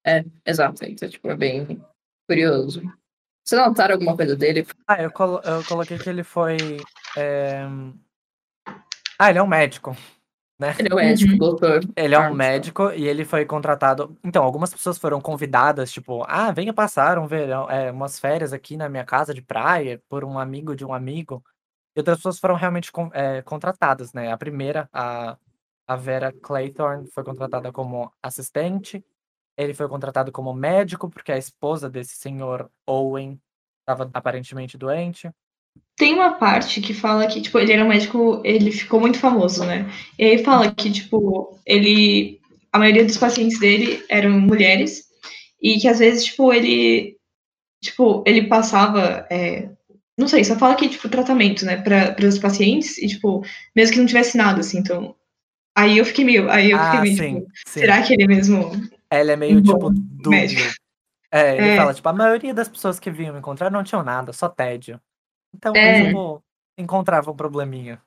É, 0.06 0.24
exato. 0.44 0.84
Então, 0.84 1.08
tipo, 1.08 1.30
é 1.30 1.36
bem 1.36 1.80
curioso. 2.28 2.82
Vocês 3.46 3.60
notaram 3.60 3.94
alguma 3.94 4.16
coisa 4.16 4.34
dele? 4.34 4.66
Ah, 4.88 5.02
eu, 5.02 5.10
colo- 5.12 5.40
eu 5.44 5.62
coloquei 5.64 5.98
que 5.98 6.08
ele 6.08 6.24
foi. 6.24 6.56
é, 7.16 7.64
Ah, 9.18 9.30
ele 9.30 9.38
é 9.38 9.42
um 9.42 9.46
médico. 9.46 9.96
Né? 10.58 10.74
Ele 10.78 10.88
é 10.88 10.94
o 10.94 10.96
médico, 10.96 11.36
doutor. 11.36 11.80
Ele 11.96 12.14
é 12.14 12.18
um 12.20 12.34
médico 12.34 12.90
e 12.92 13.06
ele 13.06 13.24
foi 13.24 13.44
contratado. 13.44 14.16
Então, 14.22 14.44
algumas 14.44 14.72
pessoas 14.72 14.96
foram 14.98 15.20
convidadas, 15.20 15.90
tipo, 15.92 16.24
ah, 16.28 16.52
venha 16.52 16.72
passar 16.72 17.18
um 17.18 17.26
verão, 17.26 17.68
é, 17.68 17.90
umas 17.90 18.20
férias 18.20 18.52
aqui 18.52 18.76
na 18.76 18.88
minha 18.88 19.04
casa 19.04 19.34
de 19.34 19.42
praia 19.42 20.00
por 20.08 20.24
um 20.24 20.38
amigo 20.38 20.76
de 20.76 20.84
um 20.84 20.94
amigo. 20.94 21.42
E 21.96 22.00
outras 22.00 22.18
pessoas 22.18 22.38
foram 22.38 22.54
realmente 22.54 22.92
con- 22.92 23.10
é, 23.12 23.42
contratadas, 23.42 24.12
né? 24.12 24.32
A 24.32 24.36
primeira, 24.36 24.88
a, 24.92 25.36
a 25.86 25.96
Vera 25.96 26.32
Claythorne, 26.32 27.10
foi 27.10 27.24
contratada 27.24 27.72
como 27.72 28.12
assistente. 28.22 29.04
Ele 29.56 29.74
foi 29.74 29.88
contratado 29.88 30.32
como 30.32 30.52
médico, 30.52 31.08
porque 31.08 31.32
a 31.32 31.38
esposa 31.38 31.88
desse 31.90 32.14
senhor 32.16 32.70
Owen 32.86 33.40
estava 33.80 34.10
aparentemente 34.12 34.78
doente. 34.78 35.30
Tem 35.96 36.12
uma 36.14 36.32
parte 36.32 36.80
que 36.80 36.92
fala 36.92 37.26
que, 37.26 37.40
tipo, 37.40 37.58
ele 37.58 37.72
era 37.72 37.84
um 37.84 37.88
médico, 37.88 38.40
ele 38.44 38.72
ficou 38.72 39.00
muito 39.00 39.18
famoso, 39.18 39.64
né? 39.64 39.88
E 40.18 40.24
aí 40.24 40.44
fala 40.44 40.72
que, 40.74 40.90
tipo, 40.90 41.56
ele. 41.64 42.40
A 42.72 42.78
maioria 42.78 43.04
dos 43.04 43.16
pacientes 43.16 43.60
dele 43.60 44.04
eram 44.08 44.30
mulheres, 44.40 45.04
e 45.62 45.78
que 45.78 45.86
às 45.86 46.00
vezes, 46.00 46.24
tipo, 46.24 46.52
ele. 46.52 47.16
Tipo, 47.80 48.24
ele 48.26 48.48
passava. 48.48 49.26
é, 49.30 49.68
não 50.18 50.28
sei, 50.28 50.44
só 50.44 50.56
fala 50.56 50.74
que, 50.74 50.88
tipo, 50.88 51.08
tratamento, 51.08 51.64
né, 51.64 51.76
para 51.76 52.26
os 52.26 52.38
pacientes, 52.38 52.98
e, 52.98 53.08
tipo, 53.08 53.44
mesmo 53.74 53.94
que 53.94 54.00
não 54.00 54.06
tivesse 54.06 54.36
nada, 54.36 54.60
assim, 54.60 54.78
então. 54.78 55.14
Aí 55.76 55.98
eu 55.98 56.04
fiquei 56.04 56.24
meio. 56.24 56.50
Aí 56.50 56.70
eu 56.70 56.78
fiquei 56.78 56.98
ah, 56.98 57.02
meio, 57.02 57.16
sim, 57.16 57.34
tipo, 57.40 57.50
sim. 57.66 57.80
será 57.80 58.02
que 58.02 58.14
ele 58.14 58.26
mesmo. 58.26 58.70
Ele 59.12 59.30
é 59.30 59.36
meio, 59.36 59.58
Um 59.58 59.62
tipo, 59.62 59.92
médico. 60.28 60.74
É, 61.30 61.56
ele 61.56 61.68
É. 61.68 61.76
fala, 61.76 61.94
tipo, 61.94 62.08
a 62.08 62.12
maioria 62.12 62.54
das 62.54 62.68
pessoas 62.68 63.00
que 63.00 63.10
vinham 63.10 63.32
me 63.32 63.40
encontrar 63.40 63.70
não 63.70 63.82
tinham 63.84 64.02
nada, 64.04 64.32
só 64.32 64.48
tédio. 64.48 65.00
Então, 65.54 65.72
É. 65.74 66.00
eu, 66.02 66.06
tipo, 66.06 66.44
encontrava 66.78 67.30
um 67.30 67.36
probleminha. 67.36 68.00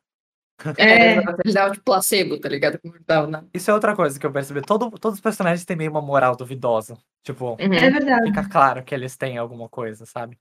É. 0.77 1.17
Eles 1.43 1.53
davam 1.53 1.71
tipo 1.71 1.85
placebo, 1.85 2.39
tá 2.39 2.49
ligado? 2.49 2.79
Como 2.79 2.95
dava, 3.05 3.27
né? 3.27 3.43
Isso 3.53 3.69
é 3.69 3.73
outra 3.73 3.95
coisa 3.95 4.19
que 4.19 4.25
eu 4.25 4.31
percebi. 4.31 4.61
Todo, 4.61 4.89
todos 4.91 5.17
os 5.17 5.21
personagens 5.21 5.63
têm 5.65 5.77
meio 5.77 5.91
uma 5.91 6.01
moral 6.01 6.35
duvidosa. 6.35 6.97
Tipo, 7.23 7.51
Uhum. 7.51 7.73
É 7.73 7.89
verdade. 7.91 8.27
fica 8.27 8.49
claro 8.49 8.83
que 8.83 8.93
eles 8.95 9.15
têm 9.15 9.37
alguma 9.37 9.69
coisa, 9.69 10.05
sabe? 10.05 10.37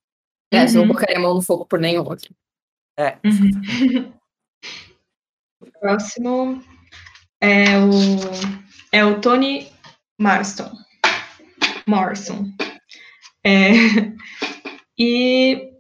É, 0.53 0.67
você 0.67 0.77
não 0.77 0.83
Uhum. 0.83 0.89
colocaria 0.89 1.19
a 1.19 1.21
mão 1.21 1.35
no 1.35 1.43
fogo 1.43 1.67
por 1.67 1.79
nenhum 1.79 2.03
outro. 2.05 2.35
É, 2.99 3.19
Uhum. 3.25 4.13
O 5.61 5.67
próximo 5.81 6.63
é 7.43 7.79
o, 7.79 7.91
é 8.93 9.05
o 9.05 9.21
Tony 9.21 9.71
Marston. 10.19 10.71
Morrison. 11.87 12.47
É, 13.45 13.71
e 14.99 15.73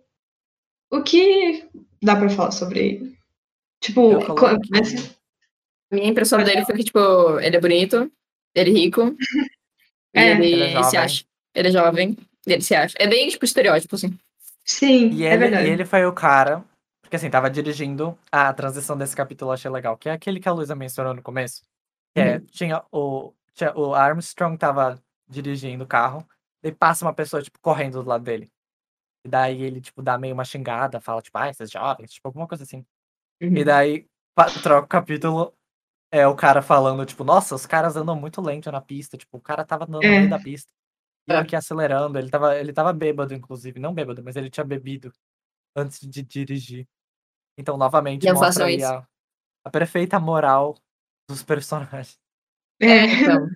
o 0.98 1.02
que 1.02 1.68
dá 2.02 2.16
pra 2.16 2.28
falar 2.30 2.50
sobre 2.50 2.78
ele? 2.80 3.18
Tipo, 3.80 4.16
A 5.90 5.94
minha 5.94 6.08
impressão 6.08 6.42
dele 6.42 6.64
foi 6.64 6.76
que, 6.76 6.84
tipo, 6.84 7.38
ele 7.40 7.56
é 7.56 7.60
bonito, 7.60 8.10
ele 8.54 8.70
é 8.70 8.72
rico, 8.72 9.16
É. 10.14 10.30
ele, 10.32 10.46
Ele 10.52 10.62
é 10.78 10.82
se 10.82 10.96
acha. 10.96 11.24
Ele 11.54 11.68
é 11.68 11.70
jovem, 11.70 12.16
ele 12.46 12.60
se 12.62 12.74
acha. 12.74 12.94
É 12.98 13.06
bem, 13.06 13.28
tipo, 13.28 13.44
estereótipo, 13.44 13.94
assim. 13.94 14.16
sim, 14.64 15.10
E 15.10 15.24
é 15.24 15.28
ele, 15.32 15.38
verdade. 15.38 15.68
e 15.68 15.72
ele 15.72 15.84
foi 15.84 16.04
o 16.04 16.12
cara, 16.12 16.64
porque 17.02 17.16
assim, 17.16 17.30
tava 17.30 17.48
dirigindo 17.50 18.18
a 18.32 18.52
transição 18.52 18.96
desse 18.96 19.14
capítulo, 19.16 19.50
eu 19.50 19.54
achei 19.54 19.70
legal, 19.70 19.96
que 19.96 20.08
é 20.08 20.12
aquele 20.12 20.40
que 20.40 20.48
a 20.48 20.52
Luísa 20.52 20.74
mencionou 20.74 21.14
no 21.14 21.22
começo. 21.22 21.62
Que 22.14 22.20
é, 22.20 22.40
tinha 22.50 22.82
o, 22.90 23.32
tinha, 23.54 23.72
o 23.78 23.94
Armstrong 23.94 24.56
tava 24.58 25.00
dirigindo 25.28 25.84
o 25.84 25.86
carro, 25.86 26.26
e 26.62 26.72
passa 26.72 27.04
uma 27.04 27.12
pessoa, 27.14 27.42
tipo, 27.42 27.58
correndo 27.60 28.02
do 28.02 28.08
lado 28.08 28.24
dele. 28.24 28.50
E 29.26 29.28
daí 29.28 29.60
ele, 29.60 29.80
tipo, 29.80 30.00
dá 30.02 30.16
meio 30.16 30.32
uma 30.34 30.44
xingada, 30.44 31.00
fala, 31.00 31.20
tipo, 31.20 31.36
ah, 31.36 31.48
esses 31.50 31.68
jovens, 31.68 32.12
tipo, 32.12 32.28
alguma 32.28 32.46
coisa 32.46 32.62
assim. 32.62 32.86
Uhum. 33.42 33.56
E 33.56 33.64
daí 33.64 34.06
troca 34.62 34.84
o 34.84 34.88
capítulo, 34.88 35.52
é 36.12 36.24
o 36.28 36.36
cara 36.36 36.62
falando, 36.62 37.04
tipo, 37.04 37.24
nossa, 37.24 37.56
os 37.56 37.66
caras 37.66 37.96
andam 37.96 38.14
muito 38.14 38.40
lento 38.40 38.70
na 38.70 38.80
pista, 38.80 39.16
tipo, 39.18 39.36
o 39.36 39.40
cara 39.40 39.64
tava 39.64 39.82
andando 39.82 40.02
no 40.02 40.08
É. 40.08 40.18
meio 40.18 40.30
da 40.30 40.38
pista. 40.38 40.70
E 41.28 41.32
É. 41.32 41.36
aqui 41.38 41.56
acelerando, 41.56 42.16
ele 42.20 42.30
tava, 42.30 42.56
ele 42.56 42.72
tava 42.72 42.92
bêbado, 42.92 43.34
inclusive, 43.34 43.80
não 43.80 43.92
bêbado, 43.92 44.22
mas 44.22 44.36
ele 44.36 44.48
tinha 44.48 44.62
bebido 44.62 45.12
antes 45.76 45.98
de 46.08 46.22
dirigir. 46.22 46.86
Então, 47.58 47.76
novamente, 47.76 48.24
Não 48.26 48.34
mostra 48.34 48.66
aí 48.66 48.80
a, 48.84 49.04
a 49.64 49.70
perfeita 49.70 50.20
moral 50.20 50.76
dos 51.28 51.42
personagens. 51.42 52.16
É, 52.80 52.86
É. 52.86 53.04
então. 53.06 53.48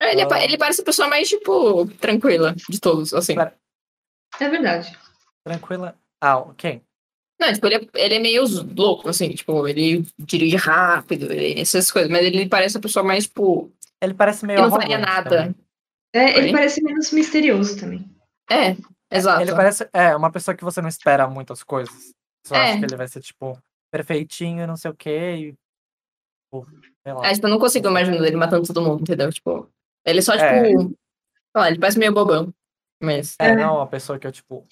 É, 0.00 0.12
Ele, 0.12 0.22
é 0.22 0.44
ele 0.44 0.58
parece 0.58 0.80
a 0.80 0.84
pessoa 0.84 1.08
mais, 1.08 1.28
tipo, 1.28 1.86
tranquila 1.98 2.54
de 2.68 2.80
todos, 2.80 3.12
assim. 3.14 3.34
É 4.40 4.48
verdade. 4.48 4.96
Tranquila. 5.44 5.96
Ah, 6.20 6.44
quem? 6.56 6.82
Não, 7.40 7.52
tipo, 7.52 7.66
ele 7.66 7.76
é, 7.76 7.88
ele 7.94 8.14
é 8.16 8.18
meio 8.18 8.44
louco, 8.76 9.08
assim, 9.08 9.30
tipo, 9.30 9.66
ele 9.68 10.04
dirige 10.18 10.56
rápido, 10.56 11.30
ele- 11.32 11.60
essas 11.60 11.90
coisas, 11.90 12.10
mas 12.10 12.24
ele 12.26 12.48
parece 12.48 12.76
a 12.76 12.80
pessoa 12.80 13.04
mais, 13.04 13.24
tipo, 13.28 13.72
Ele 14.02 14.12
parece 14.14 14.44
meio 14.44 14.58
que 14.58 14.64
não 14.64 14.70
faria 14.72 14.98
nada. 14.98 15.30
também. 15.30 15.54
É, 16.12 16.36
ele 16.38 16.46
Oi? 16.46 16.52
parece 16.52 16.82
menos 16.82 17.12
misterioso 17.12 17.78
também. 17.78 18.04
É, 18.50 18.76
exato. 19.10 19.42
Ele 19.42 19.52
parece 19.54 19.88
é, 19.92 20.16
uma 20.16 20.32
pessoa 20.32 20.54
que 20.56 20.64
você 20.64 20.80
não 20.80 20.88
espera 20.88 21.28
muitas 21.28 21.62
coisas. 21.62 22.12
Você 22.44 22.54
É. 22.54 22.58
acha 22.58 22.78
que 22.78 22.84
ele 22.86 22.96
vai 22.96 23.06
ser, 23.06 23.20
tipo, 23.20 23.56
perfeitinho, 23.92 24.66
não 24.66 24.76
sei 24.76 24.90
o 24.90 24.94
quê, 24.94 25.34
e. 25.36 25.52
Tipo, 26.44 26.66
sei 27.04 27.12
lá. 27.12 27.26
É, 27.28 27.34
tipo, 27.34 27.46
eu 27.46 27.50
não 27.50 27.58
consigo 27.58 27.88
imaginar 27.88 28.16
ele 28.26 28.36
matando 28.36 28.66
todo 28.66 28.82
mundo, 28.82 29.02
entendeu? 29.02 29.30
Tipo, 29.32 29.68
ele 30.04 30.22
só, 30.22 30.32
tipo, 30.32 30.44
É. 30.44 30.72
lá, 31.56 31.68
ele 31.68 31.78
parece 31.78 31.98
meio 31.98 32.12
bobão, 32.12 32.52
mas... 33.00 33.36
É, 33.40 33.48
É. 33.48 33.56
não 33.56 33.76
uma 33.76 33.86
pessoa 33.86 34.18
que 34.18 34.26
eu, 34.26 34.32
tipo, 34.32 34.66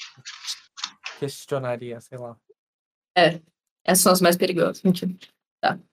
questionaria, 1.19 2.01
sei 2.01 2.19
lá. 2.19 2.37
Essas 3.85 4.03
são 4.03 4.13
as 4.13 4.21
mais 4.21 4.37
perigosas. 4.37 4.83
Mentira. 4.83 5.13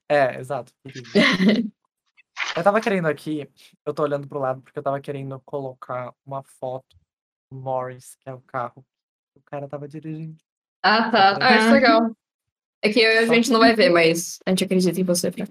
É, 0.09 0.39
exato. 0.39 0.71
Eu 2.55 2.63
tava 2.63 2.81
querendo 2.81 3.07
aqui, 3.07 3.49
eu 3.85 3.93
tô 3.93 4.03
olhando 4.03 4.27
pro 4.27 4.39
lado 4.39 4.61
porque 4.61 4.77
eu 4.77 4.83
tava 4.83 4.99
querendo 4.99 5.39
colocar 5.41 6.13
uma 6.25 6.43
foto 6.43 6.95
do 7.51 7.57
Morris, 7.59 8.15
que 8.15 8.29
é 8.29 8.33
o 8.33 8.41
carro 8.41 8.85
que 9.31 9.39
o 9.39 9.43
cara 9.43 9.67
tava 9.67 9.87
dirigindo. 9.87 10.37
Ah, 10.83 11.09
tá. 11.09 11.37
Ah, 11.41 11.57
isso 11.57 11.67
é 11.67 11.71
legal. 11.71 12.15
É 12.83 12.91
que 12.91 13.03
a 13.05 13.25
gente 13.27 13.49
não 13.51 13.59
vai 13.59 13.75
ver, 13.75 13.89
mas 13.89 14.39
a 14.45 14.49
gente 14.51 14.63
acredita 14.63 14.99
em 14.99 15.03
você, 15.03 15.31
Fran. 15.31 15.45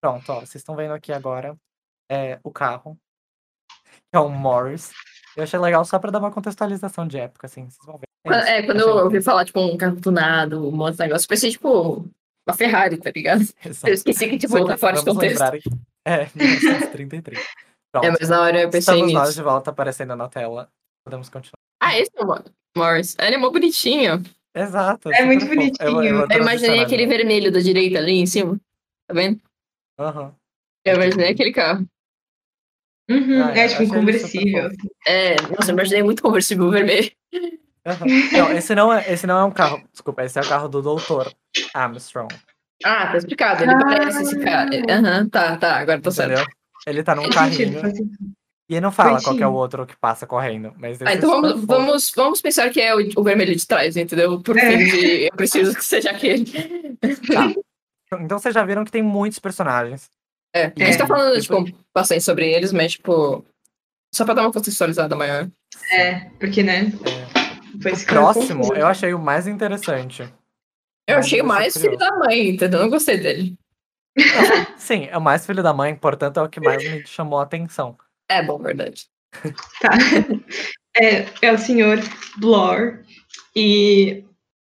Pronto, 0.00 0.32
ó, 0.32 0.40
vocês 0.40 0.56
estão 0.56 0.74
vendo 0.74 0.94
aqui 0.94 1.12
agora 1.12 1.56
é, 2.10 2.40
o 2.42 2.50
carro. 2.50 2.98
Que 4.10 4.16
é 4.16 4.20
o 4.20 4.28
Morris. 4.28 4.90
Eu 5.36 5.44
achei 5.44 5.58
legal 5.58 5.84
só 5.84 5.98
pra 5.98 6.10
dar 6.10 6.18
uma 6.18 6.30
contextualização 6.32 7.06
de 7.06 7.18
época, 7.18 7.46
assim. 7.46 7.64
Vocês 7.64 7.86
vão 7.86 7.96
ver. 7.98 8.06
Quando- 8.26 8.44
É, 8.44 8.62
quando 8.62 8.78
achei 8.80 8.90
eu 8.90 8.96
ouvi 9.04 9.22
falar, 9.22 9.44
tipo, 9.44 9.60
um 9.60 9.76
carro 9.76 10.00
tunado, 10.00 10.68
um 10.68 10.72
monte 10.72 10.94
de 10.96 11.00
negócio, 11.00 11.24
eu 11.24 11.28
pensei, 11.28 11.50
tipo, 11.50 12.04
uma 12.46 12.56
Ferrari, 12.56 12.96
tá 12.98 13.10
ligado? 13.14 13.40
Exato. 13.64 13.86
Eu 13.88 13.94
esqueci 13.94 14.28
que, 14.28 14.38
tipo, 14.38 14.64
tá 14.66 14.76
fora 14.76 14.96
de 14.98 15.04
contexto. 15.04 15.50
que- 15.62 15.70
É, 16.04 16.28
1933. 16.34 17.38
Pronto. 17.92 18.04
É, 18.06 18.10
mas 18.10 18.28
na 18.28 18.40
hora 18.42 18.60
eu 18.62 18.70
pensei 18.70 18.94
Estamos 18.94 19.12
nós 19.12 19.28
nisso. 19.28 19.38
de 19.38 19.42
volta 19.44 19.70
aparecendo 19.70 20.14
na 20.16 20.28
tela. 20.28 20.68
Podemos 21.04 21.28
continuar. 21.28 21.54
Ah, 21.82 21.98
esse 21.98 22.10
é 22.14 22.22
o 22.22 22.26
Mor- 22.26 22.44
Morris. 22.76 23.16
Ele 23.18 23.34
é 23.36 23.38
mó 23.38 23.50
bonitinho. 23.50 24.22
Exato. 24.54 25.10
É 25.12 25.24
muito 25.24 25.40
fofo. 25.46 25.52
Eu 25.54 25.60
eu 25.60 25.70
bonitinho. 25.88 26.26
Eu 26.30 26.40
imaginei 26.40 26.80
aquele 26.80 27.06
vermelho 27.06 27.50
da 27.52 27.60
direita 27.60 27.98
ali 27.98 28.12
em 28.20 28.26
cima. 28.26 28.60
Tá 29.08 29.14
vendo? 29.14 29.40
Aham. 29.98 30.34
Eu 30.84 30.94
imaginei 30.96 31.30
aquele 31.32 31.52
carro. 31.52 31.86
Uhum, 33.10 33.42
Ah, 33.44 33.58
é 33.58 33.64
eu 33.64 33.68
tipo 33.68 33.82
um 33.82 33.86
super 33.86 33.98
conversível. 34.00 34.70
É, 35.06 35.36
nossa, 35.42 35.70
eu 35.70 35.74
imaginei 35.74 36.02
muito 36.02 36.22
conversível 36.22 36.70
vermelho. 36.70 37.10
Aham. 37.86 38.06
Não, 38.32 38.52
esse 38.52 38.74
não, 38.74 38.92
é, 38.92 39.12
esse 39.12 39.26
não 39.26 39.38
é 39.38 39.44
um 39.44 39.50
carro. 39.50 39.82
Desculpa, 39.92 40.22
esse 40.24 40.38
é 40.38 40.42
o 40.42 40.48
carro 40.48 40.68
do 40.68 40.80
doutor 40.82 41.32
Armstrong. 41.74 42.32
Ah, 42.84 43.08
tá 43.08 43.16
explicado. 43.16 43.62
Ele 43.64 43.72
Ah. 43.72 43.78
parece 43.78 44.22
esse 44.22 44.38
cara. 44.38 44.70
Aham, 44.90 45.28
tá, 45.28 45.56
tá. 45.56 45.76
Agora 45.78 46.00
tô 46.00 46.10
certo. 46.10 46.32
Entendeu? 46.32 46.46
Ele 46.86 47.02
tá 47.02 47.14
num 47.14 47.28
carrinho. 47.28 47.80
sentido. 47.80 48.10
E 48.68 48.74
ele 48.74 48.80
não 48.82 48.92
fala 48.92 49.20
qual 49.20 49.36
que 49.36 49.42
é 49.42 49.46
o 49.46 49.52
outro 49.52 49.84
que 49.84 49.96
passa 49.96 50.26
correndo. 50.26 50.72
Mas 50.78 51.02
Ah, 51.02 51.10
é 51.10 51.14
então 51.16 51.30
super 51.36 51.48
vamos, 51.50 51.64
vamos, 51.66 52.12
vamos 52.14 52.40
pensar 52.40 52.70
que 52.70 52.80
é 52.80 52.94
o, 52.94 53.00
o 53.16 53.22
vermelho 53.24 53.54
de 53.56 53.66
trás, 53.66 53.96
entendeu? 53.96 54.40
Por 54.40 54.56
É. 54.56 54.70
fim 54.70 54.84
de 54.84 55.24
eu 55.26 55.32
preciso 55.36 55.74
que 55.74 55.84
seja 55.84 56.10
aquele. 56.10 56.44
Então 58.20 58.38
vocês 58.38 58.54
já 58.54 58.64
viram 58.64 58.84
que 58.84 58.90
tem 58.92 59.02
muitos 59.02 59.38
personagens. 59.38 60.08
É, 60.54 60.64
a 60.66 60.84
gente 60.84 60.98
tá 60.98 61.04
É. 61.04 61.06
falando, 61.06 61.40
tipo, 61.40 61.64
bastante 61.94 62.22
sobre 62.22 62.50
eles, 62.50 62.72
mas, 62.72 62.92
tipo, 62.92 63.44
só 64.14 64.24
pra 64.24 64.34
dar 64.34 64.42
uma 64.42 64.52
contextualizada 64.52 65.14
maior. 65.16 65.48
É, 65.92 66.20
porque, 66.40 66.62
né? 66.62 66.92
É, 67.06 67.80
Foi 67.82 67.92
o 67.92 67.94
isso 67.94 68.06
que 68.06 68.12
eu 68.12 68.16
próximo 68.22 68.74
eu 68.74 68.86
achei 68.86 69.14
o 69.14 69.18
mais 69.18 69.46
interessante. 69.46 70.22
Eu 71.06 71.16
Mas 71.16 71.26
achei 71.26 71.40
o 71.40 71.44
mais 71.46 71.76
filho 71.76 71.96
da 71.96 72.16
mãe, 72.16 72.50
entendeu? 72.50 72.80
Eu 72.80 72.84
não 72.84 72.90
gostei 72.90 73.18
dele. 73.18 73.56
Sim, 74.76 75.06
é 75.10 75.16
o 75.16 75.20
mais 75.20 75.46
filho 75.46 75.62
da 75.62 75.72
mãe, 75.72 75.94
portanto 75.94 76.38
é 76.40 76.42
o 76.42 76.48
que 76.48 76.60
mais 76.60 76.82
me 76.82 77.06
chamou 77.06 77.38
a 77.38 77.44
atenção. 77.44 77.96
É 78.28 78.42
bom, 78.42 78.58
verdade. 78.58 79.06
Tá. 79.80 79.90
É, 80.96 81.24
é 81.46 81.52
o 81.52 81.56
senhor 81.58 81.98
Blor. 82.38 82.98
E. 83.54 84.24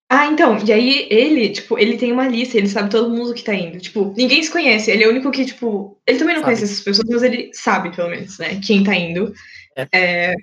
Ah, 0.10 0.28
então, 0.28 0.58
e 0.64 0.72
aí 0.72 1.08
ele, 1.10 1.50
tipo, 1.50 1.80
ele 1.80 1.98
tem 1.98 2.12
uma 2.12 2.28
lista, 2.28 2.58
ele 2.58 2.68
sabe 2.70 2.92
todo 2.92 3.10
mundo 3.10 3.34
que 3.34 3.44
tá 3.44 3.56
indo. 3.56 3.80
Tipo, 3.80 4.14
ninguém 4.16 4.44
se 4.44 4.52
conhece, 4.52 4.92
ele 4.92 5.04
é 5.04 5.08
o 5.08 5.10
único 5.12 5.32
que, 5.32 5.46
tipo. 5.46 6.00
Ele 6.06 6.20
também 6.20 6.36
não 6.36 6.42
Sabe. 6.44 6.54
conhece 6.56 6.64
essas 6.74 6.84
pessoas, 6.84 7.08
mas 7.10 7.24
ele 7.24 7.52
sabe, 7.54 7.96
pelo 7.96 8.10
menos, 8.10 8.38
né? 8.38 8.60
Quem 8.66 8.84
tá 8.84 8.96
indo 8.96 9.34
É. 9.76 9.88
é, 10.32 10.34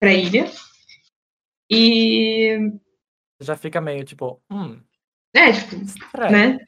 pra 0.00 0.12
ilha. 0.12 0.50
E. 1.70 2.58
Já 3.40 3.56
fica 3.56 3.80
meio 3.80 4.04
tipo, 4.04 4.40
hum, 4.50 4.80
É, 5.34 5.52
tipo, 5.52 5.76
estranho. 5.76 6.32
né? 6.32 6.58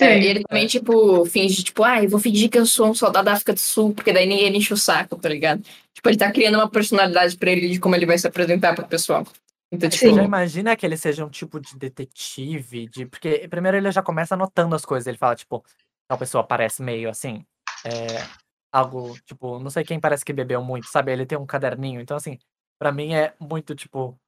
É, 0.00 0.18
e 0.20 0.26
ele 0.28 0.42
também, 0.44 0.66
tipo, 0.68 1.24
finge, 1.26 1.64
tipo, 1.64 1.82
ah, 1.82 2.02
eu 2.02 2.08
vou 2.08 2.20
fingir 2.20 2.48
que 2.48 2.58
eu 2.58 2.64
sou 2.64 2.88
um 2.90 2.94
soldado 2.94 3.24
da 3.26 3.32
África 3.32 3.52
do 3.52 3.58
Sul, 3.58 3.92
porque 3.92 4.12
daí 4.12 4.24
ninguém 4.26 4.56
enche 4.56 4.72
o 4.72 4.76
saco, 4.76 5.16
tá 5.16 5.28
ligado? 5.28 5.62
Tipo, 5.92 6.08
ele 6.08 6.16
tá 6.16 6.30
criando 6.30 6.54
uma 6.54 6.70
personalidade 6.70 7.36
pra 7.36 7.50
ele 7.50 7.68
de 7.68 7.80
como 7.80 7.96
ele 7.96 8.06
vai 8.06 8.16
se 8.16 8.26
apresentar 8.26 8.74
pro 8.76 8.86
pessoal. 8.86 9.26
Então, 9.70 9.90
Você 9.90 9.98
tipo, 9.98 10.14
já 10.16 10.24
imagina 10.24 10.76
que 10.76 10.86
ele 10.86 10.96
seja 10.96 11.24
um 11.24 11.28
tipo 11.28 11.60
de 11.60 11.76
detetive, 11.76 12.88
de... 12.88 13.04
porque 13.06 13.46
primeiro 13.48 13.76
ele 13.76 13.90
já 13.90 14.02
começa 14.02 14.34
anotando 14.34 14.74
as 14.74 14.84
coisas, 14.84 15.06
ele 15.06 15.18
fala, 15.18 15.36
tipo, 15.36 15.62
tal 16.08 16.18
pessoa 16.18 16.42
parece 16.42 16.82
meio 16.82 17.10
assim, 17.10 17.44
é, 17.84 18.26
algo, 18.72 19.14
tipo, 19.26 19.58
não 19.58 19.68
sei 19.68 19.84
quem 19.84 20.00
parece 20.00 20.24
que 20.24 20.32
bebeu 20.32 20.62
muito, 20.62 20.86
sabe? 20.86 21.12
Ele 21.12 21.26
tem 21.26 21.36
um 21.36 21.44
caderninho, 21.44 22.00
então 22.00 22.16
assim, 22.16 22.38
pra 22.78 22.90
mim 22.90 23.12
é 23.12 23.34
muito, 23.38 23.74
tipo, 23.74 24.18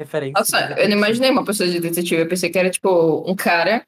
referência. 0.00 0.34
Nossa, 0.36 0.80
eu 0.80 0.88
não 0.88 0.96
imaginei 0.96 1.30
uma 1.30 1.44
pessoa 1.44 1.68
de 1.68 1.78
detetive. 1.78 2.22
Eu 2.22 2.28
pensei 2.28 2.50
que 2.50 2.58
era, 2.58 2.70
tipo, 2.70 3.30
um 3.30 3.36
cara 3.36 3.86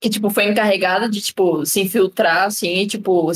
que, 0.00 0.08
tipo, 0.08 0.30
foi 0.30 0.44
encarregado 0.44 1.10
de, 1.10 1.20
tipo, 1.20 1.66
se 1.66 1.80
infiltrar, 1.80 2.44
assim, 2.44 2.68
e, 2.68 2.86
tipo, 2.86 3.30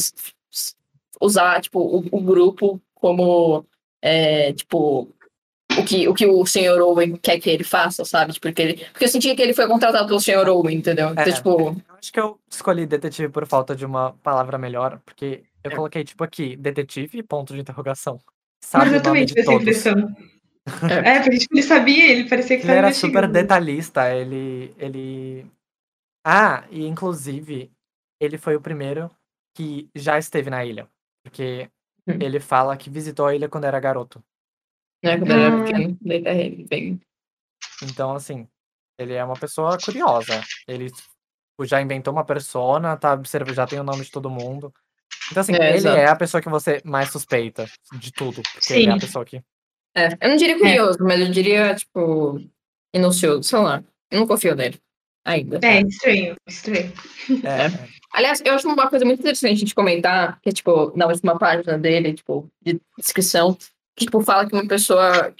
usar, 1.20 1.60
tipo, 1.60 1.80
o, 1.80 1.98
o 2.10 2.20
grupo 2.22 2.80
como, 2.94 3.66
é, 4.00 4.52
tipo, 4.52 5.12
o 5.78 5.84
que, 5.84 6.08
o 6.08 6.14
que 6.14 6.26
o 6.26 6.44
Sr. 6.46 6.80
Owen 6.80 7.16
quer 7.16 7.38
que 7.38 7.48
ele 7.50 7.64
faça, 7.64 8.04
sabe? 8.04 8.32
Tipo, 8.32 8.48
porque, 8.48 8.62
ele, 8.62 8.74
porque 8.92 9.04
eu 9.04 9.08
senti 9.08 9.34
que 9.34 9.42
ele 9.42 9.54
foi 9.54 9.66
contratado 9.66 10.06
pelo 10.06 10.20
Sr. 10.20 10.48
Owen, 10.48 10.76
entendeu? 10.78 11.10
Então, 11.10 11.24
É. 11.24 11.32
tipo, 11.32 11.50
Eu 11.88 11.94
acho 11.98 12.12
que 12.12 12.20
eu 12.20 12.38
escolhi 12.50 12.86
detetive 12.86 13.28
por 13.28 13.46
falta 13.46 13.74
de 13.74 13.84
uma 13.86 14.12
palavra 14.22 14.58
melhor, 14.58 15.00
porque 15.04 15.42
eu 15.64 15.70
É. 15.70 15.74
coloquei, 15.74 16.04
tipo, 16.04 16.22
aqui, 16.24 16.56
detetive, 16.56 17.22
ponto 17.22 17.54
de 17.54 17.60
interrogação. 17.60 18.18
Sabe 18.64 18.86
Mas 18.86 18.94
eu 18.94 19.02
também 19.02 19.26
tive 19.26 19.40
essa 19.40 19.52
impressão. 19.52 19.94
É. 20.88 21.16
É, 21.16 21.20
porque 21.20 21.38
tipo, 21.38 21.54
ele 21.54 21.62
sabia, 21.62 22.12
ele 22.12 22.28
parecia 22.28 22.56
que 22.56 22.64
Ele 22.64 22.72
era 22.72 22.92
super 22.92 23.26
detalhista, 23.28 24.14
ele, 24.14 24.72
ele... 24.78 25.44
Ah, 26.24 26.64
e 26.70 26.86
inclusive, 26.86 27.68
ele 28.20 28.38
foi 28.38 28.54
o 28.54 28.60
primeiro 28.60 29.10
que 29.56 29.88
já 29.94 30.18
esteve 30.18 30.48
na 30.50 30.64
ilha, 30.64 30.86
porque 31.24 31.68
Hum. 32.06 32.18
ele 32.20 32.38
fala 32.40 32.76
que 32.76 32.88
visitou 32.90 33.26
a 33.26 33.34
ilha 33.34 33.48
quando 33.48 33.64
era 33.64 33.78
garoto. 33.80 34.22
Né, 35.02 35.18
quando 35.18 35.30
ele 35.30 35.42
era 35.42 35.64
pequeno, 35.64 35.96
tá 35.96 36.68
bem... 36.68 37.00
Então, 37.82 38.14
assim, 38.14 38.46
ele 38.98 39.14
é 39.14 39.24
uma 39.24 39.34
pessoa 39.34 39.76
curiosa. 39.78 40.42
Ele 40.68 40.90
tipo, 40.90 41.66
já 41.66 41.80
inventou 41.80 42.12
uma 42.12 42.24
persona, 42.24 42.96
tá 42.96 43.12
observa, 43.14 43.52
já 43.52 43.66
tem 43.66 43.80
o 43.80 43.84
nome 43.84 44.04
de 44.04 44.10
todo 44.10 44.30
mundo. 44.30 44.72
Então, 45.30 45.40
assim, 45.40 45.54
É, 45.54 45.68
ele 45.68 45.78
exato. 45.78 45.98
é 45.98 46.08
a 46.08 46.16
pessoa 46.16 46.40
que 46.40 46.48
você 46.48 46.80
mais 46.84 47.10
suspeita 47.10 47.66
de 47.98 48.12
tudo, 48.12 48.42
porque 48.52 48.72
ele 48.72 48.86
é 48.86 48.90
a 48.90 48.94
Sim. 48.94 49.00
pessoa 49.00 49.24
que... 49.24 49.42
É, 49.94 50.08
eu 50.20 50.28
não 50.30 50.36
diria 50.36 50.58
curioso, 50.58 50.98
mas 51.00 51.20
eu 51.20 51.30
diria, 51.30 51.74
tipo, 51.74 52.40
inucioso, 52.94 53.42
sei 53.42 53.58
lá. 53.58 53.84
Eu 54.10 54.20
não 54.20 54.26
confio 54.26 54.54
nele. 54.54 54.78
Ainda. 55.24 55.60
É, 55.62 55.80
estranho, 55.82 56.36
estranho. 56.46 56.92
É, 57.44 57.66
É. 57.66 57.88
Aliás, 58.12 58.42
eu 58.44 58.52
acho 58.52 58.68
uma 58.68 58.90
coisa 58.90 59.04
muito 59.06 59.20
interessante 59.20 59.52
a 59.52 59.58
gente 59.58 59.74
comentar, 59.74 60.38
que 60.42 60.50
é, 60.50 60.52
tipo, 60.52 60.92
na 60.96 61.06
última 61.06 61.38
página 61.38 61.78
dele, 61.78 62.12
tipo, 62.12 62.50
de 62.60 62.78
descrição, 62.98 63.56
que, 63.96 64.04
tipo, 64.06 64.20
fala 64.22 64.46
que 64.48 64.54
uma 64.54 64.66
pessoa, 64.66 65.32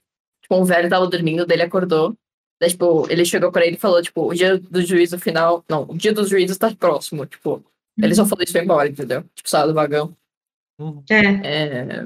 tipo, 0.42 0.55
um 0.57 0.64
velho 0.64 0.88
tava 0.88 1.07
dormindo, 1.07 1.46
dele 1.46 1.62
acordou, 1.62 2.16
daí, 2.61 2.70
tipo, 2.70 3.07
ele 3.11 3.24
chegou 3.24 3.50
pra 3.50 3.66
ele 3.66 3.76
e 3.76 3.80
falou, 3.80 4.03
tipo, 4.03 4.28
o 4.28 4.34
dia 4.34 4.59
do 4.59 4.82
juízo 4.82 5.18
final, 5.18 5.64
não, 5.68 5.84
o 5.84 5.96
dia 5.96 6.12
dos 6.12 6.28
juízos 6.28 6.59
tá 6.59 6.74
próximo, 6.74 7.26
tipo, 7.26 7.64
ele 8.00 8.14
só 8.14 8.24
falou 8.24 8.42
isso 8.42 8.53
e 8.53 8.55
foi 8.55 8.62
embora, 8.64 8.88
entendeu? 8.88 9.24
Tipo, 9.34 9.48
saiu 9.48 9.68
do 9.68 9.74
vagão. 9.74 10.16
Uhum. 10.78 11.03
É, 11.11 11.20
É, 11.20 12.05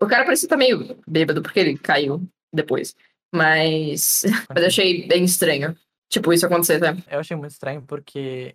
O 0.00 0.06
cara 0.06 0.24
parecia 0.24 0.46
estar 0.46 0.56
meio 0.56 0.98
bêbado, 1.06 1.42
porque 1.42 1.60
ele 1.60 1.78
caiu 1.78 2.22
depois, 2.52 2.94
mas, 3.34 4.22
mas 4.48 4.62
eu 4.62 4.66
achei 4.66 5.06
bem 5.06 5.24
estranho, 5.24 5.76
tipo, 6.08 6.32
isso 6.32 6.46
acontecer, 6.46 6.80
tá? 6.80 6.96
Eu 7.10 7.20
achei 7.20 7.36
muito 7.36 7.52
estranho 7.52 7.82
porque 7.82 8.54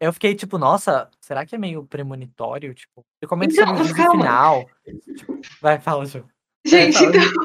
eu 0.00 0.12
fiquei 0.12 0.34
tipo, 0.34 0.58
nossa, 0.58 1.08
será 1.20 1.46
que 1.46 1.54
é 1.54 1.58
meio 1.58 1.84
premonitório? 1.86 2.74
Tipo, 2.74 3.04
eu 3.22 3.28
comento 3.28 3.54
sobre 3.54 3.82
o 3.82 4.10
final. 4.10 4.68
Tipo, 5.16 5.40
vai, 5.62 5.80
fala, 5.80 6.04
Ju. 6.04 6.24
Gente, 6.64 6.94
fala. 6.98 7.08
então. 7.16 7.44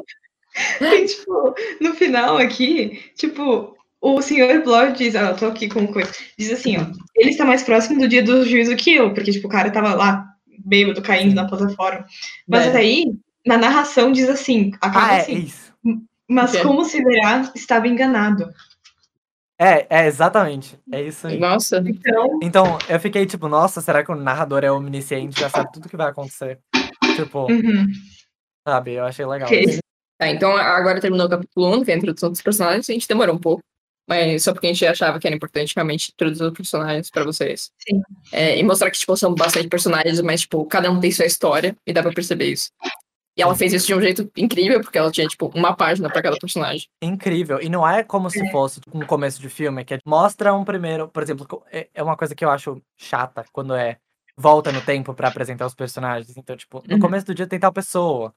tem, 0.80 1.06
tipo, 1.08 1.56
no 1.82 1.94
final 1.94 2.38
aqui, 2.38 3.02
tipo, 3.16 3.76
o 4.02 4.22
senhor 4.22 4.62
Blor 4.64 4.92
diz, 4.94 5.16
ah, 5.16 5.30
eu 5.32 5.36
tô 5.38 5.46
aqui 5.48 5.68
com 5.70 5.88
coisa. 5.88 6.12
Diz 6.38 6.52
assim, 6.52 6.78
ó, 6.78 6.86
ele 7.16 7.32
está 7.32 7.46
mais 7.46 7.64
próximo 7.64 8.00
do 8.00 8.08
dia 8.08 8.24
do 8.24 8.46
juízo 8.48 8.76
que 8.76 8.94
eu, 8.96 9.14
porque, 9.14 9.32
tipo, 9.32 9.48
o 9.48 9.52
cara 9.52 9.72
tava 9.72 9.94
lá, 9.94 10.26
bêbado, 10.66 11.02
caindo 11.02 11.36
na 11.36 11.48
plataforma. 11.48 12.06
Mas 12.48 12.68
É. 12.68 12.72
daí, 12.72 13.06
na 13.46 13.58
narração, 13.58 14.12
diz 14.12 14.30
assim, 14.30 14.72
acaba 14.82 15.06
Ah, 15.08 15.14
é 15.16 15.22
assim, 15.22 15.38
isso. 15.38 15.74
mas 16.28 16.56
como 16.62 16.86
se 16.86 17.04
verá, 17.04 17.52
estava 17.56 17.88
enganado. 17.88 18.50
É, 19.62 19.86
é 19.90 20.08
exatamente. 20.08 20.80
É 20.90 21.02
isso 21.04 21.28
aí. 21.28 21.38
Nossa, 21.38 21.84
Então, 21.86 22.40
Então, 22.42 22.78
eu 22.88 22.98
fiquei 22.98 23.26
tipo, 23.26 23.50
nossa, 23.50 23.82
será 23.82 24.06
que 24.06 24.12
o 24.12 24.16
narrador 24.16 24.64
é 24.64 24.72
omnisciente, 24.72 25.38
já 25.42 25.50
sabe 25.50 25.70
tudo 25.74 25.90
que 25.90 25.98
vai 25.98 26.08
acontecer? 26.10 26.60
Tipo, 27.18 27.52
uhum, 27.52 27.88
sabe, 28.68 28.94
eu 28.94 29.06
achei 29.06 29.26
legal. 29.26 29.48
ok. 29.48 29.62
isso. 29.64 29.80
Tá, 30.18 30.28
então 30.30 30.56
agora 30.56 31.00
terminou 31.00 31.28
o 31.28 31.30
capítulo 31.30 31.78
1, 31.78 31.84
que 31.86 31.92
é 31.92 31.94
a 31.94 31.98
introdução 31.98 32.30
dos 32.30 32.42
personagens. 32.42 32.90
A 32.90 32.94
gente 32.94 33.08
demorou 33.08 33.36
um 33.36 33.40
pouco, 33.40 33.64
mas 34.08 34.44
só 34.44 34.52
porque 34.52 34.68
a 34.68 34.70
gente 34.74 34.86
achava 34.86 35.18
que 35.18 35.26
era 35.26 35.36
importante 35.36 35.74
realmente 35.76 36.12
introduzir 36.12 36.46
os 36.46 36.54
personagens 36.54 37.10
pra 37.10 37.24
vocês. 37.24 37.72
Sim. 37.80 38.02
É, 38.32 38.58
e 38.60 38.64
mostrar 38.64 38.92
que, 38.92 38.98
tipo, 39.00 39.16
são 39.16 39.34
bastante 39.34 39.70
personagens, 39.70 40.20
mas, 40.22 40.42
tipo, 40.42 40.66
cada 40.66 40.92
um 40.92 41.00
tem 41.00 41.10
sua 41.12 41.26
história 41.26 41.74
e 41.88 41.94
dá 41.94 42.02
pra 42.04 42.12
perceber 42.12 42.48
isso. 42.52 42.70
E 43.38 43.42
ela 43.42 43.56
fez 43.56 43.72
isso 43.72 43.88
de 43.88 43.94
um 43.96 44.02
jeito 44.02 44.30
incrível, 44.36 44.82
porque 44.82 44.98
ela 44.98 45.10
tinha, 45.10 45.26
tipo, 45.26 45.50
uma 45.56 45.74
página 45.74 46.10
pra 46.10 46.22
cada 46.22 46.36
personagem. 46.38 46.86
Incrível. 47.02 47.62
E 47.62 47.70
não 47.70 47.88
é 47.88 48.04
como 48.04 48.30
se 48.30 48.52
fosse 48.52 48.82
tipo, 48.82 48.98
um 48.98 49.06
começo 49.06 49.40
de 49.40 49.48
filme, 49.48 49.86
que 49.86 49.94
é- 49.94 50.00
mostra 50.06 50.54
um 50.54 50.66
primeiro. 50.66 51.08
Por 51.08 51.24
exemplo, 51.24 51.64
é 51.72 51.88
é 51.94 52.04
uma 52.04 52.18
coisa 52.18 52.36
que 52.36 52.44
eu 52.44 52.50
acho 52.50 52.82
chata 52.98 53.46
quando 53.54 53.74
é 53.74 53.96
volta 54.36 54.70
no 54.74 54.82
tempo 54.82 55.14
pra 55.14 55.30
apresentar 55.30 55.66
os 55.66 55.74
personagens. 55.76 56.36
Então, 56.36 56.58
tipo, 56.58 56.84
no 56.86 56.96
Uhum. 56.96 57.00
começo 57.00 57.26
do 57.26 57.34
dia 57.36 57.48
tem 57.48 57.58
tal 57.60 57.72
pessoa. 57.72 58.34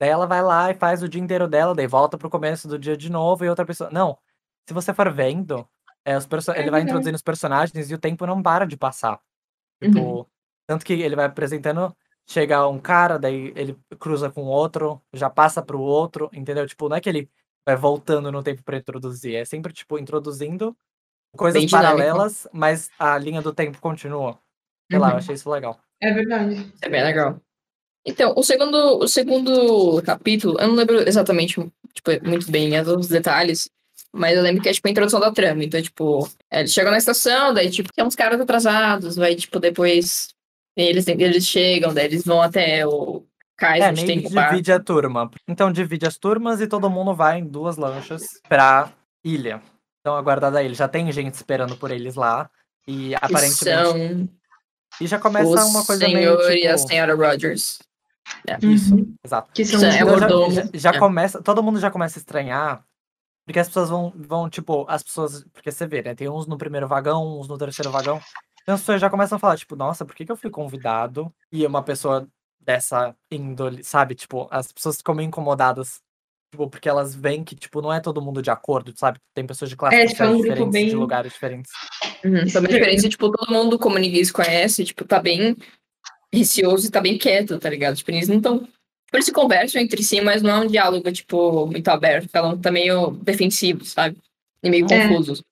Daí 0.00 0.10
ela 0.10 0.26
vai 0.26 0.42
lá 0.42 0.70
e 0.70 0.74
faz 0.74 1.02
o 1.02 1.08
dia 1.08 1.20
inteiro 1.22 1.48
dela, 1.48 1.74
daí 1.74 1.86
volta 1.86 2.18
pro 2.18 2.30
começo 2.30 2.68
do 2.68 2.78
dia 2.78 2.96
de 2.96 3.10
novo 3.10 3.44
e 3.44 3.48
outra 3.48 3.64
pessoa. 3.66 3.90
Não. 3.90 4.18
Se 4.68 4.74
você 4.74 4.92
for 4.94 5.10
vendo, 5.12 5.66
é, 6.04 6.16
os 6.16 6.26
perso- 6.26 6.50
ele 6.52 6.62
vai 6.70 6.80
verdade. 6.80 6.84
introduzindo 6.90 7.14
os 7.16 7.22
personagens 7.22 7.90
e 7.90 7.94
o 7.94 7.98
tempo 7.98 8.26
não 8.26 8.42
para 8.42 8.66
de 8.66 8.76
passar. 8.76 9.20
Uhum. 9.82 9.90
Tipo, 9.92 10.30
tanto 10.68 10.84
que 10.86 10.94
ele 10.94 11.16
vai 11.16 11.26
apresentando 11.26 11.94
chega 12.28 12.66
um 12.68 12.78
cara, 12.80 13.18
daí 13.18 13.52
ele 13.56 13.78
cruza 14.00 14.30
com 14.30 14.42
outro, 14.44 15.00
já 15.14 15.30
passa 15.30 15.62
pro 15.62 15.80
outro, 15.80 16.30
entendeu? 16.32 16.66
Tipo, 16.66 16.88
não 16.88 16.96
é 16.96 17.00
que 17.00 17.08
ele 17.08 17.30
vai 17.66 17.76
voltando 17.76 18.32
no 18.32 18.42
tempo 18.42 18.62
pra 18.64 18.76
introduzir, 18.78 19.36
é 19.36 19.44
sempre, 19.44 19.72
tipo, 19.72 19.98
introduzindo 19.98 20.76
coisas 21.36 21.60
Bem 21.60 21.66
dinâmico. 21.68 21.92
paralelas, 21.96 22.48
mas 22.52 22.90
a 22.98 23.18
linha 23.18 23.42
do 23.42 23.54
tempo 23.54 23.80
continua. 23.80 24.38
Sei 24.90 24.98
lá, 25.00 25.08
eu 25.08 25.12
Uhum. 25.12 25.18
achei 25.18 25.34
isso 25.36 25.50
legal. 25.50 25.78
É 26.00 26.12
verdade. 26.12 26.72
É 26.82 26.88
bem 26.88 27.02
legal. 27.04 27.40
Então, 28.06 28.32
o 28.36 28.42
segundo, 28.42 28.98
o 28.98 29.08
segundo 29.08 30.00
capítulo, 30.02 30.56
eu 30.60 30.68
não 30.68 30.74
lembro 30.74 30.96
exatamente, 31.08 31.54
tipo, 31.92 32.10
muito 32.24 32.50
bem 32.50 32.70
os 32.80 33.08
detalhes, 33.08 33.68
mas 34.12 34.36
eu 34.36 34.42
lembro 34.42 34.62
que 34.62 34.68
é, 34.68 34.72
tipo, 34.72 34.86
a 34.86 34.90
introdução 34.90 35.18
da 35.20 35.32
trama. 35.32 35.64
Então, 35.64 35.82
tipo, 35.82 36.28
é, 36.50 36.60
eles 36.60 36.72
chegam 36.72 36.92
na 36.92 36.98
estação, 36.98 37.52
daí, 37.52 37.68
tipo, 37.70 37.92
tem 37.92 38.04
uns 38.04 38.14
caras 38.14 38.40
atrasados, 38.40 39.16
vai, 39.16 39.34
tipo, 39.34 39.58
depois 39.58 40.28
eles, 40.76 41.06
eles 41.08 41.46
chegam, 41.46 41.92
daí 41.92 42.04
eles 42.04 42.24
vão 42.24 42.40
até 42.40 42.86
o 42.86 43.24
cais 43.56 43.82
É, 43.82 43.88
onde 43.90 44.04
tem 44.06 44.20
que 44.20 44.28
o 44.28 44.30
bar. 44.30 44.50
divide 44.50 44.70
a 44.72 44.78
turma. 44.78 45.30
Então 45.48 45.72
divide 45.72 46.06
as 46.06 46.18
turmas 46.18 46.60
e 46.60 46.66
todo 46.68 46.90
mundo 46.90 47.14
vai 47.14 47.38
em 47.38 47.44
duas 47.46 47.76
lanchas 47.78 48.22
pra 48.48 48.92
ilha. 49.24 49.62
Então 50.00 50.14
aguardar 50.14 50.52
da 50.52 50.62
ilha. 50.62 50.74
Já 50.74 50.86
tem 50.86 51.10
gente 51.10 51.34
esperando 51.34 51.76
por 51.76 51.90
eles 51.90 52.14
lá. 52.14 52.48
E 52.86 53.14
aparentemente. 53.16 53.56
são 53.64 54.28
E 55.00 55.06
já 55.06 55.18
começa 55.18 55.48
o 55.48 55.68
uma 55.70 55.84
coisa 55.84 56.04
senhor 56.04 56.38
meio. 56.46 56.58
e 56.62 56.68
a 56.68 56.76
Tipo... 56.76 56.88
senhora 56.88 57.14
Rogers. 57.16 57.78
Isso, 58.62 58.94
Uhum. 58.94 59.14
exato. 59.24 59.50
Que 59.52 59.64
são 59.64 59.76
os 59.78 59.82
é 59.84 59.88
Então, 60.00 60.18
já, 60.18 60.28
mordomo. 60.28 60.50
já, 60.52 60.62
já 60.74 60.90
É. 60.90 60.98
começa. 60.98 61.42
Todo 61.42 61.62
mundo 61.62 61.78
já 61.80 61.90
começa 61.90 62.18
a 62.18 62.20
estranhar. 62.20 62.84
Porque 63.46 63.60
as 63.60 63.68
pessoas 63.68 63.88
vão, 63.88 64.12
vão, 64.16 64.50
tipo, 64.50 64.84
as 64.88 65.02
pessoas. 65.02 65.44
Porque 65.52 65.70
você 65.70 65.86
vê, 65.86 66.02
né? 66.02 66.14
Tem 66.14 66.28
uns 66.28 66.46
no 66.46 66.58
primeiro 66.58 66.88
vagão, 66.88 67.38
uns 67.40 67.46
no 67.48 67.56
terceiro 67.56 67.90
vagão. 67.92 68.20
Então 68.62 68.74
as 68.74 68.80
pessoas 68.80 69.00
já 69.00 69.08
começam 69.08 69.36
a 69.36 69.38
falar, 69.38 69.56
tipo, 69.56 69.76
nossa, 69.76 70.04
por 70.04 70.14
que, 70.16 70.24
que 70.26 70.32
eu 70.32 70.36
fui 70.36 70.50
convidado? 70.50 71.32
E 71.52 71.64
uma 71.64 71.82
pessoa 71.82 72.26
dessa 72.60 73.14
índole, 73.30 73.84
sabe? 73.84 74.16
Tipo, 74.16 74.48
as 74.50 74.72
pessoas 74.72 74.96
ficam 74.96 75.14
meio 75.14 75.28
incomodadas. 75.28 76.00
Tipo, 76.52 76.68
porque 76.68 76.88
elas 76.88 77.14
veem 77.14 77.44
que, 77.44 77.54
tipo, 77.54 77.80
não 77.80 77.92
é 77.92 78.00
todo 78.00 78.20
mundo 78.22 78.42
de 78.42 78.50
acordo, 78.50 78.92
sabe? 78.96 79.20
Tem 79.34 79.46
pessoas 79.46 79.68
de 79.70 79.76
classes 79.76 79.98
É, 80.00 80.06
tipo, 80.06 80.22
é 80.24 80.28
um 80.28 80.36
diferentes, 80.38 80.64
de 80.64 80.70
bem- 80.72 80.94
lugares 80.94 81.32
diferentes. 81.32 81.70
Uhum, 82.24 82.30
também 82.32 82.44
Estranho. 82.46 82.68
diferença, 82.68 83.08
tipo, 83.08 83.30
todo 83.30 83.52
mundo, 83.52 83.78
como 83.78 83.98
ninguém 83.98 84.24
se 84.24 84.32
conhece, 84.32 84.84
tipo, 84.84 85.04
tá 85.04 85.20
bem 85.20 85.56
receoso 86.36 86.86
e 86.86 86.90
tá 86.90 87.00
bem 87.00 87.16
quieto, 87.18 87.58
tá 87.58 87.68
ligado? 87.70 87.96
Tipo, 87.96 88.10
eles 88.10 88.28
não 88.28 88.40
tão. 88.40 88.58
Tipo, 88.60 89.14
eles 89.16 89.26
se 89.26 89.32
conversam 89.32 89.80
entre 89.80 90.02
si, 90.02 90.20
mas 90.20 90.42
não 90.42 90.50
é 90.50 90.60
um 90.60 90.66
diálogo, 90.66 91.10
tipo, 91.12 91.66
muito 91.66 91.88
aberto. 91.88 92.28
Falam 92.28 92.58
tá 92.60 92.70
meio 92.70 93.10
defensivo, 93.12 93.84
sabe? 93.84 94.16
E 94.62 94.70
meio 94.70 94.86
É. 94.90 95.08
confuso. 95.08 95.42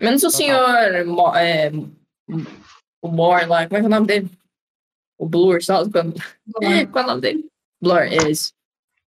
Menos 0.00 0.22
o 0.22 0.26
Total. 0.26 0.38
senhor. 0.38 1.04
Mo- 1.06 1.36
é, 1.36 1.70
o 3.02 3.08
Moore 3.08 3.46
lá, 3.46 3.66
como 3.66 3.76
é 3.76 3.80
que 3.80 3.84
é 3.84 3.88
o 3.88 3.90
nome 3.90 4.06
dele? 4.06 4.30
O 5.18 5.28
Blur, 5.28 5.62
sabe? 5.62 5.90
Qual 5.90 6.04
qual 6.92 7.02
é 7.02 7.04
o 7.04 7.08
nome 7.08 7.20
dele? 7.20 7.44
Blur, 7.80 7.98
é 8.02 8.30
isso. 8.30 8.52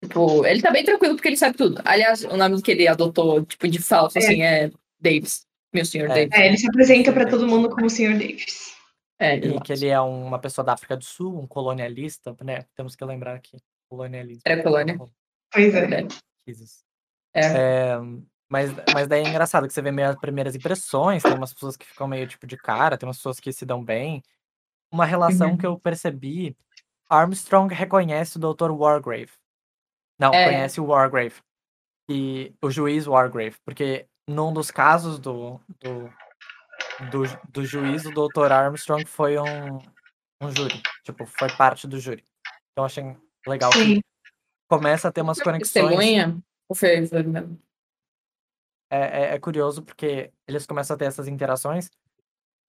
Tipo, 0.03 0.45
ele 0.45 0.61
tá 0.61 0.71
bem 0.71 0.85
tranquilo 0.85 1.15
porque 1.15 1.29
ele 1.29 1.37
sabe 1.37 1.57
tudo. 1.57 1.81
Aliás, 1.85 2.25
o 2.25 2.37
nome 2.37 2.61
que 2.61 2.71
ele 2.73 2.87
adotou, 2.87 3.45
tipo, 3.47 3.67
de 3.69 3.79
falso, 3.81 4.19
É. 4.19 4.21
assim, 4.23 4.43
é 4.43 4.71
Davis. 5.01 5.43
Meu 5.73 5.85
senhor 5.85 6.11
É. 6.11 6.27
Davis. 6.27 6.33
É, 6.33 6.47
ele 6.49 6.59
se 6.59 6.69
apresenta 6.69 7.13
pra 7.13 7.27
todo 7.29 7.49
mundo 7.49 7.71
como 7.71 7.87
o 7.87 7.91
Sr. 7.91 8.13
Davis. 8.19 8.74
É, 9.19 9.37
E 9.37 9.45
exato. 9.47 9.63
que 9.63 9.73
ele 9.73 9.87
é 9.89 10.01
uma 10.01 10.39
pessoa 10.39 10.65
da 10.65 10.73
África 10.73 10.97
do 10.97 11.05
Sul, 11.05 11.39
um 11.39 11.47
colonialista, 11.47 12.37
né? 12.43 12.65
Temos 12.75 12.97
que 12.97 13.05
lembrar 13.05 13.35
aqui. 13.37 13.57
Colonialismo. 13.89 14.43
Era 14.45 14.63
colônia. 14.63 14.99
Pois 15.53 15.75
É 15.75 15.79
é. 15.79 15.81
verdade. 15.87 16.19
Jesus. 16.47 16.85
É. 17.33 17.41
É, 17.41 17.97
mas, 18.49 18.71
mas 18.93 19.07
daí 19.09 19.25
é 19.25 19.29
engraçado 19.29 19.67
que 19.67 19.73
você 19.73 19.83
vê 19.83 19.91
meio 19.91 20.09
as 20.09 20.17
primeiras 20.17 20.55
impressões, 20.55 21.23
tem 21.23 21.33
umas 21.35 21.53
pessoas 21.55 21.77
que 21.77 21.87
ficam 21.87 22.07
meio 22.09 22.27
tipo 22.27 22.47
de 22.47 22.57
cara, 22.57 22.97
tem 22.99 23.07
umas 23.09 23.17
pessoas 23.17 23.39
que 23.41 23.53
se 23.53 23.65
dão 23.65 23.85
bem. 23.85 24.23
Uma 24.93 25.05
relação 25.07 25.51
Uhum. 25.51 25.57
que 25.57 25.67
eu 25.67 25.79
percebi, 25.79 26.57
Armstrong 27.09 27.73
reconhece 27.75 28.37
o 28.37 28.41
Dr. 28.41 28.71
Wargrave. 28.71 29.31
Não, 30.19 30.33
É. 30.33 30.45
conhece 30.47 30.81
o 30.81 30.87
Wargrave. 30.87 31.37
E 32.09 32.53
o 32.63 32.71
juiz 32.71 33.07
Wargrave, 33.07 33.57
porque 33.65 34.07
num 34.29 34.53
dos 34.53 34.71
casos 34.71 35.19
do, 35.19 35.61
do, 35.81 36.13
do, 37.11 37.23
do 37.51 37.65
juiz, 37.65 38.05
o 38.07 38.11
Dr. 38.13 38.53
Armstrong 38.53 39.05
foi 39.07 39.39
um, 39.39 39.79
um 40.41 40.51
júri. 40.51 40.81
Tipo, 41.05 41.27
foi 41.27 41.49
parte 41.57 41.87
do 41.87 41.99
júri. 41.99 42.25
Então 42.73 42.85
achei 42.85 43.17
legal 43.47 43.73
Sim. 43.73 43.97
que 43.97 44.05
começa 44.69 45.09
a 45.09 45.13
ter 45.13 45.21
umas 45.23 45.41
conexões. 45.41 45.73
Testemunha? 45.73 46.39
Ou 46.69 46.75
foi 46.77 47.07
foi 47.07 47.23
mesmo? 47.23 47.59
é, 48.91 48.99
é- 48.99 49.35
é 49.35 49.39
curioso 49.39 49.83
porque 49.83 50.33
eles 50.47 50.67
começam 50.67 50.95
a 50.95 50.99
ter 50.99 51.07
essas 51.07 51.27
interações 51.29 51.91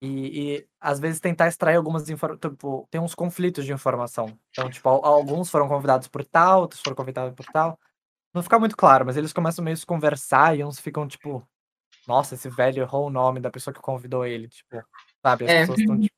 e, 0.02 0.56
e, 0.58 0.68
às 0.80 1.00
vezes 1.00 1.20
tentar 1.20 1.48
extrair 1.48 1.76
algumas 1.78 2.10
informações. 2.10 2.42
Tipo, 2.42 2.88
tem 2.92 3.00
uns 3.02 3.16
conflitos 3.16 3.66
de 3.66 3.74
informação. 3.74 4.38
Então, 4.52 4.70
tipo, 4.70 4.88
al- 4.90 5.06
alguns 5.06 5.50
foram 5.50 5.68
convidados 5.68 6.08
por 6.08 6.24
tal, 6.26 6.62
outros 6.62 6.82
foram 6.82 6.96
convidados 6.96 7.34
por 7.34 7.46
tal. 7.46 7.80
Não 8.34 8.44
fica 8.44 8.60
muito 8.60 8.76
claro, 8.76 9.06
mas 9.06 9.16
eles 9.16 9.32
começam 9.32 9.64
meio 9.64 9.76
a 9.76 9.78
se 9.78 9.86
conversar 9.86 10.58
e 10.58 10.64
uns 10.64 10.80
ficam 10.80 11.08
tipo, 11.08 11.48
nossa, 12.08 12.36
esse 12.36 12.50
velho 12.50 12.82
errou 12.82 13.08
o 13.08 13.10
nome 13.10 13.40
da 13.40 13.50
pessoa 13.50 13.74
que 13.74 13.80
convidou 13.82 14.26
ele. 14.26 14.48
Tipo, 14.48 14.84
sabe? 15.26 15.46
As 15.46 15.52
É. 15.52 15.60
pessoas 15.62 15.80
estão 15.80 16.00
tipo, 16.00 16.16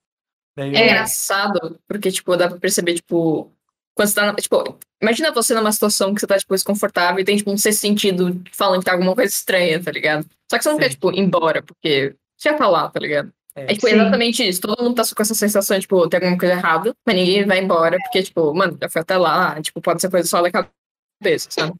meio. 0.57 0.75
É 0.77 0.85
engraçado, 0.85 1.79
porque, 1.87 2.11
tipo, 2.11 2.35
dá 2.35 2.47
pra 2.49 2.57
perceber, 2.59 2.95
tipo, 2.95 3.51
quando 3.95 4.09
você 4.09 4.15
tá, 4.15 4.25
na- 4.27 4.35
tipo, 4.35 4.77
imagina 5.01 5.31
você 5.31 5.53
numa 5.53 5.71
situação 5.71 6.13
que 6.13 6.19
você 6.21 6.27
tá, 6.27 6.37
tipo, 6.37 6.53
desconfortável 6.53 7.19
e 7.19 7.23
tem, 7.25 7.37
tipo, 7.37 7.51
um 7.51 7.57
sexto 7.57 7.79
sentido 7.81 8.41
falando 8.53 8.79
que 8.79 8.85
tá 8.85 8.93
alguma 8.93 9.15
coisa 9.15 9.31
estranha, 9.33 9.81
tá 9.83 9.91
ligado? 9.91 10.25
Só 10.51 10.57
que 10.57 10.63
você 10.63 10.69
não 10.69 10.77
quer, 10.77 10.85
Sim. 10.85 10.91
tipo, 10.91 11.11
ir 11.11 11.19
embora, 11.19 11.61
porque 11.61 12.15
você 12.35 12.49
já 12.49 12.57
tá 12.57 12.67
lá, 12.67 12.89
tá 12.89 12.99
ligado? 12.99 13.31
É, 13.55 13.63
É, 13.63 13.67
tipo, 13.73 13.87
Sim. 13.87 13.93
exatamente 13.95 14.47
isso. 14.47 14.61
Todo 14.61 14.83
mundo 14.83 14.95
tá 14.95 15.03
com 15.15 15.21
essa 15.23 15.33
sensação, 15.33 15.79
tipo, 15.79 16.07
tem 16.09 16.19
alguma 16.19 16.37
coisa 16.37 16.53
errada, 16.53 16.93
mas 17.05 17.15
ninguém 17.15 17.43
vai 17.45 17.59
embora, 17.59 17.97
porque, 18.03 18.21
tipo, 18.21 18.53
mano, 18.53 18.77
já 18.79 18.87
foi 18.89 19.01
até 19.01 19.17
lá, 19.17 19.59
tipo, 19.61 19.81
pode 19.81 19.99
ser 20.01 20.11
coisa 20.11 20.27
só 20.27 20.41
da 20.43 20.51
cabeça, 20.51 21.47
sabe? 21.49 21.73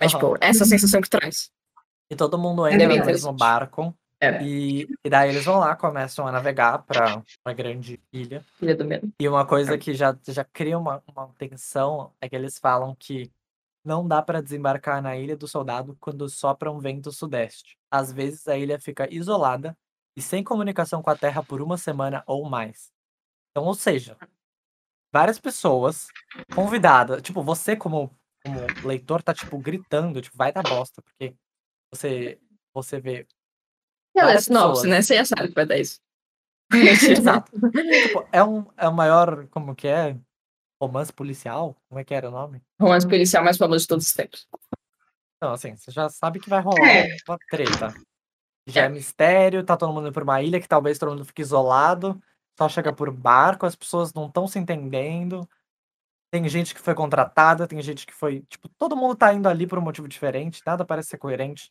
Mas, 0.00 0.12
Aham. 0.12 0.20
tipo, 0.32 0.36
essa 0.40 0.64
sensação 0.64 1.00
que 1.00 1.08
traz. 1.08 1.50
E 2.10 2.16
todo 2.16 2.38
mundo 2.38 2.66
É 2.66 2.74
entra 2.74 2.88
bem 2.88 2.98
no 2.98 3.06
mesmo 3.06 3.32
barco. 3.32 3.94
É. 4.20 4.42
E, 4.42 4.88
e 5.04 5.10
daí 5.10 5.30
eles 5.30 5.44
vão 5.44 5.58
lá, 5.58 5.76
começam 5.76 6.26
a 6.26 6.32
navegar 6.32 6.78
pra 6.84 7.22
uma 7.44 7.52
grande 7.52 8.00
ilha. 8.12 8.44
Filha 8.58 8.74
do 8.74 8.84
medo. 8.84 9.12
E 9.18 9.28
uma 9.28 9.46
coisa 9.46 9.76
que 9.76 9.92
já, 9.94 10.16
já 10.26 10.44
cria 10.44 10.78
uma, 10.78 11.02
uma 11.06 11.28
tensão 11.38 12.12
é 12.20 12.28
que 12.28 12.36
eles 12.36 12.58
falam 12.58 12.94
que 12.94 13.30
não 13.84 14.06
dá 14.06 14.22
para 14.22 14.40
desembarcar 14.40 15.02
na 15.02 15.14
Ilha 15.16 15.36
do 15.36 15.46
Soldado 15.46 15.94
quando 16.00 16.28
sopra 16.28 16.72
um 16.72 16.78
vento 16.78 17.12
sudeste. 17.12 17.76
Às 17.90 18.10
vezes 18.10 18.48
a 18.48 18.56
ilha 18.56 18.80
fica 18.80 19.12
isolada 19.12 19.76
e 20.16 20.22
sem 20.22 20.42
comunicação 20.42 21.02
com 21.02 21.10
a 21.10 21.16
Terra 21.16 21.42
por 21.42 21.60
uma 21.60 21.76
semana 21.76 22.22
ou 22.26 22.48
mais. 22.48 22.90
Então, 23.50 23.64
ou 23.64 23.74
seja, 23.74 24.16
várias 25.12 25.38
pessoas 25.38 26.08
convidadas, 26.54 27.20
tipo, 27.20 27.42
você 27.42 27.76
como, 27.76 28.10
como 28.42 28.58
leitor 28.84 29.22
tá 29.22 29.34
tipo 29.34 29.58
gritando, 29.58 30.22
tipo, 30.22 30.36
vai 30.36 30.50
dar 30.50 30.62
bosta, 30.62 31.02
porque 31.02 31.36
você 31.94 32.38
você 32.74 33.00
vê 33.00 33.26
Ela 34.16 34.32
é 34.32 34.40
sinopse, 34.40 34.86
né? 34.86 35.02
Você 35.02 35.16
já 35.16 35.24
sabe 35.24 35.48
que 35.48 35.54
vai 35.54 35.66
dar 35.66 35.78
isso. 35.78 36.00
Exato. 36.72 37.52
Tipo, 38.02 38.26
é, 38.32 38.42
um, 38.44 38.66
é 38.76 38.88
o 38.88 38.92
maior, 38.92 39.46
como 39.48 39.74
que 39.74 39.88
é? 39.88 40.16
Romance 40.80 41.12
policial? 41.12 41.76
Como 41.88 42.00
é 42.00 42.04
que 42.04 42.14
era 42.14 42.28
o 42.28 42.32
nome? 42.32 42.62
Romance 42.80 43.06
policial 43.08 43.44
mais 43.44 43.56
famoso 43.56 43.82
de 43.82 43.88
todos 43.88 44.06
os 44.06 44.12
tempos. 44.12 44.48
Então, 45.36 45.52
assim, 45.52 45.76
você 45.76 45.90
já 45.90 46.08
sabe 46.08 46.40
que 46.40 46.48
vai 46.50 46.60
rolar 46.60 46.88
É. 46.88 47.16
uma 47.28 47.38
treta. 47.50 47.94
Já 48.68 48.82
é 48.82 48.86
É. 48.86 48.88
mistério, 48.88 49.64
tá 49.64 49.76
todo 49.76 49.92
mundo 49.92 50.06
indo 50.08 50.12
pra 50.14 50.24
uma 50.24 50.42
ilha 50.42 50.60
que 50.60 50.68
talvez 50.68 50.98
todo 50.98 51.10
mundo 51.12 51.24
fique 51.24 51.42
isolado, 51.42 52.20
só 52.58 52.68
chega 52.68 52.92
por 52.92 53.10
barco, 53.10 53.66
as 53.66 53.76
pessoas 53.76 54.12
não 54.14 54.26
estão 54.26 54.46
se 54.48 54.58
entendendo. 54.58 55.48
Tem 56.32 56.48
gente 56.48 56.74
que 56.74 56.80
foi 56.80 56.94
contratada, 56.94 57.66
tem 57.68 57.80
gente 57.82 58.06
que 58.06 58.12
foi. 58.14 58.42
Tipo, 58.48 58.68
todo 58.78 58.96
mundo 58.96 59.14
tá 59.16 59.32
indo 59.32 59.48
ali 59.48 59.66
por 59.66 59.78
um 59.78 59.82
motivo 59.82 60.08
diferente, 60.08 60.60
nada 60.66 60.84
parece 60.84 61.10
ser 61.10 61.18
coerente. 61.18 61.70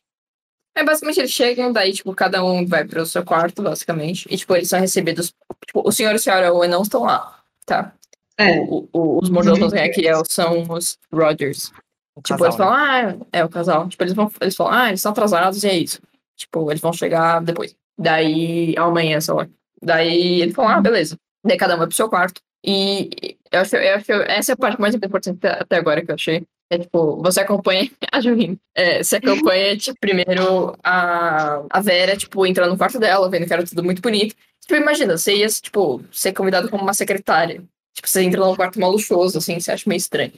É, 0.76 0.82
basicamente, 0.84 1.20
eles 1.20 1.30
chegam, 1.30 1.72
daí, 1.72 1.92
tipo, 1.92 2.12
cada 2.14 2.44
um 2.44 2.66
vai 2.66 2.84
pro 2.84 3.06
seu 3.06 3.24
quarto, 3.24 3.62
basicamente. 3.62 4.26
E, 4.30 4.36
tipo, 4.36 4.54
eles 4.56 4.68
são 4.68 4.80
recebidos. 4.80 5.32
Tipo, 5.66 5.86
o 5.88 5.92
senhor 5.92 6.12
e 6.12 6.16
a 6.16 6.18
senhora 6.18 6.52
Owen 6.52 6.68
não 6.70 6.82
estão 6.82 7.02
lá, 7.04 7.38
tá? 7.64 7.92
É. 8.36 8.58
O, 8.60 8.88
o- 8.92 9.18
os 9.22 9.30
mordomos 9.30 9.72
aqui 9.72 10.06
é- 10.08 10.14
são 10.28 10.62
os 10.68 10.98
Rogers. 11.12 11.70
Um 12.16 12.22
Tipo, 12.22 12.38
casal, 12.40 12.46
eles 12.46 12.56
falam, 12.56 12.74
ah, 12.74 13.26
é 13.32 13.44
o 13.44 13.48
casal. 13.48 13.88
Tipo, 13.88 14.02
eles 14.02 14.14
vão, 14.14 14.30
eles 14.40 14.56
falam, 14.56 14.72
ah, 14.72 14.88
eles 14.88 15.00
estão 15.00 15.12
atrasados 15.12 15.62
e 15.62 15.68
é 15.68 15.76
isso. 15.78 16.00
Tipo, 16.36 16.70
eles 16.70 16.80
vão 16.80 16.92
chegar 16.92 17.40
depois. 17.40 17.76
Daí, 17.96 18.74
amanhã, 18.76 19.20
sei 19.20 19.34
lá. 19.34 19.48
Daí, 19.82 20.42
eles 20.42 20.54
falam, 20.54 20.72
ah, 20.72 20.80
beleza. 20.80 21.16
Daí 21.44 21.56
cada 21.56 21.74
um 21.76 21.78
vai 21.78 21.86
pro 21.86 21.94
seu 21.96 22.08
quarto. 22.08 22.40
E 22.66 23.36
eu 23.52 23.60
acho, 23.60 23.76
eu 23.76 23.94
acho 23.96 24.12
essa 24.12 24.52
é 24.52 24.54
a 24.54 24.56
parte 24.56 24.80
mais 24.80 24.94
importante 24.94 25.38
até 25.46 25.76
agora 25.76 26.04
que 26.04 26.10
eu 26.10 26.14
achei. 26.14 26.44
É 26.70 26.78
tipo, 26.78 27.22
você 27.22 27.40
acompanha 27.40 27.90
a 28.12 28.20
Juline. 28.20 28.58
É, 28.74 29.02
você 29.02 29.16
acompanha, 29.16 29.76
tipo, 29.76 29.98
primeiro 30.00 30.76
a, 30.82 31.62
a 31.70 31.80
Vera, 31.80 32.16
tipo, 32.16 32.46
entrando 32.46 32.70
no 32.70 32.78
quarto 32.78 32.98
dela, 32.98 33.28
vendo 33.30 33.46
que 33.46 33.52
era 33.52 33.64
tudo 33.64 33.84
muito 33.84 34.00
bonito. 34.02 34.34
Tipo, 34.60 34.74
imagina, 34.76 35.16
você 35.16 35.36
ia, 35.36 35.46
tipo, 35.48 36.02
ser 36.10 36.32
convidado 36.32 36.70
como 36.70 36.82
uma 36.82 36.94
secretária. 36.94 37.62
Tipo, 37.94 38.08
você 38.08 38.22
entra 38.22 38.40
num 38.40 38.56
quarto 38.56 38.80
mal 38.80 38.90
luxuoso, 38.90 39.38
assim, 39.38 39.60
você 39.60 39.70
acha 39.72 39.88
meio 39.88 39.98
estranho. 39.98 40.32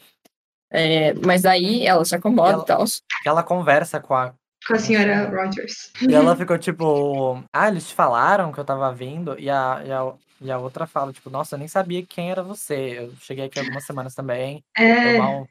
É, 0.70 1.14
mas 1.14 1.42
daí 1.42 1.86
ela 1.86 2.04
se 2.04 2.14
acomoda 2.14 2.52
Ela- 2.52 2.62
e 2.62 2.66
tal. 2.66 2.84
Ela 3.24 3.42
conversa 3.42 4.00
com 4.00 4.14
a. 4.14 4.34
Com 4.66 4.74
a 4.74 4.78
senhora 4.78 5.28
Rogers. 5.30 5.92
E 6.02 6.12
ela 6.12 6.34
ficou 6.36 6.58
tipo. 6.58 7.40
Ah, 7.52 7.68
eles 7.68 7.88
te 7.88 7.94
falaram 7.94 8.52
que 8.52 8.58
eu 8.58 8.64
tava 8.64 8.92
vindo. 8.92 9.38
E 9.38 9.48
a, 9.48 9.82
e 9.86 9.92
a, 9.92 10.12
E 10.40 10.50
a 10.50 10.58
outra 10.58 10.86
fala, 10.88 11.12
tipo, 11.12 11.30
nossa, 11.30 11.54
eu 11.54 11.58
nem 11.60 11.68
sabia 11.68 12.04
quem 12.04 12.32
era 12.32 12.42
você. 12.42 12.98
Eu 12.98 13.12
cheguei 13.20 13.44
aqui 13.44 13.60
algumas 13.60 13.84
semanas 13.86 14.14
também. 14.14 14.62
Eu 14.76 14.84
É, 14.84 15.18
mal. 15.18 15.48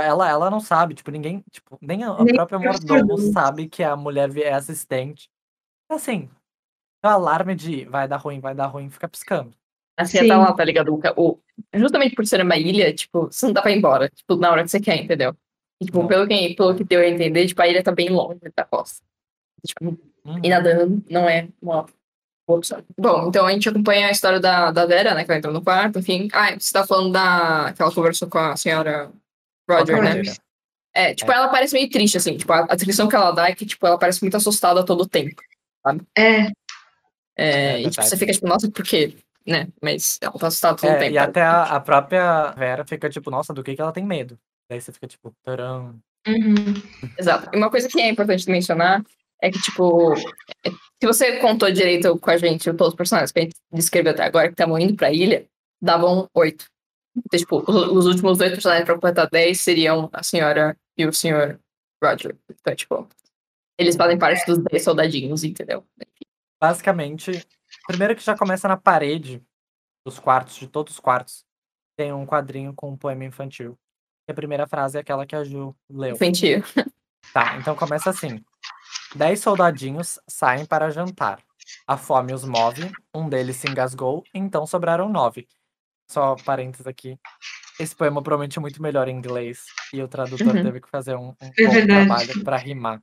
Ela, 0.00 0.28
ela 0.28 0.50
não 0.50 0.60
sabe, 0.60 0.94
tipo, 0.94 1.10
ninguém, 1.10 1.44
tipo, 1.50 1.78
nem 1.80 2.04
a, 2.04 2.10
a 2.10 2.24
Nem 2.24 2.34
própria 2.34 2.58
mordomo 2.58 3.18
sabe 3.32 3.68
que 3.68 3.82
a 3.82 3.96
mulher 3.96 4.34
é 4.38 4.52
assistente. 4.52 5.28
Assim, 5.90 6.28
o 7.04 7.08
alarme 7.08 7.54
de 7.54 7.84
vai 7.86 8.06
dar 8.08 8.16
ruim, 8.16 8.40
vai 8.40 8.54
dar 8.54 8.66
ruim, 8.66 8.90
fica 8.90 9.08
piscando. 9.08 9.52
Assim, 9.96 10.18
Sim. 10.18 10.28
tá 10.28 10.38
lá, 10.38 10.52
tá 10.52 10.64
ligado? 10.64 10.94
O, 10.94 10.98
ca- 10.98 11.14
o- 11.16 11.38
justamente 11.74 12.14
por 12.14 12.26
ser 12.26 12.40
uma 12.42 12.56
ilha, 12.56 12.92
tipo, 12.94 13.26
você 13.26 13.46
não 13.46 13.52
dá 13.52 13.62
pra 13.62 13.70
ir 13.72 13.78
embora, 13.78 14.08
tipo, 14.08 14.36
na 14.36 14.50
hora 14.50 14.62
que 14.62 14.68
você 14.70 14.80
quer, 14.80 14.96
entendeu? 15.02 15.34
E, 15.80 15.86
tipo, 15.86 16.06
pelo 16.06 16.26
que, 16.26 16.54
pelo 16.54 16.74
que 16.74 16.84
deu 16.84 17.00
a 17.00 17.06
entender, 17.06 17.46
tipo, 17.46 17.60
a 17.62 17.68
ilha 17.68 17.82
tá 17.82 17.90
bem 17.92 18.08
longe 18.10 18.38
da 18.56 18.64
costa. 18.64 19.04
Tipo, 19.66 19.98
Uhum. 20.24 20.40
e 20.42 20.48
nadando 20.50 21.02
não 21.08 21.28
é 21.28 21.48
uma 21.62 21.86
boa 22.46 22.58
opção. 22.58 22.84
Bom, 22.98 23.28
então 23.28 23.46
a 23.46 23.52
gente 23.52 23.68
acompanha 23.68 24.08
a 24.08 24.10
história 24.10 24.38
da, 24.38 24.70
da 24.70 24.84
Vera, 24.84 25.14
né, 25.14 25.24
que 25.24 25.30
ela 25.30 25.38
entrou 25.38 25.54
no 25.54 25.62
quarto, 25.62 25.98
enfim. 26.00 26.28
Ah, 26.32 26.54
você 26.58 26.72
tá 26.72 26.86
falando 26.86 27.12
da... 27.12 27.72
que 27.72 27.80
ela 27.80 27.92
conversou 27.94 28.28
com 28.28 28.38
a 28.38 28.56
senhora 28.56 29.10
Roger, 29.68 30.02
né? 30.02 30.22
É, 30.94 31.14
tipo, 31.14 31.30
É. 31.30 31.34
ela 31.36 31.48
parece 31.48 31.74
meio 31.74 31.88
triste, 31.90 32.16
assim, 32.16 32.36
tipo, 32.36 32.52
a, 32.52 32.60
a 32.68 32.74
descrição 32.74 33.08
que 33.08 33.14
ela 33.14 33.30
dá 33.30 33.48
é 33.48 33.54
que, 33.54 33.66
tipo, 33.66 33.86
ela 33.86 33.98
parece 33.98 34.22
muito 34.22 34.36
assustada 34.36 34.84
todo 34.84 35.02
o 35.02 35.08
tempo. 35.08 35.40
é, 36.16 36.48
É, 37.36 37.72
É 37.76 37.80
e, 37.82 37.90
tipo, 37.90 38.02
você 38.02 38.16
fica, 38.16 38.32
tipo, 38.32 38.46
nossa, 38.48 38.70
por 38.70 38.84
quê? 38.84 39.14
Né? 39.46 39.68
Mas 39.82 40.18
ela 40.20 40.32
tá 40.32 40.48
assustada 40.48 40.76
todo 40.76 40.90
o 40.90 40.94
É, 40.94 40.98
tempo. 40.98 41.14
e 41.14 41.18
até 41.18 41.40
a, 41.42 41.62
a 41.76 41.80
própria 41.80 42.50
Vera 42.52 42.84
fica 42.84 43.08
tipo, 43.08 43.30
nossa, 43.30 43.54
do 43.54 43.62
que 43.62 43.74
que 43.74 43.80
ela 43.80 43.92
tem 43.92 44.04
medo? 44.04 44.38
Daí 44.68 44.80
você 44.80 44.92
fica 44.92 45.06
tipo, 45.06 45.32
taram. 45.44 45.98
uhum, 46.26 46.74
Exato. 47.18 47.48
E 47.54 47.56
uma 47.56 47.70
coisa 47.70 47.88
que 47.88 48.00
é 48.00 48.08
importante 48.10 48.50
mencionar 48.50 49.02
é 49.40 49.50
que, 49.50 49.58
tipo, 49.60 50.12
é- 50.66 50.70
se 51.00 51.06
você 51.06 51.36
contou 51.38 51.70
direito 51.70 52.18
com 52.18 52.30
a 52.30 52.36
gente 52.36 52.64
todos 52.72 52.88
os 52.88 52.94
personagens 52.94 53.30
que 53.32 53.38
a 53.38 53.42
gente 53.42 53.54
descreveu 53.72 54.12
até 54.12 54.24
agora 54.24 54.48
que 54.48 54.54
estavam 54.54 54.78
indo 54.78 54.94
pra 54.96 55.12
ilha, 55.12 55.46
davam 55.80 56.28
oito. 56.34 56.66
Então, 57.24 57.38
tipo, 57.38 57.64
os, 57.70 57.90
os 57.92 58.06
últimos 58.06 58.38
dois 58.38 58.52
personagens 58.52 58.84
pra 58.84 58.94
completar 58.94 59.28
dez 59.30 59.60
seriam 59.60 60.08
a 60.12 60.22
senhora 60.22 60.76
e 60.96 61.06
o 61.06 61.12
senhor 61.12 61.60
Roger. 62.02 62.36
Então, 62.50 62.74
tipo, 62.74 63.08
eles 63.78 63.96
fazem 63.96 64.18
parte 64.18 64.44
dos 64.46 64.58
dez 64.58 64.82
soldadinhos, 64.82 65.44
entendeu? 65.44 65.84
Basicamente, 66.60 67.46
primeiro 67.86 68.16
que 68.16 68.24
já 68.24 68.36
começa 68.36 68.66
na 68.66 68.76
parede 68.76 69.42
dos 70.04 70.18
quartos, 70.18 70.56
de 70.56 70.66
todos 70.66 70.94
os 70.94 71.00
quartos, 71.00 71.44
tem 71.96 72.12
um 72.12 72.26
quadrinho 72.26 72.72
com 72.74 72.90
um 72.90 72.96
poema 72.96 73.24
infantil. 73.24 73.78
E 74.28 74.32
a 74.32 74.34
primeira 74.34 74.66
frase 74.66 74.98
é 74.98 75.00
aquela 75.00 75.26
que 75.26 75.36
a 75.36 75.44
Ju 75.44 75.74
leu. 75.88 76.14
Infantil. 76.14 76.62
Tá, 77.34 77.58
então 77.58 77.76
começa 77.76 78.08
assim. 78.08 78.42
Dez 79.14 79.40
soldadinhos 79.40 80.18
saem 80.26 80.64
para 80.64 80.88
jantar. 80.88 81.42
A 81.86 81.96
fome 81.96 82.32
os 82.32 82.44
move, 82.44 82.90
um 83.14 83.28
deles 83.28 83.56
se 83.56 83.68
engasgou, 83.68 84.24
então 84.32 84.66
sobraram 84.66 85.10
nove. 85.10 85.46
Só 86.10 86.36
parênteses 86.36 86.86
aqui. 86.86 87.18
Esse 87.78 87.94
poema 87.94 88.22
provavelmente 88.22 88.58
é 88.58 88.60
muito 88.60 88.82
melhor 88.82 89.08
em 89.08 89.16
inglês. 89.16 89.64
E 89.92 90.02
o 90.02 90.08
tradutor 90.08 90.54
Uhum. 90.56 90.62
teve 90.62 90.80
que 90.80 90.88
fazer 90.88 91.14
um, 91.16 91.28
um 91.40 91.52
verdade. 91.56 91.86
trabalho 91.86 92.44
para 92.44 92.56
rimar. 92.56 93.02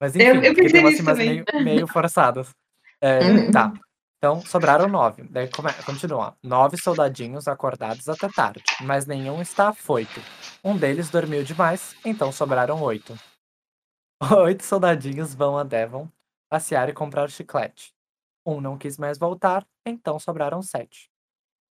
Mas 0.00 0.14
enfim, 0.14 0.26
Eu- 0.26 0.42
eu 0.42 0.54
porque 0.54 0.68
tem 0.70 0.80
umas 0.80 0.92
nisso 0.92 1.02
rimas 1.02 1.18
meio, 1.18 1.44
meio 1.62 1.86
forçadas. 1.86 2.54
É, 3.00 3.20
Uhum. 3.22 3.50
Tá. 3.50 3.72
Então, 4.18 4.40
sobraram 4.40 4.88
nove. 4.88 5.22
Daí 5.24 5.48
continua. 5.84 6.34
Nove 6.42 6.78
soldadinhos 6.78 7.46
acordados 7.46 8.08
até 8.08 8.26
tarde, 8.28 8.62
mas 8.80 9.04
nenhum 9.04 9.42
está 9.42 9.68
afoito. 9.68 10.18
Um 10.64 10.76
deles 10.76 11.10
dormiu 11.10 11.44
demais, 11.44 11.94
então 12.04 12.32
sobraram 12.32 12.80
oito. 12.82 13.14
Oito 14.48 14.64
soldadinhos 14.64 15.34
vão 15.34 15.58
a 15.58 15.64
Devon 15.64 16.08
passear 16.48 16.88
e 16.88 16.94
comprar 16.94 17.28
chiclete. 17.30 17.92
Um 18.46 18.60
não 18.60 18.78
quis 18.78 18.96
mais 18.96 19.18
voltar, 19.18 19.66
então 19.84 20.18
sobraram 20.18 20.62
sete. 20.62 21.10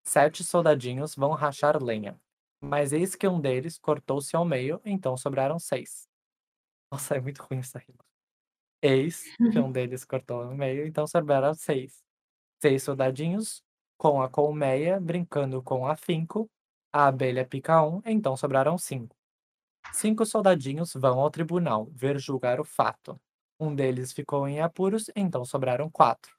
Sete 0.03 0.43
soldadinhos 0.43 1.15
vão 1.15 1.31
rachar 1.33 1.81
lenha. 1.81 2.19
Mas 2.61 2.93
eis 2.93 3.15
que 3.15 3.27
um 3.27 3.39
deles 3.39 3.77
cortou-se 3.79 4.35
ao 4.35 4.45
meio, 4.45 4.81
então 4.85 5.17
sobraram 5.17 5.59
seis. 5.59 6.07
Nossa, 6.91 7.15
é 7.15 7.21
muito 7.21 7.41
ruim 7.43 7.59
essa 7.59 7.79
rima. 7.79 7.99
Eis 8.81 9.37
que 9.51 9.59
um 9.59 9.71
deles 9.73 10.05
cortou 10.05 10.41
ao 10.43 10.55
meio, 10.55 10.85
então 10.87 11.07
sobraram 11.07 11.53
seis. 11.53 12.03
Seis 12.61 12.83
soldadinhos 12.83 13.63
com 13.97 14.21
a 14.21 14.29
colmeia 14.29 14.99
brincando 14.99 15.63
com 15.63 15.87
afinco. 15.87 16.49
A 16.93 17.07
abelha 17.07 17.45
pica 17.47 17.83
um, 17.83 18.01
então 18.05 18.37
sobraram 18.37 18.77
cinco. 18.77 19.15
Cinco 19.93 20.25
soldadinhos 20.25 20.93
vão 20.95 21.19
ao 21.19 21.31
tribunal 21.31 21.87
ver 21.93 22.19
julgar 22.19 22.59
o 22.59 22.65
fato. 22.65 23.19
Um 23.59 23.75
deles 23.75 24.13
ficou 24.13 24.47
em 24.47 24.61
apuros, 24.61 25.11
então 25.15 25.45
sobraram 25.45 25.89
quatro. 25.91 26.35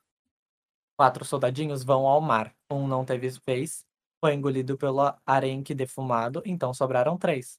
Quatro 0.96 1.24
soldadinhos 1.24 1.82
vão 1.82 2.06
ao 2.06 2.20
mar. 2.20 2.54
Um 2.70 2.86
não 2.86 3.04
teve 3.04 3.28
vez, 3.46 3.84
foi 4.20 4.34
engolido 4.34 4.78
pelo 4.78 5.14
arenque 5.26 5.74
defumado, 5.74 6.42
então 6.44 6.72
sobraram 6.72 7.18
três. 7.18 7.58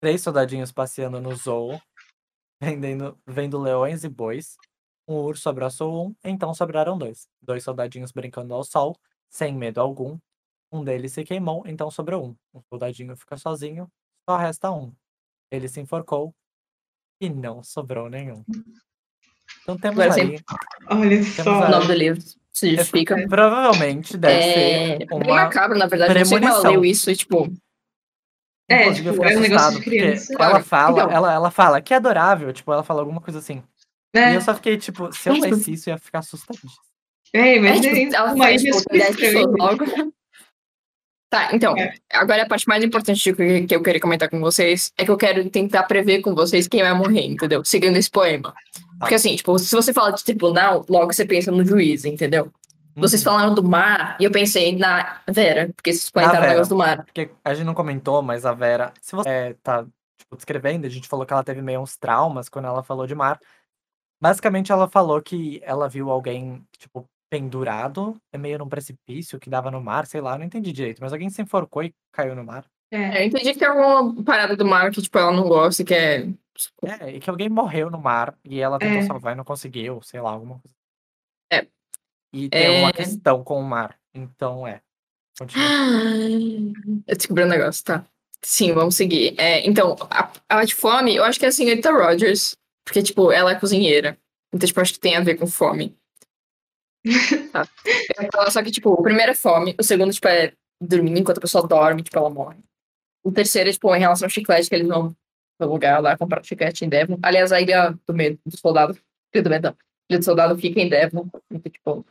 Três 0.00 0.20
soldadinhos 0.22 0.70
passeando 0.72 1.20
no 1.20 1.34
zoo, 1.34 1.80
vendendo, 2.60 3.18
vendo 3.26 3.58
leões 3.58 4.04
e 4.04 4.08
bois. 4.08 4.56
Um 5.08 5.14
urso 5.14 5.48
abraçou 5.48 6.06
um, 6.06 6.14
então 6.22 6.52
sobraram 6.54 6.98
dois. 6.98 7.28
Dois 7.40 7.64
soldadinhos 7.64 8.12
brincando 8.12 8.54
ao 8.54 8.62
sol, 8.62 8.96
sem 9.28 9.54
medo 9.54 9.80
algum. 9.80 10.18
Um 10.72 10.84
deles 10.84 11.12
se 11.12 11.24
queimou, 11.24 11.64
então 11.66 11.90
sobrou 11.90 12.26
um. 12.26 12.36
Um 12.54 12.62
soldadinho 12.68 13.16
fica 13.16 13.36
sozinho, 13.36 13.90
só 14.28 14.36
resta 14.36 14.70
um. 14.70 14.94
Ele 15.50 15.68
se 15.68 15.80
enforcou 15.80 16.34
e 17.20 17.28
não 17.28 17.62
sobrou 17.62 18.08
nenhum. 18.08 18.44
Então 19.62 19.76
temos 19.76 19.98
Agora 19.98 20.12
sim. 20.12 20.34
aí. 20.34 20.44
olha 20.90 21.22
só. 21.24 21.66
O 21.66 21.70
nome 21.70 21.86
do 21.86 21.92
livro 21.94 22.22
se 22.60 22.76
justifica. 22.76 23.26
Provavelmente 23.28 24.16
deve 24.16 24.34
É, 24.34 24.98
ser 24.98 25.06
uma. 25.12 25.34
macabro, 25.34 25.78
na 25.78 25.86
verdade. 25.86 26.14
Não 26.14 26.24
sei 26.24 26.38
como 26.38 26.44
ela 26.48 26.54
premonição. 26.60 26.72
leu 26.72 26.84
isso 26.84 27.10
e, 27.10 27.16
tipo, 27.16 27.52
É, 28.68 28.92
tipo, 28.92 29.08
é 29.08 29.12
um 29.12 29.40
negócio 29.40 29.40
assustado, 29.40 29.74
de 29.76 29.80
criança. 29.82 30.32
ela 30.38 30.62
fala, 30.62 31.02
Então. 31.02 31.10
ela, 31.10 31.32
ela 31.34 31.50
fala 31.50 31.80
que 31.80 31.92
é 31.92 31.96
adorável, 31.96 32.52
tipo, 32.52 32.72
ela 32.72 32.84
fala 32.84 33.00
alguma 33.00 33.20
coisa 33.20 33.38
assim. 33.40 33.62
E 34.14 34.18
É, 34.18 34.36
eu 34.36 34.40
só 34.40 34.54
fiquei, 34.54 34.76
tipo, 34.76 35.12
se 35.12 35.28
eu 35.28 35.32
É, 35.34 35.40
tipo- 35.40 35.54
lesse 35.54 35.72
isso, 35.72 35.88
eu 35.90 35.94
ia 35.94 35.98
ficar 35.98 36.20
assustadíssimo. 36.20 36.70
é, 37.34 37.56
É, 37.56 37.60
mas 37.60 37.80
tipo, 37.80 37.96
é 37.96 38.02
ela 38.14 38.36
faz, 38.36 38.62
tipo, 38.62 38.78
super 38.78 38.98
10 38.98 39.16
pessoas 39.16 39.44
estranha. 39.46 39.56
logo. 39.58 40.12
Tá, 41.32 41.54
então, 41.54 41.76
É. 41.78 41.94
agora 42.12 42.42
a 42.42 42.48
parte 42.48 42.66
mais 42.66 42.82
importante 42.82 43.32
que 43.32 43.66
que 43.66 43.76
eu 43.76 43.82
queria 43.84 44.00
comentar 44.00 44.28
com 44.28 44.40
vocês 44.40 44.92
é 44.98 45.04
que 45.04 45.10
eu 45.12 45.16
quero 45.16 45.48
tentar 45.48 45.84
prever 45.84 46.20
com 46.22 46.34
vocês 46.34 46.66
quem 46.66 46.82
vai 46.82 46.92
morrer, 46.92 47.24
entendeu? 47.26 47.64
Seguindo 47.64 47.96
esse 47.96 48.10
poema. 48.10 48.52
Porque 49.00 49.14
assim, 49.14 49.34
tipo, 49.34 49.58
se 49.58 49.74
você 49.74 49.92
fala 49.92 50.12
de 50.12 50.22
tribunal, 50.22 50.84
logo 50.88 51.12
você 51.12 51.24
pensa 51.24 51.50
no 51.50 51.64
juiz, 51.64 52.04
entendeu? 52.04 52.52
Vocês 52.96 53.24
Uhum. 53.24 53.32
falaram 53.32 53.54
do 53.54 53.62
mar 53.62 54.16
e 54.20 54.24
eu 54.24 54.30
pensei 54.30 54.76
na 54.76 55.22
Vera, 55.28 55.72
porque 55.74 55.92
vocês 55.92 56.10
comentaram 56.10 56.44
o 56.44 56.48
negócio 56.48 56.68
do 56.70 56.76
mar. 56.76 57.04
Porque 57.04 57.30
a 57.44 57.54
gente 57.54 57.64
não 57.66 57.74
comentou, 57.74 58.20
mas 58.20 58.44
a 58.44 58.52
Vera, 58.52 58.92
se 59.00 59.16
você 59.16 59.28
é, 59.28 59.54
tá 59.62 59.86
tipo, 60.18 60.36
descrevendo, 60.36 60.86
a 60.86 60.90
gente 60.90 61.08
falou 61.08 61.24
que 61.24 61.32
ela 61.32 61.42
teve 61.44 61.62
meio 61.62 61.80
uns 61.80 61.96
traumas 61.96 62.48
quando 62.48 62.66
ela 62.66 62.82
falou 62.82 63.06
de 63.06 63.14
mar. 63.14 63.40
Basicamente, 64.20 64.70
ela 64.70 64.86
falou 64.88 65.22
que 65.22 65.60
ela 65.64 65.88
viu 65.88 66.10
alguém, 66.10 66.62
tipo, 66.78 67.06
pendurado, 67.30 68.20
é 68.32 68.36
meio 68.36 68.58
num 68.58 68.68
precipício 68.68 69.38
que 69.38 69.48
dava 69.48 69.70
no 69.70 69.80
mar, 69.80 70.06
sei 70.06 70.20
lá, 70.20 70.36
não 70.36 70.44
entendi 70.44 70.72
direito, 70.72 71.00
mas 71.00 71.12
alguém 71.12 71.30
se 71.30 71.40
enforcou 71.40 71.82
e 71.84 71.94
caiu 72.12 72.34
no 72.34 72.44
mar. 72.44 72.64
É, 72.90 73.22
Eu 73.22 73.26
entendi 73.26 73.52
que 73.52 73.58
tem 73.58 73.68
alguma 73.68 74.22
parada 74.24 74.56
do 74.56 74.64
mar 74.64 74.90
que, 74.90 75.00
tipo, 75.02 75.18
ela 75.18 75.32
não 75.32 75.44
gosta 75.48 75.82
e 75.82 75.84
que 75.84 75.94
é. 75.94 76.26
É, 77.00 77.10
e 77.16 77.20
que 77.20 77.30
alguém 77.30 77.48
morreu 77.48 77.90
no 77.90 77.98
mar 77.98 78.36
e 78.44 78.60
ela 78.60 78.78
tentou 78.78 78.98
É. 78.98 79.02
salvar 79.06 79.32
e 79.32 79.36
não 79.36 79.44
conseguiu, 79.44 80.02
sei 80.02 80.20
lá, 80.20 80.30
alguma 80.32 80.58
coisa. 80.60 80.76
É. 81.52 81.66
E 82.32 82.48
tem 82.48 82.80
uma 82.80 82.90
É. 82.90 82.92
questão 82.92 83.42
com 83.44 83.58
o 83.60 83.64
mar. 83.64 83.96
Então 84.14 84.66
é. 84.66 84.80
Continua. 85.38 85.66
Eu 87.06 87.16
descobri 87.16 87.44
um 87.44 87.48
negócio, 87.48 87.84
tá? 87.84 88.04
Sim, 88.42 88.72
vamos 88.72 88.94
seguir. 88.94 89.34
É, 89.38 89.66
então, 89.66 89.96
a, 90.10 90.30
a 90.48 90.64
de 90.64 90.74
fome, 90.74 91.14
eu 91.14 91.24
acho 91.24 91.38
que 91.38 91.44
é 91.46 91.48
a 91.48 91.52
senhorita 91.52 91.90
Rogers, 91.92 92.56
porque, 92.84 93.02
tipo, 93.02 93.30
ela 93.32 93.52
é 93.52 93.54
cozinheira. 93.58 94.18
Então, 94.52 94.66
tipo, 94.66 94.80
acho 94.80 94.94
que 94.94 95.00
tem 95.00 95.16
a 95.16 95.20
ver 95.20 95.36
com 95.36 95.46
fome. 95.46 95.96
Tá. 97.52 97.66
Só 98.50 98.62
que, 98.62 98.70
tipo, 98.70 98.90
o 98.90 99.02
primeiro 99.02 99.32
é 99.32 99.34
fome, 99.34 99.74
o 99.78 99.82
segundo, 99.82 100.12
tipo, 100.12 100.28
é 100.28 100.52
dormir 100.80 101.18
enquanto 101.18 101.38
a 101.38 101.40
pessoa 101.40 101.66
dorme, 101.66 102.02
tipo, 102.02 102.18
ela 102.18 102.28
morre. 102.30 102.58
O 103.24 103.30
terceiro 103.32 103.68
é, 103.68 103.72
tipo, 103.72 103.94
em 103.94 104.00
relação 104.00 104.26
ao 104.26 104.30
chiclete, 104.30 104.68
que 104.68 104.74
eles 104.74 104.88
vão 104.88 105.14
no 105.60 105.66
lugar 105.66 106.00
lá 106.00 106.16
comprar 106.16 106.42
chiclete 106.44 106.84
em 106.84 106.88
Devon. 106.88 107.18
Aliás, 107.22 107.52
a 107.52 107.60
ilha 107.60 107.94
do 108.06 108.14
medo, 108.14 108.38
do 108.44 108.56
soldado, 108.56 108.94
do 108.94 109.50
medo, 109.50 109.62
não. 109.62 109.76
ilha 110.08 110.18
do 110.18 110.24
soldado 110.24 110.58
fica 110.58 110.80
em 110.80 110.88
Devon. 110.88 111.28
Então, 111.50 111.70
tipo, 111.70 112.06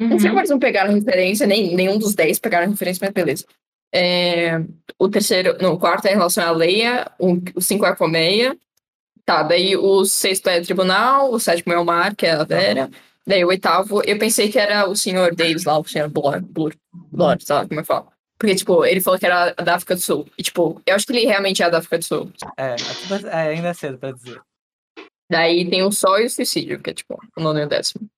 não 0.00 0.18
sei 0.18 0.28
uhum. 0.28 0.28
como 0.28 0.40
eles 0.40 0.50
não 0.50 0.58
pegaram 0.58 0.94
referência, 0.94 1.46
nem 1.46 1.74
nenhum 1.74 1.98
dos 1.98 2.14
dez 2.14 2.38
pegaram 2.38 2.70
referência, 2.70 3.04
mas 3.04 3.12
beleza. 3.12 3.44
É, 3.92 4.58
o 4.98 5.08
terceiro, 5.08 5.58
não, 5.60 5.74
o 5.74 5.78
quarto 5.78 6.06
é 6.06 6.12
em 6.12 6.16
relação 6.16 6.44
à 6.44 6.50
Leia, 6.50 7.10
o, 7.18 7.34
o 7.54 7.60
cinco 7.60 7.84
é 7.84 7.88
a 7.88 7.96
Colmeia. 7.96 8.56
Tá, 9.26 9.42
daí 9.42 9.76
o 9.76 10.04
sexto 10.04 10.48
é 10.48 10.60
tribunal, 10.60 11.30
o 11.30 11.38
sétimo 11.38 11.72
é 11.72 11.78
o 11.78 11.84
Mar, 11.84 12.16
que 12.16 12.26
é 12.26 12.32
a 12.32 12.44
Vera. 12.44 12.90
Daí 13.26 13.44
o 13.44 13.48
oitavo, 13.48 14.02
eu 14.04 14.18
pensei 14.18 14.50
que 14.50 14.58
era 14.58 14.88
o 14.88 14.96
senhor 14.96 15.34
Davis 15.34 15.64
lá, 15.64 15.78
o 15.78 15.84
senhor 15.84 16.08
Blur, 16.08 16.40
Blur, 16.40 16.74
Blur, 16.92 17.36
sei 17.40 17.54
lá 17.54 17.66
como 17.66 17.80
é 17.80 17.82
que 17.82 17.86
fala. 17.86 18.08
Porque, 18.40 18.54
tipo, 18.54 18.84
ele 18.86 19.02
falou 19.02 19.18
que 19.20 19.26
era 19.26 19.52
da 19.52 19.74
África 19.74 19.94
do 19.94 20.00
Sul. 20.00 20.26
E, 20.38 20.42
tipo, 20.42 20.80
eu 20.86 20.94
acho 20.94 21.04
que 21.06 21.12
ele 21.12 21.26
realmente 21.26 21.62
é 21.62 21.68
da 21.68 21.76
África 21.78 21.98
do 21.98 22.04
Sul. 22.04 22.32
É, 22.56 22.70
é 22.74 23.26
é, 23.28 23.36
ainda 23.50 23.68
é 23.68 23.74
cedo 23.74 23.98
pra 23.98 24.12
dizer. 24.12 24.40
Daí 25.30 25.68
tem 25.68 25.82
o 25.82 25.92
Sol 25.92 26.18
e 26.18 26.24
o 26.24 26.30
Suicídio, 26.30 26.80
que 26.80 26.90
é, 26.90 26.94
tipo, 26.94 27.20
o 27.36 27.40
nono 27.40 27.60
e 27.60 27.64
o 27.64 27.68
décimo. 27.68 28.08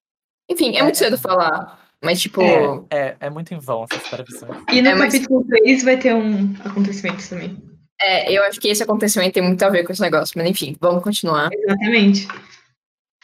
Enfim, 0.48 0.76
é 0.76 0.82
muito 0.82 0.94
É. 0.94 0.98
cedo 0.98 1.18
falar 1.18 1.80
Mas, 2.04 2.20
tipo. 2.20 2.40
É, 2.42 2.84
é, 2.90 3.16
é 3.20 3.30
muito 3.30 3.52
em 3.54 3.58
vão 3.58 3.84
essas 3.90 4.08
previsões. 4.08 4.62
E 4.72 4.80
no 4.82 4.88
É, 4.88 4.94
mas- 4.94 5.12
capítulo 5.12 5.44
3 5.46 5.84
vai 5.84 5.96
ter 5.98 6.14
um 6.14 6.52
acontecimento 6.64 7.28
também. 7.28 7.56
É, 8.00 8.32
eu 8.32 8.42
acho 8.44 8.60
que 8.60 8.66
esse 8.68 8.82
acontecimento 8.82 9.34
tem 9.34 9.42
muito 9.42 9.62
a 9.62 9.68
ver 9.70 9.84
com 9.84 9.92
esse 9.92 10.00
negócio. 10.02 10.34
Mas, 10.36 10.48
enfim, 10.48 10.76
vamos 10.80 11.02
continuar. 11.04 11.50
Exatamente. 11.52 12.26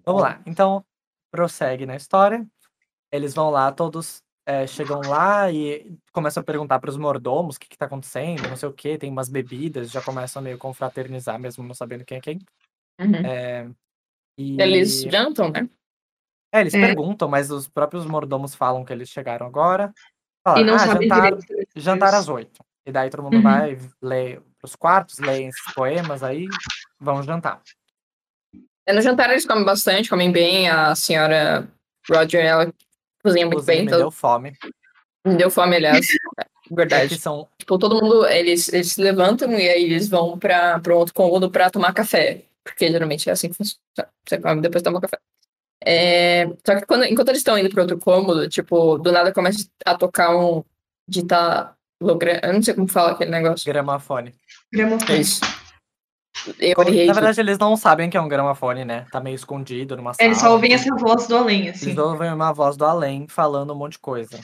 Vamos 0.05 0.23
lá. 0.23 0.41
Então, 0.47 0.85
prossegue 1.33 1.87
na 1.87 1.97
história. 1.97 2.47
Eles 3.13 3.35
vão 3.35 3.51
lá, 3.51 3.73
todos 3.73 4.23
é, 4.49 4.67
chegam 4.67 5.03
lá 5.03 5.53
e 5.53 5.95
começam 6.11 6.41
a 6.41 6.45
perguntar 6.45 6.79
para 6.79 6.89
os 6.89 6.97
mordomos 6.97 7.57
o 7.57 7.61
que, 7.61 7.69
que 7.69 7.77
tá 7.77 7.85
acontecendo, 7.85 8.49
não 8.49 8.57
sei 8.57 8.67
o 8.67 8.73
que, 8.73 8.97
tem 8.97 9.11
umas 9.11 9.29
bebidas, 9.29 9.91
já 9.91 10.01
começam 10.01 10.41
a 10.41 10.43
meio 10.43 10.57
confraternizar, 10.57 11.39
mesmo 11.39 11.63
não 11.63 11.75
sabendo 11.75 12.03
quem 12.03 12.17
é 12.17 12.21
quem. 12.23 12.39
Uhum. 12.99 13.15
É, 13.27 13.69
e... 14.39 14.59
Eles 14.59 15.03
jantam, 15.03 15.51
né? 15.51 15.69
É, 16.51 16.63
eles 16.63 16.73
É. 16.73 16.81
perguntam, 16.81 17.29
mas 17.29 17.51
os 17.51 17.69
próprios 17.69 18.07
mordomos 18.07 18.55
falam 18.55 18.87
que 18.87 18.93
eles 18.93 19.11
chegaram 19.11 19.47
agora. 19.47 19.93
Falaram, 20.43 20.65
E 20.65 20.67
não 20.67 20.75
ah, 20.77 20.79
sabem 20.79 21.09
jantar, 21.11 21.37
direito. 21.37 21.69
jantar 21.77 22.15
às 22.15 22.29
oito. 22.31 22.65
E 22.87 22.91
daí 22.91 23.11
todo 23.11 23.23
mundo 23.23 23.37
Uhum. 23.37 23.43
vai 23.43 23.79
ler 24.01 24.41
pros 24.59 24.75
quartos, 24.75 25.19
leem 25.19 25.49
esses 25.49 25.75
poemas 25.75 26.23
aí, 26.23 26.49
vão 26.99 27.23
jantar. 27.23 27.61
É, 28.87 28.95
No 28.95 29.03
jantar 29.03 29.29
eles 29.29 29.45
comem 29.45 29.63
bastante, 29.63 30.09
comem 30.09 30.33
bem. 30.33 30.71
A 30.71 30.95
senhora 30.95 31.69
Roger, 32.09 32.43
ela 32.43 32.73
cozinha 33.23 33.47
muito 33.47 33.61
Inclusive, 33.61 33.77
bem. 33.77 33.81
me 33.83 33.87
Então, 33.87 33.99
deu 33.99 34.11
fome. 34.11 34.53
me 35.27 35.37
deu 35.37 35.51
fome, 35.51 35.77
aliás. 35.77 36.07
É, 36.71 36.75
Verdade. 36.75 37.19
são 37.19 37.49
Tipo, 37.59 37.79
todo 37.79 37.95
mundo, 38.03 38.27
eles, 38.27 38.71
eles 38.71 38.93
se 38.93 39.01
levantam 39.01 39.51
e 39.53 39.67
aí 39.71 39.85
eles 39.85 40.07
vão 40.07 40.39
para 40.39 40.79
um 40.89 40.93
outro 40.93 41.15
cômodo 41.15 41.51
para 41.51 41.71
tomar 41.71 41.95
café. 41.95 42.43
Porque 42.63 42.91
geralmente 42.93 43.27
é 43.29 43.33
assim 43.33 43.49
que 43.49 43.57
funciona. 43.57 43.81
Você 44.29 44.39
come 44.39 44.61
depois 44.61 44.83
toma 44.83 45.01
café. 45.01 45.19
É, 45.83 46.47
só 46.67 46.77
que 46.79 46.85
quando, 46.85 47.05
enquanto 47.05 47.29
eles 47.31 47.39
estão 47.41 47.57
indo 47.57 47.71
para 47.71 47.81
outro 47.83 47.99
cômodo, 47.99 48.47
tipo, 48.51 48.99
do 48.99 49.11
nada 49.11 49.33
começa 49.33 49.67
a 49.87 49.97
tocar 49.97 50.37
um 50.37 50.63
ditalogra... 51.09 52.41
Eu 52.43 52.53
não 52.53 52.63
sei 52.63 52.75
como 52.75 52.87
fala 52.87 53.13
aquele 53.13 53.31
negócio. 53.31 53.65
gramafone. 53.65 54.35
É 54.75 54.77
Gramofone. 54.77 55.21
isso. 55.21 55.41
Eu 56.59 56.77
Na 57.07 57.13
verdade, 57.13 57.41
eles 57.41 57.59
não 57.59 57.77
sabem 57.77 58.09
que 58.09 58.17
é 58.17 58.21
um 58.21 58.29
gramafone, 58.29 58.85
né? 58.85 59.07
Tá 59.11 59.21
meio 59.21 59.35
escondido 59.35 59.97
numa 59.97 60.15
sala. 60.15 60.29
Eles 60.29 60.39
só 60.39 60.53
ouvem 60.53 60.73
essa 60.73 60.95
voz 60.95 61.27
do 61.27 61.37
além, 61.37 61.69
assim. 61.69 61.87
Eles 61.87 61.99
ouvem 61.99 62.33
uma 62.33 62.53
voz 62.53 62.77
do 62.77 62.85
além 62.85 63.27
falando 63.29 63.73
um 63.73 63.77
monte 63.77 63.93
de 63.93 63.99
coisa. 63.99 64.39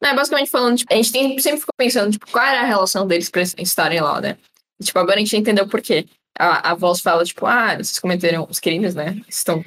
Não, 0.00 0.10
é 0.10 0.14
basicamente 0.14 0.50
falando, 0.50 0.76
tipo, 0.76 0.92
a 0.92 0.96
gente 0.96 1.10
tem- 1.12 1.38
sempre 1.38 1.60
ficou 1.60 1.72
pensando, 1.76 2.10
tipo, 2.12 2.30
qual 2.30 2.44
era 2.44 2.60
a 2.60 2.64
relação 2.64 3.06
deles 3.06 3.30
pra 3.30 3.42
estarem 3.42 4.00
lá, 4.00 4.20
né? 4.20 4.36
E, 4.80 4.84
tipo, 4.84 4.98
agora 4.98 5.16
a 5.16 5.18
gente 5.18 5.36
entendeu 5.36 5.66
por 5.66 5.80
quê. 5.80 6.06
A, 6.38 6.70
a 6.70 6.74
voz 6.74 7.00
fala, 7.00 7.24
tipo, 7.24 7.46
ah, 7.46 7.74
vocês 7.76 7.98
cometeram 7.98 8.46
os 8.48 8.60
crimes, 8.60 8.94
né? 8.94 9.20
Estão, 9.28 9.64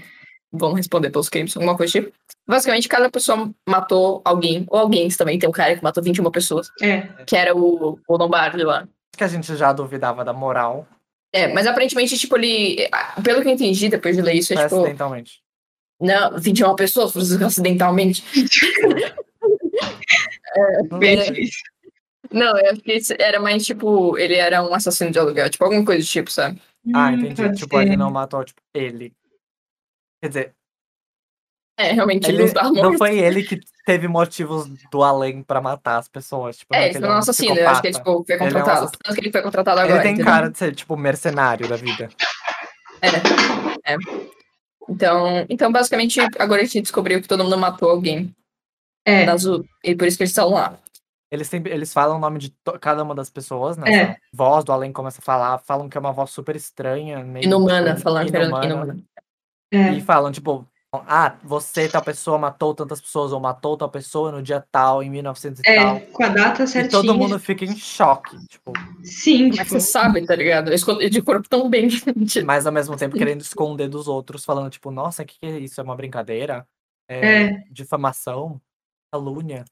vão 0.52 0.74
responder 0.74 1.10
pelos 1.10 1.30
crimes, 1.30 1.56
alguma 1.58 1.76
coisa 1.76 1.92
tipo. 1.92 2.14
Basicamente, 2.48 2.88
cada 2.88 3.10
pessoa 3.10 3.50
matou 3.68 4.22
alguém, 4.24 4.66
ou 4.70 4.80
alguém 4.80 5.10
também. 5.10 5.40
Tem 5.40 5.50
um 5.50 5.52
cara 5.52 5.76
que 5.76 5.84
matou 5.84 6.04
21 6.04 6.30
pessoas, 6.32 6.70
É. 6.82 7.02
que 7.26 7.36
era 7.36 7.56
o, 7.58 8.00
o 8.08 8.18
Lombardi 8.18 8.64
lá. 8.64 8.88
Que 9.18 9.24
a 9.24 9.28
gente 9.28 9.56
já 9.56 9.74
duvidava 9.74 10.24
da 10.24 10.32
moral, 10.34 10.88
É, 11.36 11.48
mas 11.54 11.68
aparentemente, 11.68 12.18
tipo, 12.18 12.38
ele. 12.38 12.88
Pelo 13.22 13.42
que 13.42 13.48
eu 13.50 13.52
entendi 13.52 13.90
depois 13.90 14.16
de 14.16 14.22
ler 14.22 14.36
isso, 14.36 14.54
é 14.54 14.56
tipo. 14.64 14.76
acidentalmente. 14.82 15.42
Não, 16.00 16.40
21 16.40 16.76
pessoas 16.76 17.14
acidentalmente. 17.44 18.24
Não 20.90 21.00
Bem 21.00 21.20
é- 21.20 21.30
difícil. 21.32 21.62
Não, 22.32 22.58
eu 22.58 22.72
acho 22.72 22.82
que 22.82 23.00
era 23.20 23.40
mais 23.40 23.66
tipo. 23.66 24.18
Ele 24.18 24.36
era 24.36 24.64
um 24.64 24.74
assassino 24.74 25.12
de 25.12 25.20
aluguel, 25.20 25.50
tipo, 25.50 25.64
alguma 25.64 25.86
coisa 25.86 26.02
do 26.02 26.08
tipo, 26.08 26.32
sabe? 26.32 26.62
Ah, 26.94 27.10
Hum, 27.10 27.14
entendi. 27.16 27.36
pode 27.36 27.58
Tipo, 27.58 27.80
ele 27.82 27.92
ser. 27.92 27.98
não 27.98 28.10
matou, 28.12 28.44
tipo, 28.44 28.62
ele. 28.74 29.14
Quer 30.22 30.28
dizer, 30.30 30.56
É, 31.78 31.92
realmente, 31.92 32.28
ele 32.30 32.44
ele, 32.44 32.54
não 32.54 32.72
não 32.74 32.98
foi 32.98 33.18
ele 33.20 33.44
que 33.44 33.60
teve 33.86 34.08
motivos 34.08 34.68
do 34.92 35.04
além 35.04 35.44
pra 35.44 35.62
matar 35.62 35.98
as 35.98 36.08
pessoas. 36.08 36.58
Tipo, 36.58 36.74
não 36.74 36.80
É, 36.80 36.84
é 36.84 36.86
ele 36.86 36.94
que 36.96 37.00
foi 37.00 37.08
ele 37.08 37.16
um 37.16 37.18
assassino, 37.20 37.56
eu 37.58 37.70
acho 37.70 37.82
que 37.82 37.88
ele 37.88 37.94
tipo, 37.98 38.24
foi 38.26 38.36
Ele 38.36 38.44
é 38.44 38.48
um 38.48 38.52
contratado. 38.52 38.92
que 39.14 39.20
ele 39.22 39.32
foi 39.32 39.42
contratado 39.42 39.80
agora. 39.80 39.94
Ele 39.96 40.04
tem 40.04 40.14
entendeu? 40.14 40.34
cara 40.34 40.50
de 40.50 40.58
ser, 40.58 40.76
tipo, 40.76 40.98
mercenário 40.98 41.68
da 41.68 41.76
vida. 41.76 42.10
É. 43.02 43.94
é. 43.94 43.98
Então, 44.90 45.46
então, 45.50 45.72
basicamente, 45.72 46.20
agora 46.38 46.62
a 46.62 46.66
gente 46.66 46.82
descobriu 46.82 47.22
que 47.22 47.28
todo 47.28 47.44
mundo 47.44 47.58
matou 47.58 47.90
alguém 47.90 48.34
É. 49.06 49.26
na 49.26 49.34
azul. 49.34 49.66
E 49.84 49.96
por 49.96 50.08
isso 50.08 50.18
que 50.18 50.24
eles 50.24 50.32
estão 50.32 50.50
lá. 50.50 50.78
Eles, 51.32 51.48
sempre, 51.48 51.72
eles 51.74 51.92
falam 51.92 52.18
o 52.18 52.20
nome 52.20 52.38
de 52.40 52.50
to- 52.64 52.80
cada 52.80 53.04
uma 53.04 53.16
das 53.16 53.30
pessoas, 53.30 53.78
né? 53.78 53.92
É. 53.94 54.18
Voz 54.32 54.64
do 54.64 54.72
além 54.72 54.94
começa 54.94 55.20
a 55.20 55.24
falar, 55.24 55.58
falam 55.58 55.90
que 55.90 55.98
é 55.98 56.00
uma 56.00 56.12
voz 56.14 56.30
super 56.30 56.56
estranha, 56.56 57.24
meio 57.24 57.46
Inumana, 57.46 57.90
tipo, 57.92 58.02
falando 58.02 58.30
que 58.30 58.36
era 58.36 58.46
inumana. 58.46 58.66
inumana. 58.66 58.98
É. 59.74 59.92
E 59.94 60.02
falam, 60.02 60.32
tipo, 60.32 60.66
ah, 61.08 61.36
você, 61.44 61.88
tal 61.90 62.02
pessoa, 62.04 62.38
matou 62.38 62.74
tantas 62.74 63.02
pessoas, 63.02 63.32
ou 63.34 63.40
matou 63.40 63.76
tal 63.78 63.90
pessoa 63.90 64.32
no 64.32 64.42
dia 64.42 64.64
tal, 64.72 65.02
em 65.04 65.10
1900 65.10 65.62
e 65.66 65.70
É, 65.70 65.76
tal. 65.76 66.00
com 66.02 66.24
a 66.24 66.30
data 66.30 66.64
E 66.64 66.68
certinha. 66.68 66.92
todo 66.92 67.16
mundo 67.16 67.40
fica 67.40 67.66
em 67.66 67.76
choque, 67.76 68.38
tipo, 68.48 68.72
Sim, 69.04 69.50
Mas 69.50 69.58
tipo, 69.60 69.70
você 69.72 69.80
sabe, 69.80 70.26
tá 70.26 70.36
ligado? 70.36 70.70
Eu 70.70 70.74
escondi 70.76 71.10
de 71.10 71.22
corpo 71.22 71.48
tão 71.50 71.70
bem. 71.70 71.88
Tipo, 71.88 72.46
mas 72.46 72.66
ao 72.66 72.74
mesmo 72.74 72.96
tempo 72.98 73.16
querendo 73.18 73.42
esconder 73.42 73.88
dos 73.88 74.08
outros, 74.08 74.44
falando, 74.46 74.70
tipo, 74.70 74.90
nossa, 74.92 75.24
o 75.24 75.26
que, 75.26 75.38
que 75.40 75.46
é 75.46 75.60
isso? 75.60 75.80
É 75.80 75.84
uma 75.84 75.96
brincadeira? 75.96 76.68
É, 77.08 77.44
É. 77.44 77.64
difamação? 77.72 78.60
Calúnia? 79.12 79.64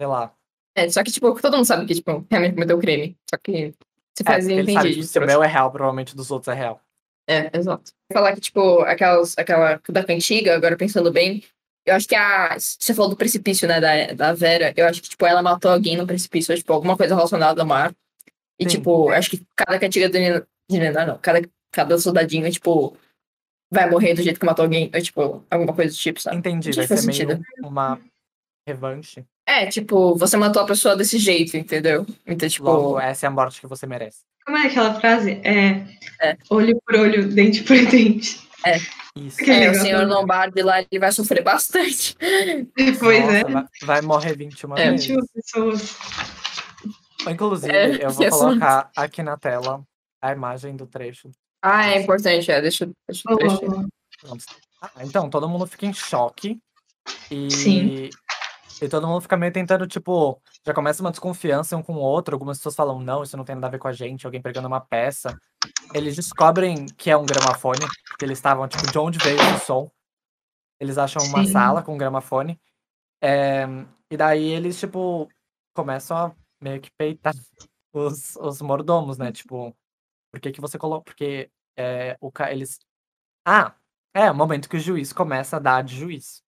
Sei 0.00 0.06
lá. 0.06 0.32
é, 0.74 0.88
só 0.90 1.02
que, 1.04 1.10
tipo, 1.12 1.32
todo 1.40 1.54
mundo 1.56 1.64
sabe 1.66 1.86
que, 1.86 1.94
tipo, 1.94 2.26
realmente 2.30 2.54
cometeu 2.54 2.78
crime. 2.78 3.16
Só 3.30 3.36
que 3.38 3.72
se 4.16 4.22
É, 4.22 4.24
faz 4.24 4.48
ele 4.48 4.72
sabe 4.72 4.88
entendido. 4.88 5.00
que 5.02 5.06
se 5.06 5.18
o 5.18 5.26
meu 5.26 5.42
é 5.42 5.46
real, 5.46 5.70
provavelmente 5.70 6.12
o 6.14 6.16
dos 6.16 6.30
outros 6.30 6.48
é 6.54 6.58
real. 6.58 6.80
É, 7.28 7.56
exato. 7.56 7.92
Falar 8.12 8.34
que, 8.34 8.40
tipo, 8.40 8.80
aquelas, 8.80 9.36
aquela 9.38 9.80
da 9.88 10.04
cantiga, 10.04 10.54
agora 10.54 10.76
pensando 10.76 11.12
bem, 11.12 11.42
eu 11.86 11.94
acho 11.94 12.06
que 12.06 12.14
a. 12.14 12.56
Você 12.58 12.94
falou 12.94 13.10
do 13.10 13.16
precipício, 13.16 13.66
né, 13.66 13.80
da, 13.80 14.12
da 14.12 14.32
Vera, 14.32 14.72
eu 14.76 14.86
acho 14.86 15.02
que, 15.02 15.08
tipo, 15.08 15.26
ela 15.26 15.42
matou 15.42 15.70
alguém 15.70 15.96
no 15.96 16.06
precipício, 16.06 16.56
tipo, 16.56 16.72
alguma 16.72 16.96
coisa 16.96 17.14
relacionada 17.14 17.60
ao 17.60 17.66
mar. 17.66 17.94
E, 18.58 18.64
Sim. 18.64 18.76
tipo, 18.76 19.10
acho 19.10 19.30
que 19.30 19.42
cada 19.56 19.78
cantiga 19.78 20.08
do 20.08 20.18
Nená, 20.70 21.06
não, 21.06 21.18
cada, 21.18 21.42
cada 21.72 21.98
soldadinho, 21.98 22.50
tipo, 22.50 22.96
vai 23.70 23.88
morrer 23.88 24.14
do 24.14 24.22
jeito 24.22 24.38
que 24.38 24.46
matou 24.46 24.64
alguém, 24.64 24.90
ou, 24.94 25.00
tipo, 25.00 25.44
alguma 25.50 25.74
coisa 25.74 25.92
do 25.92 25.98
tipo, 25.98 26.20
sabe? 26.20 26.36
Entendi, 26.36 26.72
vai 26.72 26.86
ser 26.86 26.94
meio 26.94 27.02
sentido. 27.02 27.42
uma 27.62 28.00
revanche. 28.66 29.24
É, 29.46 29.66
tipo, 29.66 30.14
você 30.16 30.36
matou 30.36 30.62
a 30.62 30.66
pessoa 30.66 30.96
desse 30.96 31.18
jeito, 31.18 31.56
entendeu? 31.56 32.06
Então, 32.26 32.48
tipo. 32.48 32.64
Logo, 32.64 33.00
essa 33.00 33.26
é 33.26 33.28
a 33.28 33.30
morte 33.30 33.60
que 33.60 33.66
você 33.66 33.86
merece. 33.86 34.20
como 34.44 34.56
é 34.58 34.66
aquela 34.66 34.98
frase? 35.00 35.40
É, 35.44 35.84
É. 36.20 36.36
olho 36.50 36.80
por 36.86 36.96
olho, 36.96 37.28
dente 37.28 37.62
por 37.64 37.76
dente. 37.86 38.40
Isso. 39.16 39.36
Que 39.38 39.50
é, 39.50 39.70
o 39.70 39.74
senhor 39.74 40.06
Lombardi 40.06 40.62
lá, 40.62 40.80
ele 40.80 40.98
vai 40.98 41.10
sofrer 41.12 41.42
bastante. 41.42 42.16
Pois 43.00 43.20
Nossa, 43.24 43.36
é. 43.36 43.44
vai, 43.44 43.64
vai 43.82 44.00
morrer 44.02 44.36
21 44.36 44.76
É. 44.76 44.90
vezes. 44.92 45.06
21 45.06 45.26
pessoas. 45.34 45.96
Inclusive, 47.28 47.72
É, 47.72 48.04
eu 48.04 48.10
vou 48.10 48.28
colocar 48.30 48.90
aqui 48.96 49.22
na 49.22 49.36
tela 49.36 49.82
a 50.20 50.32
imagem 50.32 50.76
do 50.76 50.86
trecho. 50.86 51.30
Ah, 51.62 51.90
é 51.92 52.00
importante, 52.00 52.50
é, 52.50 52.60
deixa, 52.60 52.88
deixa. 53.08 53.22
Boa. 53.26 53.86
Vamos- 54.24 54.46
Ah, 54.80 54.90
então, 55.02 55.30
todo 55.30 55.48
mundo 55.48 55.66
fica 55.66 55.86
em 55.86 55.92
choque. 55.92 56.58
E, 57.30 57.50
Sim. 57.50 58.10
E 58.82 58.88
todo 58.88 59.06
mundo 59.06 59.20
fica 59.20 59.36
meio 59.36 59.52
tentando, 59.52 59.86
tipo, 59.86 60.42
já 60.66 60.74
começa 60.74 61.00
uma 61.00 61.12
desconfiança 61.12 61.76
um 61.76 61.82
com 61.84 61.94
o 61.94 62.00
outro. 62.00 62.34
Algumas 62.34 62.58
pessoas 62.58 62.74
falam, 62.74 62.98
não, 62.98 63.22
isso 63.22 63.36
não 63.36 63.44
tem 63.44 63.54
nada 63.54 63.68
a 63.68 63.70
ver 63.70 63.78
com 63.78 63.86
a 63.86 63.92
gente, 63.92 64.26
alguém 64.26 64.42
pegando 64.42 64.66
uma 64.66 64.80
peça. 64.80 65.38
Eles 65.94 66.16
descobrem 66.16 66.86
que 66.96 67.08
é 67.08 67.16
um 67.16 67.24
gramafone, 67.24 67.86
que 68.18 68.24
eles 68.24 68.38
estavam, 68.38 68.66
tipo, 68.66 68.90
de 68.90 68.98
onde 68.98 69.20
veio 69.20 69.40
esse 69.40 69.66
som. 69.66 69.88
Eles 70.80 70.98
acham 70.98 71.22
uma 71.26 71.44
Sim. 71.44 71.52
sala 71.52 71.80
com 71.80 71.94
um 71.94 71.96
gramafone. 71.96 72.60
É, 73.22 73.68
e 74.10 74.16
daí 74.16 74.50
eles, 74.50 74.80
tipo, 74.80 75.28
começam 75.72 76.16
a 76.16 76.34
meio 76.60 76.80
que 76.80 76.90
peitar 76.98 77.34
os, 77.94 78.34
os 78.34 78.60
mordomos, 78.60 79.16
né? 79.16 79.30
Tipo, 79.30 79.72
por 80.32 80.40
que 80.40 80.50
que 80.50 80.60
você 80.60 80.76
coloca... 80.76 81.04
Porque 81.04 81.48
é, 81.78 82.16
o 82.20 82.32
ca... 82.32 82.50
eles... 82.50 82.80
Ah, 83.46 83.76
é 84.12 84.28
o 84.28 84.34
momento 84.34 84.68
que 84.68 84.76
o 84.76 84.80
juiz 84.80 85.12
começa 85.12 85.56
a 85.56 85.60
dar 85.60 85.84
de 85.84 85.96
juiz, 85.96 86.42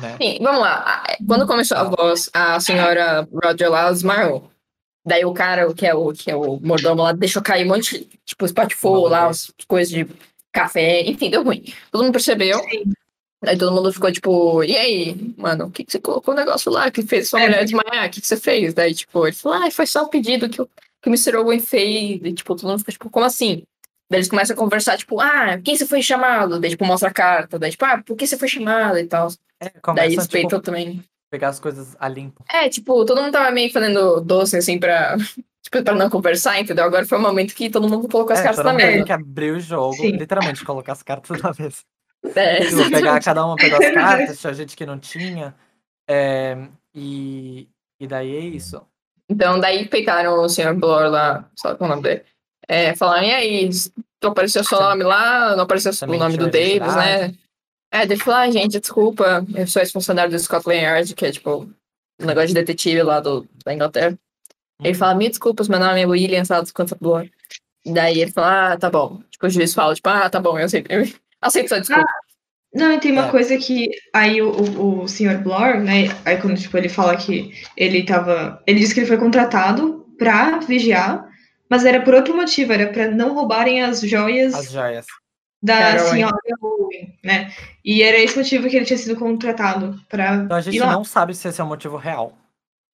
né? 0.00 0.16
Sim, 0.20 0.38
vamos 0.42 0.60
lá. 0.60 0.74
A- 1.04 1.16
Quando 1.26 1.46
começou 1.46 1.76
a 1.76 1.84
voz, 1.84 2.28
a 2.32 2.58
senhora 2.60 3.26
Roger 3.32 3.70
lá 3.70 3.90
desmaiou. 3.90 4.50
Daí 5.06 5.24
o 5.24 5.32
cara, 5.32 5.72
que 5.72 5.86
é 5.86 5.94
o, 5.94 6.12
que 6.12 6.30
é 6.30 6.36
o 6.36 6.58
mordomo 6.60 7.02
lá, 7.02 7.12
deixou 7.12 7.42
cair 7.42 7.64
um 7.64 7.68
monte 7.68 7.98
de, 7.98 8.08
tipo, 8.26 8.44
espatifou 8.44 9.08
lá, 9.08 9.26
as 9.28 9.50
coisas 9.66 9.90
de 9.92 10.06
café, 10.52 11.02
enfim, 11.02 11.30
deu 11.30 11.42
ruim. 11.42 11.64
Todo 11.90 12.02
mundo 12.02 12.12
percebeu. 12.12 12.58
Sim. 12.58 12.92
Aí 13.46 13.56
todo 13.56 13.72
mundo 13.72 13.92
ficou 13.92 14.10
tipo, 14.10 14.64
e 14.64 14.76
aí, 14.76 15.32
mano, 15.36 15.66
o 15.66 15.70
que, 15.70 15.84
que 15.84 15.92
você 15.92 16.00
colocou 16.00 16.34
o 16.34 16.36
negócio 16.36 16.72
lá 16.72 16.90
que 16.90 17.02
fez 17.02 17.28
sua 17.28 17.40
É, 17.40 17.44
mulher 17.46 17.64
desmaiar? 17.64 18.06
O 18.08 18.10
que, 18.10 18.20
que 18.20 18.26
você 18.26 18.36
fez? 18.36 18.74
Daí, 18.74 18.92
tipo, 18.92 19.24
ele 19.26 19.36
falou, 19.36 19.62
ah, 19.62 19.70
foi 19.70 19.86
só 19.86 20.02
um 20.02 20.08
pedido 20.08 20.48
que 20.48 20.60
o, 20.60 20.66
que 21.00 21.08
o 21.08 21.10
Mr. 21.10 21.36
Owen 21.36 21.60
fez. 21.60 22.20
E, 22.22 22.32
tipo, 22.32 22.56
todo 22.56 22.68
mundo 22.68 22.80
fica, 22.80 22.92
tipo, 22.92 23.08
como 23.08 23.24
assim? 23.24 23.62
Daí 24.10 24.18
eles 24.18 24.28
começam 24.28 24.54
a 24.54 24.58
conversar, 24.58 24.96
tipo, 24.96 25.20
ah, 25.20 25.58
quem 25.62 25.76
você 25.76 25.84
foi 25.86 26.02
chamado? 26.02 26.58
Daí, 26.58 26.70
tipo, 26.70 26.84
mostra 26.84 27.10
a 27.10 27.12
carta. 27.12 27.58
Daí, 27.58 27.70
tipo, 27.70 27.84
ah, 27.84 28.02
por 28.04 28.16
que 28.16 28.26
você 28.26 28.38
foi 28.38 28.48
chamado 28.48 28.98
e 28.98 29.06
tal. 29.06 29.28
É, 29.60 29.70
Daí 29.94 30.12
eles 30.12 30.24
tipo, 30.24 30.32
peitam 30.32 30.60
também. 30.60 31.04
pegar 31.30 31.48
as 31.48 31.60
coisas 31.60 31.94
a 32.00 32.08
limpo. 32.08 32.42
É, 32.50 32.68
tipo, 32.68 33.04
todo 33.04 33.20
mundo 33.20 33.32
tava 33.32 33.50
meio 33.50 33.70
fazendo 33.72 34.20
doce, 34.20 34.56
assim, 34.56 34.78
pra, 34.78 35.16
tipo, 35.62 35.82
pra 35.84 35.94
não 35.94 36.08
conversar, 36.08 36.58
entendeu? 36.58 36.84
Agora 36.84 37.04
foi 37.04 37.18
o 37.18 37.20
momento 37.20 37.54
que 37.54 37.68
todo 37.68 37.88
mundo 37.88 38.08
colocou 38.08 38.32
as 38.32 38.40
É, 38.40 38.44
cartas 38.44 38.64
na 38.64 38.72
mundo 38.72 38.80
tem 38.80 38.92
mesa. 38.92 39.04
que 39.04 39.12
abrir 39.12 39.50
o 39.52 39.60
jogo, 39.60 39.94
Sim. 39.96 40.12
literalmente 40.12 40.64
colocar 40.64 40.92
as 40.92 41.02
cartas 41.02 41.42
na 41.42 41.52
mesa. 41.58 41.78
É, 42.34 42.60
Tipo, 42.64 42.90
pegar, 42.90 43.20
cada 43.22 43.44
uma 43.44 43.56
pegou 43.56 43.78
as 43.78 43.92
cartas, 43.94 44.40
tinha 44.40 44.54
gente 44.54 44.74
que 44.76 44.86
não 44.86 44.98
tinha. 44.98 45.54
É, 46.08 46.56
e, 46.94 47.68
e 48.00 48.06
daí 48.06 48.34
é 48.36 48.40
isso. 48.40 48.80
Então, 49.28 49.60
daí 49.60 49.86
peitaram 49.86 50.40
o 50.42 50.48
senhor 50.48 50.74
Blor 50.74 51.10
lá, 51.10 51.48
só 51.54 51.74
com 51.76 51.84
o 51.84 51.88
nome 51.88 52.02
dele. 52.02 52.24
É, 52.68 52.94
falaram, 52.94 53.26
e 53.26 53.32
aí, 53.32 53.70
não 54.22 54.30
apareceu 54.30 54.62
seu 54.62 54.78
nome 54.80 55.02
lá, 55.02 55.56
não 55.56 55.64
apareceu 55.64 55.90
o 56.06 56.16
nome 56.18 56.36
do 56.36 56.50
Davis, 56.50 56.94
né? 56.94 57.34
É, 57.90 58.04
deixa 58.04 58.20
eu 58.22 58.24
falar, 58.26 58.40
"Ah, 58.42 58.50
gente, 58.50 58.78
desculpa, 58.78 59.46
eu 59.54 59.66
sou 59.66 59.80
ex-funcionário 59.80 60.30
do 60.30 60.38
Scotland 60.38 60.82
Yard, 60.82 61.14
que 61.14 61.24
é 61.24 61.32
tipo 61.32 61.66
um 62.20 62.26
negócio 62.26 62.48
de 62.48 62.54
detetive 62.54 63.02
lá 63.02 63.20
do, 63.20 63.48
da 63.64 63.72
Inglaterra. 63.72 64.18
Ele 64.82 64.92
Uhum. 64.92 64.94
fala, 64.98 65.14
me 65.14 65.28
desculpas, 65.28 65.68
meu 65.68 65.78
nome 65.80 66.00
é 66.02 66.06
William 66.06 66.44
Salles 66.44 66.72
Blor. 67.00 67.26
Daí 67.86 68.20
ele 68.20 68.30
fala, 68.30 68.72
ah, 68.72 68.76
tá 68.76 68.90
bom. 68.90 69.22
Tipo, 69.30 69.46
o 69.46 69.50
juiz 69.50 69.72
fala, 69.72 69.94
tipo, 69.94 70.08
ah, 70.08 70.28
tá 70.28 70.38
bom, 70.38 70.58
eu 70.58 70.66
aceito, 70.66 70.90
eu 70.92 71.02
aceito 71.40 71.68
sua 71.68 71.80
desculpa. 71.80 72.04
Não, 72.74 72.92
e 72.92 73.00
tem 73.00 73.12
uma 73.12 73.28
É. 73.28 73.30
coisa 73.30 73.56
que 73.56 73.88
aí 74.14 74.42
o, 74.42 74.50
o, 74.50 75.02
o 75.04 75.08
senhor 75.08 75.38
Blor, 75.38 75.80
né? 75.80 76.08
Aí 76.24 76.36
quando 76.36 76.60
tipo, 76.60 76.76
ele 76.76 76.88
fala 76.90 77.16
que 77.16 77.50
ele 77.76 78.04
tava. 78.04 78.62
Ele 78.66 78.78
disse 78.80 78.92
que 78.92 79.00
ele 79.00 79.06
foi 79.06 79.16
contratado 79.16 80.04
pra 80.18 80.58
vigiar, 80.58 81.26
mas 81.70 81.84
era 81.84 82.00
por 82.02 82.14
outro 82.14 82.36
motivo, 82.36 82.72
era 82.72 82.92
pra 82.92 83.08
não 83.10 83.34
roubarem 83.34 83.82
as 83.82 84.00
joias 84.00 84.54
As 84.54 84.70
joias. 84.72 85.06
da 85.62 85.78
Carol, 85.78 86.06
senhora 86.10 86.36
Owen, 86.62 87.18
né? 87.24 87.52
E 87.84 88.02
era 88.02 88.18
esse 88.18 88.36
motivo 88.36 88.68
que 88.68 88.76
ele 88.76 88.84
tinha 88.86 88.98
sido 88.98 89.16
contratado 89.16 90.00
pra 90.08 90.36
Então 90.36 90.56
a 90.56 90.60
ir 90.60 90.62
gente 90.64 90.78
lá. 90.80 90.92
não 90.92 91.04
sabe 91.04 91.34
se 91.34 91.48
esse 91.48 91.60
é 91.60 91.64
o 91.64 91.66
motivo 91.66 91.96
real. 91.96 92.36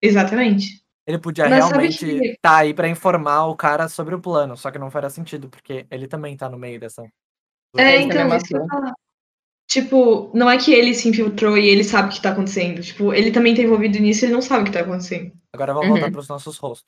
Exatamente. 0.03 0.83
Ele 1.07 1.19
podia 1.19 1.49
Mas 1.49 1.67
realmente 1.67 1.99
que- 1.99 2.27
estar 2.29 2.37
tá 2.51 2.57
aí 2.59 2.73
pra 2.73 2.89
informar 2.89 3.47
o 3.47 3.55
cara 3.57 3.89
sobre 3.89 4.15
o 4.15 4.21
plano, 4.21 4.57
só 4.57 4.71
que 4.71 4.79
não 4.79 4.91
faria 4.91 5.11
sentido, 5.11 5.49
porque 5.51 5.85
ele 5.91 6.07
também 6.09 6.35
tá 6.37 6.49
no 6.49 6.59
meio 6.59 6.81
dessa. 6.81 7.03
É, 7.77 8.01
então. 8.01 8.29
Tipo, 9.69 10.31
não 10.35 10.49
é 10.51 10.57
que 10.59 10.73
ele 10.73 10.95
se 10.95 11.09
infiltrou 11.09 11.57
e 11.59 11.67
ele 11.69 11.83
sabe 11.83 12.09
o 12.09 12.13
que 12.13 12.21
tá 12.23 12.31
acontecendo. 12.31 12.83
Tipo, 12.83 13.13
ele 13.13 13.33
também 13.33 13.55
tá 13.55 13.63
envolvido 13.63 13.99
nisso 13.99 14.25
e 14.25 14.27
ele 14.27 14.35
não 14.35 14.43
sabe 14.43 14.63
o 14.63 14.67
que 14.67 14.73
tá 14.73 14.81
acontecendo. 14.81 15.33
Agora 15.53 15.73
vamos 15.73 15.89
voltar 15.89 16.07
Uhum. 16.07 16.13
pros 16.13 16.29
nossos 16.29 16.57
rostos. 16.59 16.85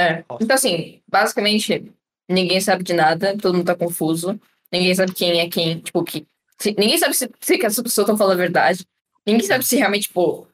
É. 0.00 0.24
Então, 0.40 0.54
assim, 0.54 1.00
basicamente, 1.08 1.92
ninguém 2.28 2.60
sabe 2.60 2.82
de 2.82 2.92
nada, 2.92 3.36
todo 3.36 3.54
mundo 3.54 3.66
tá 3.66 3.74
confuso. 3.74 4.40
Ninguém 4.72 4.94
sabe 4.94 5.12
quem 5.12 5.40
é 5.40 5.48
quem, 5.48 5.80
tipo, 5.80 6.02
que. 6.04 6.26
se- 6.58 6.74
ninguém 6.78 6.96
sabe 6.98 7.14
se, 7.14 7.28
se 7.40 7.58
que 7.58 7.66
essas 7.66 7.82
pessoas 7.82 8.04
estão 8.06 8.16
falando 8.16 8.34
a 8.34 8.42
verdade. 8.42 8.86
Ninguém 9.26 9.46
sabe 9.46 9.64
se 9.64 9.76
realmente, 9.76 10.04
tipo, 10.08 10.46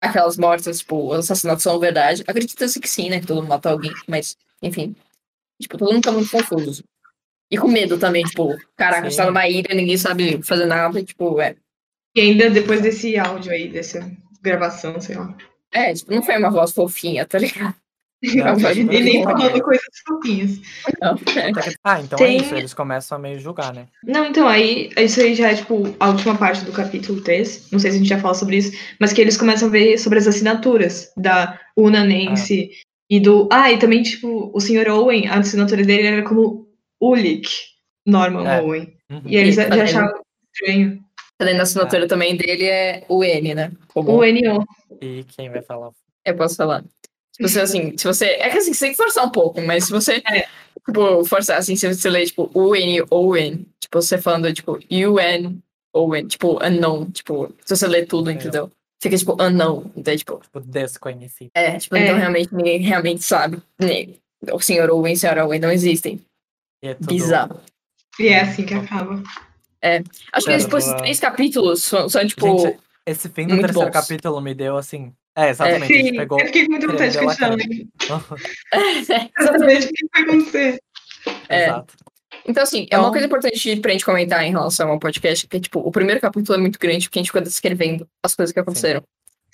aquelas 0.00 0.36
mortes, 0.36 0.78
tipo, 0.78 1.10
os 1.12 1.18
assassinatos 1.20 1.62
são 1.62 1.78
verdade. 1.78 2.22
Acredita-se 2.26 2.78
que 2.80 2.88
sim, 2.88 3.10
né? 3.10 3.20
Que 3.20 3.26
todo 3.26 3.38
mundo 3.38 3.48
matou 3.48 3.72
alguém, 3.72 3.92
mas, 4.06 4.36
enfim. 4.62 4.94
Tipo, 5.60 5.76
todo 5.78 5.92
mundo 5.92 6.04
tá 6.04 6.12
muito 6.12 6.30
confuso. 6.30 6.84
E 7.50 7.56
com 7.56 7.66
medo 7.68 7.98
também, 7.98 8.22
tipo, 8.24 8.56
caraca, 8.76 9.06
a 9.06 9.08
gente 9.08 9.16
tá 9.16 9.24
numa 9.26 9.48
ilha, 9.48 9.74
ninguém 9.74 9.96
sabe 9.96 10.42
fazer 10.42 10.66
nada, 10.66 11.02
tipo, 11.02 11.40
é. 11.40 11.56
E 12.14 12.20
ainda 12.20 12.50
depois 12.50 12.80
desse 12.82 13.18
áudio 13.18 13.50
aí, 13.50 13.68
dessa 13.68 14.08
gravação, 14.42 15.00
sei 15.00 15.16
lá. 15.16 15.36
É, 15.72 15.92
tipo, 15.94 16.12
não 16.14 16.22
foi 16.22 16.36
uma 16.38 16.50
voz 16.50 16.72
fofinha, 16.72 17.26
tá 17.26 17.38
ligado? 17.38 17.74
Não, 18.20 18.58
e 18.72 19.00
nem 19.00 19.22
falando 19.22 19.62
coisas 19.62 19.84
fofinhas. 20.06 20.58
É. 21.00 21.52
Ah, 21.84 22.00
então 22.00 22.18
Tem- 22.18 22.38
é 22.38 22.42
isso, 22.42 22.54
eles 22.54 22.74
começam 22.74 23.16
a 23.16 23.20
meio 23.20 23.38
julgar, 23.38 23.72
né? 23.72 23.86
Não, 24.02 24.26
então, 24.26 24.48
aí, 24.48 24.90
isso 24.96 25.20
aí 25.20 25.34
já 25.36 25.50
é, 25.50 25.54
tipo, 25.54 25.94
a 26.00 26.08
última 26.08 26.36
parte 26.36 26.64
do 26.64 26.72
capítulo 26.72 27.20
3. 27.20 27.70
Não 27.70 27.78
sei 27.78 27.90
se 27.92 27.96
a 27.96 27.98
gente 28.00 28.08
já 28.08 28.18
fala 28.18 28.34
sobre 28.34 28.56
isso, 28.56 28.76
mas 28.98 29.12
que 29.12 29.20
eles 29.20 29.36
começam 29.36 29.68
a 29.68 29.70
ver 29.70 29.98
sobre 29.98 30.18
as 30.18 30.26
assinaturas 30.26 31.12
da 31.16 31.60
Una 31.76 32.02
Nancy 32.02 32.70
e 33.08 33.20
do. 33.20 33.48
Ah, 33.52 33.70
e 33.70 33.78
também, 33.78 34.02
tipo, 34.02 34.50
o 34.52 34.60
Sr. 34.60 34.88
Owen, 34.88 35.28
a 35.28 35.38
assinatura 35.38 35.84
dele 35.84 36.06
era 36.08 36.22
como 36.22 36.68
Ulick 37.00 37.48
Norman 38.04 38.46
É. 38.48 38.60
Owen. 38.60 38.94
Uhum. 39.10 39.22
E 39.26 39.36
eles 39.36 39.56
Isso, 39.56 39.62
já 39.62 39.68
tá 39.76 39.82
achavam 39.82 40.20
estranho. 40.52 40.98
Além 41.40 41.56
da 41.56 41.62
assinatura 41.62 42.08
também 42.08 42.36
dele 42.36 42.64
é 42.64 43.04
o 43.08 43.22
N, 43.22 43.54
né? 43.54 43.70
Como 43.94 44.10
O 44.10 44.24
NO. 44.24 44.64
E 45.00 45.24
quem 45.36 45.48
vai 45.50 45.62
falar? 45.62 45.90
eu 46.24 46.36
posso 46.36 46.56
falar. 46.56 46.84
Se 47.40 47.48
você, 47.48 47.60
assim, 47.60 47.96
se 47.96 48.04
você. 48.04 48.24
É 48.26 48.50
que 48.50 48.58
assim, 48.58 48.72
você 48.74 48.80
tem 48.86 48.90
que 48.90 48.96
forçar 48.96 49.24
um 49.24 49.30
pouco, 49.30 49.60
mas 49.62 49.84
se 49.84 49.90
você, 49.92 50.22
É. 50.26 50.46
tipo, 50.86 51.24
forçar, 51.24 51.58
assim, 51.58 51.76
se 51.76 51.92
você 51.92 52.10
ler, 52.10 52.26
tipo, 52.26 52.50
U-N, 52.54 53.04
Owen, 53.10 53.64
tipo, 53.80 54.00
você 54.02 54.18
falando, 54.18 54.52
tipo, 54.52 54.72
U-N, 54.90 55.58
Owen, 55.94 56.26
tipo, 56.26 56.58
unknown, 56.64 57.10
tipo, 57.10 57.52
se 57.64 57.76
você 57.76 57.86
ler 57.86 58.06
tudo, 58.06 58.30
É. 58.30 58.34
entendeu? 58.34 58.70
Fica, 59.00 59.16
tipo, 59.16 59.40
unknown, 59.40 59.90
então, 59.96 60.16
tipo, 60.16 60.40
Tipo, 60.42 60.60
desconhecido. 60.60 61.50
é, 61.54 61.78
tipo, 61.78 61.94
É. 61.96 62.04
então 62.04 62.16
realmente 62.18 62.52
ninguém 62.52 62.80
realmente 62.80 63.22
sabe. 63.22 63.62
né? 63.80 64.08
O 64.52 64.60
senhor 64.60 64.90
Owen 64.90 65.12
e 65.12 65.16
a 65.16 65.18
senhora 65.18 65.46
Owen 65.46 65.60
não 65.60 65.70
existem. 65.70 66.20
E 66.82 66.88
é 66.88 66.94
tudo... 66.94 67.06
Bizarro. 67.08 67.60
E 68.18 68.28
é 68.28 68.40
assim 68.40 68.64
que 68.66 68.74
acaba. 68.74 69.22
Acho 70.32 70.46
que 70.46 70.50
Pera, 70.52 70.58
depois 70.64 70.84
vou- 70.86 70.96
três 70.96 71.20
capítulos 71.20 71.84
são, 71.84 72.08
são, 72.08 72.26
tipo. 72.26 72.58
Gente, 72.58 72.78
esse 73.06 73.28
fim 73.28 73.46
do 73.46 73.54
terceiro 73.56 73.72
bons. 73.74 73.90
capítulo 73.92 74.40
me 74.40 74.54
deu 74.54 74.76
assim. 74.76 75.12
É, 75.36 75.50
exatamente. 75.50 75.92
gente 75.94 76.08
Sim, 76.10 76.16
pegou. 76.16 76.40
eu 76.40 76.46
fiquei 76.46 76.64
com 76.66 76.70
muita 76.72 76.86
vontade 76.88 77.12
de 77.12 77.18
continuar 77.18 77.50
lendo. 77.50 77.68
creme. 77.68 79.30
Exatamente 79.38 79.86
o 79.86 79.92
que 79.92 80.06
vai 80.12 80.22
acontecer. 80.22 80.82
É. 81.48 81.64
Exato. 81.64 81.94
Então, 82.46 82.62
assim, 82.62 82.86
é 82.90 82.96
uma 82.96 83.02
Então- 83.02 83.10
coisa 83.12 83.26
importante 83.26 83.76
pra 83.80 83.92
gente 83.92 84.04
comentar 84.04 84.42
em 84.44 84.50
relação 84.50 84.90
ao 84.90 84.98
podcast, 84.98 85.46
que, 85.46 85.60
tipo, 85.60 85.80
o 85.80 85.90
primeiro 85.90 86.20
capítulo 86.20 86.58
é 86.58 86.60
muito 86.60 86.78
grande, 86.78 87.06
porque 87.08 87.18
a 87.18 87.22
gente 87.22 87.28
fica 87.30 87.40
descrevendo 87.42 88.08
as 88.22 88.34
coisas 88.34 88.52
que 88.52 88.60
aconteceram. 88.60 89.02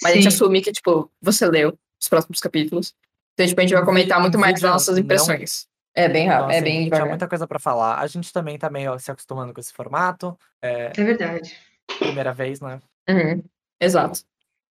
Mas 0.03 0.12
a 0.12 0.14
gente 0.14 0.22
Sim. 0.25 0.29
assume 0.29 0.61
que, 0.62 0.72
tipo, 0.72 1.11
você 1.20 1.47
leu 1.47 1.77
os 2.01 2.09
próximos 2.09 2.41
capítulos. 2.41 2.95
Então, 3.35 3.47
tipo, 3.47 3.61
a 3.61 3.64
gente 3.64 3.75
vai 3.75 3.85
comentar 3.85 4.20
muito 4.20 4.39
mais 4.39 4.61
das 4.61 4.70
nossas 4.70 4.95
não- 4.97 5.03
impressões. 5.03 5.66
É 5.97 6.09
bem 6.09 6.27
Então, 6.27 6.37
rápido, 6.39 6.51
é 6.53 6.57
assim, 6.57 6.64
bem 6.64 6.72
tinha 6.75 6.85
devagar. 6.87 7.09
muita 7.09 7.29
coisa 7.29 7.47
pra 7.47 7.59
falar. 7.59 8.01
A 8.01 8.07
gente 8.07 8.33
também 8.33 8.59
tá 8.59 8.68
meio 8.68 8.99
se 8.99 9.11
acostumando 9.11 9.53
com 9.55 9.61
esse 9.61 9.72
formato. 9.72 10.37
É, 10.61 10.93
É 10.97 11.05
verdade. 11.05 11.57
primeira 11.99 12.33
vez, 12.33 12.61
né? 12.61 12.81
Uhum, 13.09 13.43
Exato. 13.81 14.20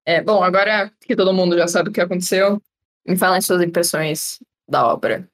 É, 0.06 0.22
bom, 0.22 0.44
agora 0.44 0.92
que 1.02 1.16
todo 1.16 1.34
mundo 1.34 1.58
já 1.58 1.68
sabe 1.68 1.90
o 1.90 1.94
que 1.94 2.02
aconteceu, 2.02 2.62
me 3.08 3.16
falem 3.18 3.42
suas 3.42 3.62
impressões 3.62 4.40
da 4.68 4.86
obra. 4.88 5.30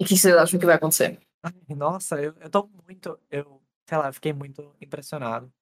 E 0.00 0.04
o 0.04 0.06
que 0.06 0.16
vocês 0.16 0.34
acham 0.36 0.58
que 0.58 0.66
vai 0.66 0.76
acontecer? 0.76 1.18
Ai, 1.42 1.52
nossa, 1.76 2.20
eu, 2.20 2.34
eu 2.40 2.50
tô 2.50 2.68
muito. 2.86 3.18
Eu, 3.30 3.60
sei 3.88 3.98
lá, 3.98 4.12
fiquei 4.12 4.32
muito 4.32 4.74
impressionado. 4.80 5.52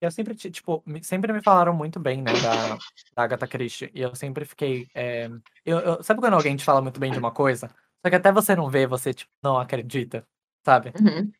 Eu 0.00 0.10
sempre, 0.10 0.34
ti- 0.34 0.50
tipo, 0.50 0.82
sempre 1.02 1.32
me 1.32 1.42
falaram 1.42 1.74
muito 1.74 1.98
bem, 1.98 2.22
né, 2.22 2.32
da, 2.32 2.76
da 3.16 3.22
Agatha 3.22 3.46
Christie. 3.46 3.90
E 3.94 4.02
eu 4.02 4.14
sempre 4.14 4.44
fiquei. 4.44 4.86
é, 4.94 5.28
eu, 5.64 5.78
eu- 5.80 6.02
sabe 6.02 6.20
quando 6.20 6.34
alguém 6.34 6.56
te 6.56 6.64
fala 6.64 6.82
muito 6.82 7.00
bem 7.00 7.10
de 7.10 7.18
uma 7.18 7.30
coisa? 7.32 7.68
Só 8.04 8.10
que 8.10 8.16
até 8.16 8.30
você 8.30 8.54
não 8.54 8.68
vê, 8.68 8.86
você, 8.86 9.14
tipo, 9.14 9.30
não 9.42 9.58
acredita, 9.58 10.26
sabe? 10.64 10.92
Uhum. 11.00 11.32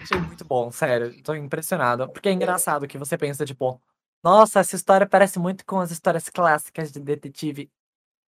Achei 0.00 0.20
muito 0.20 0.44
bom, 0.44 0.70
sério. 0.70 1.20
Tô 1.22 1.34
impressionado. 1.34 2.08
Porque 2.10 2.28
é 2.28 2.32
engraçado 2.32 2.86
que 2.86 2.96
você 2.96 3.18
pensa, 3.18 3.44
tipo, 3.44 3.80
nossa, 4.22 4.60
essa 4.60 4.76
história 4.76 5.06
parece 5.06 5.38
muito 5.38 5.64
com 5.66 5.80
as 5.80 5.90
histórias 5.90 6.28
clássicas 6.28 6.92
de 6.92 7.00
detetive. 7.00 7.70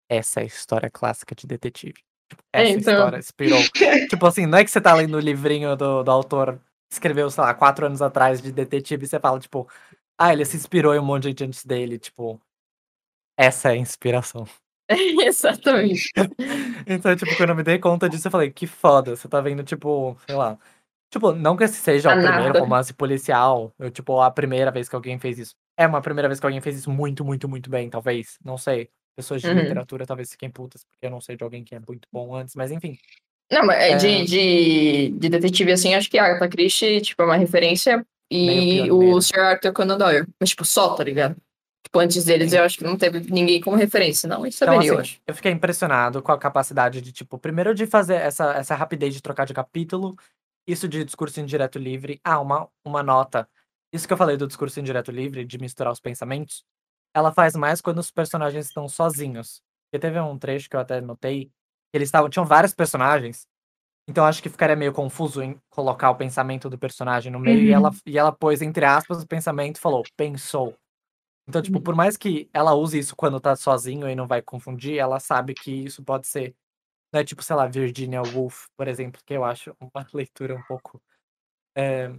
Essa 0.09 0.41
é 0.41 0.43
a 0.43 0.47
história 0.47 0.91
clássica 0.91 1.35
de 1.35 1.47
detetive. 1.47 2.01
É, 2.53 2.63
essa 2.63 2.73
então. 2.73 2.95
história 2.95 3.19
inspirou. 3.19 3.61
tipo 4.09 4.27
assim, 4.27 4.47
não 4.47 4.59
é 4.59 4.65
que 4.65 4.71
você 4.71 4.81
tá 4.81 4.95
lendo 4.95 5.17
o 5.17 5.21
livrinho 5.21 5.77
do, 5.77 6.03
do 6.03 6.11
autor, 6.11 6.61
escreveu, 6.91 7.31
sei 7.31 7.43
lá, 7.43 7.55
quatro 7.55 7.87
anos 7.87 8.03
atrás 8.03 8.43
de 8.43 8.53
detetive 8.53 9.05
e 9.05 9.09
você 9.09 9.21
fala, 9.21 9.39
tipo, 9.39 9.69
ah, 10.19 10.33
ele 10.33 10.45
se 10.45 10.57
inspirou 10.57 10.95
em 10.95 10.99
um 10.99 11.05
monte 11.05 11.23
de 11.23 11.29
gente 11.29 11.45
antes 11.45 11.65
dele. 11.65 11.99
Tipo, 11.99 12.41
essa 13.37 13.71
é 13.71 13.73
a 13.73 13.77
inspiração. 13.77 14.47
Exatamente. 14.89 16.11
Então, 16.87 17.17
tipo, 17.17 17.35
quando 17.39 17.49
eu 17.49 17.57
me 17.57 17.63
dei 17.63 17.79
conta 17.79 18.11
disso, 18.11 18.29
eu 18.29 18.31
falei, 18.31 18.51
que 18.51 18.67
foda, 18.67 19.17
você 19.17 19.27
tá 19.27 19.41
vendo, 19.41 19.65
tipo, 19.65 20.19
sei 20.27 20.35
lá. 20.35 20.59
Tipo, 21.15 21.33
não 21.33 21.57
que 21.57 21.63
esse 21.63 21.77
seja 21.77 22.09
o 22.13 22.21
primeiro 22.21 22.59
romance 22.59 22.93
policial, 22.93 23.73
eu, 23.79 23.89
tipo, 23.89 24.21
a 24.21 24.29
primeira 24.33 24.73
vez 24.73 24.89
que 24.89 24.97
alguém 24.97 25.17
fez 25.17 25.39
isso. 25.39 25.55
É 25.79 25.87
uma 25.87 26.01
primeira 26.01 26.27
vez 26.29 26.41
que 26.41 26.47
alguém 26.47 26.61
fez 26.61 26.77
isso 26.77 26.91
muito, 26.91 27.25
muito, 27.25 27.49
muito 27.49 27.71
bem, 27.71 27.89
talvez. 27.89 28.37
Não 28.45 28.59
sei. 28.59 28.89
Pessoas 29.17 29.41
de 29.41 29.47
Uhum. 29.47 29.55
literatura 29.55 30.05
talvez 30.05 30.33
fiquem 30.33 30.51
putas, 30.51 30.83
porque 30.83 31.07
eu 31.07 31.11
não 31.13 31.21
sei 31.21 31.37
de 31.37 31.45
alguém 31.45 31.63
que 31.63 31.73
é 31.73 31.79
muito 31.79 32.09
bom 32.13 32.35
antes, 32.35 32.57
mas 32.57 32.73
enfim. 32.73 32.99
Não, 33.53 33.65
mas 33.65 33.77
é 33.79 33.91
É. 33.93 33.97
de, 33.97 34.25
de, 34.25 35.09
de 35.11 35.29
detetive, 35.29 35.71
assim, 35.71 35.95
acho 35.95 36.11
que 36.11 36.19
a 36.19 36.25
Agatha 36.25 36.49
Christie, 36.49 37.01
tipo, 37.01 37.23
é 37.23 37.27
uma 37.27 37.37
referência. 37.37 38.05
E 38.29 38.91
o. 38.91 39.21
Sr. 39.23 39.39
Arthur 39.39 39.73
Conan 39.73 39.97
Doyle. 39.97 40.27
Mas, 40.41 40.51
tipo, 40.51 40.65
só, 40.65 40.95
tá 40.97 41.05
ligado? 41.05 41.37
Tipo, 41.85 41.99
antes 42.01 42.25
deles, 42.25 42.53
eu 42.53 42.65
acho 42.65 42.79
que 42.79 42.83
não 42.83 42.97
teve 42.97 43.21
ninguém 43.31 43.61
como 43.61 43.77
referência, 43.77 44.29
não. 44.29 44.45
Isso 44.45 44.65
é 44.65 44.67
Então, 44.67 44.79
bem, 44.81 44.89
eu 44.89 44.95
assim, 44.95 45.01
acho. 45.03 45.21
eu 45.29 45.35
fiquei 45.37 45.53
impressionado 45.53 46.21
com 46.23 46.33
a 46.33 46.39
capacidade 46.39 47.01
de, 47.01 47.13
tipo, 47.13 47.39
primeiro 47.39 47.73
de 47.73 47.87
fazer 47.87 48.15
essa, 48.17 48.53
essa 48.55 48.75
rapidez 48.75 49.15
de 49.15 49.23
trocar 49.23 49.45
de 49.45 49.55
capítulo, 49.55 50.17
isso 50.67 50.89
de 50.89 51.05
discurso 51.05 51.41
indireto 51.41 51.79
livre. 51.79 52.21
Ah, 52.25 52.41
uma, 52.41 52.69
uma 52.85 53.03
nota. 53.03 53.49
Isso 53.93 54.07
que 54.07 54.13
eu 54.13 54.17
falei 54.17 54.37
do 54.37 54.47
discurso 54.47 54.81
indireto 54.81 55.11
livre, 55.13 55.45
de 55.45 55.59
misturar 55.59 55.93
os 55.93 56.01
pensamentos, 56.01 56.65
ela 57.15 57.33
faz 57.33 57.55
mais 57.55 57.81
quando 57.81 57.99
os 57.99 58.11
personagens 58.11 58.67
estão 58.67 58.89
sozinhos. 58.89 59.63
Porque 59.91 60.01
teve 60.01 60.19
um 60.21 60.39
trecho 60.39 60.69
que 60.69 60.77
eu 60.77 60.81
até 60.81 61.01
notei, 61.01 61.47
que 61.47 61.51
eles 61.99 62.09
estavam, 62.09 62.29
tinham 62.31 62.45
vários 62.47 62.75
personagens, 62.75 63.47
então 64.09 64.25
acho 64.27 64.43
que 64.43 64.49
ficaria 64.51 64.77
meio 64.77 64.93
confuso 64.93 65.43
em 65.43 65.59
colocar 65.71 66.11
o 66.11 66.17
pensamento 66.17 66.69
do 66.71 66.79
personagem 66.79 67.33
no 67.33 67.41
meio, 67.41 67.63
e, 67.65 67.69
Uhum. 67.69 67.75
ela, 67.75 67.91
e 68.07 68.19
ela 68.19 68.33
pôs, 68.33 68.63
entre 68.63 68.85
aspas, 68.85 69.23
o 69.23 69.27
pensamento 69.27 69.77
e 69.77 69.81
falou, 69.81 70.03
pensou. 70.17 70.77
Então, 71.49 71.61
tipo, 71.63 71.81
por 71.81 71.95
mais 71.95 72.17
que 72.17 72.49
ela 72.55 72.75
use 72.75 72.99
isso 72.99 73.15
quando 73.17 73.41
tá 73.41 73.55
sozinho 73.57 74.09
e 74.09 74.15
não 74.15 74.27
vai 74.27 74.41
confundir, 74.43 74.99
ela 74.99 75.21
sabe 75.21 75.55
que 75.55 75.71
isso 75.73 76.03
pode 76.03 76.27
ser. 76.27 76.55
Não 77.15 77.21
é 77.21 77.25
tipo, 77.25 77.45
sei 77.45 77.55
lá, 77.55 77.69
Virginia 77.69 78.21
Woolf, 78.21 78.67
por 78.77 78.89
exemplo, 78.89 79.23
que 79.25 79.35
eu 79.35 79.45
acho 79.45 79.73
uma 79.79 80.05
leitura 80.13 80.57
um 80.57 80.63
pouco 80.65 81.01
é, 81.77 82.13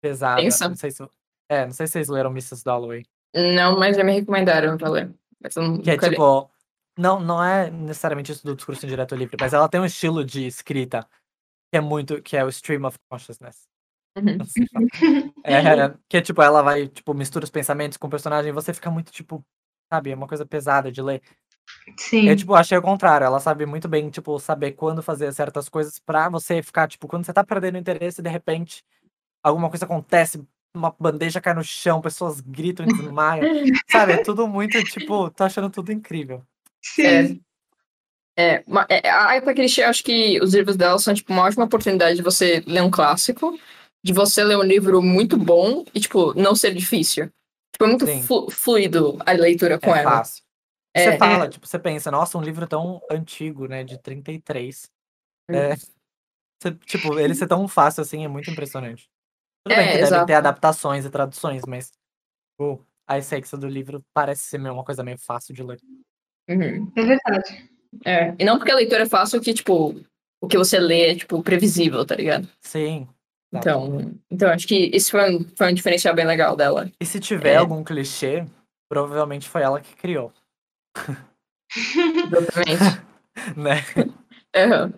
pesada. 0.00 0.40
Pensa. 0.40 0.68
Não 0.68 0.76
sei 0.76 0.92
se, 0.92 1.02
é, 1.48 1.64
não 1.64 1.72
sei 1.72 1.88
se 1.88 1.94
vocês 1.94 2.08
leram 2.08 2.30
Mrs. 2.30 2.62
Dalloway. 2.62 3.04
Não, 3.34 3.76
mas 3.76 3.96
já 3.96 4.04
me 4.04 4.12
recomendaram 4.12 4.78
pra 4.78 4.88
ler. 4.88 5.12
Que 5.42 5.58
é 5.58 5.62
nunca 5.62 5.90
li. 5.90 5.98
tipo. 5.98 6.48
Não, 6.96 7.18
não 7.18 7.42
é 7.42 7.68
necessariamente 7.68 8.30
isso 8.30 8.46
do 8.46 8.54
discurso 8.54 8.86
indireto 8.86 9.16
livre, 9.16 9.36
mas 9.38 9.52
ela 9.52 9.68
tem 9.68 9.80
um 9.80 9.84
estilo 9.84 10.24
de 10.24 10.46
escrita 10.46 11.04
que 11.72 11.76
é 11.76 11.80
muito. 11.80 12.22
que 12.22 12.36
é 12.36 12.44
o 12.44 12.48
stream 12.48 12.86
of 12.86 12.96
consciousness. 13.10 13.68
Uhum. 14.16 14.38
É, 15.44 15.94
que 16.08 16.16
é 16.16 16.20
tipo, 16.20 16.42
ela 16.42 16.62
vai, 16.62 16.88
tipo, 16.88 17.12
mistura 17.12 17.44
os 17.44 17.50
pensamentos 17.50 17.98
com 17.98 18.06
o 18.06 18.10
personagem 18.10 18.50
e 18.50 18.52
você 18.52 18.72
fica 18.72 18.90
muito, 18.90 19.12
tipo, 19.12 19.44
sabe, 19.92 20.10
é 20.10 20.14
uma 20.14 20.26
coisa 20.26 20.46
pesada 20.46 20.90
de 20.90 21.02
ler. 21.02 21.22
Sim. 21.96 22.28
Eu, 22.28 22.36
tipo, 22.36 22.54
achei 22.54 22.76
o 22.76 22.82
contrário. 22.82 23.24
Ela 23.24 23.40
sabe 23.40 23.66
muito 23.66 23.88
bem, 23.88 24.10
tipo, 24.10 24.38
saber 24.38 24.72
quando 24.72 25.02
fazer 25.02 25.32
certas 25.32 25.68
coisas 25.68 25.98
pra 25.98 26.28
você 26.28 26.62
ficar, 26.62 26.88
tipo, 26.88 27.06
quando 27.06 27.24
você 27.24 27.32
tá 27.32 27.44
perdendo 27.44 27.78
interesse, 27.78 28.20
de 28.22 28.28
repente, 28.28 28.82
alguma 29.42 29.68
coisa 29.68 29.84
acontece, 29.84 30.42
uma 30.74 30.94
bandeja 30.98 31.40
cai 31.40 31.54
no 31.54 31.62
chão, 31.64 32.00
pessoas 32.00 32.40
gritam 32.40 32.84
e 32.86 32.92
desmaiam. 32.92 33.46
sabe? 33.88 34.12
É 34.12 34.18
tudo 34.18 34.46
muito, 34.48 34.82
tipo, 34.84 35.30
tô 35.30 35.44
achando 35.44 35.70
tudo 35.70 35.92
incrível. 35.92 36.42
Sim. 36.82 37.40
É, 38.38 38.62
ma- 38.66 38.86
é, 38.88 39.08
a 39.08 39.30
Agatha 39.30 39.54
Christie, 39.54 39.80
eu 39.82 39.88
acho 39.88 40.04
que 40.04 40.38
os 40.42 40.52
livros 40.52 40.76
dela 40.76 40.98
são, 40.98 41.14
tipo, 41.14 41.32
uma 41.32 41.44
ótima 41.44 41.64
oportunidade 41.64 42.16
de 42.16 42.22
você 42.22 42.62
ler 42.66 42.82
um 42.82 42.90
clássico, 42.90 43.58
de 44.04 44.12
você 44.12 44.44
ler 44.44 44.58
um 44.58 44.62
livro 44.62 45.00
muito 45.00 45.38
bom 45.38 45.84
e, 45.94 46.00
tipo, 46.00 46.34
não 46.38 46.54
ser 46.54 46.74
difícil. 46.74 47.30
Tipo, 47.72 47.84
é 47.84 47.86
muito 47.86 48.06
flu- 48.26 48.50
fluido 48.50 49.16
a 49.24 49.32
leitura 49.32 49.78
com 49.78 49.94
é 49.94 50.00
ela. 50.00 50.18
fácil. 50.18 50.44
É, 50.96 51.12
Você 51.12 51.18
fala, 51.18 51.48
tipo, 51.48 51.66
você 51.66 51.78
pensa, 51.78 52.10
nossa, 52.10 52.38
um 52.38 52.42
livro 52.42 52.66
tão 52.66 53.00
antigo, 53.10 53.66
né, 53.66 53.84
de 53.84 53.98
33. 53.98 54.90
É, 55.50 55.70
você- 56.60 56.74
tipo, 56.86 57.18
ele 57.18 57.34
ser 57.34 57.46
tão 57.46 57.66
fácil 57.68 58.02
assim 58.02 58.24
é 58.24 58.28
muito 58.28 58.50
impressionante. 58.50 59.08
Tudo 59.64 59.74
É, 59.74 59.76
bem 59.76 59.92
que 59.92 59.98
exato. 60.04 60.26
ter 60.26 60.34
adaptações 60.34 61.04
e 61.04 61.10
traduções, 61.10 61.62
mas 61.66 61.90
tipo, 62.52 62.84
a 63.06 63.18
essência 63.18 63.58
do 63.58 63.68
livro 63.68 64.02
parece 64.14 64.42
ser 64.44 64.60
uma 64.60 64.84
coisa 64.84 65.02
meio 65.02 65.18
fácil 65.18 65.54
de 65.54 65.62
ler. 65.62 65.80
Uhum. 66.48 66.90
É 66.96 67.02
verdade. 67.04 67.70
É, 68.04 68.34
E 68.38 68.44
não 68.44 68.58
porque 68.58 68.70
a 68.72 68.76
leitura 68.76 69.02
é 69.02 69.08
fácil 69.08 69.40
que, 69.40 69.52
tipo, 69.52 69.94
o 70.40 70.48
que 70.48 70.56
você 70.58 70.78
lê 70.78 71.10
é, 71.10 71.14
tipo, 71.14 71.42
previsível, 71.42 72.04
tá 72.06 72.14
ligado? 72.14 72.48
Sim. 72.60 73.06
Tá. 73.52 73.58
Então, 73.60 74.14
então 74.30 74.50
acho 74.50 74.66
que 74.66 74.90
isso 74.94 75.10
foi 75.12 75.34
um, 75.34 75.44
foi 75.56 75.70
um 75.70 75.74
diferencial 75.74 76.14
bem 76.14 76.26
legal 76.26 76.56
dela. 76.56 76.90
E 77.00 77.06
se 77.06 77.18
tiver 77.20 77.54
É. 77.54 77.56
algum 77.56 77.82
clichê, 77.82 78.44
provavelmente 78.88 79.48
foi 79.48 79.62
ela 79.62 79.80
que 79.80 79.94
criou, 79.96 80.32
Exatamente. 81.76 83.02
né? 83.56 83.84
Uhum. 84.56 84.92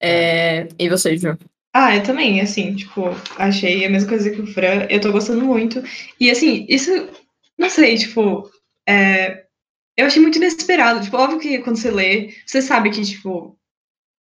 É, 0.00 0.68
e 0.78 0.88
você, 0.88 1.16
Ju? 1.16 1.36
Ah, 1.74 1.94
eu 1.96 2.02
também, 2.02 2.40
assim, 2.40 2.74
tipo, 2.74 3.04
achei 3.36 3.84
a 3.84 3.90
mesma 3.90 4.08
coisa 4.08 4.30
que 4.30 4.40
o 4.40 4.46
Fran, 4.46 4.86
eu 4.88 5.00
tô 5.00 5.12
gostando 5.12 5.44
muito. 5.44 5.82
E 6.18 6.30
assim, 6.30 6.66
isso, 6.68 6.90
não 7.58 7.68
sei, 7.68 7.96
tipo, 7.96 8.50
é, 8.88 9.44
eu 9.96 10.06
achei 10.06 10.22
muito 10.22 10.36
inesperado. 10.36 11.02
Tipo, 11.02 11.16
óbvio 11.16 11.40
que 11.40 11.58
quando 11.58 11.76
você 11.76 11.90
lê, 11.90 12.34
você 12.46 12.62
sabe 12.62 12.90
que, 12.90 13.02
tipo, 13.02 13.57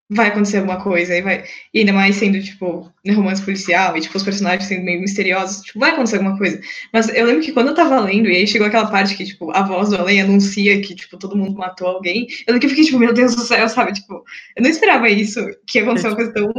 vai 0.10 0.28
acontecer 0.28 0.58
alguma 0.58 0.82
coisa, 0.82 1.16
e 1.16 1.22
vai. 1.22 1.44
E 1.74 1.80
ainda 1.80 1.94
mais 1.94 2.16
sendo, 2.16 2.42
tipo, 2.42 2.92
um 3.06 3.14
romance 3.16 3.42
policial, 3.42 3.98
e 3.98 4.02
tipo, 4.02 4.16
os 4.18 4.24
personagens 4.24 4.68
sendo 4.68 4.84
meio 4.84 5.02
misteriosos, 5.02 5.62
tipo, 5.62 5.80
vai 5.80 5.92
acontecer 5.92 6.18
alguma 6.18 6.38
coisa. 6.38 6.60
Mas 6.94 7.10
eu 7.10 7.26
lembro 7.26 7.42
que 7.44 7.52
quando 7.52 7.68
eu 7.70 7.76
tava 7.76 8.00
lendo, 8.00 8.30
e 8.30 8.36
aí 8.38 8.48
chegou 8.48 8.68
aquela 8.68 8.90
parte 8.90 9.16
que, 9.16 9.26
tipo, 9.26 9.52
a 9.52 9.64
voz 9.64 9.90
do 9.90 9.98
além 9.98 10.22
anuncia 10.22 10.82
que, 10.82 10.96
tipo, 10.96 11.18
todo 11.18 11.36
mundo 11.38 11.58
matou 11.58 11.88
alguém, 11.88 12.28
eu 12.48 12.54
lembro 12.54 12.60
que 12.62 12.66
eu 12.68 12.70
fiquei, 12.70 12.86
tipo, 12.86 13.00
meu 13.00 13.14
Deus 13.14 13.36
do 13.36 13.42
céu, 13.42 13.68
sabe? 13.70 13.94
Tipo, 13.94 14.24
eu 14.56 14.64
não 14.64 14.70
esperava 14.70 15.10
isso, 15.10 15.42
que 15.68 15.80
ia 15.80 15.84
acontecer 15.84 16.08
uma 16.08 16.16
coisa 16.16 16.34
tão. 16.34 16.54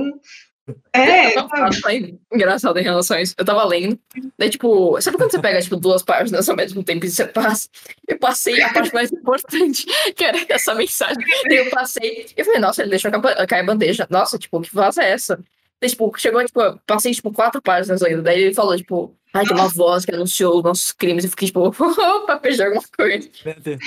É, 0.93 1.35
Não, 1.35 1.49
sabe? 1.49 1.81
foi 1.81 2.19
engraçado 2.33 2.79
em 2.79 2.83
relação 2.83 3.17
a 3.17 3.23
isso. 3.23 3.35
Eu 3.39 3.45
tava 3.45 3.65
lendo, 3.65 3.99
daí, 4.39 4.51
tipo, 4.51 5.01
sabe 5.01 5.17
quando 5.17 5.31
você 5.31 5.41
pega, 5.41 5.61
tipo, 5.61 5.77
duas 5.77 6.03
páginas 6.03 6.49
ao 6.49 6.57
mesmo 6.57 6.83
tempo 6.83 7.05
e 7.07 7.11
você 7.11 7.27
passa? 7.27 7.69
Eu 8.07 8.19
passei 8.19 8.61
a 8.63 8.73
parte 8.73 8.93
mais 8.95 9.11
importante, 9.13 9.87
que 10.15 10.25
era 10.25 10.39
essa 10.49 10.75
mensagem. 10.75 11.17
Daí 11.49 11.59
eu 11.59 11.71
passei 11.71 12.27
e 12.37 12.45
falei, 12.45 12.61
nossa, 12.61 12.83
ele 12.83 12.91
deixou 12.91 13.11
ca- 13.11 13.47
cair 13.47 13.61
a 13.61 13.65
bandeja. 13.65 14.07
Nossa, 14.11 14.39
tipo, 14.39 14.61
que 14.61 14.75
voz 14.75 14.97
é 14.99 15.11
essa? 15.11 15.39
Daí, 15.81 15.91
tipo, 15.91 16.13
chegou, 16.19 16.45
tipo, 16.45 16.61
eu 16.61 16.79
passei, 16.87 17.13
tipo, 17.13 17.33
quatro 17.33 17.63
páginas 17.63 18.03
ainda. 18.03 18.23
Daí 18.23 18.43
ele 18.43 18.55
falou, 18.55 18.77
tipo, 18.77 19.15
ai, 19.33 19.45
tem 19.47 19.55
uma 19.57 19.69
voz 19.69 20.05
que 20.05 20.13
anunciou 20.13 20.57
os 20.59 20.65
nossos 20.65 20.91
crimes. 20.93 21.25
E 21.25 21.29
fiquei, 21.29 21.47
tipo, 21.47 21.61
opa, 21.71 22.37
perdi 22.37 22.63
alguma 22.63 22.83
coisa. 22.97 23.29
Meu 23.45 23.61
Deus. 23.61 23.79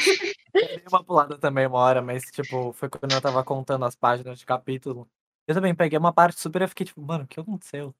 Eu 0.53 0.67
dei 0.67 0.81
uma 0.89 1.03
pulada 1.03 1.37
também 1.37 1.65
uma 1.67 1.79
hora, 1.79 2.01
mas 2.01 2.23
tipo, 2.31 2.71
foi 2.73 2.87
quando 2.89 3.11
eu 3.13 3.21
tava 3.21 3.43
contando 3.43 3.83
as 3.85 3.95
páginas 3.95 4.39
de 4.39 4.45
capítulo. 4.45 5.07
Eu 5.47 5.55
também 5.55 5.73
peguei 5.75 5.97
uma 5.97 6.13
parte 6.13 6.39
super 6.39 6.61
e 6.61 6.67
fiquei 6.67 6.85
tipo, 6.85 7.01
mano, 7.01 7.23
o 7.23 7.27
que 7.27 7.39
aconteceu? 7.39 7.93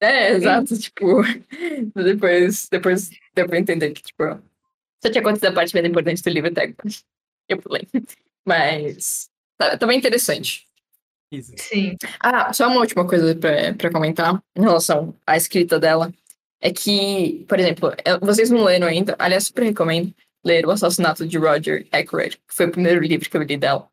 É, 0.00 0.30
exato, 0.32 0.78
tipo, 0.78 1.22
depois, 1.94 2.68
depois 2.70 3.10
deu 3.34 3.46
pra 3.48 3.58
entender 3.58 3.90
que, 3.92 4.02
tipo, 4.02 4.22
só 5.02 5.10
tinha 5.10 5.20
acontecido 5.20 5.46
a 5.48 5.52
parte 5.52 5.74
mais 5.74 5.86
importante 5.86 6.22
do 6.22 6.30
livro 6.30 6.50
até 6.50 6.62
agora. 6.64 6.76
Eu 7.48 7.58
pulei. 7.58 7.88
Mas, 8.46 9.28
tá, 9.56 9.76
tá 9.78 9.86
bem 9.86 9.98
interessante. 9.98 10.66
Isso. 11.32 11.52
Sim. 11.56 11.96
Ah, 12.20 12.52
só 12.52 12.66
uma 12.68 12.80
última 12.80 13.06
coisa 13.06 13.34
pra, 13.34 13.74
pra 13.74 13.90
comentar 13.90 14.42
em 14.56 14.60
relação 14.60 15.14
à 15.26 15.36
escrita 15.36 15.78
dela. 15.78 16.12
É 16.60 16.70
que, 16.72 17.44
por 17.48 17.58
exemplo, 17.58 17.92
é- 18.04 18.18
vocês 18.18 18.50
não 18.50 18.64
leram 18.64 18.86
ainda, 18.86 19.14
aliás, 19.18 19.44
super 19.46 19.62
recomendo 19.64 20.12
ler 20.44 20.66
O 20.66 20.70
Assassinato 20.70 21.26
de 21.26 21.38
Roger 21.38 21.86
Ackroyd, 21.92 22.36
que 22.36 22.54
foi 22.54 22.66
o 22.66 22.70
primeiro 22.72 23.00
livro 23.00 23.28
que 23.28 23.36
eu 23.36 23.42
li 23.42 23.56
dela. 23.56 23.88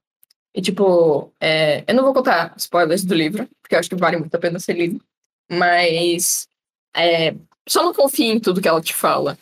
E, 0.55 0.61
tipo, 0.61 1.33
é, 1.39 1.83
eu 1.85 1.93
não 1.93 2.03
vou 2.05 2.13
contar 2.13 2.53
spoilers 2.55 3.03
do 3.03 3.13
livro, 3.13 3.45
porque 3.61 3.75
eu 3.75 3.79
acho 3.79 3.89
que 3.89 3.95
vale 3.95 4.15
muito 4.15 4.33
a 4.33 4.39
pena 4.39 4.57
ser 4.57 4.73
lido. 4.73 5.03
Mas 5.51 6.47
é, 6.95 7.35
só 7.67 7.83
não 7.83 7.93
confie 7.93 8.31
em 8.31 8.39
tudo 8.39 8.61
que 8.61 8.67
ela 8.67 8.81
te 8.81 8.93
fala. 8.93 9.37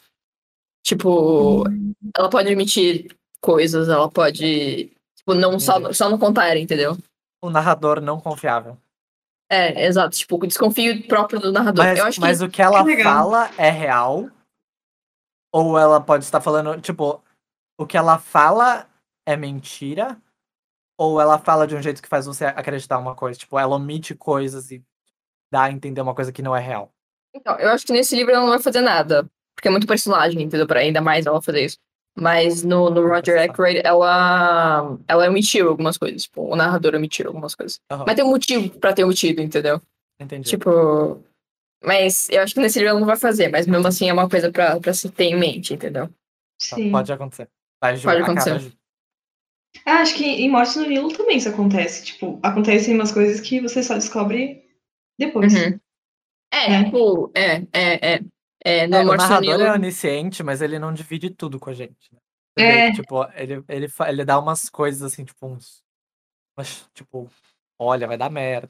Tipo, 0.83 1.65
ela 2.17 2.29
pode 2.31 2.47
admitir 2.47 3.15
coisas, 3.39 3.89
ela 3.89 4.09
pode. 4.09 4.91
Tipo, 5.15 5.35
não 5.35 5.59
só, 5.59 5.93
só 5.93 6.09
não 6.09 6.17
contar, 6.17 6.57
entendeu? 6.57 6.97
O 7.43 7.49
narrador 7.51 8.01
não 8.01 8.19
confiável. 8.19 8.75
É, 9.51 9.85
exato. 9.85 10.17
Tipo, 10.17 10.37
o 10.43 10.47
desconfio 10.47 11.07
próprio 11.07 11.39
do 11.39 11.51
narrador. 11.51 11.85
Mas, 11.85 11.99
eu 11.99 12.05
acho 12.05 12.15
que. 12.15 12.21
mas 12.21 12.41
o 12.41 12.49
que 12.49 12.61
ela 12.61 12.83
Que 12.83 12.89
legal. 12.89 13.13
fala 13.13 13.51
é 13.55 13.69
real? 13.69 14.31
Ou 15.53 15.77
ela 15.77 16.01
pode 16.01 16.23
estar 16.23 16.41
falando, 16.41 16.81
tipo, 16.81 17.23
o 17.77 17.85
que 17.85 17.95
ela 17.95 18.17
fala 18.17 18.89
é 19.27 19.37
mentira? 19.37 20.19
Ou 21.03 21.19
ela 21.19 21.37
fala 21.37 21.67
de 21.67 21.75
um 21.75 21.81
jeito 21.81 22.01
que 22.01 22.07
faz 22.07 22.25
você 22.25 22.45
acreditar 22.45 22.97
uma 22.97 23.13
coisa? 23.13 23.37
Tipo, 23.37 23.59
ela 23.59 23.75
omite 23.75 24.15
coisas 24.15 24.71
e 24.71 24.81
dá 25.51 25.63
a 25.63 25.71
entender 25.71 25.99
uma 25.99 26.15
coisa 26.15 26.31
que 26.31 26.41
não 26.41 26.55
é 26.55 26.61
real. 26.61 26.93
Então, 27.35 27.57
eu 27.57 27.71
acho 27.71 27.85
que 27.85 27.91
nesse 27.91 28.15
livro 28.15 28.31
ela 28.31 28.39
não 28.39 28.51
vai 28.51 28.61
fazer 28.61 28.79
nada. 28.79 29.29
Porque 29.53 29.67
é 29.67 29.71
muito 29.71 29.85
personagem, 29.85 30.41
entendeu? 30.41 30.65
Pra 30.65 30.79
ainda 30.79 31.01
mais 31.01 31.25
ela 31.25 31.41
fazer 31.41 31.65
isso. 31.65 31.77
Mas 32.15 32.63
no, 32.63 32.89
no 32.89 33.05
Roger 33.05 33.41
Ackroyd, 33.41 33.81
ela, 33.83 34.97
ela 35.05 35.27
omitiu 35.27 35.67
algumas 35.67 35.97
coisas. 35.97 36.23
Tipo, 36.23 36.43
o 36.43 36.55
narrador 36.55 36.95
omitiu 36.95 37.27
algumas 37.27 37.53
coisas. 37.53 37.81
Aham, 37.91 38.05
Mas 38.07 38.15
tem 38.15 38.23
um 38.23 38.29
motivo 38.29 38.79
pra 38.79 38.93
ter 38.93 39.03
omitido, 39.03 39.41
entendeu? 39.41 39.81
entendi. 40.17 40.49
Tipo. 40.49 41.21
Mas 41.83 42.29
eu 42.29 42.41
acho 42.41 42.53
que 42.53 42.61
nesse 42.61 42.79
livro 42.79 42.91
ela 42.91 42.99
não 43.01 43.07
vai 43.07 43.17
fazer. 43.17 43.49
Mas 43.49 43.67
mesmo 43.67 43.85
assim 43.85 44.07
é 44.07 44.13
uma 44.13 44.29
coisa 44.29 44.49
pra, 44.49 44.79
pra 44.79 44.93
se 44.93 45.09
ter 45.09 45.25
em 45.25 45.37
mente, 45.37 45.73
entendeu? 45.73 46.09
Sim. 46.57 46.91
pode 46.91 47.11
acontecer. 47.11 47.49
Vai, 47.81 47.97
Ju, 47.97 48.07
Pode 48.07 48.21
acontecer. 48.21 48.73
Ah, 49.85 50.01
acho 50.01 50.15
que 50.15 50.23
em 50.25 50.49
Morte 50.49 50.77
no 50.77 50.85
Nilo 50.87 51.15
também 51.15 51.37
isso 51.37 51.49
acontece. 51.49 52.05
Tipo, 52.05 52.39
acontecem 52.43 52.93
umas 52.95 53.11
coisas 53.11 53.39
que 53.41 53.59
você 53.59 53.81
só 53.83 53.95
descobre 53.95 54.63
depois. 55.19 55.53
Uhum. 55.53 55.79
É, 56.53 56.73
É. 56.75 56.83
tipo, 56.83 57.31
é, 57.35 57.55
é, 57.73 58.13
é. 58.15 58.19
é 58.63 58.87
no 58.87 58.95
É, 58.97 59.01
o 59.01 59.05
Morte 59.05 59.17
narrador 59.21 59.41
Nilo- 59.57 59.63
é 59.63 59.73
onisciente, 59.73 60.43
mas 60.43 60.61
ele 60.61 60.77
não 60.79 60.93
divide 60.93 61.29
tudo 61.31 61.59
com 61.59 61.69
a 61.69 61.73
gente. 61.73 62.13
Né? 62.13 62.19
Você 62.57 62.63
É. 62.65 62.91
tipo, 62.93 63.23
ele, 63.35 63.63
ele, 63.67 63.87
ele 64.07 64.25
dá 64.25 64.39
umas 64.39 64.69
coisas 64.69 65.01
assim, 65.01 65.25
tipo, 65.25 65.47
uns. 65.47 65.81
umas, 66.57 66.85
tipo, 66.93 67.29
olha, 67.79 68.07
vai 68.07 68.17
dar 68.17 68.29
merda. 68.29 68.69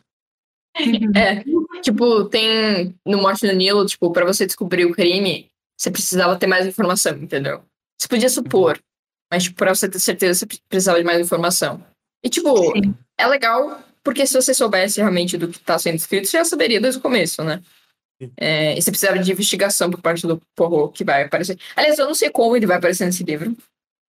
É, 1.15 1.43
tipo, 1.81 2.25
tem 2.29 2.97
no 3.05 3.21
Morte 3.21 3.45
no 3.45 3.53
Nilo, 3.53 3.85
tipo, 3.85 4.11
pra 4.11 4.25
você 4.25 4.45
descobrir 4.45 4.85
o 4.85 4.93
crime, 4.93 5.51
você 5.77 5.91
precisava 5.91 6.35
ter 6.39 6.47
mais 6.47 6.65
informação, 6.65 7.15
entendeu? 7.17 7.63
Você 7.99 8.07
podia 8.07 8.29
supor, 8.29 8.79
mas 9.33 9.45
tipo, 9.45 9.55
pra 9.55 9.73
você 9.73 9.89
ter 9.89 9.99
certeza, 9.99 10.41
você 10.41 10.59
precisava 10.69 10.99
de 10.99 11.03
mais 11.03 11.19
informação. 11.19 11.83
E, 12.23 12.29
tipo, 12.29 12.55
Sim. 12.71 12.93
é 13.17 13.25
legal, 13.25 13.81
porque 14.03 14.27
se 14.27 14.35
você 14.35 14.53
soubesse 14.53 14.99
realmente 15.01 15.39
do 15.39 15.47
que 15.47 15.57
tá 15.59 15.79
sendo 15.79 15.95
escrito, 15.95 16.27
você 16.27 16.37
já 16.37 16.45
saberia 16.45 16.79
desde 16.79 16.99
o 16.99 17.01
começo, 17.01 17.43
né? 17.43 17.59
É, 18.37 18.77
e 18.77 18.81
você 18.81 18.91
precisava 18.91 19.17
de 19.17 19.31
investigação 19.31 19.89
por 19.89 19.99
parte 20.03 20.27
do 20.27 20.39
Poirot 20.55 20.93
que 20.95 21.03
vai 21.03 21.23
aparecer. 21.23 21.59
Aliás, 21.75 21.97
eu 21.97 22.05
não 22.05 22.13
sei 22.13 22.29
como 22.29 22.55
ele 22.55 22.67
vai 22.67 22.77
aparecer 22.77 23.05
nesse 23.05 23.23
livro, 23.23 23.57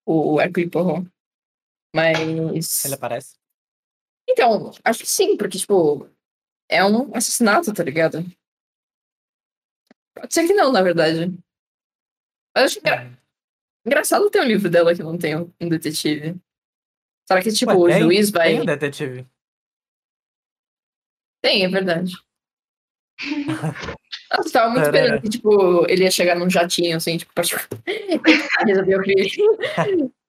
o 0.05 0.41
Hercule 0.41 0.69
Poirot. 0.69 1.07
Mas. 1.95 2.83
Ele 2.83 2.95
aparece. 2.95 3.35
Então, 4.29 4.71
acho 4.83 4.99
que 4.99 5.09
sim, 5.09 5.37
porque, 5.37 5.57
tipo, 5.57 6.05
é 6.69 6.83
um 6.83 7.15
assassinato, 7.15 7.73
tá 7.73 7.81
ligado? 7.81 8.25
Pode 10.13 10.33
ser 10.33 10.45
que 10.45 10.53
não, 10.53 10.69
na 10.69 10.81
verdade. 10.81 11.27
Mas 12.53 12.57
eu 12.57 12.65
acho 12.65 12.79
engra- 12.79 13.05
Hum. 13.05 13.22
Engraçado 13.85 14.29
ter 14.29 14.41
um 14.41 14.45
livro 14.45 14.69
dela 14.69 14.95
que 14.95 15.03
não 15.03 15.17
tem 15.17 15.35
um 15.35 15.69
detetive. 15.69 16.35
Será 17.27 17.41
que, 17.41 17.51
tipo, 17.51 17.71
Ué, 17.71 17.77
o 17.77 17.87
tem- 17.87 18.01
juiz 18.01 18.31
vai. 18.31 18.49
Tem 18.51 18.61
um 18.61 18.65
detetive. 18.65 19.27
Tem, 21.41 21.65
é 21.65 21.67
verdade. 21.69 22.13
Nossa, 24.31 24.49
eu 24.49 24.51
tava 24.51 24.69
muito 24.71 24.83
esperando 24.85 25.21
que, 25.21 25.29
tipo, 25.29 25.85
ele 25.89 26.03
ia 26.03 26.11
chegar 26.11 26.35
num 26.35 26.49
jatinho, 26.49 26.97
assim, 26.97 27.17
tipo, 27.17 27.33
pra 27.33 27.43
tipo, 27.43 27.61
resolver 28.65 28.95
o 28.95 29.01
crime. 29.03 29.29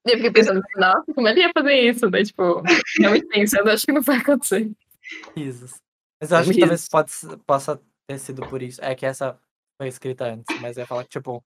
Eu 0.05 0.17
fiquei 0.17 0.31
pensando, 0.31 0.61
nossa, 0.77 1.15
como 1.15 1.27
ele 1.29 1.41
ia 1.41 1.51
fazer 1.57 1.81
isso? 1.81 2.11
Daí, 2.11 2.25
tipo, 2.25 2.63
realmente 2.99 3.27
pensando, 3.27 3.71
acho 3.71 3.87
que 3.87 3.93
não 3.93 4.03
vai 4.03 4.19
acontecer. 4.19 4.71
Risos. 5.35 5.81
Mas 6.21 6.31
eu 6.31 6.37
acho 6.37 6.53
que 6.53 6.61
talvez 6.61 6.89
pode, 6.89 7.11
possa 7.47 7.81
ter 8.07 8.19
sido 8.19 8.47
por 8.47 8.63
isso. 8.63 8.85
É 8.85 8.95
que 8.95 9.07
essa 9.07 9.39
foi 9.79 9.89
escrita 9.89 10.27
antes, 10.27 10.61
mas 10.61 10.77
eu 10.77 10.83
ia 10.83 10.87
falar 10.87 11.05
que, 11.05 11.11
tipo, 11.11 11.43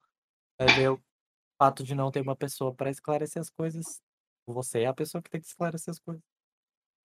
vai 0.58 0.74
ver 0.74 0.88
o 0.90 1.00
fato 1.58 1.82
de 1.82 1.94
não 1.94 2.10
ter 2.10 2.20
uma 2.20 2.36
pessoa 2.36 2.72
pra 2.72 2.90
esclarecer 2.90 3.40
as 3.40 3.50
coisas. 3.50 4.00
Você 4.46 4.80
é 4.80 4.86
a 4.86 4.94
pessoa 4.94 5.20
que 5.20 5.30
tem 5.30 5.40
que 5.40 5.46
esclarecer 5.46 5.90
as 5.90 5.98
coisas. 5.98 6.22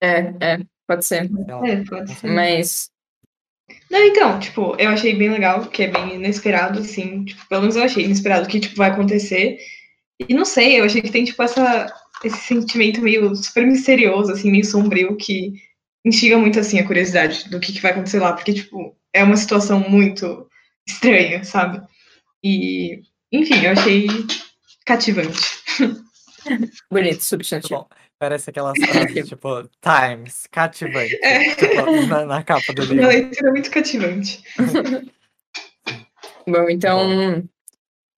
É, 0.01 0.19
é, 0.41 0.59
pode 0.87 1.05
ser. 1.05 1.29
É, 1.65 1.83
pode 1.85 2.13
ser. 2.13 2.27
Mas, 2.27 2.89
Não, 3.89 3.99
então, 3.99 4.39
tipo, 4.39 4.75
eu 4.77 4.89
achei 4.89 5.15
bem 5.15 5.29
legal, 5.29 5.65
que 5.67 5.83
é 5.83 5.87
bem 5.87 6.15
inesperado, 6.15 6.79
assim, 6.79 7.25
tipo, 7.25 7.47
pelo 7.47 7.61
menos 7.61 7.75
eu 7.75 7.83
achei 7.83 8.05
inesperado 8.05 8.47
que, 8.47 8.59
tipo, 8.59 8.75
vai 8.75 8.91
acontecer. 8.91 9.57
E 10.27 10.33
não 10.33 10.45
sei, 10.45 10.79
eu 10.79 10.85
achei 10.85 11.01
que 11.01 11.11
tem, 11.11 11.25
tipo, 11.25 11.41
essa, 11.41 11.93
esse 12.23 12.37
sentimento 12.37 13.01
meio 13.01 13.35
super 13.35 13.65
misterioso, 13.65 14.31
assim, 14.31 14.51
meio 14.51 14.65
sombrio, 14.65 15.17
que 15.17 15.53
instiga 16.05 16.37
muito, 16.37 16.59
assim, 16.59 16.79
a 16.79 16.85
curiosidade 16.87 17.49
do 17.49 17.59
que, 17.59 17.73
que 17.73 17.81
vai 17.81 17.91
acontecer 17.91 18.19
lá, 18.19 18.33
porque, 18.33 18.53
tipo, 18.53 18.95
é 19.13 19.23
uma 19.23 19.37
situação 19.37 19.79
muito 19.89 20.47
estranha, 20.87 21.43
sabe? 21.43 21.81
E, 22.43 23.01
enfim, 23.31 23.65
eu 23.65 23.71
achei 23.71 24.07
cativante. 24.85 25.39
bonito, 26.91 27.21
substantivo. 27.23 27.81
bom. 27.81 27.87
Parece 28.19 28.49
aquelas 28.51 28.77
frases, 28.77 29.27
tipo, 29.29 29.69
Times, 29.81 30.47
cativante. 30.51 31.17
Tipo, 31.57 32.07
na, 32.07 32.25
na 32.25 32.43
capa 32.43 32.73
do 32.73 32.83
Uma 32.83 32.93
livro. 32.93 33.07
leitura 33.07 33.51
muito 33.51 33.69
cativante. 33.71 34.43
Bom, 36.47 36.69
então. 36.69 37.43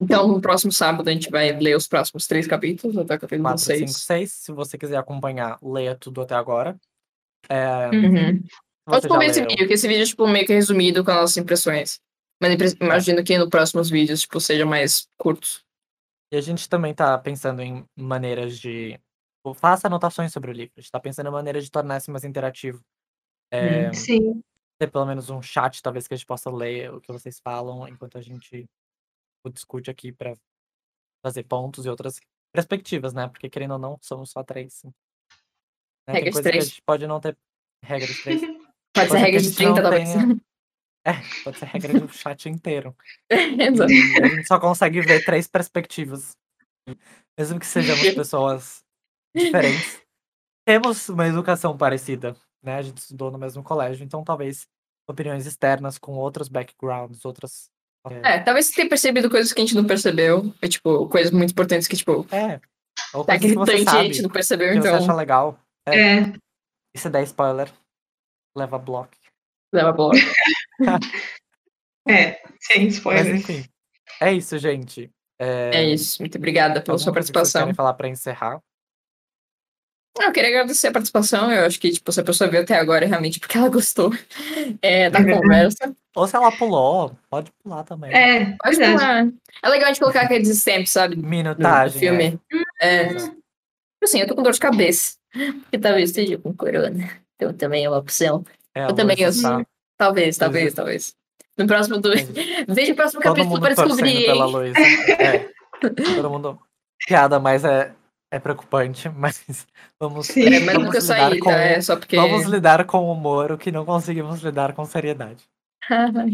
Então, 0.01 0.27
no 0.27 0.41
próximo 0.41 0.71
sábado 0.71 1.07
a 1.07 1.11
gente 1.11 1.29
vai 1.29 1.57
ler 1.57 1.75
os 1.75 1.87
próximos 1.87 2.27
três 2.27 2.45
capítulos, 2.47 2.97
até 2.97 3.15
o 3.15 3.19
capítulo 3.19 3.43
4, 3.43 3.63
5, 3.63 3.77
6. 3.87 3.95
6. 3.97 4.31
Se 4.31 4.51
você 4.51 4.77
quiser 4.77 4.97
acompanhar, 4.97 5.57
leia 5.63 5.95
tudo 5.95 6.21
até 6.21 6.35
agora. 6.35 6.75
É, 7.47 7.89
Uhum. 7.89 8.43
Pode 8.85 9.07
já 9.07 9.25
esse 9.25 9.41
vídeo, 9.41 9.67
que 9.67 9.73
esse 9.73 9.87
vídeo 9.87 10.03
é 10.03 10.05
tipo, 10.05 10.27
meio 10.27 10.45
que 10.45 10.53
resumido 10.53 11.03
com 11.03 11.11
as 11.11 11.17
nossas 11.17 11.37
impressões. 11.37 11.99
Mas 12.41 12.73
imagino 12.79 13.23
que 13.23 13.37
nos 13.37 13.49
próximos 13.49 13.89
vídeos, 13.89 14.21
tipo, 14.21 14.39
seja 14.39 14.65
mais 14.65 15.07
curtos. 15.17 15.64
E 16.35 16.37
a 16.37 16.41
gente 16.41 16.67
também 16.67 16.93
tá 16.93 17.17
pensando 17.17 17.61
em 17.61 17.87
maneiras 17.95 18.59
de. 18.59 18.91
tipo, 19.37 19.53
Faça 19.53 19.87
anotações 19.87 20.33
sobre 20.33 20.51
o 20.51 20.53
livro. 20.53 20.73
A 20.75 20.81
gente 20.81 20.91
tá 20.91 20.99
pensando 20.99 21.27
em 21.29 21.31
maneiras 21.31 21.63
de 21.63 21.71
tornar 21.71 21.97
isso 21.97 22.11
mais 22.11 22.25
interativo. 22.25 22.83
É, 23.49 23.93
Sim. 23.93 24.43
ter 24.77 24.91
pelo 24.91 25.05
menos 25.05 25.29
um 25.29 25.41
chat, 25.41 25.81
talvez, 25.81 26.09
que 26.09 26.13
a 26.13 26.17
gente 26.17 26.25
possa 26.25 26.51
ler 26.51 26.93
o 26.93 26.99
que 26.99 27.09
vocês 27.09 27.39
falam 27.39 27.87
enquanto 27.87 28.17
a 28.17 28.21
gente 28.21 28.65
o 29.45 29.49
discute 29.49 29.89
aqui 29.89 30.11
pra 30.11 30.35
fazer 31.25 31.43
pontos 31.43 31.85
e 31.85 31.89
outras 31.89 32.19
perspectivas, 32.53 33.13
né? 33.13 33.29
Porque 33.29 33.49
querendo 33.49 33.71
ou 33.71 33.79
não, 33.79 33.97
somos 34.01 34.29
só 34.29 34.43
três. 34.43 34.83
Né? 34.83 34.91
Regras 36.09 36.33
que 36.33 36.39
a 36.39 36.43
três. 36.43 36.67
gente 36.67 36.81
pode 36.81 37.07
não 37.07 37.21
ter 37.21 37.37
regra 37.81 38.07
de 38.07 38.23
três. 38.23 38.41
Pode 38.93 39.09
ser 39.09 39.17
Coisa 39.19 39.25
que 39.25 39.31
regra 39.31 39.41
de 39.41 39.47
gente 39.49 39.63
não 39.63 39.73
30, 39.73 39.81
talvez. 39.81 40.11
tenha. 40.13 40.41
É, 41.05 41.13
pode 41.43 41.59
ser 41.59 41.65
regra 41.65 41.99
do 41.99 42.07
chat 42.11 42.49
inteiro. 42.49 42.95
Exato. 43.29 43.91
E 43.91 44.23
a 44.23 44.27
gente 44.27 44.47
só 44.47 44.59
consegue 44.59 45.01
ver 45.01 45.23
três 45.23 45.47
perspectivas. 45.47 46.31
Mesmo 47.37 47.59
que 47.59 47.65
sejamos 47.65 48.09
pessoas 48.13 48.83
diferentes, 49.35 50.01
temos 50.67 51.07
uma 51.09 51.27
educação 51.27 51.77
parecida, 51.77 52.35
né? 52.63 52.77
A 52.77 52.81
gente 52.81 52.97
estudou 52.97 53.29
no 53.29 53.37
mesmo 53.37 53.61
colégio, 53.61 54.03
então 54.03 54.23
talvez 54.23 54.67
opiniões 55.07 55.45
externas 55.45 55.97
com 55.97 56.13
outros 56.13 56.47
backgrounds, 56.47 57.23
outras. 57.23 57.69
É, 58.23 58.39
talvez 58.39 58.67
você 58.67 58.75
tenha 58.75 58.89
percebido 58.89 59.29
coisas 59.29 59.51
que 59.51 59.61
a 59.61 59.65
gente 59.65 59.75
não 59.75 59.85
percebeu. 59.85 60.53
É, 60.61 60.67
tipo, 60.67 61.07
coisas 61.07 61.31
muito 61.31 61.51
importantes 61.51 61.87
que, 61.87 61.95
tipo, 61.95 62.25
É. 62.31 62.59
Ou 63.13 63.25
tá 63.25 63.37
coisas 63.37 63.51
que 63.51 63.57
você 63.57 63.73
gritante 63.73 63.83
e 63.83 63.87
a 63.87 63.91
sabe, 63.91 64.07
gente 64.07 64.21
não 64.21 64.29
percebeu, 64.29 64.67
que 64.69 64.81
você 64.81 64.87
então 64.87 65.03
acha 65.03 65.13
legal. 65.13 65.59
É, 65.87 66.19
E 66.95 66.97
se 66.97 67.09
der 67.09 67.23
spoiler, 67.23 67.71
leva 68.55 68.77
bloco. 68.77 69.11
Leva 69.75 69.89
a 69.89 69.93
bola. 69.93 70.13
é, 72.07 72.41
sem 72.59 72.85
Mas 72.85 72.93
spoilers. 72.95 73.27
enfim. 73.41 73.65
É 74.21 74.33
isso, 74.33 74.57
gente. 74.57 75.09
É, 75.39 75.71
É 75.73 75.83
isso. 75.83 76.21
Muito 76.21 76.37
obrigada 76.37 76.81
pela 76.81 76.97
sua 76.97 77.11
que 77.11 77.19
vocês 77.19 77.31
participação. 77.31 77.61
querem 77.63 77.73
falar 77.75 77.93
pra 77.93 78.07
encerrar? 78.07 78.59
Eu 80.17 80.31
queria 80.31 80.49
agradecer 80.49 80.87
a 80.87 80.91
participação. 80.93 81.51
Eu 81.51 81.65
acho 81.65 81.77
que, 81.77 81.91
tipo, 81.91 82.09
se 82.09 82.21
a 82.21 82.23
pessoa 82.23 82.49
veio 82.49 82.63
até 82.63 82.79
agora 82.79 83.03
é 83.03 83.07
realmente 83.07 83.37
porque 83.37 83.57
ela 83.57 83.67
gostou 83.67 84.11
é, 84.81 85.09
da 85.09 85.19
É 85.19 85.33
conversa. 85.33 85.93
Ou 86.15 86.25
se 86.25 86.35
ela 86.37 86.51
pulou, 86.53 87.17
pode 87.29 87.51
pular 87.61 87.83
também. 87.83 88.13
É, 88.13 88.45
que 88.45 88.75
verdade. 88.77 89.33
é, 89.61 89.67
é 89.67 89.69
legal 89.69 89.89
a 89.89 89.93
gente 89.93 89.99
colocar 89.99 90.21
aqueles 90.21 90.47
stamps, 90.47 90.91
sabe? 90.91 91.17
Minutagem. 91.17 91.95
no 91.95 91.99
filme. 91.99 92.39
É. 92.79 93.07
Exato. 93.07 93.37
Assim, 94.01 94.21
eu 94.21 94.27
tô 94.27 94.35
com 94.35 94.43
dor 94.43 94.53
de 94.53 94.59
cabeça. 94.59 95.17
Porque 95.33 95.77
talvez 95.79 96.11
esteja 96.11 96.37
com 96.37 96.53
corona. 96.53 97.09
Então 97.35 97.51
também 97.53 97.83
é 97.83 97.89
uma 97.89 97.97
opção. 97.97 98.45
É, 98.75 98.85
Eu 98.85 98.93
também, 98.93 99.19
eu 99.19 99.31
tá- 99.41 99.65
Talvez, 99.97 100.37
talvez, 100.37 100.73
talvez. 100.73 101.15
No 101.57 101.65
próximo 101.67 101.99
do. 101.99 102.09
Veja 102.67 102.91
o 102.91 102.95
próximo 102.95 103.21
Todo 103.21 103.35
capítulo 103.35 103.59
torcendo 103.61 103.87
descobrir, 103.87 104.25
pela? 104.25 104.45
Luísa. 104.45 104.77
É. 104.79 105.49
Todo 105.79 106.29
mundo. 106.29 106.59
Piada, 107.07 107.39
mas 107.39 107.63
é, 107.63 107.93
é 108.31 108.39
preocupante. 108.39 109.07
Mas 109.15 109.65
vamos, 109.99 110.27
Sim. 110.27 110.43
É, 110.45 110.59
mas 110.59 110.65
vamos 110.73 110.83
nunca 110.85 110.99
lidar 110.99 111.01
saí, 111.29 111.39
com. 111.39 111.49
tá? 111.49 111.57
É 111.57 111.81
só 111.81 111.95
porque. 111.95 112.15
Vamos 112.17 112.45
lidar 112.45 112.85
com 112.85 113.09
humor 113.09 113.51
o 113.53 113.57
que 113.57 113.71
não 113.71 113.85
conseguimos 113.85 114.41
lidar 114.41 114.73
com 114.73 114.83
seriedade. 114.85 115.43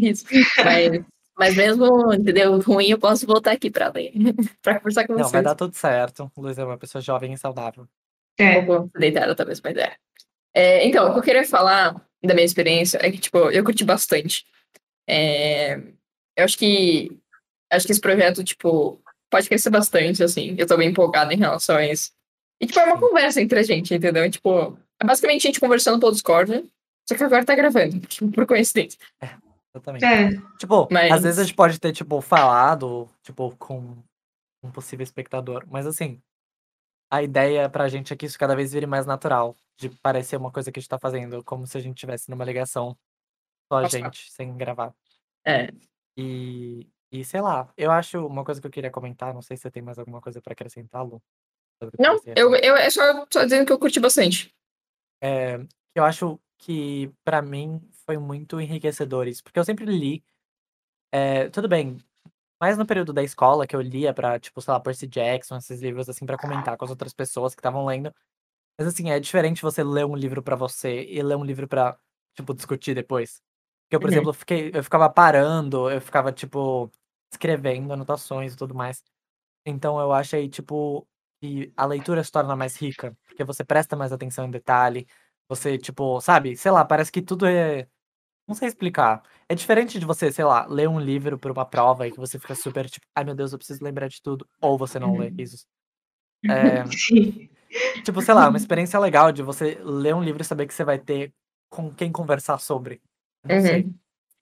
Isso. 0.00 0.24
Mas, 0.64 1.04
mas 1.38 1.54
mesmo, 1.56 2.12
entendeu? 2.12 2.58
Ruim, 2.60 2.88
eu 2.88 2.98
posso 2.98 3.26
voltar 3.26 3.52
aqui 3.52 3.70
pra 3.70 3.92
ler. 3.94 4.12
pra 4.62 4.78
conversar 4.78 5.06
com 5.06 5.12
Não, 5.12 5.20
vocês. 5.20 5.32
vai 5.32 5.42
dar 5.42 5.54
tudo 5.54 5.74
certo. 5.74 6.30
Luísa 6.36 6.62
é 6.62 6.64
uma 6.64 6.78
pessoa 6.78 7.00
jovem 7.02 7.32
e 7.32 7.38
saudável. 7.38 7.86
É, 8.38 8.62
pouco 8.62 8.90
deitada, 8.98 9.34
talvez, 9.36 9.60
mas 9.60 9.76
é. 9.76 9.94
É, 10.54 10.86
Então, 10.86 11.08
o 11.08 11.12
que 11.12 11.18
eu 11.18 11.22
queria 11.22 11.44
falar 11.44 11.94
da 12.26 12.34
minha 12.34 12.44
experiência 12.46 12.98
é 13.02 13.10
que, 13.10 13.18
tipo, 13.18 13.38
eu 13.50 13.64
curti 13.64 13.84
bastante. 13.84 14.44
É, 15.08 15.76
Eu 16.36 16.44
acho 16.44 16.56
que. 16.58 17.18
Acho 17.72 17.86
que 17.86 17.92
esse 17.92 18.00
projeto, 18.00 18.44
tipo, 18.44 19.00
pode 19.30 19.48
crescer 19.48 19.70
bastante, 19.70 20.22
assim. 20.22 20.54
Eu 20.58 20.66
tô 20.66 20.76
bem 20.76 20.90
empolgada 20.90 21.32
em 21.32 21.38
relação 21.38 21.76
a 21.76 21.86
isso. 21.86 22.12
E, 22.60 22.66
tipo, 22.66 22.78
é 22.78 22.84
uma 22.84 22.98
conversa 23.00 23.40
entre 23.40 23.58
a 23.58 23.62
gente, 23.62 23.94
entendeu? 23.94 24.24
E, 24.24 24.30
tipo, 24.30 24.78
é 25.00 25.04
basicamente 25.06 25.46
a 25.46 25.48
gente 25.48 25.58
conversando 25.60 25.98
pelo 25.98 26.12
Discord, 26.12 26.64
só 27.08 27.14
que 27.16 27.24
agora 27.24 27.44
tá 27.44 27.54
gravando, 27.54 27.98
tipo, 28.00 28.30
por 28.30 28.46
coincidência. 28.46 28.98
Exatamente. 29.74 30.04
é, 30.04 30.30
Tipo, 30.58 30.86
Mas- 30.90 31.12
às 31.12 31.22
vezes 31.22 31.38
a 31.38 31.44
gente 31.44 31.54
pode 31.56 31.80
ter, 31.80 31.92
tipo, 31.92 32.20
falado, 32.20 33.08
tipo, 33.22 33.56
com 33.56 33.96
um 34.62 34.70
possível 34.70 35.02
espectador. 35.02 35.64
Mas 35.70 35.86
assim, 35.86 36.20
a 37.12 37.22
ideia 37.22 37.68
pra 37.68 37.88
gente 37.88 38.10
é 38.10 38.16
que 38.16 38.24
isso 38.24 38.38
cada 38.38 38.56
vez 38.56 38.72
vire 38.72 38.86
mais 38.86 39.04
natural. 39.04 39.54
De 39.76 39.90
parecer 39.90 40.36
uma 40.36 40.50
coisa 40.50 40.72
que 40.72 40.78
a 40.78 40.80
gente 40.80 40.88
tá 40.88 40.98
fazendo, 40.98 41.44
como 41.44 41.66
se 41.66 41.76
a 41.76 41.80
gente 41.80 41.98
tivesse 41.98 42.30
numa 42.30 42.44
ligação 42.44 42.96
só 43.70 43.78
a 43.78 43.82
Nossa. 43.82 43.98
gente, 43.98 44.32
sem 44.32 44.56
gravar. 44.56 44.94
É. 45.44 45.68
E, 46.16 46.88
e 47.10 47.22
sei 47.22 47.42
lá, 47.42 47.70
eu 47.76 47.90
acho 47.90 48.26
uma 48.26 48.42
coisa 48.42 48.62
que 48.62 48.66
eu 48.66 48.70
queria 48.70 48.90
comentar, 48.90 49.34
não 49.34 49.42
sei 49.42 49.58
se 49.58 49.62
você 49.62 49.70
tem 49.70 49.82
mais 49.82 49.98
alguma 49.98 50.22
coisa 50.22 50.40
pra 50.40 50.54
acrescentar, 50.54 51.04
Lu. 51.04 51.22
Não, 51.98 52.14
eu, 52.34 52.50
falar. 52.50 52.64
eu 52.64 52.76
é 52.76 52.88
só, 52.88 53.26
só 53.30 53.44
dizendo 53.44 53.66
que 53.66 53.72
eu 53.72 53.78
curti 53.78 54.00
bastante. 54.00 54.54
É, 55.22 55.58
eu 55.94 56.04
acho 56.04 56.40
que 56.56 57.12
pra 57.22 57.42
mim 57.42 57.78
foi 58.06 58.16
muito 58.16 58.58
enriquecedor 58.58 59.28
isso, 59.28 59.42
porque 59.42 59.58
eu 59.58 59.64
sempre 59.64 59.84
li, 59.84 60.24
é, 61.10 61.50
tudo 61.50 61.68
bem, 61.68 61.98
mais 62.62 62.78
no 62.78 62.86
período 62.86 63.12
da 63.14 63.24
escola 63.24 63.66
que 63.68 63.76
eu 63.76 63.82
lia 63.82 64.14
pra, 64.14 64.40
tipo, 64.40 64.62
sei 64.62 64.72
lá, 64.74 64.80
Percy 64.80 65.08
Jackson, 65.08 65.58
esses 65.58 65.82
livros 65.82 66.08
assim 66.10 66.26
pra 66.26 66.38
comentar 66.38 66.78
com 66.78 66.86
as 66.86 66.90
outras 66.92 67.14
pessoas 67.14 67.54
que 67.56 67.60
estavam 67.60 67.86
lendo. 67.86 68.14
Mas 68.78 68.88
assim, 68.88 69.10
é 69.10 69.20
diferente 69.20 69.62
você 69.62 69.82
ler 69.84 70.06
um 70.06 70.16
livro 70.16 70.42
pra 70.42 70.56
você 70.56 71.04
e 71.04 71.22
ler 71.22 71.36
um 71.36 71.44
livro 71.44 71.68
pra, 71.68 71.98
tipo, 72.36 72.54
discutir 72.54 72.94
depois. 72.94 73.42
Porque 73.86 73.96
eu, 73.96 74.00
por 74.00 74.08
Uhum. 74.08 74.10
exemplo, 74.10 74.30
eu, 74.30 74.34
fiquei, 74.34 74.70
eu 74.74 74.82
ficava 74.84 75.10
parando, 75.10 75.90
eu 75.90 76.00
ficava, 76.00 76.32
tipo, 76.32 76.90
escrevendo 77.32 77.92
anotações 77.92 78.54
e 78.54 78.56
tudo 78.56 78.74
mais. 78.74 79.02
Então 79.66 80.00
eu 80.00 80.12
achei, 80.12 80.48
tipo, 80.48 81.06
que 81.40 81.72
a 81.76 81.86
leitura 81.86 82.22
se 82.24 82.30
torna 82.32 82.56
mais 82.56 82.76
rica, 82.76 83.16
porque 83.26 83.44
você 83.44 83.64
presta 83.64 83.96
mais 83.96 84.12
atenção 84.12 84.46
em 84.46 84.50
detalhe, 84.50 85.06
você, 85.48 85.78
tipo, 85.78 86.20
sabe, 86.20 86.56
sei 86.56 86.70
lá, 86.72 86.84
parece 86.84 87.12
que 87.12 87.22
tudo 87.22 87.46
é. 87.46 87.88
Não 88.46 88.54
sei 88.54 88.68
explicar. 88.68 89.22
É 89.48 89.54
diferente 89.54 89.98
de 89.98 90.04
você, 90.06 90.32
sei 90.32 90.44
lá, 90.44 90.66
ler 90.66 90.88
um 90.88 90.98
livro 91.00 91.38
por 91.38 91.50
uma 91.50 91.64
prova 91.64 92.06
e 92.06 92.10
que 92.10 92.18
você 92.18 92.38
fica 92.38 92.54
super, 92.54 92.88
tipo, 92.88 93.06
ai 93.14 93.24
meu 93.24 93.34
Deus, 93.34 93.52
eu 93.52 93.58
preciso 93.58 93.82
lembrar 93.84 94.08
de 94.08 94.20
tudo. 94.20 94.46
Ou 94.60 94.76
você 94.76 94.98
não 94.98 95.16
lê 95.16 95.32
isso. 95.38 95.64
É, 96.48 96.84
sim. 96.90 97.48
tipo, 98.04 98.20
sei 98.20 98.34
lá, 98.34 98.48
uma 98.48 98.58
experiência 98.58 98.98
legal 98.98 99.30
de 99.32 99.42
você 99.42 99.78
ler 99.82 100.14
um 100.14 100.22
livro 100.22 100.42
e 100.42 100.44
saber 100.44 100.66
que 100.66 100.74
você 100.74 100.84
vai 100.84 100.98
ter 100.98 101.32
com 101.70 101.92
quem 101.92 102.10
conversar 102.10 102.58
sobre. 102.58 103.00
Não 103.44 103.56
Uhum. 103.56 103.62
sei. 103.62 103.88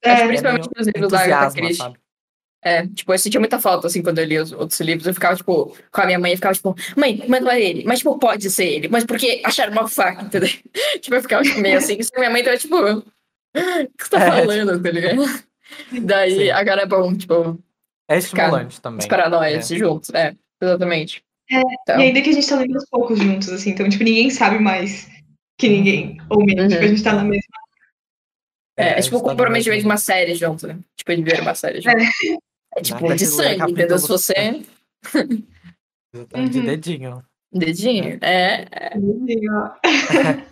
É, 0.03 0.15
que 0.15 0.27
principalmente 0.27 0.69
nos 0.75 0.87
livros 0.87 1.11
da 1.11 1.19
Agatha 1.23 1.55
Christie. 1.55 1.93
É, 2.63 2.87
tipo, 2.87 3.11
eu 3.11 3.17
sentia 3.17 3.39
muita 3.39 3.59
falta, 3.59 3.87
assim, 3.87 4.03
quando 4.03 4.19
eu 4.19 4.25
li 4.25 4.37
os 4.37 4.51
outros 4.51 4.79
livros. 4.81 5.07
Eu 5.07 5.13
ficava, 5.15 5.35
tipo, 5.35 5.75
com 5.91 6.01
a 6.01 6.05
minha 6.05 6.19
mãe, 6.19 6.31
eu 6.31 6.37
ficava, 6.37 6.53
tipo, 6.53 6.75
mãe, 6.95 7.23
mas 7.27 7.41
não 7.41 7.49
é 7.51 7.59
ele. 7.61 7.83
Mas, 7.85 7.99
tipo, 7.99 8.17
pode 8.19 8.49
ser 8.51 8.65
ele. 8.65 8.87
Mas 8.87 9.03
porque 9.03 9.41
acharam 9.43 9.71
uma 9.71 9.87
faca, 9.87 10.23
entendeu? 10.23 10.49
tipo, 11.01 11.15
eu 11.15 11.21
ficava 11.21 11.41
tipo, 11.43 11.59
meio 11.59 11.77
assim. 11.77 11.97
Que 11.97 12.05
minha 12.17 12.29
mãe 12.29 12.43
tava, 12.43 12.57
tipo, 12.57 12.75
que 13.53 14.03
você 14.03 14.09
tá 14.09 14.19
É, 14.23 14.29
falando, 14.31 14.81
tá 14.81 14.91
ligado? 14.91 15.23
Daí 16.03 16.35
Sim. 16.35 16.49
agora 16.51 16.81
é 16.81 16.85
bom, 16.85 17.15
tipo, 17.15 17.57
É 18.09 18.17
estimulante 18.17 18.81
também. 18.81 18.99
esperar 18.99 19.29
nós 19.29 19.71
É. 19.71 19.75
juntos. 19.75 20.09
É, 20.13 20.35
exatamente. 20.61 21.23
É, 21.49 21.59
Então, 21.81 21.99
E 21.99 22.03
ainda 22.03 22.21
que 22.21 22.29
a 22.29 22.33
gente 22.33 22.47
tá 22.47 22.55
lendo 22.57 22.75
aos 22.75 22.89
poucos 22.89 23.19
juntos, 23.19 23.49
assim, 23.49 23.71
então, 23.71 23.87
tipo, 23.89 24.03
ninguém 24.03 24.29
sabe 24.29 24.59
mais 24.59 25.09
que 25.57 25.67
ninguém. 25.69 26.17
Ou 26.29 26.45
menos, 26.45 26.63
Uhum. 26.63 26.69
tipo, 26.69 26.83
a 26.83 26.87
gente 26.87 27.03
tá 27.03 27.13
na 27.13 27.23
mesma. 27.23 27.43
é, 28.77 28.99
é 28.99 29.01
tipo 29.01 29.17
o 29.17 29.21
tá 29.21 29.29
comprometimento 29.29 29.81
de 29.81 29.85
uma 29.85 29.97
série 29.97 30.33
junto, 30.35 30.65
né? 30.67 30.79
Tipo, 30.95 31.15
de 31.15 31.21
ver 31.23 31.41
uma 31.41 31.53
série 31.53 31.81
junto. 31.81 31.97
É, 32.77 32.81
tipo, 32.81 32.99
de 32.99 33.07
ler 33.09 33.19
sangue, 33.19 33.71
entendeu? 33.71 33.99
Se 33.99 34.07
você. 34.07 34.33
Exatamente, 36.13 36.51
De 36.51 36.59
Uhum. 36.59 36.65
dedinho. 36.65 37.25
Dedinho. 37.53 38.17
É. 38.21 38.65
Assim, 38.93 39.49
ó. 39.49 39.71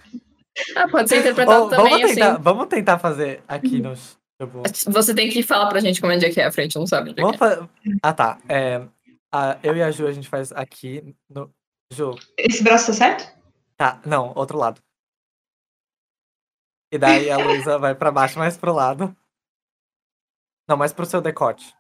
Ah, 0.76 0.88
pode 0.90 1.10
ser 1.10 1.20
interpretado 1.20 1.64
Ou, 1.64 1.70
também 1.70 1.92
vamos, 1.94 2.10
tentar, 2.14 2.34
assim. 2.34 2.42
vamos 2.42 2.68
tentar 2.68 3.00
fazer 3.00 3.44
aqui 3.48 3.80
nos. 3.82 4.18
Tipo, 4.42 4.64
Você 4.92 5.14
tem 5.14 5.30
que 5.30 5.44
falar 5.44 5.68
pra 5.70 5.80
gente 5.82 6.00
como 6.00 6.14
é 6.14 6.20
que 6.30 6.40
é 6.40 6.46
a 6.46 6.52
frente, 6.52 6.78
não 6.78 6.88
sabe 6.88 7.12
onde 7.12 7.22
é 7.22 7.26
que 7.30 7.36
é. 7.36 7.38
fa- 7.38 7.70
Ah, 8.02 8.14
tá. 8.14 8.40
É, 8.48 8.88
a- 9.34 9.60
eu 9.62 9.76
e 9.76 9.84
a 9.84 9.92
Ju, 9.92 10.08
a 10.08 10.12
gente 10.12 10.30
faz 10.30 10.52
aqui 10.54 11.16
no. 11.30 11.54
Ju, 11.92 12.16
Esse 12.38 12.64
braço 12.64 12.88
tá 12.88 12.94
certo? 12.94 13.40
tá. 13.76 14.02
Não, 14.06 14.32
outro 14.36 14.58
lado. 14.58 14.80
E 16.92 16.98
daí 16.98 17.30
a 17.30 17.38
Luísa 17.68 17.78
vai 17.78 17.94
pra 17.96 18.12
baixo, 18.12 18.40
mais 18.40 18.58
pro 18.58 18.74
lado. 18.74 19.16
Não, 20.68 20.78
mais 20.78 20.94
pro 20.94 21.06
seu 21.06 21.20
decote. 21.22 21.74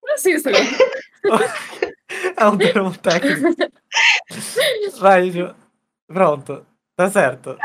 Como 0.00 0.14
assim, 0.14 0.32
isso? 0.32 0.48
É 2.36 2.46
um 2.46 2.56
termo 2.56 2.96
técnico. 2.96 3.48
Vai, 4.98 5.30
Ju. 5.30 5.54
Pronto. 6.06 6.64
Tá 6.98 7.08
certo. 7.08 7.56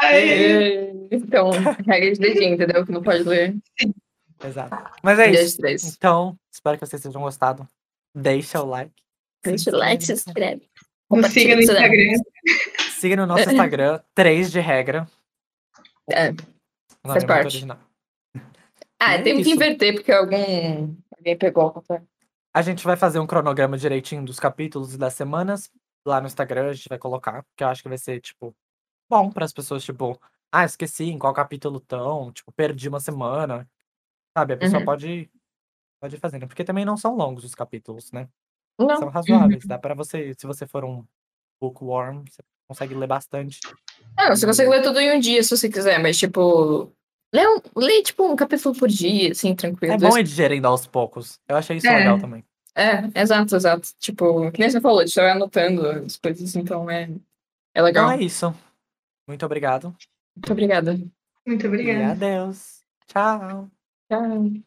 Então, 1.11 1.49
regra 1.88 2.11
de 2.14 2.19
dedinho, 2.19 2.53
entendeu? 2.53 2.85
Que 2.85 2.91
não 2.91 3.01
pode 3.01 3.23
ler. 3.23 3.55
Exato. 4.45 4.91
Mas 5.01 5.18
é 5.18 5.31
Dia 5.31 5.41
isso. 5.41 5.57
três. 5.57 5.84
Então, 5.95 6.38
espero 6.53 6.77
que 6.77 6.85
vocês 6.85 7.01
tenham 7.01 7.19
gostado. 7.19 7.68
Deixa 8.15 8.61
o 8.61 8.65
like. 8.68 8.93
Deixa 9.43 9.72
o 9.72 9.76
like, 9.76 10.05
se 10.05 10.14
inscreve. 10.14 10.69
Nos 11.10 11.31
siga 11.31 11.55
no? 11.55 11.61
Instagram. 11.64 12.14
Siga 12.91 13.15
no 13.15 13.26
nosso 13.26 13.49
Instagram, 13.49 13.99
3 14.14 14.51
de 14.51 14.60
regra. 14.60 15.07
É. 16.11 16.30
O 16.30 16.34
nome 16.34 16.43
Faz 17.07 17.23
é 17.23 17.27
parte. 17.27 17.45
original. 17.47 17.80
Ah, 18.99 19.15
É 19.15 19.22
temos 19.23 19.43
que 19.43 19.49
isso. 19.49 19.55
inverter, 19.55 19.95
porque 19.95 20.11
algum. 20.11 20.95
Alguém 21.18 21.38
pegou 21.38 21.68
a 21.68 21.72
conta. 21.73 22.03
A 22.53 22.61
gente 22.61 22.84
vai 22.84 22.95
fazer 22.95 23.18
um 23.18 23.26
cronograma 23.26 23.77
direitinho 23.80 24.23
dos 24.23 24.39
capítulos 24.39 24.93
e 24.93 24.97
das 24.97 25.15
semanas. 25.15 25.72
Lá 26.05 26.22
no 26.22 26.27
Instagram 26.27 26.69
a 26.69 26.73
gente 26.73 26.88
vai 26.88 26.99
colocar, 26.99 27.41
porque 27.43 27.64
eu 27.64 27.68
acho 27.68 27.81
que 27.81 27.89
vai 27.89 27.97
ser, 27.97 28.22
tipo, 28.22 28.55
bom 29.10 29.30
para 29.30 29.46
as 29.46 29.54
pessoas, 29.54 29.84
tipo, 29.84 30.20
ah, 30.52 30.66
esqueci 30.66 31.06
em 31.06 31.18
qual 31.20 31.34
capítulo 31.34 31.78
estão, 31.78 32.32
tipo, 32.32 32.52
perdi 32.52 32.88
uma 32.90 33.00
semana. 33.00 33.68
Sabe, 34.38 34.54
a 34.54 34.58
pessoa 34.58 34.80
Uhum. 34.80 34.86
pode, 34.86 35.30
pode 36.02 36.16
ir 36.16 36.20
fazendo. 36.20 36.48
Porque 36.48 36.64
também 36.64 36.86
não 36.86 36.98
são 36.98 37.16
longos 37.16 37.44
os 37.44 37.54
capítulos, 37.56 38.12
né? 38.12 38.28
Não. 38.80 38.98
São 38.98 39.10
razoáveis. 39.10 39.66
Dá 39.66 39.78
para 39.78 39.94
você, 39.94 40.34
se 40.38 40.48
você 40.48 40.66
for 40.66 40.84
um 40.84 41.06
bookworm, 41.62 42.24
você 42.30 42.42
consegue 42.68 42.96
ler 42.96 43.08
bastante. 43.08 43.60
Não, 44.18 44.30
você 44.36 44.46
consegue 44.46 44.70
ler 44.70 44.82
tudo 44.82 45.00
em 45.00 45.16
um 45.16 45.20
dia, 45.20 45.44
se 45.44 45.56
você 45.56 45.70
quiser, 45.70 46.00
mas, 46.00 46.18
tipo. 46.18 46.92
Lê, 47.34 47.48
um, 47.48 47.60
lê 47.76 48.04
tipo, 48.04 48.24
um 48.32 48.36
capítulo 48.36 48.76
por 48.78 48.88
dia, 48.88 49.32
assim, 49.32 49.56
tranquilo. 49.56 49.94
É 49.94 49.98
bom 49.98 50.16
ir 50.18 50.24
digerindo 50.24 50.68
aos 50.68 50.86
poucos. 50.86 51.40
Eu 51.48 51.56
achei 51.56 51.78
isso 51.78 51.88
É. 51.88 51.98
legal 51.98 52.20
também. 52.20 52.44
É, 52.76 53.20
exato, 53.20 53.56
exato. 53.56 53.90
Tipo, 54.00 54.52
que 54.52 54.60
nem 54.60 54.70
você 54.70 54.80
falou, 54.82 55.08
você 55.08 55.20
vai 55.22 55.32
anotando 55.32 55.88
as 55.88 56.16
coisas, 56.18 56.56
então 56.56 56.90
é, 56.90 57.10
é 57.74 57.82
legal. 57.82 58.06
Então 58.06 58.20
é 58.20 58.24
isso. 58.24 58.56
Muito 59.28 59.45
obrigado. 59.45 59.95
Muito 60.36 60.52
obrigada. 60.52 60.94
Muito 61.45 61.66
E 61.66 61.68
obrigada. 61.68 62.12
adeus. 62.12 62.84
Tchau. 63.08 63.70
Tchau. 64.10 64.64